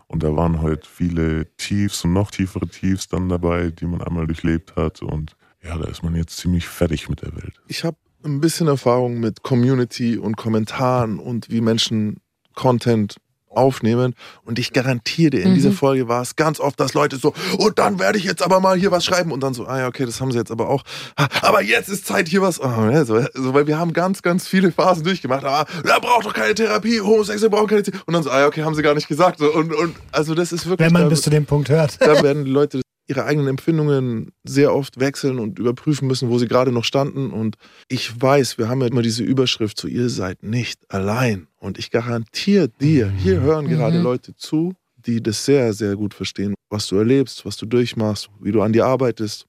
Und 0.06 0.22
da 0.22 0.34
waren 0.34 0.62
heute 0.62 0.88
viele 0.88 1.54
Tiefs 1.56 2.04
und 2.04 2.12
noch 2.12 2.30
tiefere 2.30 2.66
Tiefs 2.66 3.08
dann 3.08 3.28
dabei, 3.28 3.70
die 3.70 3.86
man 3.86 4.00
einmal 4.00 4.26
durchlebt 4.26 4.76
hat. 4.76 5.02
Und 5.02 5.36
ja, 5.62 5.76
da 5.76 5.88
ist 5.88 6.02
man 6.02 6.14
jetzt 6.14 6.36
ziemlich 6.36 6.66
fertig 6.66 7.08
mit 7.08 7.22
der 7.22 7.34
Welt. 7.34 7.60
Ich 7.66 7.84
habe 7.84 7.96
ein 8.24 8.40
bisschen 8.40 8.68
Erfahrung 8.68 9.20
mit 9.20 9.42
Community 9.42 10.16
und 10.16 10.36
Kommentaren 10.36 11.18
und 11.18 11.50
wie 11.50 11.60
Menschen 11.60 12.20
Content 12.54 13.16
aufnehmen. 13.58 14.14
Und 14.44 14.58
ich 14.58 14.72
garantiere 14.72 15.30
dir, 15.30 15.42
in 15.42 15.50
Mhm. 15.50 15.54
dieser 15.56 15.72
Folge 15.72 16.08
war 16.08 16.22
es 16.22 16.36
ganz 16.36 16.60
oft, 16.60 16.78
dass 16.80 16.94
Leute 16.94 17.16
so, 17.16 17.34
und 17.58 17.78
dann 17.78 17.98
werde 17.98 18.16
ich 18.18 18.24
jetzt 18.24 18.42
aber 18.42 18.60
mal 18.60 18.76
hier 18.78 18.90
was 18.90 19.04
schreiben. 19.04 19.32
Und 19.32 19.42
dann 19.42 19.52
so, 19.54 19.66
ah 19.66 19.78
ja, 19.80 19.86
okay, 19.88 20.06
das 20.06 20.20
haben 20.20 20.32
sie 20.32 20.38
jetzt 20.38 20.50
aber 20.50 20.68
auch. 20.68 20.82
Ah, 21.16 21.26
Aber 21.42 21.62
jetzt 21.62 21.88
ist 21.88 22.06
Zeit, 22.06 22.28
hier 22.28 22.40
was. 22.42 22.60
Ah, 22.60 22.90
ja, 22.90 23.04
so, 23.04 23.20
so, 23.34 23.54
weil 23.54 23.66
wir 23.66 23.78
haben 23.78 23.92
ganz, 23.92 24.22
ganz 24.22 24.46
viele 24.48 24.72
Phasen 24.72 25.04
durchgemacht. 25.04 25.44
Aber 25.44 25.68
er 25.84 26.00
braucht 26.00 26.26
doch 26.26 26.34
keine 26.34 26.54
Therapie, 26.54 27.00
Homosexuelle 27.00 27.50
brauchen 27.50 27.66
keine 27.68 27.82
Therapie. 27.82 28.02
Und 28.06 28.14
dann 28.14 28.22
so, 28.22 28.30
ah 28.30 28.40
ja, 28.40 28.46
okay, 28.46 28.62
haben 28.62 28.74
sie 28.74 28.82
gar 28.82 28.94
nicht 28.94 29.08
gesagt. 29.08 29.38
So, 29.40 29.52
Und, 29.52 29.74
und 29.74 29.96
also 30.12 30.34
das 30.34 30.52
ist 30.52 30.66
wirklich. 30.66 30.86
Wenn 30.86 30.92
man 30.92 31.02
da- 31.02 31.08
bis 31.08 31.22
zu 31.22 31.30
dem 31.30 31.44
Punkt 31.46 31.68
hört. 31.68 32.00
da 32.00 32.22
werden 32.22 32.46
Leute 32.46 32.80
ihre 33.08 33.24
eigenen 33.24 33.48
Empfindungen 33.48 34.32
sehr 34.44 34.74
oft 34.74 35.00
wechseln 35.00 35.38
und 35.38 35.58
überprüfen 35.58 36.06
müssen, 36.06 36.28
wo 36.28 36.38
sie 36.38 36.46
gerade 36.46 36.70
noch 36.72 36.84
standen. 36.84 37.30
Und 37.30 37.56
ich 37.88 38.20
weiß, 38.20 38.58
wir 38.58 38.68
haben 38.68 38.82
ja 38.82 38.86
immer 38.86 39.02
diese 39.02 39.24
Überschrift, 39.24 39.80
so 39.80 39.88
ihr 39.88 40.10
seid 40.10 40.42
nicht 40.42 40.80
allein. 40.90 41.48
Und 41.58 41.78
ich 41.78 41.90
garantiere 41.90 42.68
dir, 42.68 43.10
hier 43.10 43.40
hören 43.40 43.66
gerade 43.68 43.98
Mhm. 43.98 44.04
Leute 44.04 44.36
zu, 44.36 44.74
die 44.96 45.22
das 45.22 45.44
sehr, 45.44 45.72
sehr 45.72 45.96
gut 45.96 46.12
verstehen, 46.12 46.54
was 46.68 46.86
du 46.86 46.96
erlebst, 46.96 47.46
was 47.46 47.56
du 47.56 47.66
durchmachst, 47.66 48.28
wie 48.40 48.52
du 48.52 48.60
an 48.60 48.72
dir 48.74 48.84
arbeitest, 48.86 49.46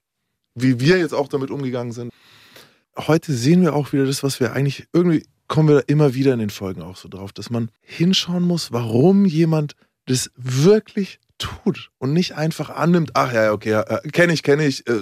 wie 0.56 0.80
wir 0.80 0.98
jetzt 0.98 1.14
auch 1.14 1.28
damit 1.28 1.52
umgegangen 1.52 1.92
sind. 1.92 2.14
Heute 2.98 3.34
sehen 3.34 3.62
wir 3.62 3.76
auch 3.76 3.92
wieder 3.92 4.06
das, 4.06 4.24
was 4.24 4.40
wir 4.40 4.54
eigentlich 4.54 4.88
irgendwie 4.94 5.24
kommen 5.50 5.68
wir 5.68 5.76
da 5.76 5.84
immer 5.88 6.14
wieder 6.14 6.32
in 6.32 6.40
den 6.40 6.52
Folgen 6.52 6.82
auch 6.82 6.96
so 6.96 7.10
drauf, 7.10 7.34
dass 7.34 7.50
man 7.50 7.72
hinschauen 7.82 8.44
muss, 8.44 8.72
warum 8.72 9.26
jemand 9.26 9.74
das 10.06 10.32
wirklich 10.38 11.20
tut 11.40 11.90
und 11.98 12.14
nicht 12.14 12.36
einfach 12.36 12.70
annimmt, 12.70 13.12
ach 13.16 13.34
ja, 13.34 13.52
okay, 13.52 13.72
ja, 13.72 13.82
äh, 13.82 14.08
kenne 14.10 14.34
ich, 14.34 14.44
kenne 14.44 14.66
ich. 14.66 14.88
Äh, 14.88 15.00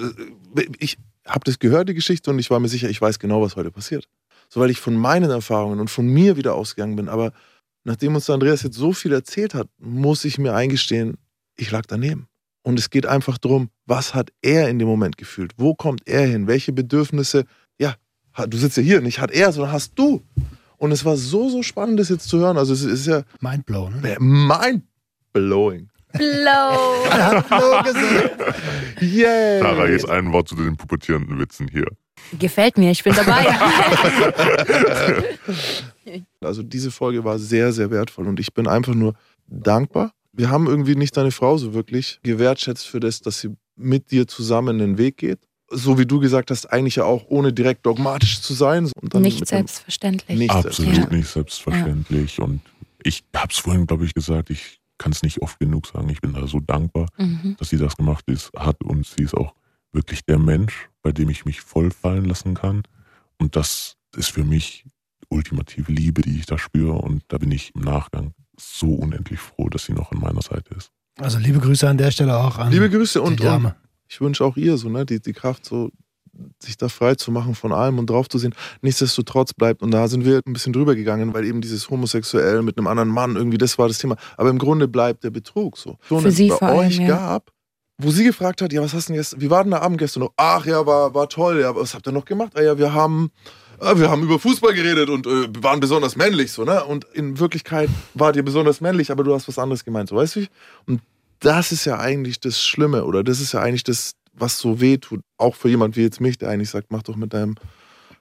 ich 0.79 0.97
habe 1.25 1.43
das 1.43 1.59
gehört, 1.59 1.89
die 1.89 1.93
Geschichte, 1.93 2.31
und 2.31 2.39
ich 2.39 2.49
war 2.49 2.59
mir 2.59 2.69
sicher, 2.69 2.89
ich 2.89 3.01
weiß 3.01 3.19
genau, 3.19 3.41
was 3.41 3.55
heute 3.57 3.71
passiert. 3.71 4.07
So, 4.49 4.61
weil 4.61 4.69
ich 4.69 4.79
von 4.79 4.95
meinen 4.95 5.29
Erfahrungen 5.29 5.79
und 5.79 5.89
von 5.89 6.07
mir 6.07 6.37
wieder 6.37 6.55
ausgegangen 6.55 6.95
bin. 6.95 7.09
Aber 7.09 7.33
nachdem 7.83 8.15
uns 8.15 8.29
Andreas 8.29 8.63
jetzt 8.63 8.77
so 8.77 8.93
viel 8.93 9.11
erzählt 9.11 9.53
hat, 9.53 9.67
muss 9.77 10.23
ich 10.23 10.37
mir 10.37 10.53
eingestehen, 10.53 11.17
ich 11.57 11.69
lag 11.71 11.85
daneben. 11.85 12.27
Und 12.63 12.79
es 12.79 12.89
geht 12.89 13.05
einfach 13.05 13.37
darum, 13.37 13.69
was 13.85 14.13
hat 14.13 14.31
er 14.41 14.69
in 14.69 14.79
dem 14.79 14.87
Moment 14.87 15.17
gefühlt? 15.17 15.53
Wo 15.57 15.73
kommt 15.73 16.07
er 16.07 16.25
hin? 16.25 16.47
Welche 16.47 16.71
Bedürfnisse? 16.71 17.45
Ja, 17.77 17.95
du 18.47 18.57
sitzt 18.57 18.77
ja 18.77 18.83
hier, 18.83 19.01
nicht 19.01 19.19
hat 19.19 19.31
er, 19.31 19.51
sondern 19.51 19.71
hast 19.71 19.93
du. 19.95 20.21
Und 20.77 20.91
es 20.91 21.03
war 21.03 21.17
so, 21.17 21.49
so 21.49 21.63
spannend, 21.63 21.99
das 21.99 22.09
jetzt 22.09 22.29
zu 22.29 22.39
hören. 22.39 22.57
Also 22.57 22.73
es 22.73 22.83
ist 22.83 23.07
ja 23.07 23.23
Mindblown. 23.41 24.01
Ne? 24.01 24.17
Mindblowing. 24.19 25.89
Blow. 26.13 27.03
Blow 27.47 27.83
gesagt. 27.83 28.55
Yay! 29.01 29.59
Sarah, 29.61 29.87
jetzt 29.87 30.09
ein 30.09 30.31
Wort 30.31 30.47
zu 30.47 30.55
den 30.55 30.75
pubertierenden 30.77 31.37
Witzen 31.39 31.67
hier. 31.67 31.87
Gefällt 32.39 32.77
mir, 32.77 32.91
ich 32.91 33.03
bin 33.03 33.13
dabei. 33.13 33.45
Also 36.41 36.63
diese 36.63 36.89
Folge 36.91 37.23
war 37.25 37.37
sehr, 37.37 37.73
sehr 37.73 37.91
wertvoll 37.91 38.27
und 38.27 38.39
ich 38.39 38.53
bin 38.53 38.65
einfach 38.67 38.93
nur 38.93 39.13
dankbar. 39.47 40.13
Wir 40.31 40.49
haben 40.49 40.67
irgendwie 40.67 40.95
nicht 40.95 41.17
deine 41.17 41.31
Frau 41.31 41.57
so 41.57 41.73
wirklich 41.73 42.19
gewertschätzt 42.23 42.87
für 42.87 42.99
das, 43.01 43.19
dass 43.21 43.41
sie 43.41 43.49
mit 43.75 44.11
dir 44.11 44.27
zusammen 44.27 44.77
den 44.79 44.97
Weg 44.97 45.17
geht. 45.17 45.39
So 45.69 45.99
wie 45.99 46.05
du 46.05 46.19
gesagt 46.19 46.49
hast, 46.49 46.67
eigentlich 46.67 46.95
ja 46.95 47.03
auch 47.03 47.25
ohne 47.27 47.51
direkt 47.51 47.85
dogmatisch 47.85 48.39
zu 48.39 48.53
sein. 48.53 48.89
Und 49.01 49.13
dann 49.13 49.21
Nicht 49.21 49.45
selbstverständlich. 49.45 50.37
Nicht 50.37 50.51
Absolut 50.51 50.75
selbstverständlich. 50.75 51.19
nicht 51.19 51.29
selbstverständlich. 51.29 52.39
Und 52.39 52.61
ich 53.03 53.23
habe 53.35 53.51
es 53.51 53.57
vorhin, 53.59 53.85
glaube 53.85 54.05
ich, 54.05 54.13
gesagt, 54.13 54.49
ich 54.49 54.76
kann 54.97 55.11
es 55.11 55.21
nicht 55.23 55.41
oft 55.41 55.59
genug 55.59 55.87
sagen. 55.87 56.09
Ich 56.09 56.21
bin 56.21 56.33
da 56.33 56.47
so 56.47 56.59
dankbar, 56.59 57.07
Mhm. 57.17 57.55
dass 57.59 57.69
sie 57.69 57.77
das 57.77 57.95
gemacht 57.97 58.23
ist, 58.27 58.51
hat 58.57 58.83
und 58.83 59.05
sie 59.05 59.23
ist 59.23 59.33
auch 59.35 59.53
wirklich 59.93 60.25
der 60.25 60.39
Mensch, 60.39 60.89
bei 61.01 61.11
dem 61.11 61.29
ich 61.29 61.45
mich 61.45 61.61
voll 61.61 61.91
fallen 61.91 62.25
lassen 62.25 62.53
kann. 62.55 62.83
Und 63.37 63.55
das 63.55 63.95
ist 64.15 64.29
für 64.31 64.43
mich 64.43 64.85
ultimative 65.29 65.91
Liebe, 65.91 66.21
die 66.21 66.37
ich 66.39 66.45
da 66.45 66.57
spüre. 66.57 66.93
Und 66.93 67.23
da 67.27 67.37
bin 67.37 67.51
ich 67.51 67.73
im 67.75 67.81
Nachgang 67.81 68.33
so 68.59 68.93
unendlich 68.93 69.39
froh, 69.39 69.69
dass 69.69 69.85
sie 69.85 69.93
noch 69.93 70.11
an 70.11 70.19
meiner 70.19 70.41
Seite 70.41 70.73
ist. 70.75 70.91
Also 71.19 71.37
liebe 71.39 71.59
Grüße 71.59 71.87
an 71.89 71.97
der 71.97 72.11
Stelle 72.11 72.37
auch 72.37 72.57
an 72.57 72.71
Liebe 72.71 72.89
Grüße 72.89 73.19
die 73.19 73.25
und, 73.25 73.39
und 73.41 73.43
Dame. 73.43 73.75
ich 74.07 74.21
wünsche 74.21 74.43
auch 74.45 74.55
ihr 74.57 74.77
so, 74.77 74.89
ne, 74.89 75.05
die, 75.05 75.19
die 75.19 75.33
Kraft, 75.33 75.65
so 75.65 75.91
sich 76.59 76.77
da 76.77 76.89
frei 76.89 77.15
zu 77.15 77.31
machen 77.31 77.55
von 77.55 77.71
allem 77.71 77.99
und 77.99 78.09
drauf 78.09 78.29
zu 78.29 78.37
sehen. 78.37 78.53
Nichtsdestotrotz 78.81 79.53
bleibt, 79.53 79.81
und 79.81 79.91
da 79.91 80.07
sind 80.07 80.25
wir 80.25 80.41
ein 80.45 80.53
bisschen 80.53 80.73
drüber 80.73 80.95
gegangen, 80.95 81.33
weil 81.33 81.45
eben 81.45 81.61
dieses 81.61 81.89
Homosexuell 81.89 82.61
mit 82.61 82.77
einem 82.77 82.87
anderen 82.87 83.09
Mann, 83.09 83.35
irgendwie, 83.35 83.57
das 83.57 83.77
war 83.77 83.87
das 83.87 83.97
Thema. 83.97 84.15
Aber 84.37 84.49
im 84.49 84.57
Grunde 84.57 84.87
bleibt 84.87 85.23
der 85.23 85.29
Betrug 85.29 85.77
so. 85.77 85.97
so 86.09 86.19
Für 86.19 86.31
sie 86.31 86.49
bei 86.49 86.55
vor 86.55 86.67
allem, 86.69 86.79
euch 86.79 86.97
ja. 86.97 87.07
gab, 87.07 87.51
wo 87.97 88.11
sie 88.11 88.23
gefragt 88.23 88.61
hat, 88.61 88.71
ja, 88.73 88.81
was 88.81 88.93
hast 88.93 89.09
du 89.09 89.13
denn 89.13 89.21
jetzt, 89.21 89.39
wie 89.41 89.49
war 89.49 89.63
denn 89.63 89.71
der 89.71 89.81
Abend 89.81 89.97
gestern 89.97 90.21
noch? 90.21 90.33
Ach 90.37 90.65
ja, 90.65 90.85
war, 90.85 91.13
war 91.13 91.29
toll, 91.29 91.61
ja, 91.61 91.75
was 91.75 91.93
habt 91.93 92.07
ihr 92.07 92.11
noch 92.11 92.25
gemacht? 92.25 92.53
Ah 92.55 92.61
ja, 92.61 92.77
wir 92.77 92.93
haben, 92.93 93.31
ah, 93.79 93.97
wir 93.97 94.09
haben 94.09 94.23
über 94.23 94.37
Fußball 94.37 94.73
geredet 94.73 95.09
und 95.09 95.25
äh, 95.25 95.47
waren 95.63 95.79
besonders 95.79 96.15
männlich, 96.15 96.51
so, 96.51 96.63
ne? 96.63 96.83
Und 96.83 97.05
in 97.13 97.39
Wirklichkeit 97.39 97.89
wart 98.13 98.35
ihr 98.35 98.43
besonders 98.43 98.81
männlich, 98.81 99.11
aber 99.11 99.23
du 99.23 99.33
hast 99.33 99.47
was 99.47 99.57
anderes 99.57 99.83
gemeint, 99.83 100.09
so, 100.09 100.15
weißt 100.15 100.35
du? 100.35 100.45
Und 100.85 101.01
das 101.39 101.71
ist 101.71 101.85
ja 101.85 101.99
eigentlich 101.99 102.39
das 102.39 102.61
Schlimme 102.61 103.03
oder 103.05 103.23
das 103.23 103.39
ist 103.41 103.53
ja 103.53 103.61
eigentlich 103.61 103.83
das, 103.83 104.13
was 104.39 104.59
so 104.59 104.79
weh 104.79 104.97
tut. 104.97 105.21
Auch 105.37 105.55
für 105.55 105.69
jemand 105.69 105.95
wie 105.97 106.01
jetzt 106.03 106.21
mich, 106.21 106.37
der 106.37 106.49
eigentlich 106.49 106.69
sagt, 106.69 106.91
mach 106.91 107.03
doch 107.03 107.15
mit 107.15 107.33
deinem 107.33 107.55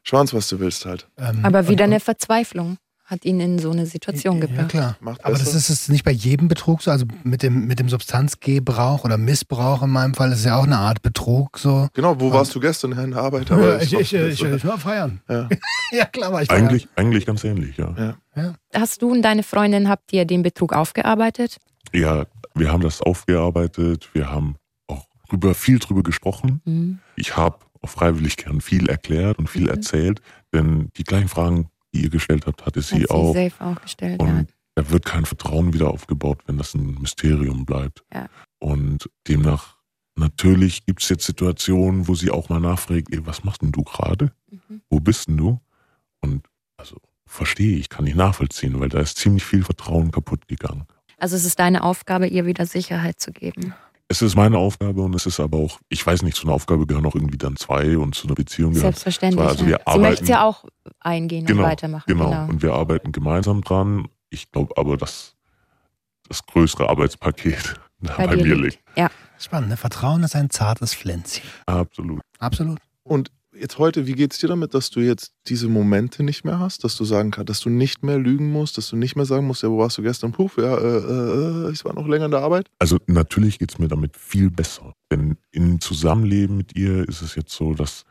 Schwanz, 0.02 0.32
was 0.34 0.48
du 0.48 0.58
willst 0.60 0.86
halt. 0.86 1.08
Ähm, 1.18 1.40
Aber 1.44 1.68
wieder 1.68 1.84
und- 1.84 1.90
eine 1.92 2.00
Verzweiflung 2.00 2.78
hat 3.04 3.24
ihn 3.24 3.38
in 3.38 3.60
so 3.60 3.70
eine 3.70 3.86
Situation 3.86 4.40
Ja, 4.40 4.46
gebracht. 4.46 4.68
klar. 4.70 4.96
Macht 4.98 5.24
Aber 5.24 5.38
das 5.38 5.54
ist 5.54 5.70
es 5.70 5.88
nicht 5.88 6.04
bei 6.04 6.10
jedem 6.10 6.48
Betrug 6.48 6.82
so. 6.82 6.90
Also 6.90 7.06
mit 7.22 7.44
dem, 7.44 7.68
mit 7.68 7.78
dem 7.78 7.88
Substanzgebrauch 7.88 9.04
oder 9.04 9.16
Missbrauch 9.16 9.82
in 9.84 9.90
meinem 9.90 10.14
Fall 10.14 10.32
ist 10.32 10.44
ja 10.44 10.56
auch 10.56 10.64
eine 10.64 10.78
Art 10.78 11.02
Betrug 11.02 11.56
so. 11.56 11.86
Genau, 11.94 12.18
wo 12.20 12.32
warst 12.32 12.52
du 12.56 12.58
gestern 12.58 12.90
in 12.92 13.12
der 13.12 13.20
Arbeit? 13.20 13.50
Aber 13.52 13.62
Ja, 13.62 13.74
das 13.78 13.84
ich, 13.92 13.92
ich, 13.94 14.12
ich, 14.12 14.42
ich, 14.42 14.64
war 14.64 14.78
feiern. 14.78 15.20
ja. 15.28 15.48
Ja, 15.92 16.04
klar 16.06 16.32
war 16.32 16.42
ich 16.42 16.48
feiern. 16.48 16.66
Eigentlich, 16.66 16.88
eigentlich 16.96 17.26
ganz 17.26 17.44
ähnlich, 17.44 17.76
ja. 17.76 18.16
Hast 18.74 19.02
du 19.02 19.12
und 19.12 19.22
deine 19.22 19.44
Freundin, 19.44 19.88
habt 19.88 20.12
ihr 20.12 20.24
den 20.24 20.42
Betrug 20.42 20.72
aufgearbeitet? 20.72 21.58
Ja, 21.92 22.26
wir 22.56 22.72
haben 22.72 22.82
das 22.82 23.00
aufgearbeitet, 23.02 24.08
wir 24.14 24.30
haben 24.32 24.56
drüber, 25.28 25.54
viel 25.54 25.78
drüber 25.78 26.02
gesprochen. 26.02 26.60
Mhm. 26.64 26.98
Ich 27.16 27.36
habe 27.36 27.58
freiwillig 27.84 28.36
gern 28.36 28.60
viel 28.60 28.88
erklärt 28.88 29.38
und 29.38 29.48
viel 29.48 29.62
Mhm. 29.64 29.68
erzählt, 29.68 30.20
denn 30.52 30.90
die 30.96 31.04
gleichen 31.04 31.28
Fragen, 31.28 31.68
die 31.94 32.02
ihr 32.02 32.10
gestellt 32.10 32.46
habt, 32.46 32.66
hatte 32.66 32.80
Hat 32.80 32.86
sie 32.86 32.98
sie 32.98 33.10
auch. 33.10 33.32
safe 33.34 33.52
auch 33.64 33.80
gestellt, 33.80 34.20
ja. 34.20 34.26
Und 34.28 34.48
da 34.74 34.90
wird 34.90 35.04
kein 35.04 35.24
Vertrauen 35.24 35.72
wieder 35.72 35.90
aufgebaut, 35.90 36.40
wenn 36.46 36.58
das 36.58 36.74
ein 36.74 36.96
Mysterium 37.00 37.64
bleibt. 37.64 38.04
Ja. 38.12 38.26
Und 38.58 39.08
demnach, 39.28 39.76
natürlich 40.16 40.84
gibt 40.84 41.02
es 41.02 41.08
jetzt 41.08 41.24
Situationen, 41.26 42.08
wo 42.08 42.14
sie 42.14 42.30
auch 42.30 42.48
mal 42.48 42.60
nachfragt, 42.60 43.08
ey, 43.12 43.24
was 43.24 43.44
machst 43.44 43.62
denn 43.62 43.72
du 43.72 43.82
gerade? 43.84 44.32
Mhm. 44.50 44.82
Wo 44.90 45.00
bist 45.00 45.28
denn 45.28 45.36
du? 45.36 45.60
Und 46.20 46.46
also 46.76 46.96
verstehe 47.26 47.76
ich, 47.78 47.88
kann 47.88 48.06
ich 48.06 48.14
nachvollziehen, 48.14 48.78
weil 48.80 48.88
da 48.88 49.00
ist 49.00 49.16
ziemlich 49.18 49.44
viel 49.44 49.62
Vertrauen 49.64 50.10
kaputt 50.10 50.46
gegangen. 50.48 50.86
Also 51.18 51.36
es 51.36 51.44
ist 51.46 51.58
deine 51.58 51.82
Aufgabe, 51.82 52.26
ihr 52.26 52.44
wieder 52.44 52.66
Sicherheit 52.66 53.18
zu 53.20 53.32
geben. 53.32 53.72
Es 54.08 54.22
ist 54.22 54.36
meine 54.36 54.56
Aufgabe 54.58 55.02
und 55.02 55.14
es 55.16 55.26
ist 55.26 55.40
aber 55.40 55.58
auch, 55.58 55.80
ich 55.88 56.06
weiß 56.06 56.22
nicht, 56.22 56.36
zu 56.36 56.44
einer 56.46 56.54
Aufgabe 56.54 56.86
gehören 56.86 57.06
auch 57.06 57.16
irgendwie 57.16 57.38
dann 57.38 57.56
zwei 57.56 57.98
und 57.98 58.14
zu 58.14 58.28
einer 58.28 58.36
Beziehung 58.36 58.70
gehören. 58.72 58.92
Selbstverständlich. 58.92 59.44
Also 59.44 59.64
ja. 59.64 59.70
wir 59.70 59.76
Sie 59.78 59.86
arbeiten- 59.86 60.02
möchte 60.02 60.22
es 60.24 60.28
ja 60.30 60.44
auch 60.44 60.64
eingehen 61.00 61.44
Genau, 61.46 61.62
und 61.64 61.68
weitermachen. 61.70 62.04
Genau. 62.06 62.30
Genau. 62.30 62.44
Und 62.48 62.62
wir 62.62 62.72
arbeiten 62.74 63.10
gemeinsam 63.12 63.62
dran. 63.62 64.06
Ich 64.30 64.50
glaube 64.52 64.74
aber, 64.76 64.96
dass 64.96 65.34
das 66.28 66.44
größere 66.46 66.88
Arbeitspaket 66.88 67.74
da 68.00 68.14
Bei 68.16 68.26
bei, 68.28 68.36
mir 68.36 68.44
liegt. 68.54 68.60
liegt. 68.76 68.78
Ja. 68.96 69.10
Spannend, 69.38 69.70
ne? 69.70 69.76
Vertrauen 69.76 70.22
ist 70.22 70.36
ein 70.36 70.50
zartes 70.50 70.94
Pflänzchen. 70.94 71.42
Absolut. 71.66 72.22
Absolut. 72.38 72.78
Und 73.02 73.30
jetzt 73.58 73.78
heute, 73.78 74.06
wie 74.06 74.12
geht's 74.12 74.38
dir 74.38 74.48
damit, 74.48 74.74
dass 74.74 74.90
du 74.90 75.00
jetzt 75.00 75.32
diese 75.46 75.68
Momente 75.68 76.22
nicht 76.22 76.44
mehr 76.44 76.58
hast, 76.58 76.84
dass 76.84 76.96
du 76.96 77.04
sagen 77.04 77.30
kannst, 77.30 77.48
dass 77.48 77.60
du 77.60 77.70
nicht 77.70 78.02
mehr 78.02 78.18
lügen 78.18 78.50
musst, 78.50 78.78
dass 78.78 78.88
du 78.88 78.96
nicht 78.96 79.16
mehr 79.16 79.26
sagen 79.26 79.46
musst, 79.46 79.62
ja, 79.62 79.70
wo 79.70 79.78
warst 79.78 79.98
du 79.98 80.02
gestern? 80.02 80.32
Puh, 80.32 80.50
ja, 80.56 80.76
äh, 80.76 81.68
äh, 81.68 81.72
ich 81.72 81.84
war 81.84 81.94
noch 81.94 82.06
länger 82.06 82.26
in 82.26 82.30
der 82.30 82.40
Arbeit. 82.40 82.68
Also 82.78 82.98
natürlich 83.06 83.58
geht's 83.58 83.78
mir 83.78 83.88
damit 83.88 84.16
viel 84.16 84.50
besser. 84.50 84.94
Denn 85.10 85.36
im 85.50 85.80
Zusammenleben 85.80 86.56
mit 86.56 86.76
ihr 86.76 87.08
ist 87.08 87.22
es 87.22 87.34
jetzt 87.34 87.52
so, 87.52 87.74
dass 87.74 88.04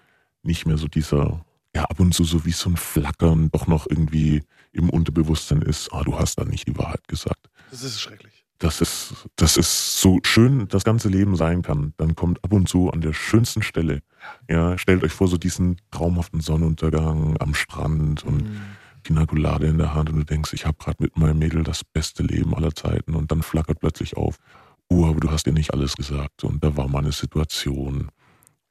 nicht 0.44 0.66
mehr 0.66 0.78
so 0.78 0.88
dieser, 0.88 1.46
ja, 1.76 1.84
ab 1.84 2.00
und 2.00 2.14
zu 2.14 2.24
so 2.24 2.46
wie 2.46 2.52
so 2.52 2.70
ein 2.70 2.78
Flackern 2.78 3.50
doch 3.52 3.68
noch 3.68 3.88
irgendwie 3.90 4.44
im 4.72 4.90
Unterbewusstsein 4.90 5.62
ist, 5.62 5.92
ah, 5.94 6.04
du 6.04 6.18
hast 6.18 6.40
da 6.40 6.46
nicht 6.46 6.68
die 6.68 6.78
Wahrheit 6.78 7.08
gesagt. 7.08 7.50
Das 7.72 7.84
ist 7.84 8.00
schrecklich. 8.00 8.35
Das 8.58 8.80
ist, 8.80 9.28
das 9.36 9.58
ist 9.58 10.00
so 10.00 10.20
schön 10.24 10.68
das 10.70 10.84
ganze 10.84 11.10
Leben 11.10 11.36
sein 11.36 11.62
kann. 11.62 11.94
Dann 11.98 12.16
kommt 12.16 12.44
ab 12.44 12.54
und 12.54 12.70
zu 12.70 12.90
an 12.90 13.02
der 13.02 13.14
schönsten 13.14 13.62
Stelle. 13.62 14.02
Ja, 14.50 14.78
stellt 14.78 15.04
euch 15.04 15.12
vor, 15.12 15.28
so 15.28 15.38
diesen 15.38 15.78
traumhaften 15.92 16.40
Sonnenuntergang 16.40 17.36
am 17.40 17.54
Strand 17.54 18.24
und 18.24 18.44
Mhm. 18.44 18.62
Pinacolade 19.04 19.68
in 19.68 19.78
der 19.78 19.94
Hand 19.94 20.10
und 20.10 20.16
du 20.18 20.24
denkst, 20.24 20.54
ich 20.54 20.66
habe 20.66 20.78
gerade 20.80 20.98
mit 21.00 21.16
meinem 21.16 21.38
Mädel 21.38 21.64
das 21.64 21.84
beste 21.84 22.24
Leben 22.24 22.56
aller 22.56 22.74
Zeiten 22.74 23.14
und 23.14 23.32
dann 23.32 23.44
flackert 23.44 23.80
plötzlich 23.80 24.18
auf, 24.18 24.38
oh, 24.90 25.06
aber 25.06 25.20
du 25.20 25.30
hast 25.30 25.46
dir 25.46 25.54
nicht 25.54 25.74
alles 25.74 25.96
gesagt 25.96 26.44
und 26.44 26.64
da 26.64 26.76
war 26.76 26.88
mal 26.88 27.00
eine 27.00 27.12
Situation. 27.12 28.10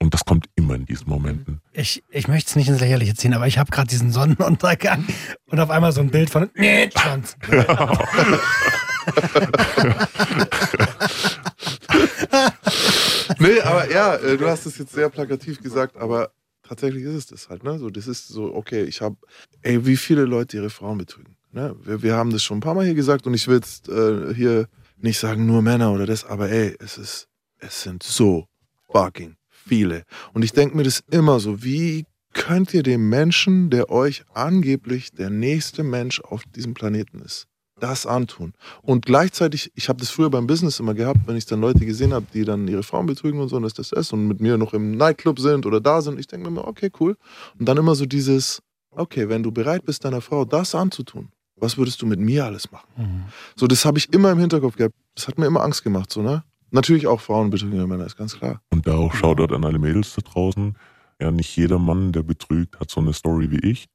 Und 0.04 0.12
das 0.12 0.26
kommt 0.26 0.50
immer 0.54 0.74
in 0.74 0.84
diesen 0.84 1.08
Momenten. 1.08 1.62
Ich, 1.72 2.04
ich 2.10 2.28
möchte 2.28 2.50
es 2.50 2.56
nicht 2.56 2.68
ins 2.68 2.80
Lächerliche 2.80 3.14
ziehen, 3.14 3.32
aber 3.32 3.46
ich 3.46 3.56
habe 3.56 3.70
gerade 3.70 3.88
diesen 3.88 4.12
Sonnenuntergang 4.12 5.06
und 5.46 5.58
auf 5.58 5.70
einmal 5.70 5.92
so 5.92 6.02
ein 6.02 6.10
Bild 6.10 6.28
von 6.28 6.50
nee, 6.54 6.90
Schwanz. 6.94 7.38
nee, 13.38 13.60
aber 13.62 13.90
ja, 13.90 14.16
äh, 14.16 14.36
du 14.36 14.46
hast 14.46 14.66
es 14.66 14.76
jetzt 14.76 14.92
sehr 14.92 15.08
plakativ 15.08 15.62
gesagt, 15.62 15.96
aber 15.96 16.32
tatsächlich 16.62 17.04
ist 17.04 17.14
es 17.14 17.28
das 17.28 17.48
halt, 17.48 17.64
ne? 17.64 17.78
So, 17.78 17.88
das 17.88 18.06
ist 18.06 18.28
so, 18.28 18.54
okay, 18.54 18.82
ich 18.82 19.00
habe, 19.00 19.16
ey, 19.62 19.86
wie 19.86 19.96
viele 19.96 20.26
Leute 20.26 20.58
ihre 20.58 20.68
Frauen 20.68 20.98
betrügen. 20.98 21.38
Ne? 21.50 21.74
Wir, 21.82 22.02
wir 22.02 22.14
haben 22.14 22.28
das 22.28 22.42
schon 22.42 22.58
ein 22.58 22.60
paar 22.60 22.74
Mal 22.74 22.84
hier 22.84 22.92
gesagt 22.92 23.26
und 23.26 23.32
ich 23.32 23.48
will 23.48 23.56
jetzt 23.56 23.88
äh, 23.88 24.34
hier 24.34 24.68
nicht 24.98 25.18
sagen, 25.18 25.46
nur 25.46 25.62
Männer 25.62 25.92
oder 25.92 26.04
das, 26.04 26.26
aber 26.26 26.50
ey, 26.50 26.76
es 26.78 26.98
ist, 26.98 27.26
es 27.58 27.80
sind 27.80 28.02
so 28.02 28.48
fucking 28.92 29.36
viele. 29.66 30.04
Und 30.32 30.44
ich 30.44 30.52
denke 30.52 30.76
mir 30.76 30.82
das 30.84 31.02
immer 31.10 31.40
so, 31.40 31.62
wie 31.62 32.06
könnt 32.32 32.74
ihr 32.74 32.82
dem 32.82 33.08
Menschen, 33.08 33.70
der 33.70 33.90
euch 33.90 34.24
angeblich 34.34 35.12
der 35.12 35.30
nächste 35.30 35.82
Mensch 35.82 36.20
auf 36.20 36.42
diesem 36.54 36.74
Planeten 36.74 37.20
ist, 37.20 37.46
das 37.80 38.06
antun? 38.06 38.52
Und 38.82 39.06
gleichzeitig, 39.06 39.70
ich 39.74 39.88
habe 39.88 40.00
das 40.00 40.10
früher 40.10 40.30
beim 40.30 40.46
Business 40.46 40.80
immer 40.80 40.94
gehabt, 40.94 41.20
wenn 41.26 41.36
ich 41.36 41.46
dann 41.46 41.60
Leute 41.60 41.86
gesehen 41.86 42.12
habe, 42.12 42.26
die 42.34 42.44
dann 42.44 42.68
ihre 42.68 42.82
Frauen 42.82 43.06
betrügen 43.06 43.40
und 43.40 43.48
so, 43.48 43.56
und 43.56 43.62
das 43.62 43.74
das 43.74 43.92
ist 43.92 44.12
und 44.12 44.26
mit 44.26 44.40
mir 44.40 44.58
noch 44.58 44.74
im 44.74 44.96
Nightclub 44.96 45.38
sind 45.38 45.64
oder 45.64 45.80
da 45.80 46.02
sind, 46.02 46.18
ich 46.18 46.26
denke 46.26 46.50
mir 46.50 46.58
immer, 46.58 46.68
okay, 46.68 46.90
cool. 47.00 47.16
Und 47.58 47.66
dann 47.66 47.76
immer 47.76 47.94
so 47.94 48.04
dieses, 48.04 48.60
okay, 48.90 49.28
wenn 49.28 49.42
du 49.42 49.52
bereit 49.52 49.84
bist, 49.84 50.04
deiner 50.04 50.20
Frau 50.20 50.44
das 50.44 50.74
anzutun, 50.74 51.28
was 51.56 51.78
würdest 51.78 52.02
du 52.02 52.06
mit 52.06 52.18
mir 52.18 52.44
alles 52.44 52.70
machen? 52.70 52.88
Mhm. 52.96 53.24
So, 53.56 53.66
das 53.66 53.84
habe 53.84 53.98
ich 53.98 54.12
immer 54.12 54.32
im 54.32 54.38
Hinterkopf 54.38 54.76
gehabt. 54.76 54.94
Das 55.14 55.28
hat 55.28 55.38
mir 55.38 55.46
immer 55.46 55.62
Angst 55.62 55.84
gemacht, 55.84 56.12
so, 56.12 56.20
ne? 56.20 56.42
Natürlich 56.74 57.06
auch 57.06 57.20
Frauen 57.20 57.50
betrügen 57.50 57.86
Männer, 57.88 58.04
ist 58.04 58.16
ganz 58.16 58.36
klar. 58.36 58.60
Und 58.70 58.86
da 58.86 58.94
auch 58.96 59.14
Shoutout 59.14 59.54
an 59.54 59.64
alle 59.64 59.78
Mädels 59.78 60.14
da 60.14 60.22
draußen. 60.22 60.76
Ja, 61.20 61.30
nicht 61.30 61.56
jeder 61.56 61.78
Mann, 61.78 62.10
der 62.12 62.22
betrügt, 62.24 62.80
hat 62.80 62.90
so 62.90 63.00
eine 63.00 63.12
Story 63.12 63.50
wie 63.50 63.60
ich. 63.70 63.86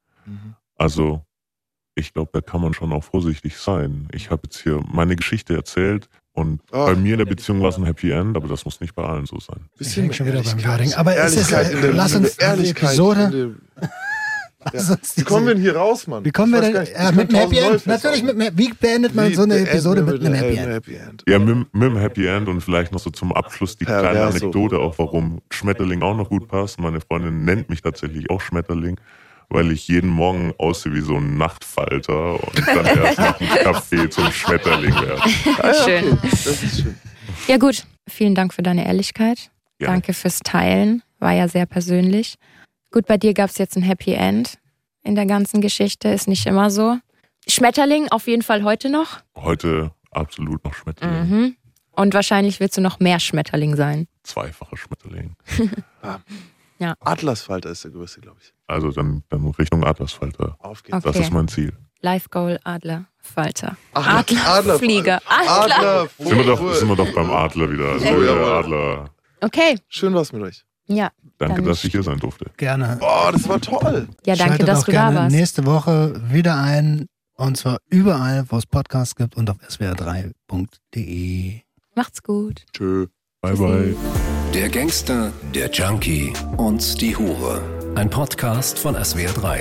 Also, 0.76 1.22
ich 1.94 2.14
glaube, 2.14 2.30
da 2.32 2.40
kann 2.40 2.62
man 2.62 2.72
schon 2.72 2.92
auch 2.92 3.04
vorsichtig 3.04 3.58
sein. 3.58 4.08
Ich 4.12 4.30
habe 4.30 4.42
jetzt 4.44 4.62
hier 4.62 4.82
meine 4.90 5.14
Geschichte 5.16 5.54
erzählt 5.54 6.08
Und 6.32 6.62
Oh. 6.72 6.86
bei 6.86 6.94
mir 6.94 7.14
in 7.14 7.18
der 7.18 7.24
Beziehung 7.26 7.60
war 7.60 7.68
es 7.70 7.76
ein 7.76 7.84
Happy 7.84 8.10
End, 8.12 8.36
aber 8.36 8.46
das 8.48 8.64
muss 8.64 8.80
nicht 8.80 8.94
bei 8.94 9.02
allen 9.04 9.26
so 9.26 9.38
sein. 9.40 9.66
Ich 9.72 9.78
Bisschen 9.78 10.04
hänge 10.04 10.14
schon 10.14 10.26
wieder 10.26 10.42
beim. 10.42 10.64
Wording. 10.64 10.94
Aber 10.94 11.16
es 11.16 11.36
ist, 11.36 11.50
der 11.50 11.92
lass 11.92 12.14
uns 12.14 12.36
die 12.36 12.42
Ehrlichkeit 12.44 12.84
Episode. 12.90 13.56
Uns 14.90 15.16
Wie 15.16 15.22
kommen 15.22 15.46
wir 15.46 15.54
denn 15.54 15.62
hier 15.62 15.76
raus, 15.76 16.06
Mann? 16.06 16.24
Wie 16.24 16.30
kommen 16.30 16.52
wir 16.52 16.60
denn? 16.60 16.74
Ja, 16.74 17.12
mit 17.12 17.30
einem 17.30 17.40
Happy 17.40 17.58
End. 17.58 17.86
Natürlich 17.86 18.22
mit 18.22 18.40
einem, 18.40 18.58
wie 18.58 18.72
beendet 18.72 19.14
man 19.14 19.30
Wie 19.30 19.34
so 19.34 19.42
eine 19.42 19.58
Episode 19.58 20.02
man 20.02 20.14
mit 20.14 20.24
einem 20.24 20.34
Happy 20.34 20.58
einem 20.58 20.72
End? 20.72 20.86
Happy 20.86 20.94
End? 20.96 21.24
Ja, 21.26 21.38
mit, 21.38 21.74
mit 21.74 21.82
dem 21.82 21.96
Happy 21.96 22.26
End 22.26 22.48
und 22.48 22.60
vielleicht 22.60 22.92
noch 22.92 23.00
so 23.00 23.10
zum 23.10 23.32
Abschluss 23.32 23.76
die 23.76 23.84
kleine 23.84 24.02
Perverso. 24.02 24.38
Anekdote 24.38 24.78
auch, 24.78 24.98
warum 24.98 25.40
Schmetterling 25.50 26.02
auch 26.02 26.16
noch 26.16 26.28
gut 26.28 26.48
passt. 26.48 26.78
Meine 26.78 27.00
Freundin 27.00 27.44
nennt 27.44 27.70
mich 27.70 27.82
tatsächlich 27.82 28.28
auch 28.30 28.40
Schmetterling, 28.40 29.00
weil 29.48 29.72
ich 29.72 29.88
jeden 29.88 30.10
Morgen 30.10 30.52
aussehe 30.58 30.92
wie 30.94 31.00
so 31.00 31.16
ein 31.16 31.36
Nachtfalter 31.38 32.34
und 32.34 32.66
dann 32.66 32.86
erst 33.04 33.18
nach 33.18 33.38
dem 33.38 33.48
Kaffee 33.48 34.10
zum 34.10 34.30
Schmetterling 34.30 34.94
werde. 34.94 35.22
Schön. 35.84 36.18
Das 36.22 36.62
ist 36.62 36.82
schön. 36.82 36.94
Ja 37.48 37.56
gut, 37.56 37.84
vielen 38.08 38.34
Dank 38.34 38.52
für 38.52 38.62
deine 38.62 38.86
Ehrlichkeit. 38.86 39.50
Ja. 39.80 39.88
Danke 39.88 40.12
fürs 40.12 40.40
Teilen, 40.40 41.02
war 41.18 41.32
ja 41.32 41.48
sehr 41.48 41.66
persönlich. 41.66 42.36
Gut, 42.92 43.06
bei 43.06 43.16
dir 43.16 43.34
gab 43.34 43.50
es 43.50 43.58
jetzt 43.58 43.76
ein 43.76 43.82
Happy 43.82 44.12
End 44.14 44.58
in 45.02 45.14
der 45.14 45.26
ganzen 45.26 45.60
Geschichte, 45.60 46.08
ist 46.08 46.28
nicht 46.28 46.46
immer 46.46 46.70
so. 46.70 46.98
Schmetterling 47.48 48.08
auf 48.10 48.26
jeden 48.26 48.42
Fall 48.42 48.64
heute 48.64 48.90
noch. 48.90 49.20
Heute 49.36 49.92
absolut 50.10 50.64
noch 50.64 50.74
Schmetterling. 50.74 51.28
Mhm. 51.30 51.56
Und 51.92 52.14
wahrscheinlich 52.14 52.60
willst 52.60 52.76
du 52.76 52.80
noch 52.80 53.00
mehr 53.00 53.20
Schmetterling 53.20 53.76
sein. 53.76 54.06
Zweifacher 54.22 54.76
Schmetterling. 54.76 55.36
Atlasfalter 57.00 57.70
ist 57.70 57.84
der 57.84 57.90
größte, 57.90 58.20
glaube 58.20 58.38
ich. 58.42 58.52
Also 58.66 58.90
dann, 58.90 59.22
dann 59.28 59.46
Richtung 59.48 59.84
Atlasfalter. 59.84 60.56
Auf 60.60 60.82
geht's. 60.82 60.96
Okay. 60.96 61.06
Das 61.12 61.16
ist 61.18 61.32
mein 61.32 61.48
Ziel. 61.48 61.72
Life 62.00 62.28
Goal 62.30 62.58
Adler 62.64 63.06
Falter. 63.18 63.76
Adler- 63.92 64.46
Adlerflieger. 64.46 65.20
Adler. 65.26 65.76
Adler. 65.76 66.08
Sind 66.18 66.36
wir, 66.38 66.44
doch, 66.44 66.74
sind 66.74 66.88
wir 66.88 66.96
doch 66.96 67.12
beim 67.14 67.30
Adler 67.30 67.70
wieder. 67.70 67.88
Also 67.92 68.06
Oh, 68.06 68.22
jawohl. 68.22 68.44
Adler. 68.52 69.10
Okay, 69.42 69.78
Schön 69.88 70.14
war's 70.14 70.32
mit 70.32 70.42
euch. 70.42 70.64
ja. 70.86 71.10
Danke, 71.40 71.56
Dann- 71.56 71.64
dass 71.64 71.82
ich 71.84 71.92
hier 71.92 72.02
sein 72.02 72.18
durfte. 72.18 72.50
Gerne. 72.58 72.98
Oh, 73.00 73.30
das 73.32 73.48
war 73.48 73.58
toll. 73.60 74.06
Ja, 74.26 74.36
danke, 74.36 74.50
Schaltet 74.52 74.68
dass 74.68 74.80
auch 74.80 74.84
du 74.84 74.92
da 74.92 75.00
gerne 75.04 75.16
warst. 75.20 75.34
nächste 75.34 75.64
Woche 75.66 76.20
wieder 76.30 76.56
ein. 76.56 77.06
Und 77.34 77.56
zwar 77.56 77.78
überall, 77.88 78.44
wo 78.50 78.58
es 78.58 78.66
Podcasts 78.66 79.16
gibt 79.16 79.36
und 79.36 79.48
auf 79.48 79.56
swr3.de. 79.66 81.60
Macht's 81.94 82.22
gut. 82.22 82.66
Tschö. 82.74 83.06
Bye, 83.40 83.54
bye. 83.56 83.96
Der 84.52 84.68
Gangster, 84.68 85.32
der 85.54 85.70
Junkie 85.70 86.30
und 86.58 87.00
die 87.00 87.16
Hure. 87.16 87.62
Ein 87.94 88.10
Podcast 88.10 88.78
von 88.78 88.94
SWR3. 88.94 89.60